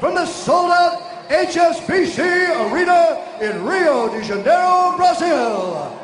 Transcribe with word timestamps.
from 0.00 0.14
the 0.14 0.26
sold 0.26 0.70
out 0.70 1.28
HSBC 1.28 2.18
Arena 2.72 3.18
in 3.40 3.64
Rio 3.64 4.08
de 4.08 4.22
Janeiro, 4.22 4.96
Brazil. 4.96 5.98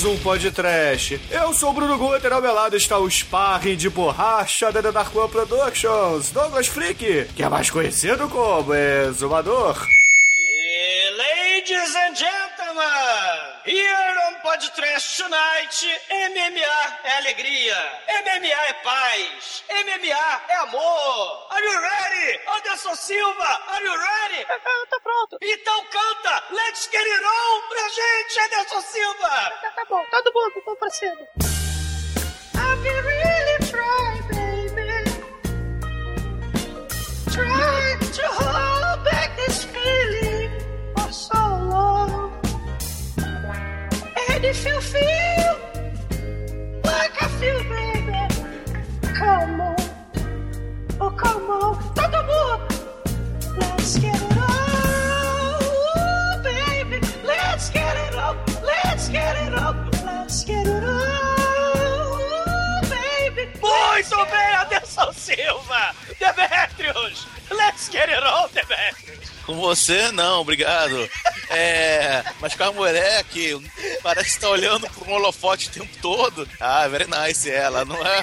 Mais 0.00 0.04
um 0.04 0.18
podcast. 0.22 1.20
Eu 1.30 1.52
sou 1.52 1.70
o 1.70 1.72
Bruno 1.74 1.98
Guter, 1.98 2.32
ao 2.32 2.40
meu 2.40 2.54
lado 2.54 2.74
está 2.76 2.98
o 2.98 3.10
sparring 3.10 3.76
de 3.76 3.90
borracha 3.90 4.72
da 4.72 4.82
The 4.82 4.92
Dark 4.92 5.14
One 5.14 5.28
Productions, 5.28 6.30
Douglas 6.30 6.68
Freak, 6.68 7.26
que 7.36 7.42
é 7.42 7.48
mais 7.48 7.68
conhecido 7.68 8.28
como 8.28 8.72
Exumador. 8.72 9.76
E, 10.32 11.10
ladies 11.10 11.94
and 11.96 12.14
gentlemen, 12.14 12.80
here 13.66 14.16
on 14.28 14.40
Podcast 14.42 15.18
Tonight, 15.18 15.86
MMA 16.10 16.98
é 17.04 17.18
alegria, 17.18 17.76
MMA 18.24 18.68
é 18.68 18.72
paz, 18.82 19.64
MMA 19.68 20.40
é 20.48 20.54
amor. 20.62 21.46
Are 21.50 21.66
you 21.66 21.78
ready? 21.78 22.40
Anderson 22.56 22.94
Silva, 22.94 23.60
are 23.68 23.84
you 23.84 23.92
ready? 23.92 24.44
Tá 24.46 24.58
pronto. 24.62 24.99
Então 25.42 25.84
canta 25.86 26.44
Let's 26.54 26.88
Get 26.92 27.00
It 27.00 27.24
On 27.24 27.68
pra 27.70 27.88
gente, 27.88 28.40
Anderson 28.40 28.80
Silva! 28.82 29.50
Tá, 29.62 29.70
tá 29.74 29.84
bom, 29.88 30.04
todo 30.10 30.32
mundo, 30.34 30.62
vamos 30.66 30.78
pra 30.78 30.90
cima. 30.90 31.26
I 32.54 32.76
can 32.82 33.02
really 33.02 33.58
try, 33.70 34.20
baby. 34.28 34.90
Try 37.30 37.96
to 38.12 38.26
hold 38.28 39.04
back 39.04 39.34
this 39.36 39.64
feeling 39.64 40.50
for 40.94 41.10
so 41.10 41.38
long. 41.38 42.32
And 44.28 44.44
if 44.44 44.66
you 44.66 44.78
feel 44.82 45.56
like 46.84 47.22
I 47.22 47.28
feel, 47.40 47.64
baby, 47.64 48.28
come 49.14 49.60
on. 49.62 49.76
Oh, 51.00 51.10
come 51.16 51.50
on. 51.50 51.78
Todo 51.94 52.22
mundo. 52.24 52.68
Let's 53.58 53.98
get 53.98 54.14
it 54.14 54.38
on, 54.38 54.59
Muito 64.00 64.26
bem, 64.30 64.56
Anderson 64.56 65.12
Silva! 65.12 65.94
Demetrius! 66.18 67.26
Let's 67.50 67.90
get 67.90 68.08
it 68.08 68.24
on, 68.24 68.48
Demetrius! 68.48 69.28
Com 69.44 69.56
você, 69.56 70.10
não, 70.12 70.40
obrigado. 70.40 71.06
É, 71.50 72.24
mas 72.40 72.54
com 72.54 72.64
a 72.64 72.72
mulher 72.72 73.22
que 73.24 73.60
parece 74.02 74.34
que 74.34 74.40
tá 74.40 74.48
olhando 74.48 74.88
pro 74.88 75.10
um 75.10 75.14
holofote 75.14 75.68
o 75.68 75.72
tempo 75.72 75.98
todo. 76.00 76.48
Ah, 76.58 76.88
very 76.88 77.06
nice 77.06 77.50
ela, 77.50 77.84
não 77.84 77.96
é 78.06 78.22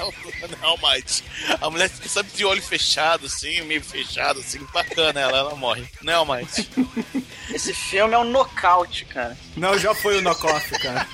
não, 0.60 0.76
Might. 0.78 1.22
A 1.60 1.70
mulher 1.70 1.88
fica 1.90 2.08
sempre 2.08 2.32
de 2.36 2.44
olho 2.44 2.62
fechado, 2.62 3.26
assim, 3.26 3.60
meio 3.62 3.84
fechado, 3.84 4.40
assim, 4.40 4.58
bacana 4.72 5.20
ela, 5.20 5.38
ela 5.38 5.54
morre. 5.54 5.88
Não 6.02 6.34
é, 6.34 6.38
Might? 6.38 6.68
Esse 7.54 7.72
filme 7.72 8.14
é 8.14 8.18
um 8.18 8.24
nocaute, 8.24 9.04
cara. 9.04 9.36
Não, 9.56 9.78
já 9.78 9.94
foi 9.94 10.18
o 10.18 10.22
knockoff, 10.22 10.70
cara. 10.80 11.06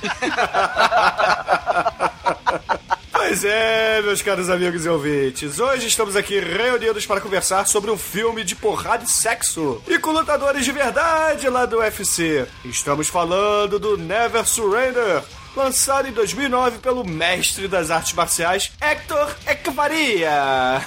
Pois 3.27 3.43
é, 3.43 4.03
meus 4.03 4.21
caros 4.21 4.51
amigos 4.51 4.85
e 4.85 4.89
ouvintes. 4.89 5.59
Hoje 5.59 5.87
estamos 5.87 6.15
aqui 6.15 6.39
reunidos 6.39 7.07
para 7.07 7.23
conversar 7.23 7.67
sobre 7.67 7.91
um 7.91 7.97
filme 7.97 8.45
de 8.45 8.55
porrada 8.55 9.03
e 9.03 9.09
sexo. 9.09 9.83
E 9.89 9.99
com 9.99 10.11
lutadores 10.11 10.63
de 10.63 10.71
verdade 10.71 11.49
lá 11.49 11.65
do 11.65 11.79
UFC. 11.79 12.47
Estamos 12.67 13.09
falando 13.09 13.79
do 13.79 13.97
Never 13.97 14.47
Surrender. 14.47 15.23
Lançado 15.57 16.07
em 16.07 16.13
2009 16.13 16.81
pelo 16.81 17.03
mestre 17.03 17.67
das 17.67 17.91
artes 17.91 18.13
marciais, 18.13 18.71
Hector 18.79 19.35
Ekvaria. 19.47 20.83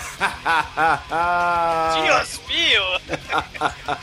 Dios 2.03 2.39
mio! 2.47 3.17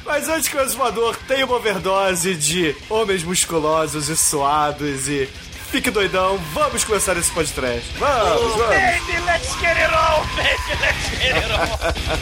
Mas 0.04 0.28
antes 0.28 0.48
que 0.48 0.56
o 0.56 0.60
exumador 0.60 1.16
tenha 1.28 1.46
uma 1.46 1.54
overdose 1.54 2.34
de 2.34 2.74
homens 2.90 3.22
musculosos 3.22 4.08
e 4.08 4.16
suados 4.16 5.06
e 5.06 5.28
fique 5.74 5.90
doidão, 5.90 6.38
vamos 6.52 6.84
começar 6.84 7.16
esse 7.16 7.32
podcast. 7.32 7.92
Vamos, 7.98 8.54
vamos. 8.54 8.68
Baby, 8.68 9.18
let's 9.26 9.56
get 9.60 9.76
it 9.76 9.92
on, 9.92 10.24
baby, 10.36 10.78
let's 10.80 11.10
get 11.18 11.36
it 11.36 11.50
on! 11.50 11.66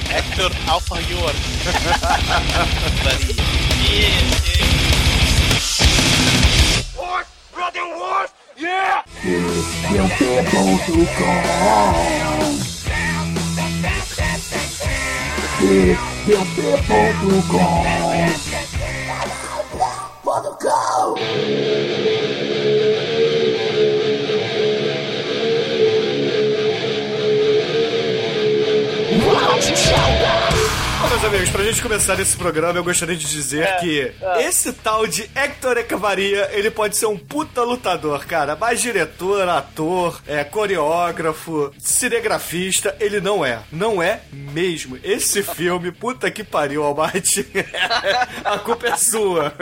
Hector 0.08 0.50
Alfaior. 0.70 1.34
What? 6.96 7.26
Brother, 7.52 7.84
what? 7.94 8.32
Yeah! 8.56 9.04
Bom, 20.24 22.01
Meus 31.22 31.34
amigos, 31.34 31.50
pra 31.50 31.62
gente 31.62 31.80
começar 31.80 32.18
esse 32.18 32.36
programa, 32.36 32.78
eu 32.80 32.82
gostaria 32.84 33.14
de 33.14 33.24
dizer 33.24 33.62
É, 33.62 33.72
que 33.76 34.12
esse 34.40 34.72
tal 34.72 35.06
de 35.06 35.30
Hector 35.36 35.78
Ecavaria, 35.78 36.50
ele 36.52 36.68
pode 36.68 36.96
ser 36.96 37.06
um 37.06 37.16
puta 37.16 37.62
lutador, 37.62 38.26
cara. 38.26 38.56
Mas 38.56 38.80
diretor, 38.82 39.48
ator, 39.48 40.20
é, 40.26 40.42
coreógrafo, 40.42 41.72
cinegrafista, 41.78 42.96
ele 42.98 43.20
não 43.20 43.44
é. 43.46 43.60
Não 43.70 44.02
é 44.02 44.22
mesmo. 44.32 44.98
Esse 45.04 45.44
filme, 45.54 45.92
puta 45.92 46.28
que 46.28 46.42
pariu, 46.42 46.82
Almighty. 46.82 47.46
A 48.44 48.58
culpa 48.58 48.88
é 48.88 48.96
sua. 48.96 49.54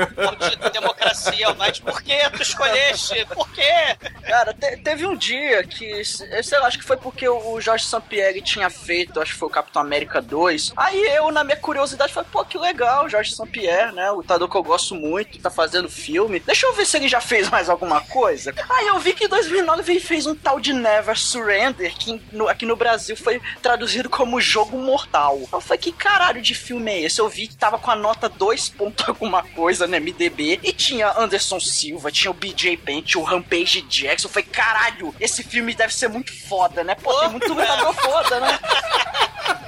Democracia, 0.73 1.55
mas 1.59 1.79
por 1.79 2.01
que 2.03 2.17
tu 2.31 2.41
escolheste? 2.43 3.27
Por 3.35 3.51
quê? 3.53 3.97
Cara, 4.27 4.55
te- 4.55 4.79
teve 4.79 5.07
um 5.07 5.15
dia 5.15 5.63
que, 5.65 6.03
sei 6.07 6.59
lá, 6.59 6.69
acho 6.69 6.79
que 6.79 6.85
foi 6.85 6.97
porque 6.97 7.29
o 7.29 7.61
Jorge 7.61 7.85
Sampieri 7.85 8.41
tinha 8.41 8.71
feito, 8.71 9.21
acho 9.21 9.33
que 9.35 9.39
foi 9.39 9.49
o 9.49 9.53
Capitão 9.53 9.83
América 9.83 10.23
2. 10.23 10.73
Aí 10.75 10.99
eu, 11.17 11.31
na 11.31 11.50
minha 11.51 11.57
curiosidade, 11.61 12.13
falei, 12.13 12.29
pô, 12.31 12.45
que 12.45 12.57
legal, 12.57 13.09
Jorge 13.09 13.35
Sampieri, 13.35 13.93
né? 13.93 14.11
O 14.13 14.17
lutador 14.17 14.49
que 14.49 14.57
eu 14.57 14.63
gosto 14.63 14.95
muito, 14.95 15.39
tá 15.41 15.51
fazendo 15.51 15.89
filme. 15.91 16.39
Deixa 16.39 16.65
eu 16.67 16.73
ver 16.75 16.87
se 16.87 16.97
ele 16.97 17.09
já 17.09 17.21
fez 17.21 17.51
mais 17.51 17.69
alguma 17.69 18.01
coisa. 18.03 18.55
Aí 18.69 18.87
eu 18.87 18.99
vi 19.01 19.13
que 19.13 19.25
em 19.25 19.29
2009 19.29 19.93
ele 19.93 20.01
fez 20.01 20.27
um 20.27 20.35
tal 20.35 20.61
de 20.61 20.73
Never 20.73 21.19
Surrender, 21.19 21.93
que 21.97 22.23
no- 22.33 22.49
aqui 22.49 22.65
no 22.65 22.77
Brasil 22.77 23.17
foi 23.17 23.41
traduzido 23.61 24.09
como 24.09 24.41
Jogo 24.41 24.79
Mortal. 24.79 25.41
Eu 25.53 25.61
falei, 25.61 25.79
que 25.79 25.91
caralho 25.93 26.41
de 26.41 26.55
filme 26.55 26.91
é 26.93 27.01
esse? 27.03 27.21
Eu 27.21 27.29
vi 27.29 27.49
que 27.49 27.57
tava 27.57 27.79
com 27.79 27.91
a 27.91 27.97
nota 27.97 28.29
2 28.29 28.69
ponto 28.69 29.05
alguma 29.09 29.43
coisa 29.43 29.87
no 29.89 29.97
MDB, 29.97 30.61
e 30.63 30.73
tinha 30.73 31.13
Anderson 31.19 31.59
Silva, 31.59 32.13
tinha 32.13 32.31
o 32.31 32.35
BJ 32.35 32.77
Penn, 32.77 33.03
tinha 33.03 33.21
o 33.21 33.25
Rampage 33.25 33.83
Jackson. 33.83 34.29
Eu 34.29 34.33
falei, 34.33 34.49
caralho, 34.49 35.13
esse 35.19 35.43
filme 35.43 35.75
deve 35.75 35.93
ser 35.93 36.09
muito 36.09 36.33
foda, 36.47 36.85
né? 36.85 36.95
Pô, 36.95 37.13
tem 37.21 37.29
muito 37.31 37.49
lutador 37.53 37.93
foda, 37.95 38.39
né? 38.41 38.59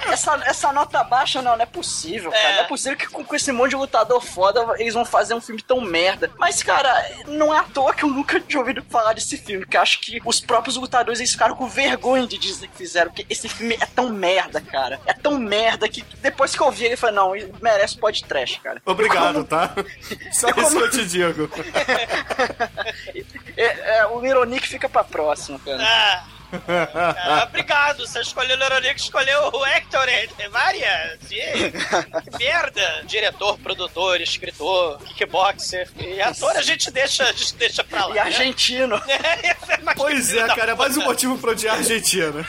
essa, 0.07 0.35
essa 0.45 0.71
nota 0.71 1.03
baixa 1.03 1.41
não, 1.41 1.55
não 1.55 1.63
é 1.63 1.65
possível, 1.73 2.31
cara. 2.31 2.43
É. 2.43 2.55
Não 2.55 2.63
é 2.63 2.67
possível 2.67 2.97
que 2.97 3.07
com, 3.07 3.23
com 3.23 3.35
esse 3.35 3.51
monte 3.51 3.71
de 3.71 3.75
lutador 3.75 4.21
foda 4.21 4.63
eles 4.77 4.93
vão 4.93 5.03
fazer 5.03 5.33
um 5.33 5.41
filme 5.41 5.61
tão 5.61 5.81
merda. 5.81 6.31
Mas, 6.37 6.61
cara, 6.61 7.09
não 7.27 7.53
é 7.53 7.59
à 7.59 7.63
toa 7.63 7.93
que 7.93 8.03
eu 8.03 8.09
nunca 8.09 8.39
tinha 8.39 8.59
ouvido 8.59 8.83
falar 8.89 9.13
desse 9.13 9.37
filme, 9.37 9.65
que 9.65 9.75
eu 9.75 9.81
acho 9.81 9.99
que 9.99 10.21
os 10.23 10.39
próprios 10.39 10.77
lutadores 10.77 11.19
eles 11.19 11.31
ficaram 11.31 11.55
com 11.55 11.67
vergonha 11.67 12.27
de 12.27 12.37
dizer 12.37 12.67
que 12.67 12.77
fizeram, 12.77 13.11
porque 13.11 13.25
esse 13.29 13.49
filme 13.49 13.77
é 13.79 13.85
tão 13.85 14.09
merda, 14.09 14.61
cara. 14.61 14.99
É 15.05 15.13
tão 15.13 15.37
merda 15.37 15.89
que 15.89 16.03
depois 16.21 16.55
que 16.55 16.61
eu 16.61 16.71
vi 16.71 16.85
ele, 16.85 16.93
eu 16.93 16.97
falei, 16.97 17.15
não, 17.15 17.33
merece 17.61 17.97
pod 17.97 18.23
trash, 18.23 18.59
cara. 18.63 18.81
Obrigado, 18.85 19.43
tá? 19.43 19.73
Só 20.31 20.49
isso 20.49 20.77
que 20.77 20.83
eu 20.83 20.91
te 20.91 21.05
digo. 21.05 21.49
É, 23.55 23.99
é, 23.99 24.05
o 24.07 24.45
Nick 24.45 24.67
fica 24.67 24.89
pra 24.89 25.03
próxima, 25.03 25.59
cara. 25.59 25.77
Ah, 25.79 26.23
ah, 26.67 27.47
obrigado, 27.47 28.05
você 28.05 28.21
escolheu 28.21 28.55
o 28.55 28.59
Loronico, 28.59 28.95
escolheu 28.95 29.49
o 29.53 29.65
Hector 29.65 30.05
Varia. 30.51 31.17
Que 31.27 32.37
merda. 32.37 33.03
Diretor, 33.05 33.57
produtor, 33.59 34.21
escritor, 34.21 34.99
kickboxer 34.99 35.89
e 35.97 36.21
ator 36.21 36.55
a 36.55 36.61
gente 36.61 36.91
deixa, 36.91 37.23
a 37.23 37.31
gente 37.31 37.55
deixa 37.55 37.83
pra 37.83 38.05
lá. 38.05 38.11
E 38.11 38.15
né? 38.15 38.21
argentino. 38.21 39.01
É, 39.13 39.55
mas 39.83 39.95
Pois 39.95 40.31
que 40.31 40.39
é, 40.39 40.47
cara, 40.47 40.71
é 40.71 40.75
mais 40.75 40.97
um 40.97 41.03
motivo 41.03 41.37
pra 41.37 41.51
odiar 41.51 41.75
a 41.75 41.77
Argentina. 41.77 42.45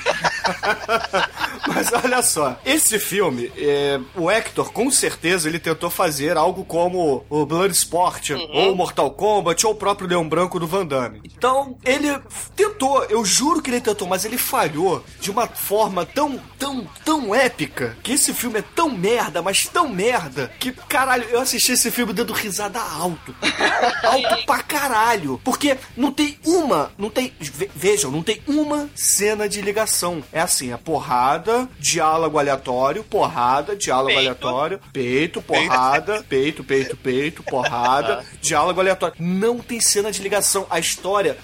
Mas 1.66 1.92
olha 1.92 2.22
só, 2.22 2.58
esse 2.64 2.98
filme, 2.98 3.50
é, 3.56 3.98
o 4.14 4.30
Hector, 4.30 4.72
com 4.72 4.90
certeza, 4.90 5.48
ele 5.48 5.58
tentou 5.58 5.88
fazer 5.88 6.36
algo 6.36 6.64
como 6.64 7.24
o 7.28 7.46
Bloodsport, 7.46 8.30
ou 8.30 8.74
Mortal 8.74 9.10
Kombat, 9.10 9.66
ou 9.66 9.72
o 9.72 9.76
próprio 9.76 10.08
Leão 10.08 10.28
Branco 10.28 10.60
do 10.60 10.66
Van 10.66 10.86
Damme. 10.86 11.20
Então, 11.24 11.76
ele 11.84 12.18
tentou, 12.54 13.04
eu 13.04 13.24
juro 13.24 13.62
que 13.62 13.70
ele 13.70 13.80
tentou, 13.80 13.93
mas 14.06 14.24
ele 14.24 14.36
falhou 14.38 15.04
de 15.20 15.30
uma 15.30 15.46
forma 15.46 16.04
tão, 16.04 16.40
tão, 16.58 16.86
tão 17.04 17.34
épica, 17.34 17.96
que 18.02 18.12
esse 18.12 18.32
filme 18.34 18.58
é 18.58 18.62
tão 18.74 18.90
merda, 18.90 19.40
mas 19.42 19.66
tão 19.66 19.88
merda, 19.88 20.50
que, 20.58 20.72
caralho, 20.72 21.24
eu 21.30 21.40
assisti 21.40 21.72
esse 21.72 21.90
filme 21.90 22.12
dando 22.12 22.32
risada 22.32 22.80
alto. 22.80 23.34
alto 24.02 24.44
pra 24.46 24.62
caralho. 24.62 25.40
Porque 25.44 25.76
não 25.96 26.10
tem 26.12 26.38
uma, 26.44 26.92
não 26.98 27.10
tem, 27.10 27.32
ve- 27.38 27.70
vejam, 27.74 28.10
não 28.10 28.22
tem 28.22 28.42
uma 28.46 28.88
cena 28.94 29.48
de 29.48 29.60
ligação. 29.60 30.22
É 30.32 30.40
assim, 30.40 30.72
é 30.72 30.76
porrada, 30.76 31.68
diálogo 31.78 32.38
aleatório, 32.38 33.04
porrada, 33.04 33.76
diálogo 33.76 34.08
Peito. 34.08 34.18
aleatório, 34.20 34.80
peito, 34.92 35.42
porrada, 35.42 36.24
peito, 36.28 36.64
peito, 36.64 36.96
peito, 36.96 37.42
porrada, 37.42 38.24
diálogo 38.40 38.80
aleatório. 38.80 39.14
Não 39.18 39.58
tem 39.58 39.80
cena 39.80 40.10
de 40.10 40.22
ligação. 40.22 40.66
A 40.70 40.78
história 40.78 41.36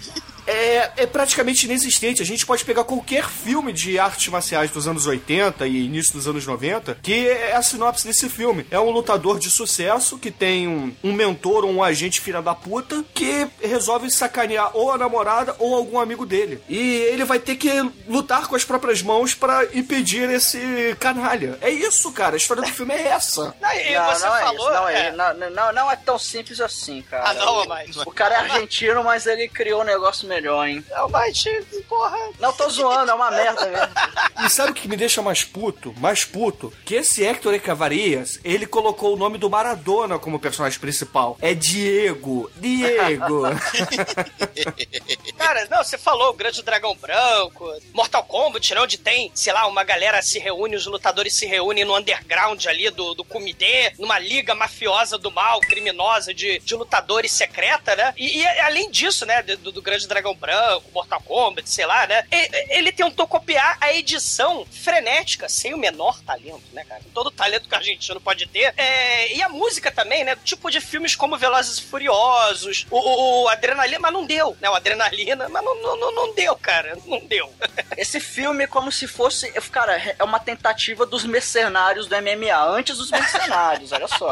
é, 0.50 0.92
é 0.98 1.06
praticamente 1.06 1.66
inexistente. 1.66 2.22
A 2.22 2.26
gente 2.26 2.44
pode 2.44 2.64
pegar 2.64 2.84
qualquer 2.84 3.28
filme 3.28 3.72
de 3.72 3.98
artes 3.98 4.28
marciais 4.28 4.70
dos 4.70 4.86
anos 4.88 5.06
80 5.06 5.66
e 5.66 5.84
início 5.84 6.12
dos 6.14 6.26
anos 6.26 6.46
90, 6.46 6.98
que 7.02 7.28
é 7.28 7.54
a 7.54 7.62
sinopse 7.62 8.06
desse 8.06 8.28
filme. 8.28 8.66
É 8.70 8.78
um 8.78 8.90
lutador 8.90 9.38
de 9.38 9.50
sucesso 9.50 10.18
que 10.18 10.30
tem 10.30 10.66
um, 10.68 10.94
um 11.02 11.12
mentor 11.12 11.64
ou 11.64 11.70
um 11.70 11.82
agente 11.82 12.20
filha 12.20 12.42
da 12.42 12.54
puta 12.54 13.04
que 13.14 13.46
resolve 13.62 14.10
sacanear 14.10 14.76
ou 14.76 14.92
a 14.92 14.98
namorada 14.98 15.54
ou 15.58 15.74
algum 15.74 15.98
amigo 15.98 16.26
dele. 16.26 16.62
E 16.68 16.78
ele 16.78 17.24
vai 17.24 17.38
ter 17.38 17.56
que 17.56 17.70
lutar 18.08 18.46
com 18.46 18.56
as 18.56 18.64
próprias 18.64 19.02
mãos 19.02 19.34
pra 19.34 19.64
impedir 19.74 20.28
esse 20.30 20.96
canalha. 20.98 21.58
É 21.60 21.70
isso, 21.70 22.10
cara. 22.12 22.34
A 22.34 22.38
história 22.38 22.62
do 22.62 22.68
filme 22.68 22.94
é 22.94 23.08
essa. 23.08 23.54
Não, 23.60 23.72
e 23.72 23.94
Não, 23.94 24.06
você 24.06 24.26
não 24.26 24.36
é 24.36 24.40
falou. 24.40 24.56
isso, 24.56 24.70
não, 24.70 24.88
é, 24.88 25.06
é. 25.06 25.12
não, 25.12 25.50
não, 25.50 25.72
não 25.72 25.90
é 25.90 25.96
tão 25.96 26.18
simples 26.18 26.60
assim, 26.60 27.02
cara. 27.02 27.30
Ah, 27.30 27.34
não, 27.34 27.66
mas. 27.66 27.96
O 27.98 28.10
cara 28.10 28.34
é 28.34 28.38
argentino, 28.50 29.04
mas 29.04 29.26
ele 29.26 29.48
criou 29.48 29.82
um 29.82 29.84
negócio 29.84 30.26
melhor, 30.28 30.39
hein? 30.66 30.84
Não, 30.90 31.08
mas, 31.08 31.44
porra. 31.88 32.18
Não 32.38 32.52
tô 32.52 32.68
zoando, 32.68 33.10
é 33.10 33.14
uma 33.14 33.30
merda 33.30 33.66
mesmo. 33.66 34.46
E 34.46 34.50
sabe 34.50 34.70
o 34.70 34.74
que 34.74 34.88
me 34.88 34.96
deixa 34.96 35.22
mais 35.22 35.44
puto? 35.44 35.94
Mais 35.98 36.24
puto? 36.24 36.72
Que 36.84 36.96
esse 36.96 37.24
Hector 37.24 37.54
Ecavarias, 37.54 38.40
ele 38.44 38.66
colocou 38.66 39.14
o 39.14 39.16
nome 39.16 39.38
do 39.38 39.50
Maradona 39.50 40.18
como 40.18 40.38
personagem 40.38 40.78
principal. 40.78 41.36
É 41.40 41.54
Diego. 41.54 42.50
Diego. 42.56 43.42
Cara, 45.36 45.66
não, 45.70 45.84
você 45.84 45.98
falou 45.98 46.30
o 46.30 46.34
Grande 46.34 46.62
Dragão 46.62 46.96
Branco, 46.96 47.72
Mortal 47.92 48.24
Kombat, 48.24 48.74
né, 48.74 48.80
onde 48.80 48.98
tem, 48.98 49.30
sei 49.34 49.52
lá, 49.52 49.66
uma 49.66 49.84
galera 49.84 50.22
se 50.22 50.38
reúne, 50.38 50.76
os 50.76 50.86
lutadores 50.86 51.34
se 51.34 51.46
reúnem 51.46 51.84
no 51.84 51.96
underground 51.96 52.64
ali 52.66 52.90
do, 52.90 53.14
do 53.14 53.24
comitê, 53.24 53.92
numa 53.98 54.18
liga 54.18 54.54
mafiosa 54.54 55.18
do 55.18 55.30
mal, 55.30 55.60
criminosa, 55.60 56.32
de, 56.32 56.58
de 56.60 56.74
lutadores 56.74 57.32
secreta, 57.32 57.94
né? 57.96 58.14
E, 58.16 58.38
e 58.38 58.46
além 58.60 58.90
disso, 58.90 59.26
né, 59.26 59.42
do, 59.42 59.72
do 59.72 59.82
Grande 59.82 60.06
Dragão 60.06 60.29
Branco, 60.34 60.90
Mortal 60.92 61.20
Kombat, 61.22 61.68
sei 61.68 61.86
lá, 61.86 62.06
né? 62.06 62.24
e- 62.30 62.76
Ele 62.78 62.92
tentou 62.92 63.26
copiar 63.26 63.76
a 63.80 63.92
edição 63.92 64.66
frenética, 64.66 65.48
sem 65.48 65.74
o 65.74 65.78
menor 65.78 66.20
talento, 66.22 66.62
né, 66.72 66.84
cara? 66.84 67.00
Todo 67.14 67.28
o 67.28 67.30
talento 67.30 67.68
que 67.68 67.74
o 67.74 67.78
argentino 67.78 68.20
pode 68.20 68.46
ter. 68.46 68.72
É, 68.76 69.32
e 69.34 69.42
a 69.42 69.48
música 69.48 69.90
também, 69.90 70.24
né? 70.24 70.36
Tipo 70.44 70.70
de 70.70 70.80
filmes 70.80 71.14
como 71.14 71.36
Velozes 71.36 71.78
e 71.78 71.82
Furiosos, 71.82 72.86
o, 72.90 73.42
o, 73.44 73.48
Adrenalina, 73.48 73.98
mas 73.98 74.12
não 74.12 74.24
deu, 74.24 74.56
né? 74.60 74.68
O 74.70 74.74
Adrenalina, 74.74 75.48
mas 75.48 75.64
não, 75.64 75.96
não, 75.96 76.12
não 76.12 76.34
deu, 76.34 76.56
cara. 76.56 76.96
Não 77.06 77.20
deu. 77.26 77.52
Esse 77.96 78.20
filme 78.20 78.64
é 78.64 78.66
como 78.66 78.90
se 78.92 79.06
fosse. 79.06 79.50
Cara, 79.70 79.96
é 80.18 80.24
uma 80.24 80.40
tentativa 80.40 81.04
dos 81.06 81.24
mercenários 81.24 82.06
do 82.06 82.16
MMA, 82.16 82.62
antes 82.64 82.96
dos 82.96 83.10
mercenários, 83.10 83.92
olha 83.92 84.08
só. 84.08 84.30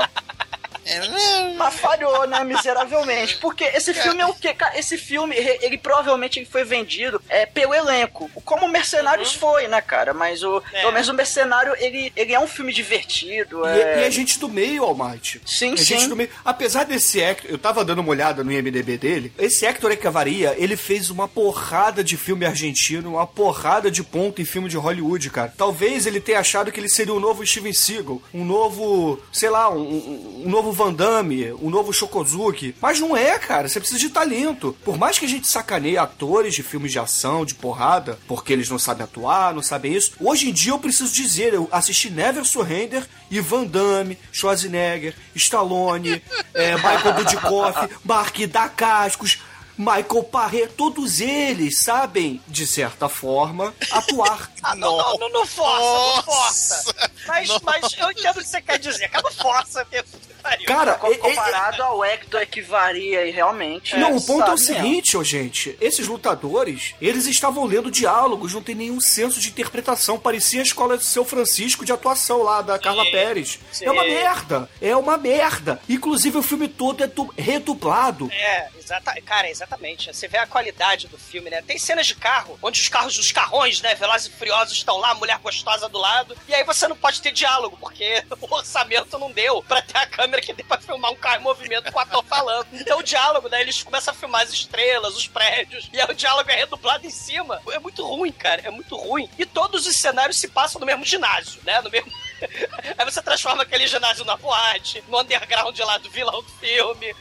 Mas 1.57 1.75
falhou, 1.75 2.27
né, 2.27 2.43
miseravelmente. 2.45 3.37
Porque 3.39 3.65
esse 3.65 3.93
filme 3.95 4.21
é 4.21 4.27
o 4.27 4.35
quê? 4.35 4.55
Cara, 4.55 4.79
esse 4.79 4.97
filme, 4.97 5.35
ele, 5.37 5.77
provavelmente 5.79 6.45
foi 6.45 6.65
vendido 6.65 7.21
é, 7.29 7.47
pelo 7.47 7.75
elenco. 7.75 8.31
Como 8.45 8.69
Mercenários 8.69 9.35
foi, 9.35 9.69
né, 9.69 9.81
cara? 9.81 10.15
Mas 10.15 10.43
o, 10.43 10.63
É. 10.73 10.81
pelo 10.81 10.93
menos 10.93 11.09
o 11.09 11.15
Mercenário, 11.15 11.75
ele, 11.79 12.13
ele 12.17 12.33
é 12.33 12.41
um 12.41 12.47
filme 12.47 12.73
divertido. 12.73 13.63
E, 13.67 13.81
É... 13.81 14.01
e 14.03 14.05
a 14.05 14.11
gente 14.11 14.39
do 14.39 14.49
meio, 14.49 14.85
Almighty. 14.85 15.41
Sim, 15.47 15.73
a 15.73 15.77
gente 15.77 16.03
sim. 16.03 16.09
do 16.09 16.17
meio. 16.17 16.31
Apesar 16.45 16.85
desse 16.85 17.21
Hector, 17.21 17.51
eu 17.51 17.59
tava 17.59 17.85
dando 17.85 18.01
uma 18.01 18.11
olhada 18.11 18.43
no 18.45 18.53
IMDB 18.53 18.97
dele, 18.99 19.33
esse 19.39 19.67
Hector 19.67 19.91
Ecavaria, 19.93 20.55
ele 20.59 20.77
fez 20.77 21.11
uma 21.11 21.27
porrada 21.29 22.03
de 22.05 22.17
filme 22.17 22.45
argentino, 22.47 23.13
uma 23.15 23.27
porrada 23.27 23.91
de 23.91 24.03
ponto 24.03 24.41
em 24.41 24.45
filme 24.45 24.69
de 24.69 24.77
Hollywood, 24.77 25.31
cara. 25.31 25.53
Talvez 25.57 26.07
ele 26.07 26.21
tenha 26.21 26.39
achado 26.41 26.71
que 26.73 26.79
ele 26.81 26.89
seria 26.89 27.13
o 27.15 27.21
novo 27.21 27.45
Steven 27.47 27.73
Seagal, 27.73 28.21
um 28.33 28.45
novo, 28.45 29.21
sei 29.33 29.51
lá, 29.51 29.71
um, 29.71 29.79
um- 29.81 30.43
um 30.47 30.49
novo 30.49 30.73
Van 30.79 30.93
Damme, 30.93 31.53
um 31.55 31.71
novo 31.71 31.93
Shokozuki. 31.93 32.73
Mas 32.81 33.01
não 33.01 33.17
é, 33.17 33.37
cara. 33.37 33.69
Você 33.69 33.81
precisa 33.81 33.99
de 33.99 34.11
talento. 34.11 34.77
Por 34.85 34.97
mais 34.97 35.19
que 35.19 35.25
a 35.25 35.29
gente 35.29 35.49
sacaneie 35.49 35.99
atores 35.99 36.55
de 36.55 36.63
filmes 36.63 36.93
de 36.93 37.01
ação, 37.01 37.45
de 37.45 37.57
porrada, 37.57 38.17
porque 38.29 38.53
eles 38.53 38.69
não 38.69 38.79
sabem 38.79 39.03
atuar, 39.03 39.53
não 39.53 39.61
sabem 39.63 39.93
isso, 39.93 40.13
hoje 40.21 40.49
em 40.49 40.53
dia 40.53 40.71
eu 40.71 40.79
preciso 40.79 41.13
dizer, 41.13 41.53
eu 41.53 41.69
assisti 41.73 42.11
Never 42.11 42.45
Surrender 42.45 43.05
e 43.29 43.41
Van 43.41 43.65
Damme, 43.65 44.17
Schwarzenegger, 44.31 45.17
Stallone, 45.35 46.23
é, 46.55 46.77
Michael 46.77 47.15
Dudikoff, 47.17 47.89
Mark 48.05 48.39
Dacascos, 48.47 49.39
Michael 49.77 50.25
Parré, 50.31 50.67
todos 50.69 51.21
eles 51.21 51.79
sabem, 51.79 52.41
de 52.47 52.67
certa 52.69 53.09
forma, 53.09 53.75
atuar. 53.91 54.49
Ah, 54.61 54.75
não, 54.75 54.97
não, 54.97 55.19
não, 55.19 55.31
não 55.31 55.47
força, 55.47 56.17
não 56.17 56.23
força. 56.23 56.95
Mas, 57.27 57.49
mas 57.63 57.93
eu 57.97 58.11
entendo 58.11 58.37
o 58.37 58.41
que 58.41 58.49
você 58.49 58.61
quer 58.61 58.79
dizer. 58.79 59.09
Não 59.23 59.31
força 59.33 59.87
mesmo. 59.91 60.09
Pariu. 60.49 60.67
Cara, 60.67 60.95
Co- 60.95 61.07
é- 61.09 61.13
é- 61.13 61.17
Comparado 61.19 61.83
ao 61.83 62.05
Hector 62.05 62.47
que 62.47 62.61
varia 62.63 63.27
e 63.27 63.31
realmente. 63.31 63.97
Não, 63.97 64.17
o 64.17 64.23
ponto 64.25 64.51
é 64.51 64.55
o 64.55 64.59
seguinte, 64.59 65.17
ô 65.17 65.23
gente. 65.25 65.77
Esses 65.81 66.07
lutadores, 66.07 66.95
eles 67.01 67.27
estavam 67.27 67.65
lendo 67.65 67.91
diálogos, 67.91 68.55
não 68.55 68.63
tem 68.63 68.75
nenhum 68.75 69.01
senso 69.01 69.41
de 69.41 69.49
interpretação. 69.49 70.19
Parecia 70.19 70.61
a 70.61 70.65
escola 70.65 70.97
de 70.97 71.05
seu 71.05 71.25
Francisco 71.25 71.85
de 71.85 71.93
atuação 71.93 72.43
lá, 72.43 72.63
da 72.63 72.79
Carla 72.79 73.05
Pérez. 73.11 73.59
sim. 73.73 73.85
É 73.85 73.91
uma 73.91 74.05
merda. 74.05 74.69
É 74.81 74.97
uma 74.97 75.17
merda. 75.17 75.81
Inclusive, 75.89 76.39
o 76.39 76.43
filme 76.43 76.69
todo 76.69 77.03
é 77.05 77.09
redublado. 77.43 78.31
É, 78.33 78.69
exata, 78.89 79.21
cara, 79.21 79.49
exatamente. 79.49 80.13
Você 80.13 80.27
vê 80.27 80.39
a 80.39 80.47
qualidade 80.47 81.09
do 81.09 81.19
filme, 81.19 81.51
né? 81.51 81.61
Tem 81.61 81.79
cenas 81.79 82.07
de 82.07 82.15
carro, 82.15 82.59
onde 82.63 82.81
os 82.81 82.89
carros, 82.89 83.19
os 83.19 83.31
carrões, 83.31 83.83
né, 83.83 83.95
velozes 83.95 84.29
e 84.29 84.31
furiosos 84.31 84.77
estão 84.77 84.97
lá, 84.97 85.11
a 85.11 85.15
mulher 85.15 85.39
gostosa 85.39 85.89
do 85.89 85.99
lado, 85.99 86.37
e 86.49 86.55
aí 86.55 86.65
você 86.65 86.89
não 86.89 86.97
pode 86.97 87.21
ter 87.21 87.33
diálogo, 87.33 87.77
porque 87.79 88.25
o 88.41 88.55
orçamento 88.55 89.19
não 89.19 89.31
deu 89.31 89.63
pra 89.63 89.83
ter 89.83 89.99
a 89.99 90.07
câmera 90.07 90.41
que 90.41 90.53
dê 90.53 90.63
pra 90.63 90.79
filmar 90.79 91.11
um 91.11 91.17
carro 91.17 91.41
em 91.41 91.45
movimento 91.45 91.93
com 91.93 91.99
o 91.99 92.03
ator 92.03 92.25
falando. 92.25 92.67
Então 92.73 92.99
o 92.99 93.03
diálogo, 93.03 93.49
né, 93.49 93.61
eles 93.61 93.83
começam 93.83 94.13
a 94.13 94.17
filmar 94.17 94.43
as 94.43 94.51
estrelas, 94.51 95.17
os 95.17 95.27
prédios, 95.27 95.89
e 95.93 96.01
aí 96.01 96.11
o 96.11 96.15
diálogo 96.15 96.51
é 96.51 96.57
redublado 96.57 97.07
em 97.07 97.11
cima. 97.11 97.61
É 97.71 97.79
muito 97.79 98.05
ruim, 98.05 98.33
cara, 98.33 98.63
é 98.65 98.71
muito 98.71 98.97
ruim. 98.97 99.29
E 99.39 99.45
todos 99.45 99.87
os 99.87 99.97
cenários 99.97 100.39
se 100.39 100.49
passam 100.49 100.81
no 100.81 100.87
mesmo 100.87 101.05
ginásio, 101.05 101.61
né, 101.65 101.81
no 101.83 101.91
mesmo... 101.91 102.11
Aí 102.97 103.05
você 103.05 103.21
transforma 103.21 103.65
aquele 103.65 103.87
ginásio 103.89 104.25
na 104.25 104.37
boate, 104.37 105.03
no 105.09 105.21
underground 105.21 105.77
lá 105.81 105.99
do 105.99 106.09
vilão 106.09 106.41
do 106.41 106.49
filme. 106.51 107.15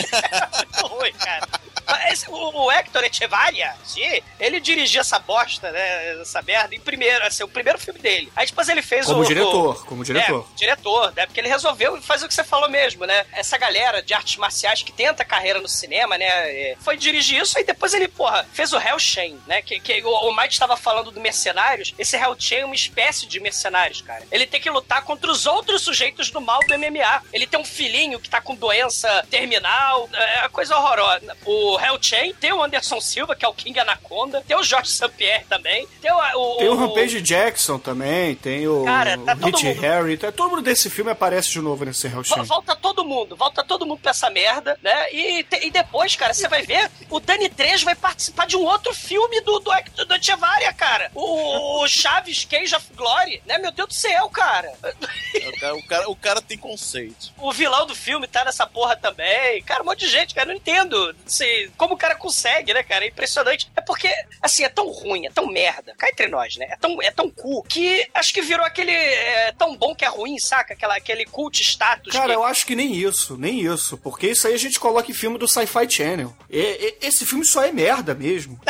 É 0.00 0.56
muito 0.56 0.86
ruim, 0.86 1.12
cara. 1.12 1.46
Mas 1.90 2.24
o, 2.28 2.64
o 2.64 2.70
Hector 2.72 3.04
Echevarria, 3.04 3.74
sim, 3.84 4.20
ele 4.38 4.60
dirigia 4.60 5.00
essa 5.00 5.18
bosta, 5.18 5.70
né? 5.70 6.20
Essa 6.20 6.42
merda, 6.42 6.74
em 6.74 6.80
primeiro, 6.80 7.24
assim, 7.26 7.42
o 7.42 7.48
primeiro 7.48 7.78
filme 7.78 8.00
dele. 8.00 8.30
Aí 8.36 8.46
depois 8.46 8.68
ele 8.68 8.82
fez 8.82 9.06
Como 9.06 9.20
o. 9.22 9.24
diretor, 9.24 9.76
o- 9.76 9.84
como 9.84 10.04
diretor. 10.04 10.46
É, 10.52 10.56
diretor, 10.56 11.12
né? 11.14 11.26
Porque 11.26 11.40
ele 11.40 11.48
resolveu 11.48 12.00
fazer 12.02 12.24
o 12.24 12.28
que 12.28 12.34
você 12.34 12.44
falou 12.44 12.68
mesmo, 12.68 13.04
né? 13.06 13.26
Essa 13.32 13.56
galera 13.58 14.02
de 14.02 14.14
artes 14.14 14.36
marciais 14.36 14.82
que 14.82 14.92
tenta 14.92 15.24
carreira 15.24 15.60
no 15.60 15.68
cinema, 15.68 16.16
né? 16.18 16.26
é, 16.26 16.76
Foi 16.80 16.96
dirigir 16.96 17.40
isso 17.42 17.58
e 17.58 17.64
depois 17.64 17.94
ele, 17.94 18.08
porra, 18.08 18.46
fez 18.52 18.72
o 18.72 18.78
Hellchain, 18.78 19.38
né? 19.46 19.62
Que, 19.62 19.80
que 19.80 20.02
o, 20.02 20.10
o 20.28 20.36
Mike 20.36 20.52
estava 20.54 20.76
falando 20.76 21.10
do 21.10 21.20
mercenários. 21.20 21.94
Esse 21.98 22.16
Hellchain 22.16 22.60
é 22.60 22.64
uma 22.64 22.74
espécie 22.74 23.26
de 23.26 23.40
mercenários, 23.40 24.00
cara. 24.02 24.24
Ele 24.30 24.46
tem 24.46 24.60
que 24.60 24.70
lutar 24.70 25.02
contra 25.04 25.30
os 25.30 25.46
outros 25.46 25.82
sujeitos 25.82 26.30
do 26.30 26.40
mal 26.40 26.60
do 26.60 26.78
MMA. 26.78 27.22
Ele 27.32 27.46
tem 27.46 27.58
um 27.60 27.64
filhinho 27.64 28.18
que 28.20 28.28
tá 28.28 28.40
com 28.40 28.54
doença 28.54 29.24
terminal, 29.30 30.08
é 30.12 30.40
uma 30.40 30.48
coisa 30.50 30.76
horrorosa. 30.76 31.36
O 31.44 31.76
Hellchain 31.84 32.32
tem 32.34 32.52
o 32.52 32.62
Anderson 32.62 33.00
Silva, 33.00 33.34
que 33.34 33.44
é 33.44 33.48
o 33.48 33.54
King 33.54 33.78
Anaconda, 33.80 34.42
tem 34.46 34.56
o 34.56 34.62
Jorge 34.62 34.90
St. 34.90 35.08
Pierre 35.16 35.44
também, 35.48 35.86
tem 36.00 36.10
o. 36.12 36.16
o 36.16 36.56
Tem 36.56 36.68
o 36.68 36.72
o- 36.72 36.76
Rampage 36.76 37.20
Jackson 37.20 37.78
também, 37.78 38.34
tem 38.34 38.66
o, 38.68 38.84
Cara, 38.84 39.18
tá 39.18 39.34
o 39.34 39.36
mundo. 39.38 39.58
Harry, 39.80 40.16
tá- 40.16 40.32
todo 40.32 40.50
mundo 40.50 40.62
desse 40.62 40.88
filme 40.90 41.10
aparece 41.10 41.50
de 41.50 41.60
novo 41.60 41.84
nesse 41.84 42.08
Vo- 42.08 42.18
Hellshain. 42.18 42.42
Volta 42.44 42.74
todo 42.76 43.04
mundo, 43.04 43.36
volta 43.36 43.62
todo 43.64 43.86
mundo 43.86 44.00
pra 44.00 44.10
essa 44.10 44.28
merda, 44.30 44.78
né? 44.82 45.12
E, 45.12 45.42
te- 45.44 45.66
e 45.66 45.70
depois, 45.70 46.14
cara, 46.16 46.32
você 46.34 46.48
vai 46.48 46.62
ver, 46.62 46.90
o 47.08 47.18
Dani 47.20 47.48
Trejo 47.48 47.84
vai 47.84 47.94
participar 47.94 48.46
de 48.46 48.56
um 48.56 48.64
outro 48.64 48.94
filme 48.94 49.40
do, 49.40 49.58
do, 49.60 49.72
Hector- 49.72 50.04
do 50.04 50.14
Echevarria, 50.14 50.72
cara. 50.72 51.10
O, 51.14 51.82
o 51.82 51.88
Chaves 51.88 52.44
Cage 52.44 52.74
of 52.74 52.86
Glory, 52.94 53.42
né? 53.46 53.58
Meu 53.58 53.70
Deus 53.72 53.88
do 53.88 53.94
céu, 53.94 54.28
cara. 54.30 54.72
O 54.82 55.60
cara, 55.60 55.74
o 55.76 55.82
cara, 55.86 56.10
o 56.10 56.16
cara 56.16 56.40
tem 56.42 56.58
conceito. 56.58 57.30
O 57.38 57.52
vilão 57.52 57.86
do 57.86 57.94
filme 57.94 58.26
tá 58.26 58.44
nessa 58.44 58.66
porra 58.66 58.96
também. 58.96 59.62
Cara, 59.62 59.82
um 59.82 59.86
monte 59.86 60.00
de 60.00 60.08
gente, 60.08 60.34
cara. 60.34 60.48
Eu 60.48 60.54
não 60.54 60.60
entendo 60.60 61.14
se, 61.26 61.69
como 61.76 61.94
o 61.94 61.98
cara 61.98 62.14
consegue, 62.14 62.72
né, 62.74 62.82
cara? 62.82 63.04
É 63.04 63.08
impressionante. 63.08 63.70
É 63.76 63.80
porque, 63.80 64.08
assim, 64.40 64.64
é 64.64 64.68
tão 64.68 64.88
ruim, 64.90 65.26
é 65.26 65.30
tão 65.30 65.46
merda. 65.46 65.94
Cá 65.96 66.08
entre 66.08 66.28
nós, 66.28 66.56
né? 66.56 66.66
É 66.70 66.76
tão, 66.76 67.00
é 67.02 67.10
tão 67.10 67.30
cu 67.30 67.62
que 67.64 68.08
acho 68.14 68.32
que 68.32 68.42
virou 68.42 68.64
aquele 68.64 68.90
é, 68.92 69.52
tão 69.52 69.76
bom 69.76 69.94
que 69.94 70.04
é 70.04 70.08
ruim, 70.08 70.38
saca? 70.38 70.74
Aquela, 70.74 70.96
aquele 70.96 71.24
cult 71.24 71.60
status. 71.62 72.12
Cara, 72.12 72.28
que... 72.28 72.34
eu 72.34 72.44
acho 72.44 72.66
que 72.66 72.74
nem 72.76 72.94
isso, 72.94 73.36
nem 73.36 73.60
isso. 73.60 73.96
Porque 73.98 74.28
isso 74.28 74.46
aí 74.46 74.54
a 74.54 74.58
gente 74.58 74.78
coloca 74.78 75.10
em 75.10 75.14
filme 75.14 75.38
do 75.38 75.48
Sci-Fi 75.48 75.88
Channel. 75.90 76.34
E- 76.48 76.58
e- 77.00 77.06
esse 77.06 77.24
filme 77.26 77.44
só 77.44 77.64
é 77.64 77.72
merda 77.72 78.14
mesmo. 78.14 78.60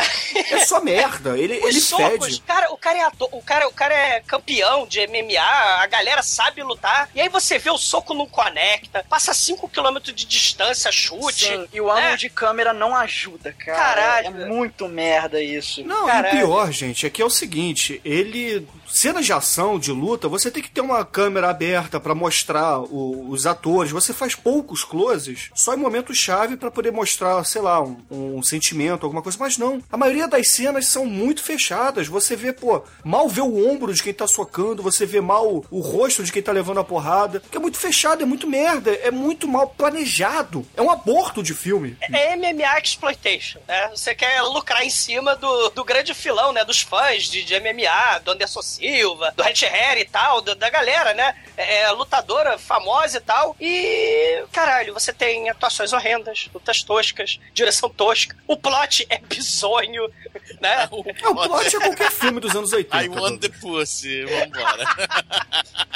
É 0.51 0.65
só 0.65 0.79
merda. 0.83 1.37
Ele, 1.37 1.57
Os 1.59 1.65
ele 1.65 1.81
socos, 1.81 2.25
fede. 2.27 2.41
cara, 2.41 2.71
o 2.71 2.77
cara 2.77 2.97
é 2.99 3.03
ator, 3.03 3.29
o 3.31 3.41
cara, 3.41 3.67
o 3.67 3.73
cara 3.73 3.93
é 3.93 4.19
campeão 4.21 4.85
de 4.87 4.99
MMA, 5.07 5.39
a 5.81 5.87
galera 5.87 6.21
sabe 6.23 6.63
lutar. 6.63 7.09
E 7.13 7.21
aí 7.21 7.29
você 7.29 7.57
vê 7.57 7.69
o 7.69 7.77
soco 7.77 8.13
não 8.13 8.27
conecta, 8.27 9.05
passa 9.09 9.33
5 9.33 9.69
km 9.69 9.99
de 10.13 10.25
distância, 10.25 10.91
chute. 10.91 11.45
Sim, 11.45 11.67
e 11.73 11.81
o 11.81 11.89
ângulo 11.89 12.07
né? 12.11 12.17
de 12.17 12.29
câmera 12.29 12.73
não 12.81 12.95
ajuda, 12.95 13.53
cara. 13.53 13.77
Caralho. 13.77 14.41
É 14.41 14.45
muito 14.47 14.87
merda 14.89 15.41
isso. 15.41 15.83
Não, 15.85 16.05
Caralho. 16.07 16.35
e 16.39 16.43
o 16.43 16.45
pior, 16.47 16.71
gente, 16.71 17.05
é 17.05 17.09
que 17.09 17.21
é 17.21 17.25
o 17.25 17.29
seguinte, 17.29 18.01
ele. 18.03 18.67
Cenas 18.87 19.25
de 19.25 19.31
ação, 19.31 19.79
de 19.79 19.89
luta, 19.89 20.27
você 20.27 20.51
tem 20.51 20.61
que 20.61 20.69
ter 20.69 20.81
uma 20.81 21.05
câmera 21.05 21.49
aberta 21.49 21.97
pra 21.97 22.13
mostrar 22.13 22.77
o- 22.79 23.29
os 23.29 23.45
atores. 23.45 23.89
Você 23.89 24.11
faz 24.13 24.35
poucos 24.35 24.83
closes, 24.83 25.49
só 25.55 25.73
em 25.73 25.77
momentos 25.77 26.17
chave 26.17 26.57
pra 26.57 26.69
poder 26.69 26.91
mostrar, 26.91 27.41
sei 27.45 27.61
lá, 27.61 27.81
um, 27.81 27.95
um 28.11 28.43
sentimento, 28.43 29.05
alguma 29.05 29.21
coisa. 29.21 29.37
Mas 29.39 29.57
não. 29.57 29.81
A 29.89 29.95
maioria 29.95 30.27
das 30.27 30.49
cenas 30.49 30.87
são 30.87 31.05
muito 31.05 31.41
fechadas. 31.41 32.07
Você 32.09 32.35
vê, 32.35 32.51
pô, 32.51 32.83
mal 33.01 33.29
vê 33.29 33.39
o 33.39 33.71
ombro 33.71 33.93
de 33.93 34.03
quem 34.03 34.13
tá 34.13 34.27
socando, 34.27 34.83
você 34.83 35.05
vê 35.05 35.21
mal 35.21 35.63
o 35.71 35.79
rosto 35.79 36.21
de 36.21 36.31
quem 36.31 36.41
tá 36.41 36.51
levando 36.51 36.81
a 36.81 36.83
porrada. 36.83 37.39
Porque 37.39 37.55
é 37.57 37.61
muito 37.61 37.77
fechado, 37.77 38.23
é 38.23 38.25
muito 38.25 38.45
merda, 38.45 38.91
é 38.91 39.09
muito 39.09 39.47
mal 39.47 39.69
planejado. 39.69 40.65
É 40.75 40.81
um 40.81 40.89
aborto 40.91 41.41
de 41.41 41.53
filme. 41.53 41.95
É 42.01 42.35
MMA 42.35 42.70
Exploitation, 42.79 43.59
né? 43.67 43.89
Você 43.89 44.13
quer 44.15 44.41
lucrar 44.43 44.83
em 44.85 44.89
cima 44.89 45.35
do, 45.35 45.69
do 45.69 45.83
grande 45.83 46.13
filão, 46.13 46.51
né? 46.53 46.63
Dos 46.65 46.81
fãs 46.81 47.23
de, 47.25 47.43
de 47.43 47.59
MMA, 47.59 48.19
do 48.23 48.31
Anderson 48.31 48.61
Silva, 48.61 49.33
do 49.35 49.43
Red 49.43 49.65
Hair 49.65 49.97
e 49.99 50.05
tal, 50.05 50.41
do- 50.41 50.55
da 50.55 50.69
galera, 50.69 51.13
né? 51.13 51.35
É, 51.57 51.81
é, 51.81 51.91
lutadora 51.91 52.57
famosa 52.57 53.17
e 53.17 53.21
tal. 53.21 53.55
E, 53.59 54.43
caralho, 54.51 54.93
você 54.93 55.11
tem 55.13 55.49
atuações 55.49 55.93
horrendas, 55.93 56.49
lutas 56.53 56.81
toscas, 56.83 57.39
direção 57.53 57.89
tosca. 57.89 58.35
O 58.47 58.55
plot 58.57 59.05
é 59.09 59.17
bizonho, 59.17 60.07
né? 60.61 60.89
É, 61.21 61.27
o 61.27 61.35
plot 61.35 61.75
é 61.75 61.79
qualquer 61.79 62.11
filme 62.11 62.39
dos 62.39 62.55
anos 62.55 62.71
80. 62.73 63.03
I 63.05 63.09
want 63.09 63.41
the 63.41 63.49
pussy. 63.49 64.23
Vambora. 64.25 64.85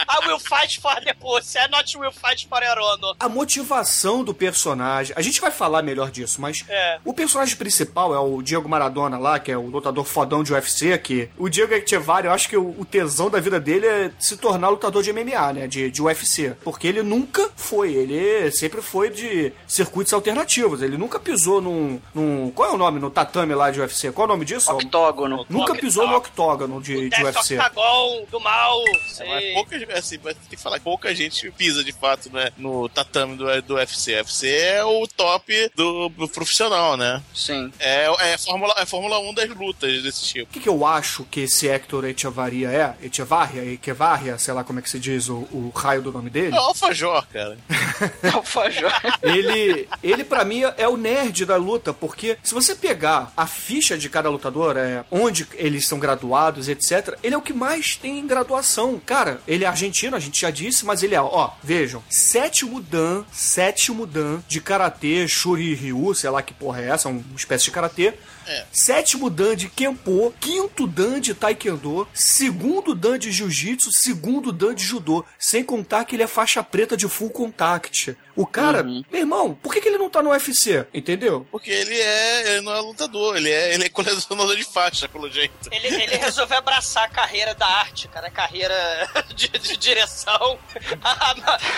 I 0.07 0.27
will 0.27 0.39
fight 0.39 0.79
for 0.79 0.95
the 1.03 1.13
pussy, 1.13 1.57
I 1.57 1.67
not 1.69 1.97
will 1.97 2.11
fight 2.11 2.47
for 2.47 2.61
Erono. 2.61 3.15
a 3.19 3.27
motivação 3.29 4.23
do 4.23 4.33
personagem. 4.33 5.13
A 5.17 5.21
gente 5.21 5.39
vai 5.41 5.51
falar 5.51 5.81
melhor 5.81 6.11
disso, 6.11 6.39
mas 6.39 6.64
É. 6.67 6.99
o 7.03 7.13
personagem 7.13 7.55
principal 7.55 8.13
é 8.13 8.19
o 8.19 8.41
Diego 8.41 8.67
Maradona 8.67 9.17
lá, 9.17 9.39
que 9.39 9.51
é 9.51 9.57
o 9.57 9.67
lutador 9.67 10.05
fodão 10.05 10.43
de 10.43 10.53
UFC, 10.53 10.97
que 10.97 11.29
o 11.37 11.49
Diego 11.49 11.73
Echevarria, 11.73 12.29
eu 12.29 12.33
acho 12.33 12.49
que 12.49 12.57
o, 12.57 12.75
o 12.77 12.85
tesão 12.85 13.29
da 13.29 13.39
vida 13.39 13.59
dele 13.59 13.87
é 13.87 14.11
se 14.19 14.37
tornar 14.37 14.69
lutador 14.69 15.03
de 15.03 15.11
MMA, 15.11 15.53
né, 15.53 15.67
de, 15.67 15.91
de 15.91 16.01
UFC, 16.01 16.55
porque 16.63 16.87
ele 16.87 17.03
nunca 17.03 17.49
foi, 17.55 17.93
ele 17.93 18.51
sempre 18.51 18.81
foi 18.81 19.09
de 19.09 19.51
circuitos 19.67 20.13
alternativos, 20.13 20.81
ele 20.81 20.97
nunca 20.97 21.19
pisou 21.19 21.61
num, 21.61 21.99
num 22.13 22.51
qual 22.51 22.71
é 22.71 22.73
o 22.73 22.77
nome 22.77 22.99
no 22.99 23.09
tatame 23.09 23.53
lá 23.53 23.71
de 23.71 23.79
UFC? 23.79 24.11
Qual 24.11 24.25
é 24.25 24.29
o 24.29 24.33
nome 24.33 24.45
disso? 24.45 24.71
Octógono. 24.71 25.37
Nunca 25.49 25.73
Octógono. 25.73 25.79
pisou 25.79 26.07
no 26.07 26.15
octógono 26.15 26.81
de, 26.81 27.09
de 27.09 27.23
UFC. 27.23 27.55
Octagon, 27.57 28.25
do 28.31 28.39
mal. 28.39 28.83
Mas 28.93 29.17
sei. 29.17 29.53
pouca, 29.53 29.97
assim, 29.97 30.17
tem 30.17 30.35
que 30.49 30.57
falar 30.57 30.77
que 30.77 30.83
pouca 30.83 31.13
gente 31.13 31.51
pisa 31.51 31.83
de 31.83 31.91
fato 31.91 32.31
né, 32.31 32.51
no 32.57 32.87
tatame 32.89 33.35
do, 33.35 33.61
do 33.61 33.75
UFC. 33.75 34.15
UFC 34.15 34.47
é 34.47 34.83
o 34.83 35.07
top 35.07 35.71
do, 35.75 36.09
do 36.09 36.27
profissional, 36.27 36.54
né? 36.97 37.21
Sim. 37.33 37.71
É, 37.79 38.05
é, 38.05 38.33
a 38.33 38.37
Fórmula, 38.37 38.73
é 38.77 38.81
a 38.83 38.85
Fórmula 38.85 39.19
1 39.19 39.33
das 39.33 39.49
lutas 39.49 40.03
desse 40.03 40.23
O 40.23 40.27
tipo. 40.27 40.53
que, 40.53 40.59
que 40.59 40.69
eu 40.69 40.85
acho 40.85 41.23
que 41.25 41.41
esse 41.41 41.67
Hector 41.67 42.05
Echevarria 42.05 42.69
é? 42.69 42.95
Echevarria, 43.05 43.63
Echevarria, 43.63 44.37
sei 44.37 44.53
lá 44.53 44.63
como 44.63 44.79
é 44.79 44.81
que 44.81 44.89
se 44.89 44.99
diz 44.99 45.29
o, 45.29 45.35
o 45.51 45.71
raio 45.75 46.01
do 46.01 46.11
nome 46.11 46.29
dele. 46.29 46.55
É 46.55 46.59
o 46.59 46.63
Alfajor, 46.63 47.25
cara. 47.27 47.57
Alfajor. 48.33 48.91
Ele, 49.21 49.87
ele 50.01 50.23
para 50.23 50.45
mim 50.45 50.61
é 50.77 50.87
o 50.87 50.97
nerd 50.97 51.45
da 51.45 51.57
luta, 51.57 51.93
porque 51.93 52.37
se 52.43 52.53
você 52.53 52.75
pegar 52.75 53.33
a 53.35 53.45
ficha 53.45 53.97
de 53.97 54.09
cada 54.09 54.29
lutador, 54.29 54.77
é, 54.77 55.03
onde 55.11 55.47
eles 55.55 55.87
são 55.87 55.99
graduados, 55.99 56.69
etc, 56.69 57.17
ele 57.21 57.35
é 57.35 57.37
o 57.37 57.41
que 57.41 57.53
mais 57.53 57.95
tem 57.95 58.19
em 58.19 58.27
graduação. 58.27 58.99
Cara, 59.05 59.41
ele 59.47 59.63
é 59.63 59.67
argentino, 59.67 60.15
a 60.15 60.19
gente 60.19 60.41
já 60.41 60.49
disse, 60.49 60.85
mas 60.85 61.03
ele 61.03 61.15
é, 61.15 61.21
ó, 61.21 61.51
vejam, 61.61 62.03
sétimo 62.09 62.81
dan, 62.81 63.23
sétimo 63.31 64.05
dan 64.05 64.41
de 64.47 64.61
karatê, 64.61 65.27
Shuri 65.27 65.73
Ryu, 65.73 66.13
sei 66.13 66.29
lá 66.29 66.41
que 66.45 66.53
porra 66.53 66.81
é 66.81 66.89
essa, 66.89 67.09
uma 67.09 67.21
espécie 67.35 67.65
de 67.65 67.71
karatê. 67.71 68.13
É. 68.47 68.65
Sétimo 68.71 69.29
dan 69.29 69.55
de 69.55 69.69
Kenpo, 69.69 70.33
quinto 70.39 70.87
dan 70.87 71.19
de 71.19 71.33
Taekwondo, 71.33 72.07
segundo 72.13 72.93
dan 72.93 73.17
de 73.17 73.31
Jiu-Jitsu, 73.31 73.89
segundo 73.91 74.51
dan 74.51 74.73
de 74.73 74.83
Judô. 74.83 75.25
Sem 75.39 75.63
contar 75.63 76.05
que 76.05 76.15
ele 76.15 76.23
é 76.23 76.27
faixa 76.27 76.63
preta 76.63 76.95
de 76.95 77.07
full 77.07 77.29
contact. 77.29 78.15
O 78.35 78.45
cara, 78.45 78.83
meu 78.83 79.05
irmão, 79.13 79.57
por 79.63 79.73
que, 79.73 79.79
que 79.79 79.87
ele 79.87 79.97
não 79.97 80.09
tá 80.09 80.21
no 80.21 80.31
UFC? 80.31 80.85
Entendeu? 80.93 81.47
Porque 81.49 81.71
ele 81.71 81.97
é. 81.97 82.51
Ele 82.51 82.61
não 82.61 82.75
é 82.75 82.79
lutador, 82.81 83.37
ele 83.37 83.49
é, 83.49 83.73
ele 83.73 83.85
é 83.85 83.89
colecionador 83.89 84.55
de 84.57 84.63
faixa, 84.65 85.07
pelo 85.07 85.31
jeito. 85.31 85.53
Ele, 85.71 85.87
ele 85.87 86.17
resolveu 86.17 86.57
abraçar 86.57 87.05
a 87.05 87.07
carreira 87.07 87.55
da 87.55 87.65
arte, 87.65 88.09
cara, 88.09 88.27
a 88.27 88.31
carreira 88.31 88.75
de, 89.33 89.47
de 89.47 89.77
direção. 89.77 90.59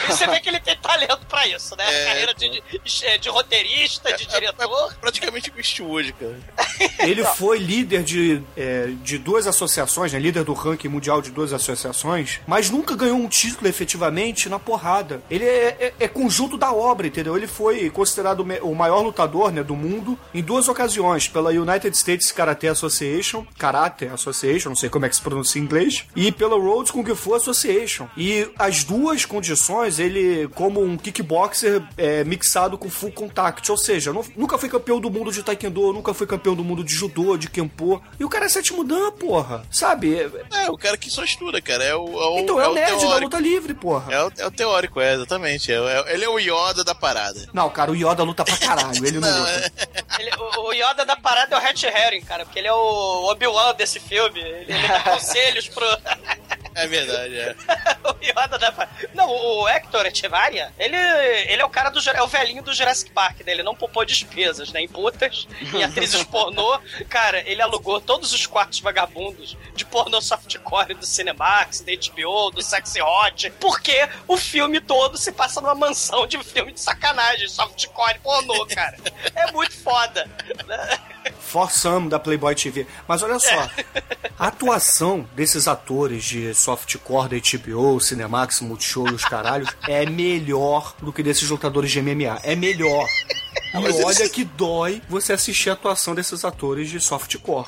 E 0.08 0.12
você 0.12 0.28
vê 0.28 0.40
que 0.40 0.50
ele 0.50 0.60
tem 0.60 0.76
talento 0.78 1.26
pra 1.28 1.46
isso, 1.48 1.76
né? 1.76 1.84
É, 1.88 2.06
carreira 2.06 2.34
de, 2.34 2.50
de, 2.84 3.18
de 3.20 3.30
roteirista, 3.30 4.14
de 4.14 4.26
diretor. 4.26 4.92
É 4.92 4.96
praticamente 4.96 5.50
o 5.50 5.58
Eastwood, 5.58 6.14
cara. 6.14 6.40
Ele 7.00 7.24
foi 7.24 7.58
líder 7.60 8.04
de, 8.04 8.42
é, 8.56 8.90
de 9.04 9.18
duas 9.18 9.48
associações, 9.48 10.12
né? 10.12 10.20
Líder 10.20 10.44
do 10.44 10.54
ranking 10.54 10.88
mundial 10.88 11.22
de 11.22 11.32
duas 11.32 11.54
associações, 11.54 12.40
mas 12.48 12.70
nunca 12.70 12.96
ganhou 12.96 13.18
um 13.18 13.28
título 13.28 13.68
efetivamente 13.68 14.50
na 14.50 14.60
porrada. 14.60 15.22
Ele 15.30 15.46
é, 15.46 15.78
é- 15.80 15.94
é 16.00 16.08
conjunto 16.08 16.58
da 16.58 16.72
obra, 16.74 17.08
entendeu? 17.08 17.38
Ele 17.38 17.48
foi 17.48 17.90
considerado 17.90 18.46
o 18.62 18.76
maior 18.76 19.02
lutador 19.02 19.52
né, 19.52 19.64
do 19.64 19.76
mundo 19.76 20.18
em 20.34 20.42
duas 20.42 20.68
ocasiões, 20.68 21.28
pela 21.28 21.52
United 21.52 21.96
States 21.96 22.32
Karate 22.32 22.68
Association, 22.68 23.46
Karate 23.58 24.06
Association, 24.06 24.70
não 24.70 24.76
sei 24.76 24.90
como 24.90 25.06
é 25.06 25.10
que 25.10 25.16
se 25.16 25.22
pronuncia 25.22 25.62
em 25.62 25.66
inglês, 25.66 26.06
e 26.16 26.32
pela 26.32 26.58
Rhodes 26.58 26.92
Kung 26.92 27.06
Fu 27.16 27.34
Association. 27.36 28.08
E 28.18 28.48
as 28.58 28.84
duas 28.84 29.26
condições, 29.26 30.00
ele, 30.00 30.48
como 30.56 30.82
um 30.84 30.98
kickboxer 30.98 31.82
é, 31.98 32.24
mixado 32.24 32.78
com 32.78 32.90
full 32.90 33.12
contact, 33.12 33.72
ou 33.72 33.78
seja, 33.78 34.12
nu- 34.12 34.26
nunca 34.36 34.58
foi 34.58 34.70
campeão 34.70 35.00
do 35.00 35.10
mundo 35.10 35.32
de 35.32 35.44
Taekwondo, 35.44 35.94
nunca 35.94 36.14
foi 36.14 36.26
campeão 36.28 36.47
do 36.56 36.64
mundo 36.64 36.84
de 36.84 36.94
Judô, 36.94 37.38
de 37.38 37.50
Kenpo. 37.50 38.02
E 38.20 38.24
o 38.26 38.30
cara 38.30 38.46
é 38.46 38.50
sétimo 38.50 38.84
dan, 38.84 39.12
porra. 39.12 39.64
Sabe? 39.72 40.16
É- 40.20 40.64
É, 40.66 40.70
o 40.70 40.78
cara 40.78 40.98
que 40.98 41.10
só 41.10 41.24
estuda, 41.24 41.62
cara. 41.62 41.84
É 41.84 41.96
o, 41.96 42.06
é 42.08 42.26
o, 42.30 42.40
Então 42.40 42.62
é, 42.62 42.68
o 42.68 42.74
nerd 42.74 42.92
da 42.94 42.98
teórico. 43.00 43.24
luta 43.24 43.40
livre, 43.40 43.74
porra. 43.74 44.14
É 44.14 44.24
o, 44.24 44.32
é 44.38 44.46
o 44.48 44.52
teórico, 44.52 45.00
é, 45.02 45.14
exatamente. 45.14 45.72
É, 45.72 45.76
é- 45.76 46.14
ele 46.14 46.26
é 46.26 46.30
o 46.30 46.40
Yoda 46.40 46.84
da 46.84 46.96
parada. 46.96 47.48
Não, 47.54 47.70
cara, 47.70 47.92
o 47.92 47.96
Yoda 47.96 48.24
luta 48.24 48.44
pra 48.46 48.58
caralho, 48.58 49.06
ele 49.06 49.20
não, 49.20 49.30
Não, 49.30 49.40
luta. 49.40 49.72
Ele- 50.20 50.32
o, 50.38 50.62
o 50.68 50.74
Yoda 50.74 51.06
da 51.06 51.16
parada 51.16 51.56
é 51.56 51.60
o 51.60 51.62
Red 51.62 51.86
Herring, 51.86 52.22
cara, 52.22 52.46
porque 52.46 52.60
ele 52.60 52.68
é 52.68 52.74
o 52.74 53.30
Obi-Wan 53.32 53.74
desse 53.76 54.00
filme. 54.00 54.40
Ele, 54.40 54.66
ele 54.74 54.88
dá 54.88 55.00
conselhos 55.12 55.68
pro. 55.68 55.86
É 56.78 56.86
verdade, 56.86 57.40
é. 57.40 57.56
o 58.06 58.24
Yoda 58.24 58.60
da... 58.60 58.88
Não, 59.16 59.28
o 59.28 59.68
Hector 59.68 60.06
Echevarria, 60.06 60.72
ele, 60.78 60.96
ele 60.96 61.62
é 61.62 61.66
o 61.66 61.70
cara 61.70 61.90
do 61.90 62.00
é 62.08 62.22
o 62.22 62.28
velhinho 62.28 62.62
do 62.62 62.72
Jurassic 62.72 63.10
Park, 63.12 63.40
né? 63.40 63.52
Ele 63.52 63.64
não 63.64 63.76
poupou 63.76 64.06
despesas, 64.06 64.72
né? 64.72 64.82
Em 64.82 64.88
putas, 64.88 65.48
em 65.74 65.84
atrizes 65.84 66.22
pornô. 66.30 66.80
Cara, 67.10 67.42
ele 67.50 67.64
alugou 67.64 68.00
todos 68.00 68.32
os 68.32 68.46
quartos 68.46 68.80
vagabundos 68.80 69.58
de 69.76 69.84
pornô 69.86 70.22
softcore 70.22 70.94
do 70.94 71.06
Cinemax, 71.06 71.82
da 71.82 71.92
HBO, 71.94 72.52
do 72.52 72.62
Sexy 72.62 73.02
Hot, 73.02 73.50
porque 73.60 74.08
o 74.28 74.38
filme 74.38 74.80
todo 74.80 75.18
se 75.18 75.32
passa 75.32 75.60
numa 75.60 75.74
mansão 75.74 76.28
de 76.28 76.38
filme 76.44 76.72
de 76.72 76.80
sacanagem, 76.80 77.50
softcore 77.50 78.20
pornô, 78.20 78.68
cara. 78.68 78.98
É 79.34 79.52
muito 79.52 79.76
foda. 79.76 80.30
né? 80.68 81.00
For 81.48 81.72
Some 81.72 82.10
da 82.10 82.20
Playboy 82.20 82.54
TV. 82.54 82.86
Mas 83.08 83.24
olha 83.24 83.40
só, 83.40 83.70
a 84.38 84.48
atuação 84.48 85.26
desses 85.34 85.66
atores 85.66 86.26
de 86.26 86.54
softcore 86.54 87.30
da 87.30 87.38
HBO, 87.38 88.00
Cinemax, 88.02 88.60
Multishow 88.60 89.08
e 89.08 89.14
os 89.14 89.24
caralhos 89.24 89.70
é 89.88 90.06
melhor 90.06 90.94
do 91.02 91.14
que 91.14 91.24
desses 91.24 91.50
lutadores 91.50 91.90
de 91.90 92.02
MMA. 92.02 92.40
É 92.44 92.54
melhor. 92.54 93.06
E 93.74 94.04
olha 94.04 94.30
que 94.30 94.44
dói 94.44 95.02
você 95.10 95.34
assistir 95.34 95.70
a 95.70 95.74
atuação 95.74 96.16
desses 96.16 96.44
atores 96.46 96.90
de 96.90 97.00
softcore. 97.00 97.68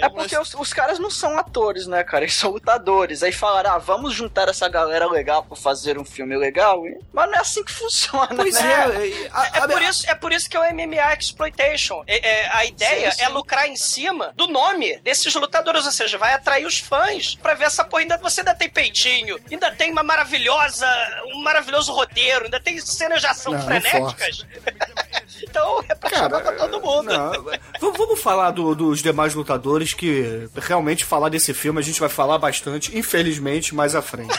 É 0.00 0.08
porque 0.08 0.36
os, 0.36 0.54
os 0.54 0.72
caras 0.72 0.98
não 0.98 1.10
são 1.10 1.38
atores, 1.38 1.86
né, 1.86 2.02
cara? 2.02 2.24
Eles 2.24 2.34
são 2.34 2.50
lutadores. 2.50 3.22
Aí 3.22 3.32
falaram, 3.32 3.72
ah, 3.72 3.78
vamos 3.78 4.14
juntar 4.14 4.48
essa 4.48 4.68
galera 4.68 5.06
legal 5.10 5.44
pra 5.44 5.56
fazer 5.56 5.98
um 5.98 6.04
filme 6.04 6.36
legal. 6.36 6.86
E- 6.86 6.98
Mas 7.12 7.26
não 7.30 7.34
é 7.34 7.38
assim 7.40 7.62
que 7.64 7.72
funciona, 7.72 8.28
Pois 8.34 8.54
né? 8.54 8.70
é, 8.72 9.28
a- 9.32 9.46
É 9.46 9.58
a- 9.60 9.68
por, 9.68 9.82
isso, 9.82 10.10
é 10.10 10.14
por 10.14 10.32
isso 10.32 10.48
que 10.50 10.56
é 10.56 10.60
o 10.60 10.64
MMA 10.74 11.14
Exploitation. 11.18 12.02
É- 12.06 12.28
é, 12.28 12.48
a 12.52 12.64
ideia 12.64 13.10
Sim, 13.12 13.18
sim. 13.18 13.24
é 13.24 13.28
lucrar 13.28 13.68
em 13.68 13.76
cima 13.76 14.32
do 14.36 14.46
nome 14.48 14.98
desses 14.98 15.32
lutadores, 15.34 15.84
ou 15.86 15.92
seja, 15.92 16.18
vai 16.18 16.34
atrair 16.34 16.66
os 16.66 16.78
fãs 16.78 17.34
pra 17.36 17.54
ver 17.54 17.64
essa 17.64 17.84
porra. 17.84 18.02
Ainda, 18.02 18.16
você 18.18 18.40
ainda 18.40 18.54
tem 18.54 18.68
peitinho, 18.68 19.38
ainda 19.50 19.70
tem 19.70 19.90
uma 19.92 20.02
maravilhosa, 20.02 20.86
um 21.34 21.42
maravilhoso 21.42 21.92
roteiro, 21.92 22.44
ainda 22.46 22.60
tem 22.60 22.78
cenas 22.80 23.20
de 23.20 23.26
ação 23.26 23.52
Não, 23.52 23.60
não 23.60 23.66
frenéticas. 23.66 24.44
então 25.42 25.84
é 25.88 25.94
pra 25.94 26.10
chamar 26.10 26.40
pra 26.40 26.52
todo 26.52 26.80
mundo. 26.80 27.10
vamos 27.80 28.20
falar 28.20 28.50
do- 28.52 28.74
dos 28.74 29.02
demais 29.02 29.34
lutadores 29.34 29.92
que 29.94 30.48
realmente 30.56 31.04
falar 31.04 31.28
desse 31.28 31.52
filme 31.54 31.78
a 31.78 31.82
gente 31.82 32.00
vai 32.00 32.08
falar 32.08 32.38
bastante, 32.38 32.96
infelizmente, 32.96 33.74
mais 33.74 33.94
à 33.94 34.02
frente. 34.02 34.32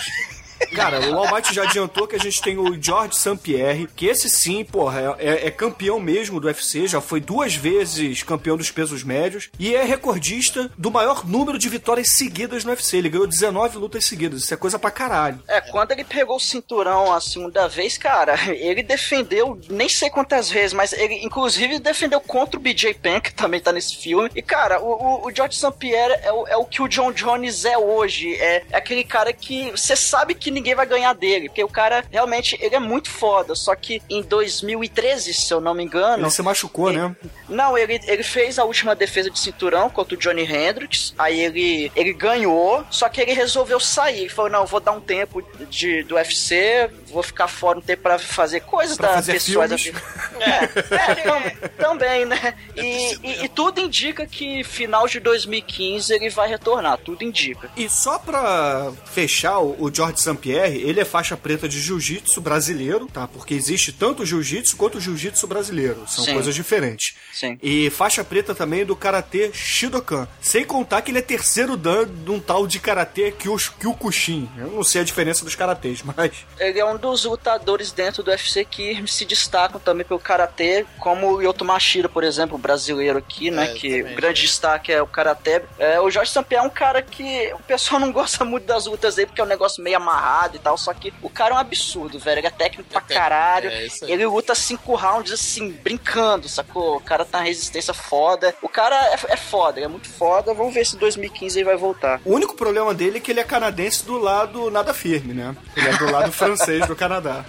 Cara, 0.73 0.99
o 1.09 1.17
Almighty 1.17 1.53
já 1.53 1.63
adiantou 1.63 2.07
que 2.07 2.15
a 2.15 2.19
gente 2.19 2.41
tem 2.41 2.57
o 2.57 2.81
George 2.81 3.15
St. 3.15 3.37
Pierre, 3.37 3.87
que 3.95 4.07
esse 4.07 4.29
sim, 4.29 4.63
porra, 4.63 5.15
é, 5.19 5.47
é 5.47 5.51
campeão 5.51 5.99
mesmo 5.99 6.39
do 6.39 6.47
UFC, 6.47 6.87
já 6.87 7.01
foi 7.01 7.19
duas 7.19 7.55
vezes 7.55 8.23
campeão 8.23 8.57
dos 8.57 8.71
pesos 8.71 9.03
médios 9.03 9.49
e 9.59 9.75
é 9.75 9.83
recordista 9.83 10.71
do 10.77 10.89
maior 10.89 11.27
número 11.27 11.57
de 11.57 11.69
vitórias 11.69 12.11
seguidas 12.11 12.63
no 12.63 12.71
UFC. 12.71 12.97
Ele 12.97 13.09
ganhou 13.09 13.27
19 13.27 13.77
lutas 13.77 14.05
seguidas, 14.05 14.43
isso 14.43 14.53
é 14.53 14.57
coisa 14.57 14.79
pra 14.79 14.91
caralho. 14.91 15.41
É, 15.47 15.61
quando 15.61 15.91
ele 15.91 16.03
pegou 16.03 16.37
o 16.37 16.39
cinturão 16.39 17.13
a 17.13 17.19
segunda 17.19 17.67
vez, 17.67 17.97
cara, 17.97 18.35
ele 18.51 18.83
defendeu 18.83 19.59
nem 19.69 19.89
sei 19.89 20.09
quantas 20.09 20.49
vezes, 20.49 20.73
mas 20.73 20.93
ele 20.93 21.15
inclusive 21.23 21.79
defendeu 21.79 22.21
contra 22.21 22.57
o 22.57 22.61
BJ 22.61 22.93
Penn, 22.95 23.19
que 23.19 23.33
também 23.33 23.59
tá 23.59 23.71
nesse 23.71 23.97
filme. 23.97 24.29
E, 24.35 24.41
cara, 24.41 24.81
o, 24.81 24.91
o, 24.91 25.27
o 25.27 25.31
George 25.35 25.57
St. 25.57 25.71
Pierre 25.77 26.19
é 26.23 26.31
o, 26.31 26.47
é 26.47 26.57
o 26.57 26.65
que 26.65 26.81
o 26.81 26.87
John 26.87 27.11
Jones 27.11 27.65
é 27.65 27.77
hoje. 27.77 28.35
É, 28.35 28.63
é 28.71 28.77
aquele 28.77 29.03
cara 29.03 29.33
que 29.33 29.71
você 29.71 29.95
sabe 29.95 30.33
que 30.33 30.49
ninguém 30.49 30.62
vai 30.75 30.85
ganhar 30.85 31.13
dele, 31.13 31.49
porque 31.49 31.63
o 31.63 31.67
cara 31.67 32.03
realmente 32.11 32.57
ele 32.61 32.75
é 32.75 32.79
muito 32.79 33.09
foda. 33.09 33.55
Só 33.55 33.75
que 33.75 34.01
em 34.09 34.21
2013, 34.21 35.33
se 35.33 35.53
eu 35.53 35.59
não 35.59 35.73
me 35.73 35.83
engano. 35.83 36.23
Ele 36.23 36.29
se 36.31 36.41
machucou, 36.41 36.91
né? 36.91 37.15
Não, 37.49 37.77
ele, 37.77 37.99
ele 38.05 38.23
fez 38.23 38.59
a 38.59 38.63
última 38.63 38.95
defesa 38.95 39.29
de 39.29 39.39
cinturão 39.39 39.89
contra 39.89 40.15
o 40.15 40.17
Johnny 40.17 40.43
Hendricks. 40.43 41.13
Aí 41.17 41.39
ele, 41.39 41.91
ele 41.95 42.13
ganhou, 42.13 42.85
só 42.89 43.09
que 43.09 43.21
ele 43.21 43.33
resolveu 43.33 43.79
sair. 43.79 44.21
Ele 44.21 44.29
falou: 44.29 44.51
não, 44.51 44.61
eu 44.61 44.67
vou 44.67 44.79
dar 44.79 44.91
um 44.91 45.01
tempo 45.01 45.43
de, 45.69 46.03
do 46.03 46.15
UFC, 46.15 46.89
vou 47.13 47.23
ficar 47.23 47.47
fora 47.47 47.77
um 47.77 47.81
tempo 47.81 48.01
pra 48.03 48.17
fazer 48.19 48.61
coisas 48.61 48.97
Pra 48.97 49.09
da 49.09 49.13
fazer 49.15 49.33
pessoas 49.33 49.69
da 49.69 49.75
vida. 49.75 50.01
É, 50.39 50.63
é, 50.95 51.15
tam- 51.23 51.69
também, 51.77 52.25
né? 52.25 52.53
E, 52.75 53.13
e- 53.23 53.45
e 53.45 53.49
tudo 53.49 53.79
indica 53.79 54.25
que 54.25 54.63
final 54.63 55.07
de 55.07 55.19
2015 55.19 56.13
ele 56.13 56.29
vai 56.29 56.49
retornar, 56.49 56.97
tudo 56.97 57.23
indica. 57.23 57.69
E 57.77 57.89
só 57.89 58.17
pra 58.19 58.91
fechar, 59.05 59.59
o 59.59 59.83
o 59.83 59.93
George 59.93 60.19
St. 60.21 60.35
Pierre, 60.35 60.77
ele 60.81 60.99
é 61.01 61.05
faixa 61.05 61.35
preta 61.35 61.67
de 61.67 61.79
jiu-jitsu 61.79 62.39
brasileiro, 62.41 63.05
tá? 63.07 63.27
Porque 63.27 63.53
existe 63.53 63.91
tanto 63.91 64.23
o 64.23 64.25
jiu-jitsu 64.25 64.77
quanto 64.77 64.97
o 64.97 65.01
jiu-jitsu 65.01 65.45
brasileiro. 65.45 66.03
São 66.07 66.23
Sim. 66.23 66.33
coisas 66.33 66.55
diferentes. 66.55 67.15
Sim. 67.33 67.57
E 67.61 67.89
faixa 67.89 68.23
preta 68.23 68.55
também 68.55 68.85
do 68.85 68.95
karatê 68.95 69.51
Shidokan. 69.53 70.27
Sem 70.41 70.63
contar 70.63 71.01
que 71.01 71.11
ele 71.11 71.19
é 71.19 71.21
terceiro 71.21 71.75
dan 71.75 72.07
de 72.07 72.31
um 72.31 72.39
tal 72.39 72.65
de 72.65 72.79
karatê 72.79 73.31
Kyu- 73.31 73.57
Kyokushin. 73.79 74.49
Eu 74.57 74.67
não 74.71 74.83
sei 74.83 75.01
a 75.01 75.03
diferença 75.03 75.43
dos 75.43 75.55
karatês, 75.55 76.01
mas 76.15 76.31
Ele 76.59 76.79
é 76.79 76.85
um 76.85 76.97
dos 77.03 77.25
lutadores 77.25 77.91
dentro 77.91 78.23
do 78.23 78.31
UFC 78.31 78.63
que 78.63 79.05
se 79.07 79.25
destacam 79.25 79.77
também 79.77 80.05
pelo 80.05 80.21
karatê, 80.21 80.85
como 80.99 81.33
o 81.33 81.41
Yoto 81.41 81.65
Mashida, 81.65 82.07
por 82.07 82.23
exemplo, 82.23 82.57
brasileiro 82.57 83.17
aqui, 83.17 83.51
né? 83.51 83.71
É, 83.71 83.73
que 83.73 84.01
o 84.01 84.15
grande 84.15 84.41
destaque 84.41 84.89
é 84.89 85.01
o 85.01 85.07
karatê. 85.07 85.61
É, 85.77 85.99
o 85.99 86.09
Jorge 86.09 86.31
Sampier 86.31 86.61
é 86.61 86.63
um 86.63 86.69
cara 86.69 87.01
que 87.01 87.51
o 87.53 87.59
pessoal 87.59 87.99
não 87.99 88.09
gosta 88.13 88.45
muito 88.45 88.65
das 88.65 88.85
lutas 88.85 89.15
dele 89.15 89.27
porque 89.27 89.41
é 89.41 89.43
um 89.43 89.47
negócio 89.47 89.83
meio 89.83 89.97
amarrado 89.97 90.55
e 90.55 90.59
tal, 90.59 90.77
só 90.77 90.93
que 90.93 91.13
o 91.21 91.29
cara 91.29 91.53
é 91.53 91.57
um 91.57 91.59
absurdo, 91.59 92.17
velho. 92.17 92.39
Ele 92.39 92.47
é 92.47 92.51
técnico 92.51 92.89
pra 92.89 93.01
técnico, 93.01 93.21
caralho. 93.21 93.69
é 93.69 93.87
ele 94.03 94.25
luta 94.25 94.55
cinco 94.55 94.95
rounds 94.95 95.33
assim, 95.33 95.71
brincando, 95.71 96.47
sacou? 96.47 96.95
O 96.97 97.01
cara 97.01 97.25
tá 97.25 97.39
na 97.39 97.43
resistência 97.43 97.93
foda. 97.93 98.55
O 98.61 98.69
cara 98.69 98.95
é, 98.95 99.33
é 99.33 99.37
foda, 99.37 99.79
ele 99.79 99.85
é 99.85 99.89
muito 99.89 100.07
foda. 100.07 100.53
Vamos 100.53 100.73
ver 100.73 100.85
se 100.85 100.95
em 100.95 100.99
2015 100.99 101.59
ele 101.59 101.65
vai 101.65 101.75
voltar. 101.75 102.21
o 102.23 102.33
único 102.33 102.55
problema 102.55 102.93
dele 102.93 103.17
é 103.17 103.19
que 103.19 103.31
ele 103.31 103.41
é 103.41 103.43
canadense 103.43 104.05
do 104.05 104.17
lado 104.17 104.71
nada 104.71 104.93
firme, 104.93 105.33
né? 105.33 105.53
Ele 105.75 105.89
é 105.89 105.97
do 105.97 106.09
lado 106.09 106.31
francês 106.33 106.87
do 106.87 106.92
Canadá. 106.95 107.45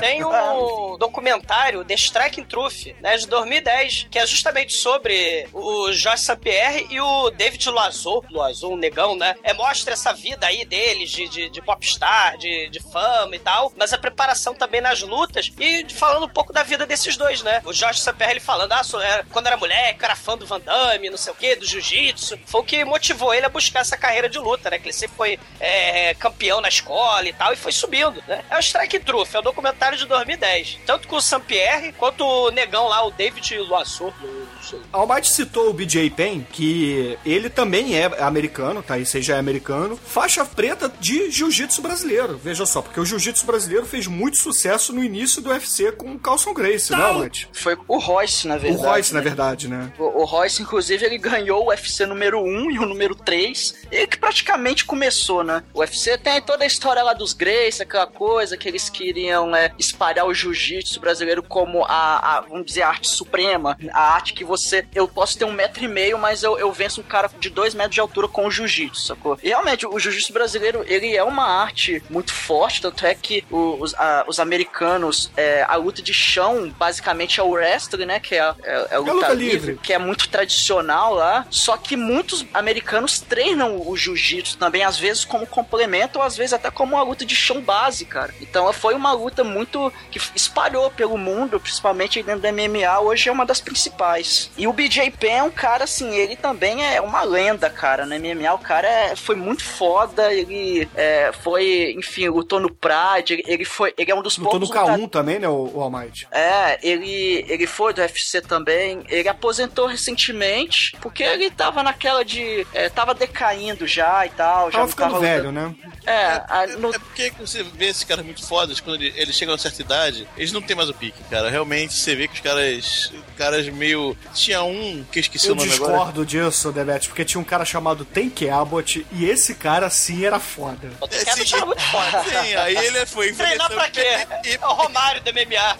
Tem 0.00 0.24
um 0.24 0.96
documentário, 0.98 1.84
The 1.84 1.94
Striking 1.94 2.44
Truth, 2.44 2.86
né, 3.00 3.16
de 3.16 3.26
2010, 3.26 4.08
que 4.10 4.18
é 4.18 4.26
justamente 4.26 4.72
sobre 4.72 5.46
o 5.52 5.92
Jorge 5.92 6.22
St-Pierre 6.22 6.86
e 6.90 7.00
o 7.00 7.30
David 7.30 7.68
Loiseau, 7.70 8.24
Loiseau, 8.30 8.72
um 8.72 8.76
negão, 8.76 9.16
né? 9.16 9.34
É, 9.42 9.52
mostra 9.52 9.92
essa 9.94 10.12
vida 10.12 10.46
aí 10.46 10.64
deles, 10.64 11.10
de, 11.10 11.28
de, 11.28 11.50
de 11.50 11.62
popstar, 11.62 12.36
de, 12.38 12.68
de 12.68 12.80
fama 12.80 13.34
e 13.34 13.38
tal, 13.38 13.72
mas 13.76 13.92
a 13.92 13.98
preparação 13.98 14.54
também 14.54 14.80
nas 14.80 15.00
lutas 15.02 15.50
e 15.58 15.86
falando 15.90 16.24
um 16.26 16.28
pouco 16.28 16.52
da 16.52 16.62
vida 16.62 16.86
desses 16.86 17.16
dois, 17.16 17.42
né? 17.42 17.62
O 17.64 17.72
Jorge 17.72 18.00
St-Pierre, 18.00 18.32
ele 18.34 18.40
falando, 18.40 18.72
ah, 18.72 18.82
era- 19.02 19.24
quando 19.32 19.46
era 19.46 19.56
moleque, 19.56 20.04
era 20.04 20.16
fã 20.16 20.36
do 20.36 20.46
Van 20.46 20.60
Damme, 20.60 21.10
não 21.10 21.16
sei 21.16 21.32
o 21.32 21.36
quê, 21.36 21.56
do 21.56 21.66
jiu-jitsu. 21.66 22.38
Foi 22.46 22.60
o 22.60 22.64
que 22.64 22.84
motivou 22.84 23.32
ele 23.34 23.46
a 23.46 23.48
buscar 23.48 23.80
essa 23.80 23.96
carreira 23.96 24.28
de 24.28 24.38
luta, 24.38 24.70
né? 24.70 24.78
Que 24.78 24.86
ele 24.86 24.92
sempre 24.92 25.16
foi 25.16 25.38
é, 25.60 26.14
campeão 26.14 26.60
na 26.60 26.68
escola 26.68 27.28
e 27.28 27.32
tal, 27.32 27.52
e 27.52 27.56
foi 27.56 27.72
subindo, 27.72 28.22
né? 28.26 28.44
É 28.50 28.56
o 28.56 28.60
Strike 28.60 29.00
Truth, 29.00 29.34
é 29.34 29.40
documentário 29.44 29.96
de 29.96 30.06
2010. 30.06 30.78
Tanto 30.84 31.06
com 31.06 31.16
o 31.16 31.20
Saint-Pierre, 31.20 31.92
quanto 31.92 32.24
o 32.24 32.50
negão 32.50 32.88
lá, 32.88 33.04
o 33.06 33.10
David 33.10 33.56
não 33.58 34.62
sei. 34.62 34.80
Almighty 34.92 35.32
citou 35.32 35.68
o 35.70 35.72
BJ 35.72 36.10
Penn, 36.10 36.42
que 36.50 37.18
ele 37.24 37.48
também 37.50 37.96
é 37.96 38.06
americano, 38.22 38.82
tá? 38.82 38.98
Esse 38.98 39.18
aí 39.18 39.22
já 39.22 39.36
é 39.36 39.38
americano. 39.38 39.96
Faixa 40.04 40.44
preta 40.44 40.92
de 40.98 41.30
jiu-jitsu 41.30 41.82
brasileiro. 41.82 42.40
Veja 42.42 42.64
só, 42.66 42.80
porque 42.82 42.98
o 42.98 43.04
jiu-jitsu 43.04 43.44
brasileiro 43.46 43.86
fez 43.86 44.06
muito 44.06 44.38
sucesso 44.38 44.92
no 44.92 45.04
início 45.04 45.42
do 45.42 45.50
UFC 45.50 45.92
com 45.92 46.12
o 46.12 46.18
Carlson 46.18 46.54
Grace, 46.54 46.90
né, 46.90 47.02
Almighty? 47.04 47.48
Foi 47.52 47.76
o 47.86 47.98
Royce, 47.98 48.48
na 48.48 48.56
O 48.56 48.58
verdade. 48.58 48.86
Royce, 48.86 49.12
né? 49.14 49.20
na 49.20 49.24
verdade, 49.24 49.68
né? 49.68 49.92
O, 49.98 50.22
o 50.22 50.24
Royce, 50.24 50.62
inclusive, 50.62 51.04
ele 51.04 51.18
ganhou 51.18 51.64
o 51.64 51.68
UFC 51.68 52.06
número 52.06 52.40
1 52.42 52.70
e 52.70 52.78
o 52.78 52.86
número 52.86 53.14
3. 53.14 53.74
Ele 53.90 54.06
que 54.06 54.16
praticamente 54.18 54.84
começou, 54.84 55.44
né? 55.44 55.62
O 55.74 55.80
UFC 55.80 56.16
tem 56.18 56.40
toda 56.40 56.64
a 56.64 56.66
história 56.66 57.02
lá 57.02 57.12
dos 57.12 57.32
Grace, 57.32 57.82
aquela 57.82 58.06
coisa 58.06 58.56
que 58.56 58.68
eles 58.68 58.88
queriam 58.88 59.23
é, 59.30 59.72
espalhar 59.78 60.26
o 60.26 60.34
jiu-jitsu 60.34 61.00
brasileiro 61.00 61.42
como 61.42 61.84
a, 61.84 62.36
a, 62.36 62.40
vamos 62.42 62.66
dizer, 62.66 62.82
a 62.82 62.88
arte 62.88 63.08
suprema. 63.08 63.76
A 63.92 64.14
arte 64.14 64.32
que 64.32 64.44
você. 64.44 64.86
Eu 64.94 65.06
posso 65.08 65.38
ter 65.38 65.44
um 65.44 65.52
metro 65.52 65.84
e 65.84 65.88
meio, 65.88 66.18
mas 66.18 66.42
eu, 66.42 66.58
eu 66.58 66.72
venço 66.72 67.00
um 67.00 67.04
cara 67.04 67.30
de 67.38 67.50
dois 67.50 67.74
metros 67.74 67.94
de 67.94 68.00
altura 68.00 68.28
com 68.28 68.46
o 68.46 68.50
jiu-jitsu, 68.50 69.00
sacou? 69.06 69.38
E 69.42 69.48
realmente, 69.48 69.86
o 69.86 69.98
jiu-jitsu 69.98 70.32
brasileiro, 70.32 70.84
ele 70.86 71.16
é 71.16 71.22
uma 71.22 71.44
arte 71.62 72.02
muito 72.10 72.32
forte, 72.32 72.80
tanto 72.82 73.04
é 73.06 73.14
que 73.14 73.44
os, 73.50 73.94
a- 73.94 74.24
os 74.26 74.38
americanos, 74.40 75.30
é, 75.36 75.64
a 75.68 75.76
luta 75.76 76.02
de 76.02 76.12
chão, 76.14 76.70
basicamente 76.78 77.40
é 77.40 77.42
o 77.42 77.50
wrestling, 77.50 78.06
né? 78.06 78.20
Que 78.20 78.36
é, 78.36 78.40
a- 78.40 78.54
é, 78.62 78.86
é 78.90 78.94
a 78.96 78.98
luta, 78.98 79.12
luta 79.12 79.28
livre, 79.32 79.66
livre. 79.72 79.78
que 79.82 79.92
é 79.92 79.98
muito 79.98 80.28
tradicional 80.28 81.14
lá. 81.14 81.46
Só 81.50 81.76
que 81.76 81.96
muitos 81.96 82.44
americanos 82.52 83.20
treinam 83.20 83.80
o 83.86 83.96
jiu-jitsu 83.96 84.56
também, 84.58 84.82
às 84.84 84.98
vezes 84.98 85.24
como 85.24 85.46
complemento, 85.46 86.18
ou 86.18 86.24
às 86.24 86.36
vezes 86.36 86.52
até 86.52 86.70
como 86.70 86.94
uma 86.96 87.02
luta 87.02 87.24
de 87.24 87.34
chão 87.36 87.60
base, 87.60 88.04
cara. 88.04 88.34
Então 88.40 88.72
foi 88.72 88.94
uma 88.94 89.12
luta 89.14 89.42
muito 89.44 89.92
que 90.10 90.18
espalhou 90.34 90.90
pelo 90.90 91.16
mundo, 91.16 91.58
principalmente 91.60 92.22
dentro 92.22 92.42
do 92.42 92.48
MMA, 92.48 93.00
hoje 93.00 93.28
é 93.28 93.32
uma 93.32 93.46
das 93.46 93.60
principais. 93.60 94.50
E 94.56 94.66
o 94.66 94.72
BJ 94.72 95.10
Penn 95.12 95.30
é 95.36 95.42
um 95.42 95.50
cara 95.50 95.84
assim, 95.84 96.14
ele 96.14 96.36
também 96.36 96.84
é 96.84 97.00
uma 97.00 97.22
lenda, 97.22 97.68
cara, 97.70 98.04
no 98.06 98.14
MMA 98.18 98.52
o 98.54 98.58
cara 98.58 98.88
é, 98.88 99.16
foi 99.16 99.34
muito 99.36 99.62
foda, 99.64 100.32
ele 100.32 100.88
é, 100.94 101.30
foi, 101.42 101.94
enfim, 101.96 102.28
lutou 102.28 102.60
no 102.60 102.70
Pride, 102.72 103.34
ele, 103.34 103.44
ele 103.46 103.64
foi, 103.64 103.92
ele 103.96 104.10
é 104.10 104.14
um 104.14 104.22
dos 104.22 104.36
Lutou 104.38 104.58
no 104.60 104.68
poucos 104.68 104.90
K1 104.90 105.08
também, 105.10 105.38
né, 105.38 105.48
o, 105.48 105.70
o 105.74 105.80
Almighty? 105.80 106.26
é, 106.30 106.78
ele, 106.82 107.44
ele 107.48 107.66
foi 107.66 107.92
do 107.92 108.00
UFC 108.00 108.40
também. 108.40 109.02
Ele 109.08 109.28
aposentou 109.28 109.86
recentemente 109.86 110.96
porque 111.00 111.22
ele 111.22 111.50
tava 111.50 111.82
naquela 111.82 112.24
de. 112.24 112.66
É, 112.72 112.88
tava 112.88 113.14
decaindo 113.14 113.86
já 113.86 114.24
e 114.26 114.30
tal. 114.30 114.66
já 114.70 114.72
Tava 114.78 114.82
não 114.84 114.88
ficando 114.88 115.10
tava 115.12 115.20
velho, 115.24 115.50
lutando- 115.50 115.68
né? 115.82 115.92
É, 116.06 116.26
a- 116.48 116.64
É, 116.64 116.76
no- 116.76 116.94
é 116.94 116.98
porque 116.98 117.30
você 117.38 117.62
vê 117.62 117.86
esses 117.86 118.04
caras 118.04 118.24
muito 118.24 118.46
fodas, 118.46 118.80
quando 118.80 118.96
ele- 119.02 119.03
eles 119.16 119.34
chegam 119.36 119.52
a 119.52 119.56
uma 119.56 119.62
certa 119.62 119.82
idade, 119.82 120.26
eles 120.36 120.52
não 120.52 120.62
tem 120.62 120.76
mais 120.76 120.88
o 120.88 120.94
pique, 120.94 121.22
cara. 121.30 121.50
Realmente 121.50 121.94
você 121.94 122.14
vê 122.14 122.28
que 122.28 122.34
os 122.34 122.40
caras. 122.40 123.12
caras 123.36 123.66
meio. 123.68 124.16
Tinha 124.34 124.62
um 124.62 125.04
que 125.10 125.18
eu 125.18 125.20
esqueci 125.20 125.46
Eu 125.48 125.54
o 125.54 125.56
nome 125.56 125.72
agora. 125.72 125.92
discordo 125.92 126.26
disso, 126.26 126.72
Demet, 126.72 127.08
porque 127.08 127.24
tinha 127.24 127.40
um 127.40 127.44
cara 127.44 127.64
chamado 127.64 128.04
Tank 128.04 128.42
Abbott 128.48 129.06
e 129.12 129.24
esse 129.24 129.54
cara 129.54 129.88
sim 129.90 130.24
era 130.24 130.38
foda. 130.40 130.90
O 131.00 131.04
É, 131.04 131.08
Tequeno 131.08 131.46
sim, 131.46 131.56
era 131.56 131.66
muito 131.66 131.82
foda. 131.82 132.24
sim, 132.24 132.54
aí 132.56 132.76
ele 132.76 133.06
foi 133.06 133.32
Treinar 133.32 133.70
pra 133.70 133.90
quê? 133.90 134.26
E, 134.44 134.54
É 134.54 134.66
o 134.66 134.72
Romário 134.72 135.20
do 135.22 135.30
MMA. 135.32 135.76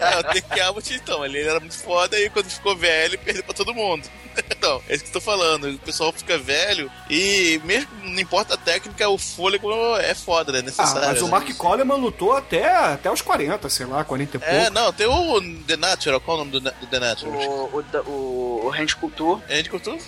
é, 0.00 0.18
o 0.18 0.22
Tank 0.24 0.60
Abbott, 0.60 0.94
então, 0.94 1.24
ele 1.24 1.40
era 1.42 1.60
muito 1.60 1.76
foda 1.78 2.18
e 2.18 2.28
quando 2.30 2.46
ficou 2.50 2.76
velho, 2.76 3.18
perdeu 3.18 3.42
pra 3.44 3.54
todo 3.54 3.74
mundo. 3.74 4.08
Então, 4.50 4.82
é 4.88 4.94
isso 4.96 5.04
que 5.04 5.10
eu 5.10 5.12
tô 5.14 5.20
falando. 5.20 5.70
O 5.70 5.78
pessoal 5.78 6.12
fica 6.12 6.36
velho 6.36 6.90
e 7.08 7.60
mesmo 7.64 7.88
não 8.02 8.18
importa 8.20 8.54
a 8.54 8.56
técnica, 8.56 9.08
o 9.08 9.16
fôlego 9.16 9.70
é 9.98 10.12
foda, 10.12 10.50
né? 10.50 10.58
Ah, 10.58 10.62
Necessário. 10.62 11.06
mas 11.08 11.20
o 11.22 11.26
né? 11.26 11.30
Mark 11.30 11.54
Coleman 11.56 11.94
lutou 11.96 12.23
até, 12.32 12.66
até 12.74 13.10
os 13.10 13.22
40, 13.22 13.68
sei 13.68 13.86
lá, 13.86 14.04
40 14.04 14.36
e 14.36 14.40
pouco. 14.40 14.54
É, 14.54 14.70
não, 14.70 14.92
tem 14.92 15.06
o 15.06 15.40
The 15.66 15.76
Natural, 15.76 16.20
qual 16.20 16.38
é 16.38 16.40
o 16.40 16.44
nome 16.44 16.52
do, 16.52 16.60
do 16.60 16.86
The 16.86 16.98
Natural? 16.98 17.34
o, 17.34 17.78
o, 17.78 18.10
o, 18.10 18.66
o 18.66 18.68
Randy 18.70 18.96
Couture, 18.96 19.42
A 19.48 19.54
gente 19.54 19.70
contou 19.70 19.98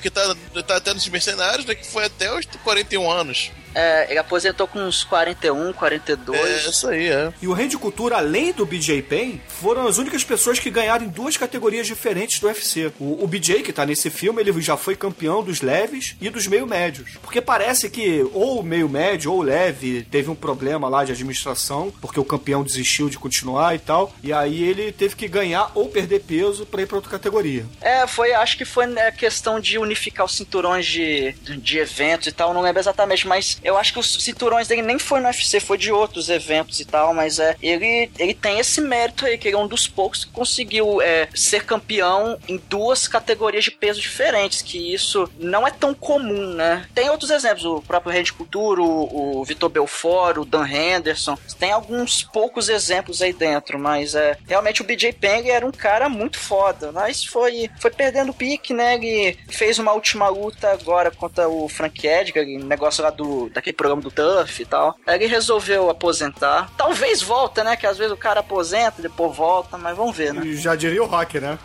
que 0.00 0.10
tá, 0.10 0.34
tá 0.66 0.76
até 0.76 0.92
nos 0.94 1.08
mercenários, 1.08 1.66
né, 1.66 1.74
que 1.74 1.86
foi 1.86 2.04
até 2.04 2.32
os 2.36 2.46
41 2.62 3.10
anos. 3.10 3.50
É, 3.74 4.10
ele 4.10 4.18
aposentou 4.18 4.66
com 4.66 4.78
uns 4.78 5.04
41, 5.04 5.72
42. 5.72 6.40
É, 6.40 6.68
isso 6.68 6.88
aí, 6.88 7.08
é. 7.08 7.32
E 7.40 7.48
o 7.48 7.52
Randy 7.52 7.76
Couture, 7.76 8.14
além 8.14 8.52
do 8.52 8.64
BJ 8.64 9.02
Penn, 9.02 9.38
foram 9.48 9.86
as 9.86 9.98
únicas 9.98 10.22
pessoas 10.22 10.58
que 10.58 10.70
ganharam 10.70 11.04
em 11.04 11.08
duas 11.08 11.36
categorias 11.36 11.86
diferentes 11.86 12.38
do 12.38 12.46
UFC. 12.46 12.92
O, 12.98 13.24
o 13.24 13.26
BJ, 13.26 13.62
que 13.62 13.72
tá 13.72 13.84
nesse 13.84 14.10
filme, 14.10 14.40
ele 14.40 14.60
já 14.60 14.76
foi 14.76 14.94
campeão 14.94 15.42
dos 15.42 15.60
leves 15.60 16.16
e 16.20 16.30
dos 16.30 16.46
meio 16.46 16.66
médios. 16.66 17.18
Porque 17.22 17.40
parece 17.40 17.90
que 17.90 18.26
ou 18.32 18.60
o 18.60 18.62
meio 18.62 18.88
médio 18.88 19.32
ou 19.32 19.40
o 19.40 19.42
leve 19.42 20.06
teve 20.10 20.30
um 20.30 20.34
problema 20.34 20.88
lá 20.88 21.04
de 21.04 21.12
administração, 21.12 21.92
porque 22.00 22.20
o 22.20 22.24
campeão 22.24 22.62
desistiu 22.62 23.08
de 23.08 23.18
continuar 23.18 23.74
e 23.74 23.78
tal. 23.78 24.14
E 24.22 24.32
aí 24.32 24.62
ele 24.62 24.92
teve 24.92 25.16
que 25.16 25.26
ganhar 25.26 25.70
ou 25.74 25.88
perder 25.88 26.20
peso 26.20 26.64
pra 26.66 26.82
ir 26.82 26.86
pra 26.86 26.96
outra 26.96 27.10
categoria. 27.10 27.64
É, 27.80 28.06
foi, 28.06 28.32
acho 28.32 28.56
que 28.56 28.64
foi 28.64 28.86
né, 28.86 29.10
questão 29.10 29.58
de 29.58 29.78
unificar 29.78 30.26
os 30.26 30.36
cinturões 30.36 30.86
de, 30.86 31.32
de 31.32 31.78
eventos 31.78 32.26
e 32.28 32.32
tal, 32.32 32.54
não 32.54 32.60
lembro 32.60 32.80
exatamente, 32.80 33.26
mas 33.26 33.58
eu 33.64 33.78
acho 33.78 33.94
que 33.94 33.98
os 33.98 34.22
cinturões 34.22 34.68
dele 34.68 34.82
nem 34.82 34.98
foi 34.98 35.20
no 35.20 35.26
UFC, 35.26 35.58
foi 35.58 35.78
de 35.78 35.90
outros 35.90 36.28
eventos 36.28 36.80
e 36.80 36.84
tal, 36.84 37.14
mas 37.14 37.38
é, 37.38 37.56
ele, 37.62 38.10
ele 38.18 38.34
tem 38.34 38.58
esse 38.58 38.80
mérito 38.80 39.24
aí, 39.24 39.38
que 39.38 39.48
ele 39.48 39.56
é 39.56 39.58
um 39.58 39.66
dos 39.66 39.88
poucos 39.88 40.24
que 40.24 40.30
conseguiu 40.30 41.00
é, 41.00 41.28
ser 41.34 41.64
campeão 41.64 42.38
em 42.46 42.60
duas 42.68 43.08
categorias 43.08 43.64
de 43.64 43.70
peso 43.70 44.00
diferentes, 44.00 44.60
que 44.60 44.92
isso 44.92 45.28
não 45.38 45.66
é 45.66 45.70
tão 45.70 45.94
comum, 45.94 46.54
né? 46.54 46.86
Tem 46.94 47.08
outros 47.08 47.30
exemplos, 47.30 47.64
o 47.64 47.80
próprio 47.80 48.12
Randy 48.12 48.32
Couture, 48.32 48.80
o, 48.80 49.38
o 49.40 49.44
Vitor 49.44 49.70
Belfort, 49.70 50.36
o 50.36 50.44
Dan 50.44 50.66
Henderson, 50.68 51.38
tem 51.58 51.72
alguns 51.72 52.22
poucos 52.22 52.68
exemplos 52.68 53.22
aí 53.22 53.32
dentro, 53.32 53.78
mas 53.78 54.14
é, 54.14 54.36
realmente 54.46 54.82
o 54.82 54.84
BJ 54.84 55.14
Penn 55.14 55.46
era 55.46 55.66
um 55.66 55.72
cara 55.72 56.08
muito 56.08 56.38
foda, 56.38 56.92
mas 56.92 57.24
foi, 57.24 57.70
foi 57.80 57.90
perdendo 57.90 58.30
o 58.30 58.34
pique, 58.34 58.74
né? 58.74 58.96
Ele 58.96 59.38
fez 59.48 59.78
uma 59.78 59.92
última 59.92 60.28
luta 60.28 60.70
agora 60.70 61.10
contra 61.10 61.48
o 61.48 61.68
Frank 61.68 62.06
Edgar, 62.06 62.44
negócio 62.44 63.02
lá 63.02 63.10
do 63.10 63.53
daquele 63.54 63.76
programa 63.76 64.02
do 64.02 64.10
Tuff 64.10 64.60
e 64.60 64.66
tal. 64.66 64.96
Aí 65.06 65.16
ele 65.16 65.26
resolveu 65.26 65.88
aposentar. 65.88 66.70
Talvez 66.76 67.22
volta, 67.22 67.64
né? 67.64 67.76
Que 67.76 67.86
às 67.86 67.96
vezes 67.96 68.12
o 68.12 68.16
cara 68.16 68.40
aposenta, 68.40 69.00
depois 69.00 69.34
volta, 69.36 69.78
mas 69.78 69.96
vamos 69.96 70.16
ver, 70.16 70.34
né? 70.34 70.42
Já 70.54 70.74
diria 70.74 71.02
o 71.02 71.06
Rock, 71.06 71.40
né? 71.40 71.58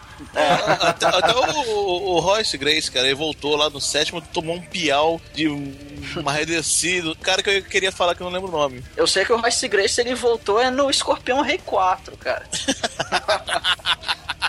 Até, 0.82 1.05
até 1.08 1.34
o, 1.36 2.15
o 2.15 2.19
Royce 2.19 2.58
Grace, 2.58 2.89
cara, 2.91 3.05
ele 3.08 3.15
voltou 3.15 3.55
lá 3.55 3.69
no 3.69 3.79
sétimo, 3.82 4.21
tomou 4.21 4.55
um 4.55 4.62
piau 4.62 5.19
de 5.34 5.47
uma 6.17 6.32
redescida. 6.32 7.13
Cara 7.21 7.41
que 7.43 7.49
eu 7.49 7.63
queria 7.63 7.91
falar 7.91 8.15
que 8.15 8.21
eu 8.21 8.25
não 8.25 8.34
lembro 8.34 8.49
o 8.49 8.60
nome. 8.60 8.84
Eu 8.95 9.08
sei 9.08 9.25
que 9.25 9.34
o 9.34 9.38
Royce 9.39 9.67
Grace 9.67 9.99
ele 10.01 10.15
voltou 10.15 10.60
é 10.62 10.69
no 10.69 10.89
Escorpião 10.89 11.41
Rei 11.41 11.60
4, 11.65 12.15
cara. 12.17 12.45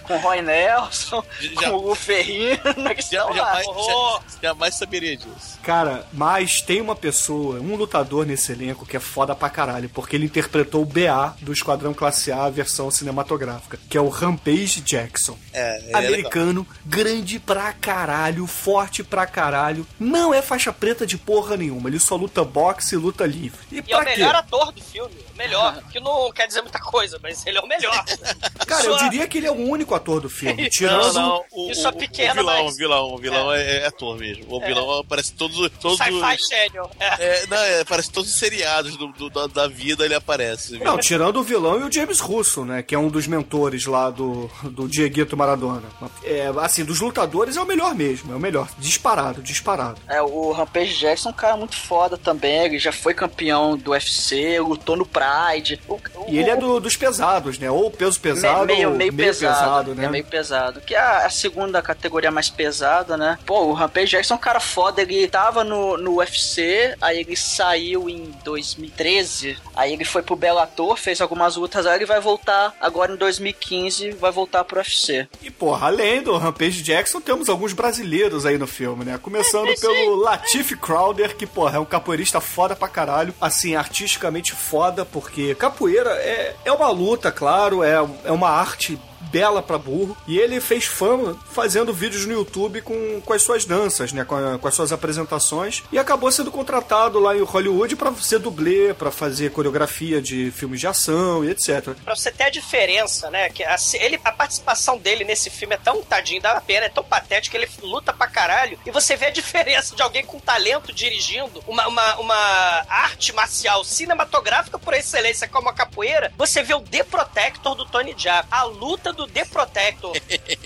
com 0.04 0.14
o 0.16 0.18
Roy 0.20 0.42
Nelson, 0.42 1.24
Já- 1.40 1.70
com 1.70 1.76
o 1.76 1.88
Lu 1.88 1.94
Ferrino, 1.94 2.59
que 2.96 3.02
Já- 3.02 3.33
jamais, 3.33 3.66
já- 3.66 4.20
jamais 4.42 4.74
saberia 4.74 5.16
disso. 5.16 5.59
Cara, 5.62 6.04
mas 6.12 6.61
tem 6.61 6.80
uma 6.80 6.96
pessoa, 6.96 7.61
um 7.61 7.76
lutador 7.76 8.26
nesse 8.26 8.50
elenco 8.52 8.85
que 8.87 8.96
é 8.96 9.00
foda 9.00 9.35
pra 9.37 9.48
caralho, 9.48 9.88
porque 9.88 10.16
ele 10.16 10.24
interpretou 10.24 10.83
o 10.83 10.85
BA 10.85 11.37
do 11.40 11.52
Esquadrão 11.52 11.94
Classe 11.94 12.33
A, 12.33 12.44
a 12.46 12.50
versão 12.50 12.90
cinematográfica, 12.90 13.78
que 13.88 13.96
é 13.96 14.00
o 14.00 14.09
Rampage 14.09 14.80
Jackson. 14.80 15.38
É, 15.52 15.60
é 15.61 15.90
Americano, 15.96 16.66
grande 16.85 17.38
pra 17.38 17.73
caralho, 17.73 18.46
forte 18.46 19.03
pra 19.03 19.27
caralho. 19.27 19.87
Não 19.99 20.33
é 20.33 20.40
faixa 20.42 20.73
preta 20.73 21.07
de 21.07 21.16
porra 21.18 21.57
nenhuma, 21.57 21.88
ele 21.88 21.99
só 21.99 22.16
luta 22.16 22.44
boxe 22.44 22.94
e 22.94 22.99
luta 22.99 23.27
livre. 23.27 23.59
E, 23.70 23.77
E 23.87 23.92
é 23.92 23.96
o 23.96 24.01
quê? 24.01 24.11
melhor 24.11 24.35
ator 24.35 24.73
do 24.73 24.83
filme. 24.83 25.14
O 25.35 25.37
melhor. 25.38 25.83
Que 25.90 26.01
não 26.01 26.31
quer 26.33 26.46
dizer 26.46 26.62
muita 26.62 26.79
coisa, 26.79 27.18
mas 27.23 27.44
ele 27.46 27.59
é 27.59 27.61
o 27.61 27.66
melhor. 27.66 28.05
Cara, 28.66 28.85
eu 28.87 28.96
diria 28.99 29.27
que 29.27 29.38
ele 29.38 29.46
é 29.46 29.51
o 29.51 29.55
único 29.68 29.94
ator 29.94 30.20
do 30.20 30.29
filme, 30.31 30.68
tirando... 30.68 31.12
Não, 31.14 31.29
não, 31.29 31.44
o, 31.53 31.70
Isso 31.70 31.87
é 31.87 31.92
pequeno, 31.92 32.33
o 32.33 32.35
vilão, 32.44 32.64
mas- 32.64 32.75
o 32.75 32.77
vilão, 32.77 33.14
o 33.14 33.18
vilão 33.18 33.53
é, 33.53 33.79
é 33.79 33.87
ator 33.87 34.16
mesmo. 34.18 34.44
O 34.49 34.61
vilão 34.61 34.99
aparece 35.01 35.33
em 35.33 35.37
todos, 35.37 35.70
todos 35.81 35.99
Sci-Fi 35.99 36.37
os. 36.37 36.46
Channel. 36.49 36.90
É. 37.01 37.07
É, 37.42 37.46
não, 37.46 37.57
é, 37.57 37.81
aparece 37.81 38.09
em 38.09 38.12
todos 38.12 38.31
os 38.31 38.38
seriados 38.38 38.96
do, 38.96 39.09
do- 39.09 39.31
da, 39.31 39.46
da 39.46 39.68
vida, 39.68 40.05
ele 40.05 40.14
aparece. 40.14 40.79
Não, 40.79 40.99
tirando 40.99 41.38
o 41.38 41.42
vilão 41.42 41.81
e 41.81 41.85
o 41.85 41.92
James 41.92 42.20
Russo, 42.20 42.64
né? 42.64 42.83
Que 42.83 42.94
é 42.94 42.99
um 42.99 43.09
dos 43.09 43.27
mentores 43.27 43.87
lá 43.87 44.11
do, 44.11 44.51
do 44.64 44.87
Dieguito 44.88 45.37
Maradona. 45.50 45.82
É, 46.24 46.50
assim, 46.60 46.84
dos 46.84 47.00
lutadores 47.00 47.56
é 47.56 47.60
o 47.60 47.66
melhor 47.66 47.94
mesmo, 47.94 48.32
é 48.32 48.36
o 48.36 48.40
melhor. 48.40 48.68
Disparado, 48.78 49.42
disparado. 49.42 50.00
É, 50.08 50.20
o 50.22 50.52
Rampage 50.52 50.94
Jackson 50.98 51.28
é 51.28 51.32
um 51.32 51.34
cara 51.34 51.56
muito 51.56 51.76
foda 51.76 52.16
também. 52.16 52.64
Ele 52.66 52.78
já 52.78 52.92
foi 52.92 53.14
campeão 53.14 53.76
do 53.76 53.90
UFC, 53.92 54.58
lutou 54.60 54.96
no 54.96 55.06
Pride. 55.06 55.80
O- 55.88 55.98
E 56.28 56.38
ele 56.38 56.50
é 56.50 56.54
o- 56.54 56.60
do- 56.60 56.80
dos 56.80 56.96
pesados, 56.96 57.58
né? 57.58 57.70
Ou 57.70 57.90
peso 57.90 58.20
pesado, 58.20 58.66
Me- 58.66 58.74
meio, 58.74 58.90
ou 58.90 58.96
meio, 58.96 59.12
pesado, 59.14 59.94
né? 59.94 60.04
É 60.04 60.08
meio 60.08 60.24
pesado. 60.24 60.80
Que 60.80 60.94
é 60.94 60.98
a, 60.98 61.26
a 61.26 61.30
segunda 61.30 61.82
categoria 61.82 62.30
mais 62.30 62.48
pesada, 62.48 63.16
né? 63.16 63.38
Pô, 63.46 63.64
o 63.64 63.72
Rampage 63.72 64.12
Jackson 64.12 64.34
é 64.34 64.36
um 64.36 64.40
cara 64.40 64.60
foda. 64.60 65.02
Ele 65.02 65.26
tava 65.28 65.64
no, 65.64 65.96
no 65.96 66.16
UFC, 66.16 66.94
aí 67.00 67.20
ele 67.20 67.36
saiu 67.36 68.08
em 68.08 68.32
2013. 68.44 69.58
Aí 69.74 69.92
ele 69.92 70.04
foi 70.04 70.22
pro 70.22 70.36
Bellator, 70.36 70.96
fez 70.96 71.20
algumas 71.20 71.56
lutas. 71.56 71.86
Aí 71.86 71.96
ele 71.96 72.06
vai 72.06 72.20
voltar 72.20 72.74
agora 72.80 73.12
em 73.12 73.16
2015, 73.16 74.10
vai 74.12 74.30
voltar 74.30 74.64
pro 74.64 74.78
UFC. 74.78 75.28
E, 75.42 75.50
porra, 75.50 75.87
além 75.87 76.22
do 76.22 76.37
Rampage 76.37 76.83
Jackson, 76.83 77.20
temos 77.20 77.48
alguns 77.48 77.72
brasileiros 77.72 78.44
aí 78.44 78.59
no 78.59 78.66
filme, 78.66 79.05
né? 79.05 79.18
Começando 79.18 79.68
pelo 79.81 80.16
Latif 80.16 80.76
Crowder, 80.76 81.35
que, 81.37 81.46
porra, 81.46 81.76
é 81.76 81.81
um 81.81 81.85
capoeirista 81.85 82.40
foda 82.40 82.76
pra 82.76 82.88
caralho. 82.88 83.35
Assim, 83.40 83.74
artisticamente 83.74 84.53
foda, 84.53 85.05
porque 85.05 85.55
capoeira 85.55 86.11
é, 86.11 86.55
é 86.64 86.72
uma 86.72 86.90
luta, 86.90 87.33
claro, 87.33 87.83
é, 87.83 87.94
é 88.24 88.33
uma 88.33 88.50
arte 88.50 88.98
bela 89.20 89.62
pra 89.62 89.78
burro. 89.78 90.16
E 90.26 90.38
ele 90.38 90.61
fez 90.61 90.85
fama 90.87 91.37
fazendo 91.52 91.92
vídeos 91.92 92.24
no 92.26 92.33
YouTube 92.33 92.80
com, 92.83 93.20
com 93.20 93.33
as 93.33 93.42
suas 93.42 93.64
danças, 93.64 94.12
né? 94.12 94.24
Com, 94.24 94.35
a- 94.37 94.59
com 94.59 94.68
as 94.68 94.74
suas 94.74 94.92
apresentações. 94.92 95.83
E 95.92 95.98
acabou 95.98 96.30
sendo 96.33 96.50
contratado 96.50 97.18
lá 97.18 97.37
em 97.37 97.42
Hollywood 97.42 97.96
pra 97.96 98.12
ser 98.14 98.38
dublê, 98.38 98.94
pra 98.94 99.11
fazer 99.11 99.50
coreografia 99.52 100.20
de 100.22 100.50
filmes 100.50 100.80
de 100.80 100.87
ação 100.87 101.44
e 101.44 101.50
etc. 101.50 101.94
Pra 102.04 102.14
você 102.14 102.30
ter 102.30 102.44
a 102.44 102.50
diferença, 102.50 103.30
né? 103.30 103.48
Que 103.50 103.62
a, 103.64 103.76
ele, 103.94 104.18
a 104.24 104.33
participação 104.33 104.98
dele 104.98 105.24
nesse 105.24 105.50
filme 105.50 105.74
é 105.74 105.78
tão 105.78 106.02
tadinho, 106.02 106.40
dá 106.42 106.52
uma 106.52 106.61
pena, 106.61 106.87
é 106.87 106.88
tão 106.88 107.04
patético, 107.04 107.56
ele 107.56 107.68
luta 107.83 108.12
pra 108.12 108.26
caralho. 108.26 108.78
E 108.87 108.90
você 108.90 109.16
vê 109.16 109.26
a 109.26 109.30
diferença 109.30 109.94
de 109.94 110.02
alguém 110.02 110.24
com 110.24 110.38
talento 110.40 110.92
dirigindo 110.92 111.62
uma, 111.66 111.87
uma, 111.87 112.16
uma 112.16 112.85
arte 112.88 113.33
marcial 113.35 113.85
cinematográfica 113.85 114.78
por 114.78 114.94
excelência 114.94 115.48
como 115.48 115.68
a 115.68 115.72
capoeira. 115.74 116.33
Você 116.38 116.62
vê 116.62 116.74
o 116.74 116.80
The 116.80 117.04
Protector 117.04 117.74
do 117.74 117.85
Tony 117.87 118.14
Jaa. 118.16 118.44
A 118.50 118.64
luta 118.64 119.10
do 119.12 119.27
The 119.27 119.44
Protector 119.44 120.12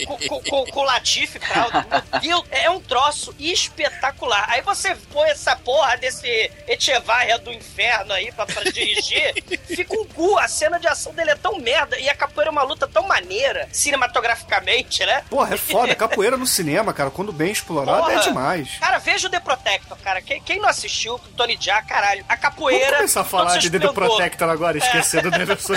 com, 0.07 0.41
com, 0.41 0.67
com, 0.67 0.81
o 0.81 0.85
Latif 0.85 1.37
meu 2.23 2.43
Deus, 2.43 2.45
é 2.51 2.71
um 2.71 2.81
troço 2.81 3.35
espetacular. 3.39 4.47
Aí 4.49 4.63
você 4.63 4.97
põe 5.13 5.29
essa 5.31 5.57
porra 5.57 5.97
desse 5.97 6.51
Echevarria 6.67 7.39
do 7.39 7.53
inferno 7.53 8.13
aí 8.13 8.31
pra, 8.33 8.47
pra 8.47 8.63
dirigir, 8.65 9.35
fica 9.67 9.95
um 9.95 10.05
cu. 10.07 10.39
A 10.39 10.49
cena 10.49 10.79
de 10.79 10.87
ação 10.87 11.13
dele 11.15 11.31
é 11.31 11.37
tão 11.37 11.59
merda 11.59 11.99
e 11.99 12.09
a 12.09 12.15
capoeira 12.15 12.51
é 12.51 12.53
uma 12.53 12.63
luta 12.63 12.87
tão 12.87 13.07
maneira, 13.07 13.69
cinematograficamente, 13.73 15.05
né? 15.05 15.25
Porra, 15.31 15.55
é 15.55 15.59
foda. 15.59 15.95
Capoeira 16.05 16.37
no 16.37 16.47
cinema, 16.47 16.93
cara, 16.93 17.11
quando 17.11 17.33
bem 17.33 17.51
explorado, 17.51 18.03
Porra. 18.03 18.15
é 18.15 18.19
demais. 18.19 18.77
Cara, 18.79 18.99
veja 18.99 19.29
o 19.29 19.31
The 19.31 19.41
Protector, 19.41 19.97
cara. 19.99 20.21
Quem, 20.21 20.43
quem 20.43 20.61
não 20.61 20.69
assistiu, 20.69 21.19
Tony 21.37 21.57
Jaa, 21.61 21.83
caralho. 21.83 22.25
A 22.29 22.35
Vamos 22.35 22.43
capoeira. 22.43 22.97
começar 22.97 23.21
a 23.21 23.25
falar 23.25 23.59
de 23.59 23.71
The. 23.71 23.79
Protector 23.93 24.49
agora, 24.51 24.79
esquecer 24.79 25.23
do 25.23 25.31
Neverson. 25.31 25.75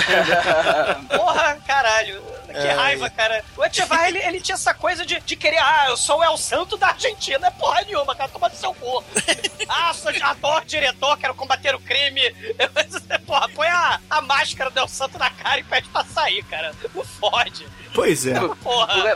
Porra, 1.08 1.58
caralho. 1.66 2.22
Que 2.60 2.68
raiva, 2.68 3.10
cara. 3.10 3.44
O 3.56 3.64
Echevarria, 3.64 4.08
ele, 4.08 4.18
ele 4.18 4.40
tinha 4.40 4.54
essa 4.54 4.74
coisa 4.74 5.04
de, 5.04 5.20
de 5.20 5.36
querer, 5.36 5.58
ah, 5.58 5.86
eu 5.88 5.96
sou 5.96 6.18
o 6.18 6.24
El 6.24 6.36
Santo 6.36 6.76
da 6.76 6.88
Argentina. 6.88 7.46
É 7.46 7.50
porra 7.50 7.82
nenhuma, 7.82 8.14
cara. 8.14 8.28
Toma 8.28 8.48
do 8.48 8.56
seu 8.56 8.74
cu. 8.74 9.04
ah, 9.68 9.92
sou 9.94 10.12
ator, 10.22 10.64
diretor, 10.64 11.16
quero 11.18 11.34
combater 11.34 11.74
o 11.74 11.80
crime. 11.80 12.22
porra, 13.26 13.48
põe 13.50 13.68
a, 13.68 14.00
a 14.10 14.20
máscara 14.22 14.70
do 14.70 14.78
El 14.78 14.88
Santo 14.88 15.18
na 15.18 15.30
cara 15.30 15.60
e 15.60 15.64
pede 15.64 15.88
pra 15.88 16.04
sair, 16.04 16.42
cara. 16.44 16.72
Não 16.94 17.04
fode. 17.04 17.66
Pois 17.94 18.26
é. 18.26 18.34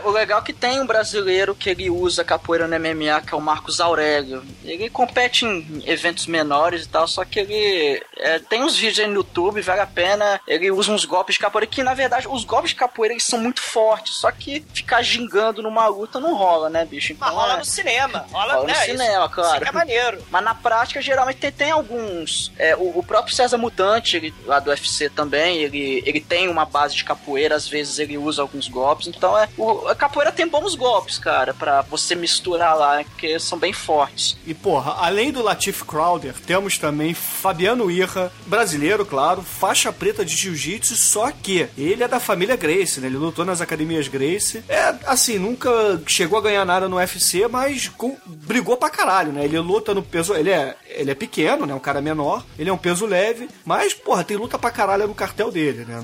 O, 0.03 0.09
o 0.09 0.11
legal 0.11 0.39
é 0.39 0.43
que 0.43 0.53
tem 0.53 0.79
um 0.79 0.85
brasileiro 0.85 1.53
que 1.55 1.69
ele 1.69 1.89
usa 1.89 2.23
capoeira 2.23 2.67
no 2.67 2.75
MMA, 2.79 3.21
que 3.21 3.33
é 3.33 3.37
o 3.37 3.41
Marcos 3.41 3.79
Aurélio. 3.79 4.43
Ele 4.63 4.89
compete 4.89 5.45
em 5.45 5.83
eventos 5.85 6.25
menores 6.27 6.83
e 6.85 6.87
tal, 6.89 7.07
só 7.07 7.23
que 7.23 7.39
ele 7.39 8.01
é, 8.17 8.39
tem 8.39 8.63
uns 8.63 8.75
vídeos 8.75 8.99
aí 8.99 9.07
no 9.07 9.15
YouTube, 9.15 9.61
vale 9.61 9.81
a 9.81 9.85
pena. 9.87 10.39
Ele 10.47 10.71
usa 10.71 10.91
uns 10.91 11.05
golpes 11.05 11.35
de 11.35 11.39
capoeira, 11.39 11.67
que 11.67 11.83
na 11.83 11.93
verdade 11.93 12.27
os 12.27 12.43
golpes 12.43 12.71
de 12.71 12.75
capoeira 12.75 13.13
eles 13.13 13.23
são 13.23 13.39
muito 13.39 13.61
fortes, 13.61 14.15
só 14.15 14.31
que 14.31 14.63
ficar 14.73 15.01
gingando 15.01 15.61
numa 15.61 15.87
luta 15.87 16.19
não 16.19 16.35
rola, 16.35 16.69
né, 16.69 16.85
bicho? 16.85 17.15
Mas 17.19 17.29
Então, 17.29 17.39
rola 17.41 17.53
é- 17.53 17.57
no 17.57 17.65
cinema. 17.65 18.25
Rola, 18.31 18.53
Rola 18.53 18.61
no 18.61 18.67
né, 18.67 18.73
isso- 18.73 18.85
cinema, 18.85 19.25
Isso 19.25 19.33
claro. 19.35 19.61
que 19.61 19.69
é 19.69 19.71
maneiro. 19.71 20.23
Mas 20.31 20.43
na 20.43 20.55
prática, 20.55 21.01
geralmente 21.01 21.37
tem, 21.39 21.51
tem 21.51 21.71
alguns. 21.71 22.51
é, 22.57 22.75
o, 22.75 22.99
o 22.99 23.03
próprio 23.03 23.35
César 23.35 23.57
Mutante, 23.57 24.17
ele- 24.17 24.33
lá 24.45 24.59
do 24.59 24.69
UFC 24.69 25.09
também, 25.09 25.57
ele, 25.61 26.01
ele 26.05 26.19
tem 26.21 26.47
uma 26.47 26.65
base 26.65 26.95
de 26.95 27.03
capoeira, 27.03 27.55
às 27.55 27.67
vezes 27.67 27.99
ele 27.99 28.17
usa 28.17 28.41
alguns 28.41 28.62
golpes. 28.67 29.07
Então 29.07 29.37
é. 29.37 29.47
O, 29.57 29.87
a 29.87 29.95
capoeira 29.95 30.31
tem 30.31 30.47
bons 30.47 30.75
golpes, 30.75 31.17
cara, 31.17 31.53
pra 31.53 31.81
você 31.81 32.15
misturar 32.15 32.75
lá, 32.77 33.03
porque 33.03 33.39
são 33.39 33.57
bem 33.57 33.73
fortes. 33.73 34.37
E 34.45 34.53
porra, 34.53 34.95
além 34.99 35.31
do 35.31 35.41
Latif 35.43 35.83
Crowder, 35.83 36.33
temos 36.45 36.77
também 36.77 37.13
Fabiano 37.13 37.89
Irra, 37.91 38.31
brasileiro, 38.45 39.05
claro, 39.05 39.41
faixa 39.41 39.91
preta 39.91 40.23
de 40.25 40.35
jiu-jitsu, 40.35 40.95
só 40.95 41.31
que 41.31 41.67
ele 41.77 42.03
é 42.03 42.07
da 42.07 42.19
família 42.19 42.55
Grace, 42.55 42.99
né? 42.99 43.07
Ele 43.07 43.17
lutou 43.17 43.45
nas 43.45 43.61
academias 43.61 44.07
Grace. 44.07 44.63
É, 44.69 44.95
assim, 45.05 45.37
nunca 45.37 45.69
chegou 46.07 46.37
a 46.39 46.41
ganhar 46.41 46.65
nada 46.65 46.87
no 46.87 46.97
UFC, 46.97 47.47
mas 47.47 47.87
com- 47.87 48.17
brigou 48.25 48.77
pra 48.77 48.89
caralho, 48.89 49.31
né? 49.31 49.43
Ele 49.45 49.59
luta 49.59 49.93
no 49.93 50.01
peso. 50.03 50.33
Ele 50.33 50.49
é, 50.49 50.75
ele 50.89 51.11
é 51.11 51.15
pequeno, 51.15 51.65
né? 51.65 51.73
Um 51.73 51.79
cara 51.79 52.01
menor, 52.01 52.43
ele 52.57 52.69
é 52.69 52.73
um 52.73 52.77
peso 52.77 53.05
leve, 53.05 53.49
mas, 53.65 53.93
porra, 53.93 54.23
tem 54.23 54.37
luta 54.37 54.57
pra 54.57 54.71
caralho 54.71 55.07
no 55.07 55.15
cartel 55.15 55.51
dele, 55.51 55.85
né? 55.85 56.03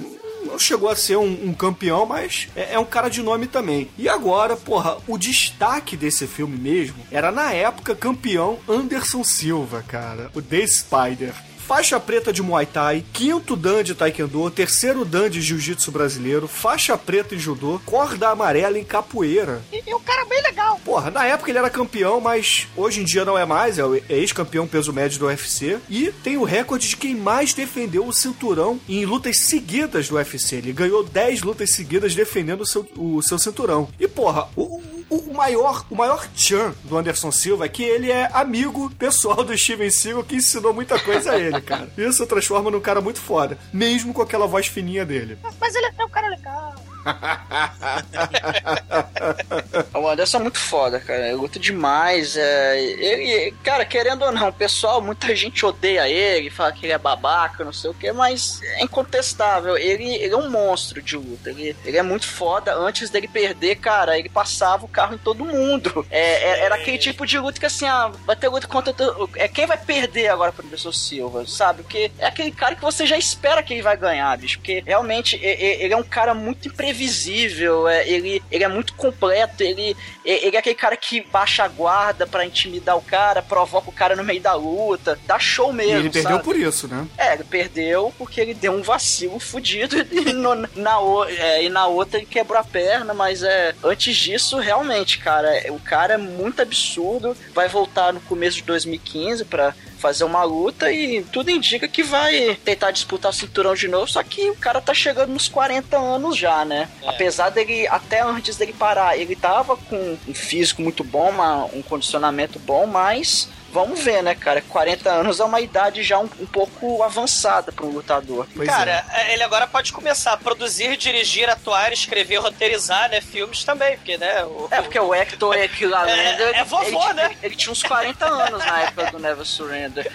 Não 0.50 0.60
chegou 0.60 0.90
a 0.90 0.96
ser 0.96 1.18
um, 1.18 1.50
um 1.50 1.54
campeão, 1.54 2.06
mas 2.06 2.50
é, 2.56 2.74
é 2.74 2.80
um 2.80 2.86
cara 2.86 3.10
de 3.10 3.22
nome 3.22 3.48
também. 3.48 3.90
E 3.98 4.10
agora, 4.10 4.58
porra, 4.58 4.98
o 5.08 5.18
destaque 5.18 5.96
desse 5.96 6.26
filme 6.28 6.58
mesmo 6.58 6.98
era 7.12 7.32
na 7.32 7.54
época 7.54 7.96
campeão 7.96 8.58
Anderson 8.68 9.24
Silva, 9.24 9.84
cara, 9.88 10.32
o 10.34 10.42
The 10.42 10.66
Spider. 10.66 11.34
Faixa 11.69 11.99
preta 11.99 12.34
de 12.34 12.41
Muay 12.41 12.65
Thai, 12.65 13.05
quinto 13.13 13.55
Dan 13.55 13.84
de 13.84 13.93
Taekwondo, 13.93 14.49
terceiro 14.49 15.05
Dan 15.05 15.29
de 15.29 15.39
Jiu-Jitsu 15.39 15.91
brasileiro, 15.91 16.47
faixa 16.47 16.97
preta 16.97 17.36
em 17.36 17.38
Judô, 17.38 17.79
corda 17.86 18.29
amarela 18.29 18.79
em 18.79 18.84
capoeira. 18.84 19.62
E, 19.71 19.84
e 19.86 19.93
um 19.93 19.99
cara 19.99 20.25
bem 20.25 20.41
legal. 20.41 20.79
Porra, 20.84 21.12
na 21.12 21.27
época 21.27 21.51
ele 21.51 21.60
era 21.60 21.69
campeão, 21.69 22.19
mas 22.19 22.67
hoje 22.75 23.01
em 23.01 23.03
dia 23.03 23.23
não 23.23 23.38
é 23.38 23.45
mais, 23.45 23.77
é 23.77 23.84
é 24.10 24.17
ex-campeão 24.17 24.67
peso 24.67 24.91
médio 24.91 25.19
do 25.19 25.27
UFC. 25.27 25.77
E 25.88 26.12
tem 26.23 26.38
o 26.38 26.43
recorde 26.43 26.89
de 26.89 26.97
quem 26.97 27.13
mais 27.13 27.53
defendeu 27.53 28.08
o 28.08 28.12
cinturão 28.12 28.79
em 28.89 29.05
lutas 29.05 29.38
seguidas 29.38 30.10
do 30.10 30.15
UFC. 30.15 30.55
Ele 30.55 30.73
ganhou 30.73 31.03
10 31.03 31.43
lutas 31.43 31.69
seguidas 31.75 32.15
defendendo 32.15 32.62
o 32.62 32.65
seu, 32.65 32.84
o 32.97 33.21
seu 33.21 33.38
cinturão. 33.38 33.88
E 33.99 34.08
porra, 34.08 34.47
o, 34.55 34.82
o, 35.10 35.34
maior 35.34 35.86
o 35.89 35.95
maior 35.95 36.28
tchan 36.36 36.74
do 36.84 36.98
Anderson 36.98 37.32
Silva 37.32 37.65
é 37.65 37.69
que 37.69 37.84
ele 37.84 38.12
é 38.12 38.30
amigo 38.34 38.89
pessoal 38.91 39.43
do 39.43 39.58
Steven 39.58 39.89
Seagal 39.89 40.24
que 40.24 40.36
ensinou 40.36 40.74
muita 40.74 41.00
coisa 41.00 41.32
a 41.32 41.38
ele, 41.39 41.62
cara. 41.62 41.89
Isso 41.98 42.26
transforma 42.26 42.69
num 42.69 42.80
cara 42.80 43.02
muito 43.02 43.19
foda, 43.19 43.58
mesmo 43.74 44.13
com 44.13 44.22
aquela 44.22 44.48
voz 44.48 44.67
fininha 44.67 45.06
dele. 45.06 45.38
Mas 45.60 45.76
ele 45.76 45.88
é 45.98 46.06
um 46.06 46.10
cara 46.10 46.28
legal. 46.28 46.76
O 49.94 50.08
Anderson 50.08 50.38
é 50.38 50.42
muito 50.42 50.60
foda, 50.60 51.00
cara. 51.00 51.28
Ele 51.28 51.36
luta 51.36 51.60
demais. 51.60 52.36
É... 52.38 52.82
Ele, 52.82 53.52
cara, 53.64 53.86
querendo 53.86 54.24
ou 54.24 54.32
não, 54.32 54.50
o 54.50 54.54
pessoal, 54.54 55.02
muita 55.02 55.36
gente 55.36 55.66
odeia 55.66 56.08
ele, 56.08 56.50
fala 56.50 56.72
que 56.72 56.86
ele 56.86 56.94
é 56.94 56.98
babaca, 56.98 57.64
não 57.64 57.74
sei 57.74 57.90
o 57.90 57.94
que, 57.94 58.12
mas 58.12 58.62
é 58.64 58.84
incontestável. 58.84 59.78
Ele, 59.78 60.16
ele 60.16 60.34
é 60.34 60.38
um 60.38 60.50
monstro 60.50 61.02
de 61.02 61.18
luta. 61.18 61.50
Ele, 61.50 61.76
ele 61.86 61.98
é 61.98 62.04
muito 62.04 62.28
foda. 62.28 62.76
Antes 62.76 63.10
dele 63.10 63.28
perder, 63.28 63.76
cara, 63.76 64.18
ele 64.18 64.30
passava 64.30 64.86
o 64.86 64.90
carro 64.90 65.16
em 65.16 65.20
todo 65.20 65.46
mundo. 65.46 66.06
É, 66.10 66.20
é- 66.20 66.60
era 66.62 66.76
aquele 66.76 66.98
tipo 66.98 67.26
de 67.26 67.38
luta 67.38 67.60
que 67.60 67.66
assim, 67.66 67.86
ah, 67.86 68.12
vai 68.26 68.36
ter 68.36 68.48
luta 68.48 68.68
contra. 68.68 68.94
É 69.36 69.48
quem 69.48 69.66
vai 69.66 69.78
perder 69.78 70.30
agora 70.30 70.52
pro 70.52 70.66
Anderson 70.66 70.92
Silva, 70.92 71.46
sabe? 71.48 71.84
Porque 71.84 72.12
é 72.20 72.28
aquele 72.28 72.52
cara 72.52 72.76
que 72.76 72.82
você 72.82 73.06
já 73.06 73.18
espera 73.18 73.64
que 73.64 73.74
ele 73.74 73.82
vai 73.82 73.98
ganhar, 73.98 74.38
bicho. 74.38 74.60
Porque 74.60 74.84
realmente 74.86 75.36
ele 75.42 75.94
é 75.94 75.98
um 75.98 76.04
cara 76.04 76.34
muito 76.34 76.68
imprevisível, 76.89 77.88
é, 77.88 78.08
ele, 78.08 78.41
ele 78.52 78.63
é 78.63 78.67
muito 78.67 78.93
completo, 78.93 79.63
ele, 79.63 79.95
e- 80.25 80.32
ele 80.47 80.56
é 80.56 80.60
aquele 80.60 80.75
cara 80.75 80.95
que 80.97 81.21
baixa 81.21 81.63
a 81.63 81.67
guarda 81.67 82.28
pra 82.28 82.45
intimidar 82.45 82.97
o 82.97 83.02
cara, 83.02 83.41
provoca 83.41 83.89
o 83.89 83.93
cara 83.93 84.15
no 84.15 84.23
meio 84.23 84.41
da 84.41 84.54
luta, 84.54 85.17
dá 85.25 85.39
show 85.39 85.71
E 85.71 85.75
mesmo. 85.75 85.97
ele 85.99 86.10
perdeu 86.10 86.32
sabe? 86.32 86.43
por 86.43 86.56
isso, 86.56 86.88
né? 86.88 87.08
É, 87.17 87.34
ele 87.34 87.43
perdeu 87.43 88.13
porque 88.17 88.39
ele 88.41 88.54
deu 88.54 88.73
um 88.73 88.82
vacilo 88.82 89.39
fudido 89.39 89.95
e, 90.12 90.34
no- 90.34 90.67
na, 90.75 90.99
o- 90.99 91.25
é, 91.25 91.63
e 91.63 91.69
na 91.69 91.88
outra 91.88 92.17
ele 92.19 92.25
quebrou 92.25 92.60
a 92.60 92.63
perna, 92.63 93.13
mas 93.13 93.43
é 93.43 93.73
antes 93.84 94.15
disso, 94.15 94.58
realmente, 94.60 95.19
cara, 95.19 95.49
é- 95.56 95.71
o 95.71 95.80
cara 95.80 96.13
é 96.13 96.17
muito 96.17 96.62
absurdo. 96.62 97.36
Vai 97.54 97.67
voltar 97.67 98.13
no 98.13 98.19
começo 98.21 98.58
de 98.58 98.63
2015 98.63 99.45
pra 99.45 99.73
fazer 100.00 100.24
uma 100.24 100.44
luta 100.44 100.92
e 100.92 101.22
tudo 101.26 101.52
indica 101.52 101.88
que 101.88 102.02
vai 102.04 102.56
tentar 102.64 102.92
disputar 102.92 103.32
o 103.32 103.34
cinturão 103.34 103.76
de 103.76 103.88
novo, 103.88 104.08
só 104.08 104.24
que 104.24 104.50
o 104.50 104.56
cara 104.56 104.80
tá 104.82 104.94
chegando 104.94 105.32
nos 105.34 105.48
40 105.48 105.98
anos 105.98 106.38
já, 106.38 106.64
né? 106.66 106.90
Apesar 107.06 107.50
dele, 107.50 107.86
até 107.88 108.22
antes 108.22 108.56
dele 108.58 108.74
parar, 108.74 109.18
ele 109.18 109.36
tava 109.36 109.76
com 109.76 110.18
um 110.28 110.34
físico 110.34 110.82
muito 110.82 111.04
bom, 111.04 111.30
uma- 111.30 111.66
um 111.66 111.82
condicionamento 111.82 112.58
bom, 112.60 112.86
mas 112.88 113.50
vamos 113.71 113.99
ver, 114.01 114.21
né, 114.23 114.36
cara? 114.36 114.62
40 114.62 115.10
anos 115.10 115.39
é 115.39 115.43
uma 115.43 115.62
idade 115.62 116.03
já 116.03 116.19
um, 116.19 116.29
um 116.39 116.45
pouco 116.45 117.01
avançada 117.03 117.71
para 117.71 117.86
um 117.86 117.89
lutador. 117.91 118.47
Pois 118.55 118.67
é. 118.67 118.71
Cara, 118.71 119.05
ele 119.29 119.43
agora 119.43 119.67
pode 119.67 119.91
começar 119.93 120.34
a 120.34 120.38
produzir, 120.38 120.97
dirigir, 120.97 121.49
atuar, 121.49 121.91
escrever, 121.93 122.38
roteirizar, 122.38 123.10
né? 123.10 123.21
Filmes 123.21 123.63
também, 123.63 123.95
porque, 123.97 124.17
né? 124.17 124.43
O, 124.45 124.67
É, 124.71 124.82
porque 124.82 124.99
o 124.99 125.13
Hector 125.13 125.55
Equivalender. 125.55 126.41
É- 126.55 126.60
é 126.60 126.63
vovô, 126.63 127.03
ele, 127.05 127.13
né? 127.13 127.25
Ele, 127.25 127.38
ele 127.43 127.55
tinha 127.55 127.71
uns 127.71 127.84
40 127.84 128.25
anos 128.25 128.65
na 128.65 128.82
época 128.82 129.12
do 129.12 129.19
Never 129.19 129.45
Surrender. 129.45 130.12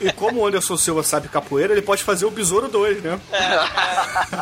E 0.00 0.12
como 0.12 0.40
o 0.40 0.46
Anderson 0.46 0.76
Silva 0.76 1.02
sabe 1.02 1.28
capoeira, 1.28 1.72
ele 1.72 1.82
pode 1.82 2.02
fazer 2.02 2.24
o 2.24 2.30
Besouro 2.30 2.68
2, 2.68 3.02
né? 3.02 3.20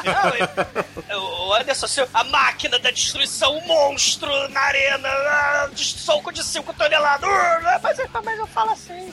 Não, 0.04 0.34
ele- 0.34 1.16
o 1.18 1.54
Anderson 1.54 1.86
Silva, 1.86 2.10
a 2.14 2.24
máquina 2.24 2.78
da 2.78 2.90
destruição, 2.90 3.56
o 3.56 3.66
monstro 3.66 4.30
na 4.50 4.60
arena, 4.60 5.08
ah, 5.08 5.68
de 5.72 5.84
soco 5.84 6.32
de 6.32 6.42
5 6.44 6.72
toneladas. 6.74 7.28
Uh, 7.28 7.80
Mas, 7.82 7.98
eu- 7.98 8.08
mas 8.24 8.38
eu 8.38 8.46
falo 8.50 8.70
assim. 8.72 9.12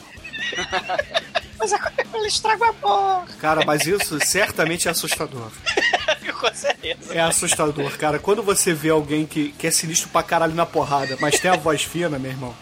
Mas 1.58 1.72
é- 1.72 1.78
ele 2.14 2.28
estraga 2.28 2.64
o 2.64 2.86
amor. 2.86 3.26
Cara, 3.40 3.64
mas 3.66 3.84
isso 3.84 4.16
certamente 4.24 4.86
é 4.86 4.90
assustador. 4.92 5.50
Com 6.40 6.54
certeza. 6.54 7.12
É 7.12 7.20
assustador, 7.20 7.98
cara. 7.98 8.20
Quando 8.20 8.44
você 8.44 8.72
vê 8.72 8.90
alguém 8.90 9.26
que, 9.26 9.50
que 9.52 9.66
é 9.66 9.70
sinistro 9.72 10.08
pra 10.08 10.22
caralho 10.22 10.54
na 10.54 10.64
porrada, 10.64 11.16
mas 11.20 11.40
tem 11.40 11.50
a 11.50 11.56
voz 11.56 11.82
fina, 11.82 12.16
meu 12.16 12.30
irmão. 12.30 12.54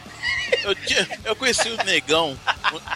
Eu, 0.62 0.74
tinha- 0.74 1.08
eu 1.24 1.36
conheci 1.36 1.68
um 1.70 1.76
negão, 1.84 2.36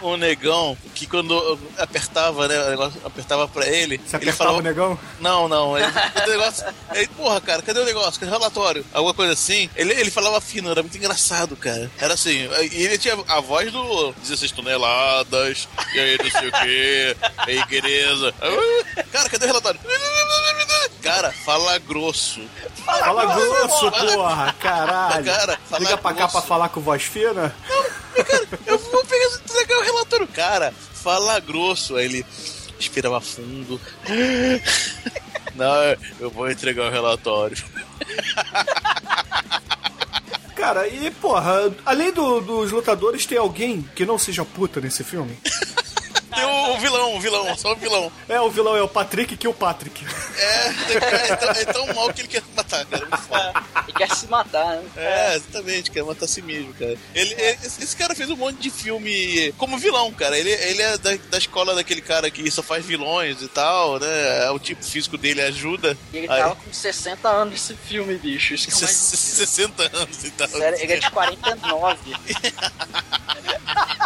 um, 0.01 0.07
um 0.09 0.17
negão, 0.17 0.77
que 0.93 1.05
quando 1.07 1.33
eu 1.33 1.59
apertava, 1.77 2.47
né, 2.47 2.59
o 2.65 2.69
negócio, 2.69 3.01
apertava 3.05 3.47
pra 3.47 3.65
ele, 3.67 3.97
Você 3.97 4.15
ele 4.17 4.23
apertava 4.29 4.35
falava... 4.37 4.57
o 4.57 4.61
negão? 4.61 4.99
Não, 5.19 5.47
não, 5.47 5.77
ele, 5.77 5.87
o 5.87 6.29
negócio? 6.29 6.65
Ele, 6.93 7.07
porra, 7.09 7.39
cara, 7.41 7.61
cadê 7.61 7.79
o 7.79 7.85
negócio? 7.85 8.19
Cadê 8.19 8.31
o 8.31 8.33
relatório? 8.37 8.85
Alguma 8.93 9.13
coisa 9.13 9.33
assim. 9.33 9.69
Ele, 9.75 9.93
ele 9.93 10.11
falava 10.11 10.39
fino, 10.41 10.69
era 10.71 10.81
muito 10.81 10.97
engraçado, 10.97 11.55
cara. 11.55 11.89
Era 11.99 12.13
assim, 12.13 12.49
e 12.71 12.83
ele 12.83 12.97
tinha 12.97 13.17
a 13.27 13.39
voz 13.39 13.71
do 13.71 14.11
16 14.21 14.51
toneladas, 14.51 15.67
e 15.93 15.99
aí 15.99 16.17
não 16.21 16.29
sei 16.31 16.47
o 16.47 16.51
quê, 16.51 17.17
e 17.47 17.51
aí, 17.51 17.65
querida. 17.67 18.33
Cara, 19.11 19.29
cadê 19.29 19.45
o 19.45 19.47
relatório? 19.47 19.79
Cara, 21.01 21.31
fala 21.31 21.77
grosso. 21.79 22.41
Fala 22.85 23.25
grosso, 23.35 23.91
porra, 23.91 24.53
caralho. 24.59 25.25
Cara, 25.25 25.59
fala 25.69 25.83
Liga 25.83 25.97
pra 25.97 26.11
cá 26.11 26.17
grosso. 26.19 26.31
pra 26.33 26.41
falar 26.41 26.69
com 26.69 26.79
voz 26.81 27.01
fina? 27.03 27.40
Eu 28.65 28.77
vou 28.77 29.03
pegar 29.05 29.25
entregar 29.45 29.77
o 29.77 29.83
relatório. 29.83 30.27
Cara, 30.27 30.73
fala 30.93 31.39
grosso. 31.39 31.95
Aí 31.95 32.05
ele 32.05 32.25
respirava 32.79 33.21
fundo. 33.21 33.79
Não, 35.55 35.75
eu 36.19 36.29
vou 36.29 36.49
entregar 36.49 36.87
o 36.87 36.91
relatório. 36.91 37.57
Cara, 40.55 40.87
e 40.87 41.09
porra, 41.11 41.73
além 41.85 42.11
do- 42.11 42.39
dos 42.41 42.71
lutadores, 42.71 43.25
tem 43.25 43.37
alguém 43.37 43.81
que 43.95 44.05
não 44.05 44.17
seja 44.17 44.45
puta 44.45 44.79
nesse 44.79 45.03
filme? 45.03 45.35
Tem 46.33 46.45
o, 46.45 46.75
o 46.75 46.79
vilão, 46.79 47.15
o 47.15 47.19
vilão, 47.19 47.57
só 47.57 47.73
o 47.73 47.75
vilão. 47.75 48.11
É, 48.29 48.39
o 48.39 48.49
vilão 48.49 48.75
é 48.75 48.81
o 48.81 48.87
Patrick 48.87 49.35
Kilpatrick. 49.37 50.05
É, 50.37 50.67
é, 51.31 51.35
tão, 51.35 51.49
é 51.51 51.65
tão 51.65 51.93
mal 51.93 52.13
que 52.13 52.21
ele 52.21 52.27
quer 52.27 52.43
matar, 52.55 52.85
cara. 52.85 53.05
Muito 53.05 53.21
foda. 53.23 53.53
E 53.87 53.93
quer 53.93 54.09
se 54.15 54.27
matar, 54.27 54.77
né? 54.77 54.83
É, 54.95 55.35
exatamente, 55.35 55.91
quer 55.91 56.03
matar 56.03 56.25
a 56.25 56.27
si 56.27 56.41
mesmo, 56.41 56.73
cara. 56.73 56.97
Ele, 57.13 57.33
ele- 57.33 57.57
esse 57.63 57.83
esse 57.83 57.95
cara 57.95 58.15
fez 58.15 58.29
um 58.29 58.35
monte 58.37 58.57
de 58.59 58.69
filme 58.69 59.53
como 59.57 59.77
vilão, 59.77 60.11
cara. 60.13 60.37
Ele, 60.37 60.51
ele 60.51 60.81
é 60.81 60.97
da, 60.97 61.11
da 61.29 61.37
escola 61.37 61.75
daquele 61.75 62.01
cara 62.01 62.29
que 62.31 62.49
só 62.49 62.63
faz 62.63 62.85
vilões 62.85 63.41
e 63.41 63.47
tal, 63.47 63.99
né? 63.99 64.49
O 64.51 64.59
tipo 64.59 64.83
físico 64.83 65.17
dele 65.17 65.41
ajuda. 65.41 65.97
E 66.13 66.17
ele 66.17 66.29
Aí- 66.31 66.41
tava 66.41 66.55
com 66.55 66.71
60 66.71 67.27
anos 67.29 67.53
nesse 67.53 67.75
filme, 67.75 68.15
bicho. 68.17 68.53
Isso 68.53 68.67
que 68.67 68.73
é 68.73 68.77
o 68.77 68.81
mais... 68.81 68.95
60 68.95 69.97
anos 69.97 70.23
e 70.23 70.31
tal. 70.31 70.47
Sério, 70.47 70.79
ele 70.79 70.93
é 70.93 70.99
de 70.99 71.11
49. 71.11 71.97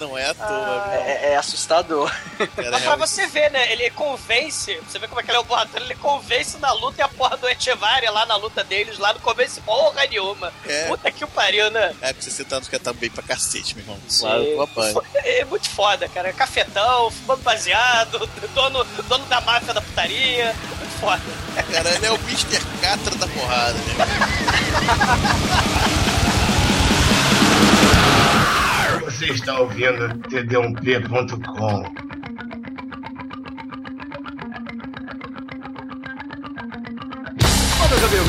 Não 0.00 0.16
é 0.16 0.30
à 0.30 0.34
toa, 0.34 0.48
viu? 0.88 1.00
É, 1.00 1.32
é 1.32 1.36
assustador. 1.36 2.10
Cara, 2.38 2.48
Mas 2.56 2.56
pra 2.56 2.78
realmente- 2.78 3.08
você 3.10 3.26
ver, 3.26 3.50
né? 3.50 3.70
Ele 3.70 3.90
convence. 3.90 4.74
Você 4.88 4.98
vê 4.98 5.06
como 5.06 5.20
é 5.20 5.22
que 5.24 5.30
ele 5.30 5.36
é 5.36 5.40
o 5.40 5.44
borrador. 5.44 5.80
Ele 5.82 5.94
convence 5.94 6.56
na 6.58 6.72
luta 6.72 7.02
e 7.02 7.04
a 7.04 7.08
porra 7.08 7.36
do 7.36 7.46
Echevarria 7.48 8.10
lá 8.10 8.24
na 8.24 8.36
luta 8.36 8.64
deles, 8.64 8.98
lá 8.98 9.12
não 9.12 9.20
convence 9.20 9.60
porra 9.60 10.06
nenhuma. 10.06 10.50
É. 10.66 10.86
Puta 10.88 11.10
que 11.10 11.22
o 11.22 11.28
pariu, 11.28 11.70
né? 11.70 11.94
É, 12.00 12.12
com 12.14 12.20
60 12.22 12.56
anos 12.56 12.68
que 12.68 12.78
tá 12.78 12.92
bem 12.94 13.10
pra 13.10 13.22
cacete, 13.22 13.74
meu 13.76 13.84
irmão. 13.84 13.98
Claro, 14.18 14.62
apanho. 14.62 15.02
É 15.14 15.44
muito 15.44 15.68
foda, 15.68 16.08
cara. 16.08 16.32
Cafetão, 16.32 17.10
fumando 17.10 17.42
baseado, 17.42 18.18
dono, 18.54 18.82
dono 19.06 19.24
da 19.26 19.40
máfia 19.42 19.74
da 19.74 19.82
putaria. 19.82 20.54
Muito 20.78 20.98
foda. 21.00 21.20
Cara, 21.72 21.90
ele 21.94 22.06
é 22.06 22.10
o 22.10 22.14
Mr. 22.16 22.58
Catra 22.80 23.14
da 23.16 23.26
porrada, 23.26 23.74
né? 23.74 23.94
Você 29.20 29.32
está 29.34 29.60
ouvindo 29.60 30.08
td1p.com. 30.30 32.19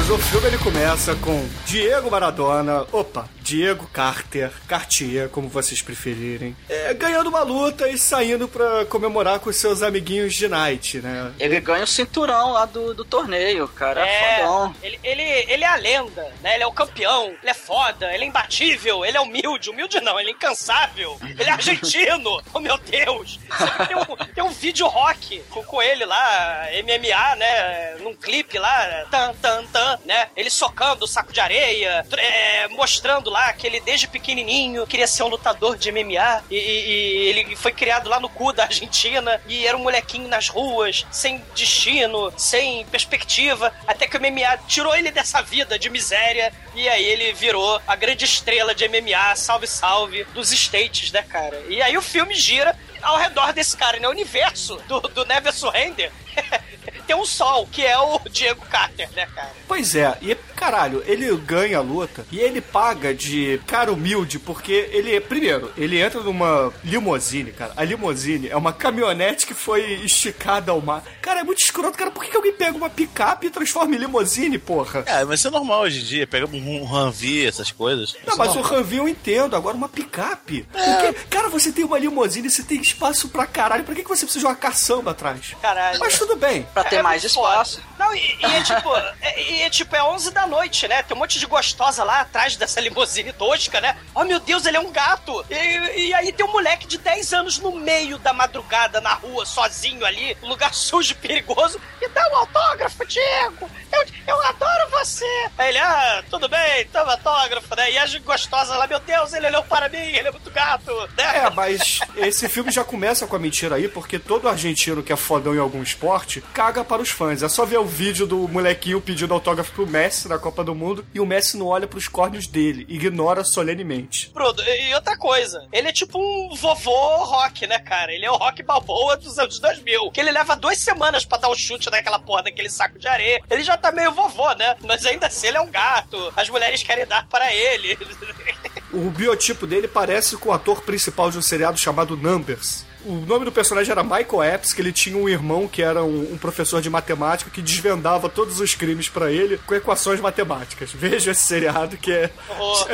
amigos, 0.01 0.09
o 0.09 0.17
filme 0.17 0.47
ele 0.47 0.57
começa 0.57 1.15
com 1.15 1.47
Diego 1.65 2.09
Maradona, 2.09 2.85
opa, 2.91 3.27
Diego 3.41 3.87
Carter, 3.91 4.51
Cartier, 4.67 5.29
como 5.29 5.47
vocês 5.47 5.81
preferirem, 5.81 6.55
é, 6.69 6.93
ganhando 6.93 7.27
uma 7.27 7.41
luta 7.41 7.87
e 7.89 7.97
saindo 7.97 8.47
pra 8.47 8.85
comemorar 8.85 9.39
com 9.39 9.51
seus 9.51 9.83
amiguinhos 9.83 10.33
de 10.33 10.47
night, 10.47 10.99
né? 10.99 11.33
Ele 11.39 11.59
ganha 11.59 11.83
o 11.83 11.87
cinturão 11.87 12.53
lá 12.53 12.65
do, 12.65 12.93
do 12.93 13.03
torneio, 13.03 13.67
cara. 13.67 14.07
É, 14.07 14.11
É, 14.11 14.45
fodão. 14.45 14.75
ele, 14.81 14.99
ele, 15.03 15.21
ele 15.21 15.63
é 15.63 15.67
a 15.67 15.75
lenda, 15.75 16.31
né? 16.41 16.55
Ele 16.55 16.63
é 16.63 16.67
o 16.67 16.71
campeão, 16.71 17.27
ele 17.41 17.49
é 17.49 17.53
foda, 17.53 18.13
ele 18.13 18.23
é 18.23 18.27
imbatível, 18.27 19.03
ele 19.03 19.17
é 19.17 19.21
humilde. 19.21 19.69
Humilde 19.69 19.99
não, 20.01 20.19
ele 20.19 20.29
é 20.29 20.33
incansável. 20.33 21.17
Ele 21.21 21.49
é 21.49 21.51
argentino, 21.51 22.41
oh 22.53 22.59
meu 22.59 22.77
Deus. 22.77 23.39
Tem 23.87 23.97
um, 23.97 24.33
tem 24.33 24.43
um 24.43 24.49
vídeo 24.49 24.87
rock 24.87 25.41
com, 25.49 25.63
com 25.63 25.81
ele 25.81 26.05
lá, 26.05 26.67
MMA, 26.83 27.35
né? 27.35 27.95
Num 28.01 28.15
clipe 28.15 28.57
lá, 28.57 29.05
tan, 29.09 29.33
tan, 29.41 29.65
tan, 29.65 29.90
né? 30.05 30.29
Ele 30.35 30.49
socando 30.49 31.05
o 31.05 31.07
saco 31.07 31.31
de 31.33 31.39
areia, 31.39 32.05
é, 32.17 32.67
mostrando 32.69 33.29
lá 33.29 33.51
que 33.53 33.65
ele 33.67 33.79
desde 33.79 34.07
pequenininho 34.07 34.85
queria 34.87 35.07
ser 35.07 35.23
um 35.23 35.27
lutador 35.27 35.77
de 35.77 35.91
MMA 35.91 36.43
e, 36.49 36.55
e- 36.55 36.87
e 36.87 37.27
ele 37.29 37.55
foi 37.55 37.71
criado 37.71 38.09
lá 38.09 38.19
no 38.19 38.29
cu 38.29 38.51
da 38.53 38.63
Argentina 38.63 39.41
e 39.47 39.65
era 39.65 39.75
um 39.77 39.81
molequinho 39.83 40.27
nas 40.27 40.47
ruas, 40.49 41.05
sem 41.11 41.43
destino, 41.55 42.31
sem 42.37 42.85
perspectiva, 42.85 43.73
até 43.87 44.07
que 44.07 44.17
o 44.17 44.21
MMA 44.21 44.57
tirou 44.67 44.95
ele 44.95 45.11
dessa 45.11 45.41
vida 45.41 45.77
de 45.79 45.89
miséria 45.89 46.53
e 46.75 46.87
aí 46.87 47.03
ele 47.03 47.33
virou 47.33 47.81
a 47.87 47.95
grande 47.95 48.25
estrela 48.25 48.73
de 48.75 48.87
MMA, 48.87 49.35
salve 49.35 49.67
salve, 49.67 50.23
dos 50.33 50.51
States, 50.51 51.11
né, 51.11 51.21
cara? 51.23 51.61
E 51.69 51.81
aí 51.81 51.97
o 51.97 52.01
filme 52.01 52.33
gira 52.35 52.77
ao 53.01 53.17
redor 53.17 53.51
desse 53.53 53.75
cara, 53.75 53.99
né? 53.99 54.07
O 54.07 54.11
universo 54.11 54.75
do, 54.87 54.99
do 55.01 55.25
Never 55.25 55.51
Surrender 55.53 56.11
tem 57.11 57.15
um 57.19 57.25
sol, 57.25 57.67
que 57.67 57.85
é 57.85 57.97
o 57.99 58.19
Diego 58.31 58.65
Carter, 58.67 59.09
né, 59.13 59.27
cara? 59.35 59.51
Pois 59.67 59.95
é, 59.95 60.17
e 60.21 60.33
caralho, 60.65 61.03
ele 61.07 61.35
ganha 61.37 61.79
a 61.79 61.81
luta 61.81 62.23
e 62.31 62.39
ele 62.39 62.61
paga 62.61 63.15
de 63.15 63.59
cara 63.65 63.91
humilde 63.91 64.37
porque 64.37 64.87
ele, 64.91 65.19
primeiro, 65.19 65.71
ele 65.75 65.99
entra 65.99 66.21
numa 66.21 66.71
limousine, 66.83 67.51
cara. 67.51 67.73
A 67.75 67.83
limousine 67.83 68.47
é 68.47 68.55
uma 68.55 68.71
caminhonete 68.71 69.47
que 69.47 69.55
foi 69.55 69.81
esticada 70.03 70.71
ao 70.71 70.79
mar. 70.79 71.03
Cara, 71.19 71.39
é 71.39 71.43
muito 71.43 71.61
escroto, 71.63 71.97
cara. 71.97 72.11
Por 72.11 72.23
que, 72.23 72.29
que 72.29 72.37
alguém 72.37 72.53
pega 72.53 72.77
uma 72.77 72.91
picape 72.91 73.47
e 73.47 73.49
transforma 73.49 73.95
em 73.95 73.97
limousine, 73.97 74.59
porra? 74.59 75.03
É, 75.07 75.25
mas 75.25 75.39
isso 75.39 75.47
é 75.47 75.51
normal 75.51 75.81
hoje 75.81 76.01
em 76.01 76.03
dia. 76.03 76.27
Pega 76.27 76.45
um 76.45 76.83
Ranvi, 76.85 77.43
essas 77.43 77.71
coisas. 77.71 78.15
Não, 78.27 78.37
mas 78.37 78.55
o 78.55 78.61
Ranvi 78.61 78.97
eu 78.97 79.09
entendo, 79.09 79.55
agora 79.55 79.75
uma 79.75 79.89
picape. 79.89 80.67
Porque, 80.71 81.13
cara, 81.27 81.49
você 81.49 81.71
tem 81.71 81.83
uma 81.83 81.97
limousine, 81.97 82.51
você 82.51 82.61
tem 82.61 82.79
espaço 82.79 83.29
pra 83.29 83.47
caralho. 83.47 83.83
Pra 83.83 83.95
que, 83.95 84.03
que 84.03 84.09
você 84.09 84.25
precisa 84.25 84.41
de 84.41 84.45
uma 84.45 84.55
caçamba 84.55 85.09
atrás? 85.09 85.55
Caralho. 85.59 85.99
Mas 85.99 86.19
tudo 86.19 86.35
bem. 86.35 86.67
Pra 86.71 86.83
ter 86.83 86.97
É 86.97 87.01
mais 87.01 87.23
muito 87.23 87.33
foda. 87.33 87.49
espaço. 87.49 87.81
Não, 87.97 88.15
e, 88.15 88.19
e 88.39 88.45
é 88.45 88.61
tipo, 88.63 88.95
é, 89.21 89.41
e 89.51 89.61
é 89.63 89.69
tipo, 89.69 89.95
é 89.95 90.03
11 90.03 90.31
da 90.31 90.45
noite, 90.51 90.85
né? 90.85 91.01
Tem 91.01 91.15
um 91.15 91.19
monte 91.19 91.39
de 91.39 91.45
gostosa 91.45 92.03
lá 92.03 92.19
atrás 92.19 92.57
dessa 92.57 92.81
limusine 92.81 93.31
tosca, 93.31 93.79
né? 93.79 93.97
Oh 94.13 94.25
meu 94.25 94.37
Deus, 94.37 94.65
ele 94.65 94.75
é 94.75 94.79
um 94.79 94.91
gato! 94.91 95.45
E, 95.49 96.07
e 96.07 96.13
aí 96.13 96.33
tem 96.33 96.45
um 96.45 96.51
moleque 96.51 96.85
de 96.85 96.97
10 96.97 97.33
anos 97.33 97.57
no 97.57 97.71
meio 97.71 98.17
da 98.17 98.33
madrugada 98.33 98.99
na 98.99 99.13
rua, 99.13 99.45
sozinho 99.45 100.05
ali, 100.05 100.35
lugar 100.43 100.73
sujo 100.75 101.15
perigoso, 101.15 101.79
e 102.01 102.07
dá 102.09 102.27
um 102.33 102.35
autógrafo, 102.35 103.05
Diego! 103.05 103.69
Eu, 103.93 104.05
eu 104.27 104.43
adoro 104.43 104.89
você! 104.91 105.25
Aí 105.57 105.69
ele, 105.69 105.77
ah, 105.79 106.23
tudo 106.29 106.49
bem, 106.49 106.85
toma 106.91 107.13
autógrafo, 107.13 107.73
né? 107.75 107.91
E 107.91 107.97
a 107.97 108.05
gostosa 108.19 108.75
lá, 108.75 108.87
meu 108.87 108.99
Deus, 108.99 109.33
ele 109.33 109.47
olhou 109.47 109.63
para 109.63 109.87
mim, 109.87 109.97
ele 109.97 110.27
é 110.27 110.31
muito 110.31 110.51
gato, 110.51 110.91
né? 111.17 111.45
É, 111.45 111.49
mas 111.49 111.99
esse 112.17 112.49
filme 112.49 112.71
já 112.71 112.83
começa 112.83 113.25
com 113.25 113.35
a 113.35 113.39
mentira 113.39 113.75
aí, 113.75 113.87
porque 113.87 114.19
todo 114.19 114.49
argentino 114.49 115.01
que 115.01 115.13
é 115.13 115.15
fodão 115.15 115.55
em 115.55 115.59
algum 115.59 115.81
esporte 115.81 116.43
caga 116.53 116.83
para 116.83 117.01
os 117.01 117.09
fãs. 117.09 117.41
É 117.41 117.47
só 117.47 117.65
ver 117.65 117.77
o 117.77 117.85
vídeo 117.85 118.27
do 118.27 118.47
molequinho 118.49 118.99
pedindo 118.99 119.33
autógrafo 119.33 119.71
pro 119.71 119.87
Messi 119.87 120.27
na 120.27 120.40
Copa 120.41 120.63
do 120.63 120.75
Mundo 120.75 121.05
e 121.13 121.19
o 121.19 121.25
Messi 121.25 121.57
não 121.57 121.67
olha 121.67 121.87
pros 121.87 122.07
córneos 122.07 122.47
dele, 122.47 122.85
ignora 122.89 123.43
solenemente. 123.43 124.29
Bruno, 124.33 124.61
e 124.61 124.93
outra 124.93 125.17
coisa, 125.17 125.65
ele 125.71 125.87
é 125.87 125.93
tipo 125.93 126.19
um 126.19 126.55
vovô 126.55 127.23
rock, 127.23 127.65
né, 127.67 127.79
cara? 127.79 128.13
Ele 128.13 128.25
é 128.25 128.31
o 128.31 128.35
rock 128.35 128.61
balboa 128.63 129.15
dos 129.15 129.37
anos 129.39 129.59
2000. 129.59 130.11
Que 130.11 130.19
ele 130.19 130.31
leva 130.31 130.55
duas 130.55 130.77
semanas 130.77 131.23
pra 131.23 131.37
dar 131.37 131.49
um 131.49 131.55
chute 131.55 131.89
naquela 131.89 132.19
porra 132.19 132.43
daquele 132.43 132.69
saco 132.69 132.99
de 132.99 133.07
areia. 133.07 133.41
Ele 133.49 133.63
já 133.63 133.77
tá 133.77 133.91
meio 133.91 134.11
vovô, 134.11 134.51
né? 134.53 134.75
Mas 134.81 135.05
ainda 135.05 135.27
assim 135.27 135.47
ele 135.47 135.57
é 135.57 135.61
um 135.61 135.71
gato. 135.71 136.33
As 136.35 136.49
mulheres 136.49 136.83
querem 136.83 137.05
dar 137.05 137.27
para 137.27 137.53
ele. 137.53 137.97
O 138.93 139.09
biotipo 139.09 139.65
dele 139.65 139.87
parece 139.87 140.35
com 140.35 140.49
o 140.49 140.51
ator 140.51 140.81
principal 140.81 141.31
de 141.31 141.37
um 141.37 141.41
seriado 141.41 141.77
chamado 141.77 142.17
Numbers. 142.17 142.85
O 143.05 143.13
nome 143.25 143.45
do 143.45 143.51
personagem 143.51 143.91
era 143.91 144.03
Michael 144.03 144.43
Epps, 144.43 144.73
que 144.73 144.81
ele 144.81 144.91
tinha 144.91 145.17
um 145.17 145.27
irmão 145.27 145.67
que 145.67 145.81
era 145.81 146.03
um, 146.03 146.33
um 146.33 146.37
professor 146.37 146.81
de 146.81 146.89
matemática 146.89 147.49
que 147.49 147.61
desvendava 147.61 148.29
todos 148.29 148.59
os 148.59 148.75
crimes 148.75 149.09
pra 149.09 149.31
ele 149.31 149.57
com 149.65 149.73
equações 149.75 150.19
matemáticas. 150.19 150.91
Veja 150.95 151.31
esse 151.31 151.41
seriado 151.41 151.97
que 151.97 152.11
é. 152.11 152.29
Oh, 152.59 152.85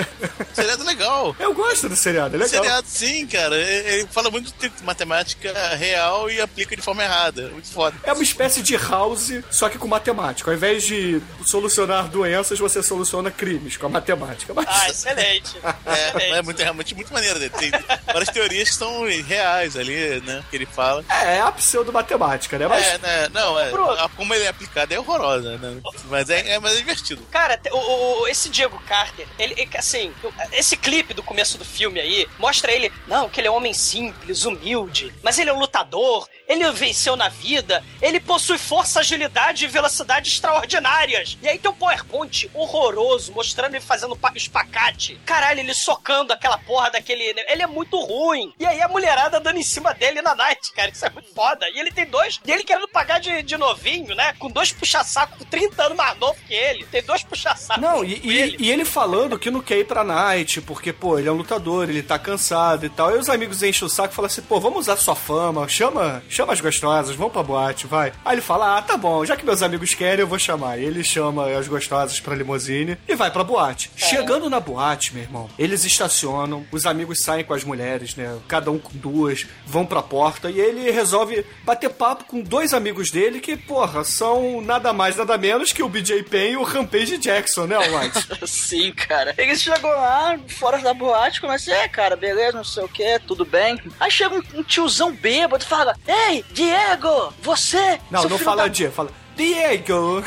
Seriado 0.53 0.83
legal. 0.83 1.35
Eu 1.39 1.53
gosto 1.53 1.89
do 1.89 1.95
seriado, 1.95 2.35
é 2.35 2.39
legal. 2.39 2.63
Seriado, 2.63 2.87
sim, 2.87 3.27
cara. 3.27 3.55
Ele 3.57 4.07
fala 4.11 4.29
muito 4.29 4.53
de 4.57 4.71
matemática 4.83 5.51
real 5.75 6.29
e 6.29 6.39
aplica 6.39 6.75
de 6.75 6.81
forma 6.81 7.03
errada. 7.03 7.49
Muito 7.49 7.69
foda. 7.69 7.95
É 8.03 8.13
uma 8.13 8.23
espécie 8.23 8.61
de 8.61 8.75
house, 8.75 9.31
só 9.51 9.69
que 9.69 9.77
com 9.77 9.87
matemática. 9.87 10.49
Ao 10.49 10.55
invés 10.55 10.83
de 10.83 11.21
solucionar 11.45 12.07
doenças, 12.07 12.59
você 12.59 12.81
soluciona 12.81 13.29
crimes 13.31 13.77
com 13.77 13.85
a 13.87 13.89
matemática. 13.89 14.53
Mas... 14.53 14.65
ah, 14.67 14.89
excelente. 14.89 15.55
É, 15.85 16.07
excelente. 16.09 16.33
é 16.37 16.41
muito, 16.41 16.59
realmente 16.61 16.95
muito 16.95 17.13
maneiro. 17.13 17.39
né? 17.39 17.49
Tem 17.49 17.71
várias 18.05 18.29
teorias 18.29 18.69
que 18.69 18.75
são 18.75 19.05
reais 19.25 19.75
ali, 19.75 19.96
né? 20.25 20.43
Que 20.49 20.55
ele 20.55 20.65
fala. 20.65 21.03
É, 21.09 21.37
é 21.37 21.41
a 21.41 21.51
pseudo-matemática, 21.51 22.57
né? 22.57 22.67
Mas 22.67 22.85
É, 22.85 22.97
né? 22.99 23.29
Não, 23.33 23.59
é. 23.59 23.69
A- 24.01 24.09
Como 24.15 24.33
ele 24.33 24.43
é 24.45 24.47
aplicado 24.47 24.93
é 24.93 24.99
horrorosa, 24.99 25.57
né? 25.57 25.81
Mas 26.05 26.29
é, 26.29 26.51
é, 26.51 26.59
mas 26.59 26.73
é 26.73 26.77
divertido. 26.77 27.21
Cara, 27.31 27.59
o, 27.71 28.21
o- 28.23 28.27
esse 28.27 28.49
Diego 28.49 28.79
Carter, 28.87 29.27
ele, 29.37 29.67
assim, 29.77 30.13
esse 30.51 30.75
clipe 30.77 31.13
do 31.13 31.23
começo 31.23 31.57
do 31.57 31.65
filme 31.65 31.99
aí, 31.99 32.27
mostra 32.37 32.71
ele, 32.71 32.91
não, 33.07 33.29
que 33.29 33.39
ele 33.39 33.47
é 33.47 33.51
um 33.51 33.55
homem 33.55 33.73
simples, 33.73 34.45
humilde, 34.45 35.13
mas 35.23 35.37
ele 35.39 35.49
é 35.49 35.53
um 35.53 35.59
lutador, 35.59 36.27
ele 36.47 36.69
venceu 36.71 37.15
na 37.15 37.27
vida, 37.29 37.83
ele 38.01 38.19
possui 38.19 38.57
força, 38.57 38.99
agilidade 39.01 39.65
e 39.65 39.67
velocidade 39.67 40.29
extraordinárias. 40.29 41.37
E 41.41 41.47
aí 41.47 41.57
tem 41.59 41.69
um 41.69 41.73
PowerPoint 41.73 42.49
horroroso, 42.53 43.31
mostrando 43.33 43.75
ele 43.75 43.83
fazendo 43.83 44.15
pa- 44.15 44.31
espacate. 44.35 45.19
Caralho, 45.25 45.59
ele 45.59 45.73
socando 45.73 46.31
aquela 46.33 46.57
porra 46.57 46.89
daquele. 46.91 47.23
Ele 47.47 47.61
é 47.63 47.67
muito 47.67 47.99
ruim. 47.99 48.53
E 48.59 48.65
aí 48.65 48.81
a 48.81 48.87
mulherada 48.87 49.39
dando 49.39 49.57
em 49.57 49.63
cima 49.63 49.86
cima 49.87 49.93
dele 49.93 50.21
na 50.21 50.35
night, 50.35 50.71
cara. 50.73 50.89
Isso 50.91 51.05
é 51.05 51.09
muito 51.09 51.29
foda. 51.33 51.67
E 51.69 51.79
ele 51.79 51.91
tem 51.91 52.05
dois. 52.05 52.39
E 52.45 52.51
ele 52.51 52.63
querendo 52.63 52.87
pagar 52.87 53.19
de, 53.19 53.41
de 53.43 53.57
novinho, 53.57 54.13
né? 54.15 54.33
Com 54.39 54.49
dois 54.49 54.71
puxa-saco, 54.71 55.37
com 55.37 55.45
30 55.45 55.83
anos 55.83 55.97
mais 55.97 56.17
novo 56.19 56.37
que 56.47 56.53
ele. 56.53 56.85
Tem 56.85 57.01
dois 57.03 57.23
puxa-saco. 57.23 57.79
Não, 57.79 58.03
e, 58.03 58.19
e- 58.23 58.37
ele. 58.37 58.57
e 58.59 58.71
ele 58.71 58.85
falando 58.85 59.37
que 59.39 59.49
não 59.51 59.61
quer 59.61 59.79
ir 59.79 59.85
pra 59.85 60.03
night, 60.03 60.61
porque, 60.61 60.91
pô, 60.91 61.17
ele 61.17 61.27
é 61.27 61.31
um 61.31 61.35
lutador, 61.35 61.89
ele 61.89 62.01
tá 62.03 62.17
cansado 62.19 62.85
e 62.85 62.89
tal. 62.89 63.09
Aí 63.09 63.17
os 63.17 63.29
amigos 63.29 63.63
enchem 63.63 63.85
o 63.85 63.89
saco 63.89 64.13
e 64.13 64.15
falam 64.15 64.27
assim, 64.27 64.41
pô, 64.41 64.59
vamos 64.59 64.79
usar 64.79 64.97
sua 64.97 65.15
fama, 65.15 65.67
chama, 65.67 66.23
chama 66.29 66.53
as 66.53 66.61
gostosas, 66.61 67.15
vamos 67.15 67.33
pra 67.33 67.43
boate, 67.43 67.87
vai. 67.87 68.11
Aí 68.25 68.35
ele 68.35 68.41
fala, 68.41 68.77
ah, 68.77 68.81
tá 68.81 68.97
bom, 68.97 69.25
já 69.25 69.35
que 69.35 69.45
meus 69.45 69.61
amigos 69.61 69.93
querem, 69.93 70.21
eu 70.21 70.27
vou 70.27 70.39
chamar. 70.39 70.77
E 70.79 70.85
ele 70.85 71.03
chama 71.03 71.49
as 71.51 71.67
gostosas 71.67 72.19
pra 72.19 72.35
limusine 72.35 72.97
e 73.07 73.15
vai 73.15 73.31
pra 73.31 73.43
boate. 73.43 73.91
Chegando 73.95 74.49
na 74.49 74.59
boate, 74.59 75.13
meu 75.13 75.23
irmão, 75.23 75.49
eles 75.57 75.83
estacionam, 75.85 76.65
os 76.71 76.85
amigos 76.85 77.21
saem 77.21 77.43
com 77.43 77.53
as 77.53 77.63
mulheres, 77.63 78.15
né, 78.15 78.37
cada 78.47 78.71
um 78.71 78.79
com 78.79 78.97
duas, 78.97 79.45
vão 79.65 79.76
pra 79.85 80.01
porta 80.01 80.49
e 80.49 80.59
ele 80.59 80.89
resolve 80.91 81.45
bater 81.63 81.89
papo 81.89 82.25
com 82.25 82.41
dois 82.41 82.73
amigos 82.73 83.11
dele 83.11 83.39
que, 83.39 83.55
porra, 83.55 84.03
são 84.03 84.61
nada 84.61 84.93
mais, 84.93 85.15
nada 85.15 85.37
menos 85.37 85.71
que 85.71 85.83
o 85.83 85.89
BJ 85.89 86.23
Penn 86.23 86.51
e 86.51 86.57
o 86.57 86.63
Rampage 86.63 87.17
Jackson, 87.17 87.65
né, 87.65 87.77
White? 87.77 88.45
Sim, 88.47 88.91
cara. 88.93 89.33
Eles 89.37 89.61
chegam 89.61 89.89
lá, 89.89 90.37
fora 90.47 90.79
da 90.79 90.93
boate, 90.93 91.41
começam, 91.41 91.73
é, 91.73 91.87
cara, 91.87 92.15
beleza, 92.15 92.57
não 92.57 92.63
sei 92.63 92.83
o 92.83 92.89
que, 92.89 93.19
tudo 93.19 93.45
bem. 93.45 93.79
Aí 93.99 94.11
chega 94.11 94.35
um, 94.35 94.59
um 94.59 94.63
tiozão 94.63 95.11
bêbado 95.11 95.63
e 95.63 95.67
fala, 95.67 95.95
Ei, 96.07 96.43
Diego, 96.51 97.33
você... 97.41 97.99
Não, 98.09 98.23
não 98.23 98.37
fala 98.37 98.63
da 98.63 98.67
dia, 98.67 98.91
fala 98.91 99.11
Diego. 99.35 100.23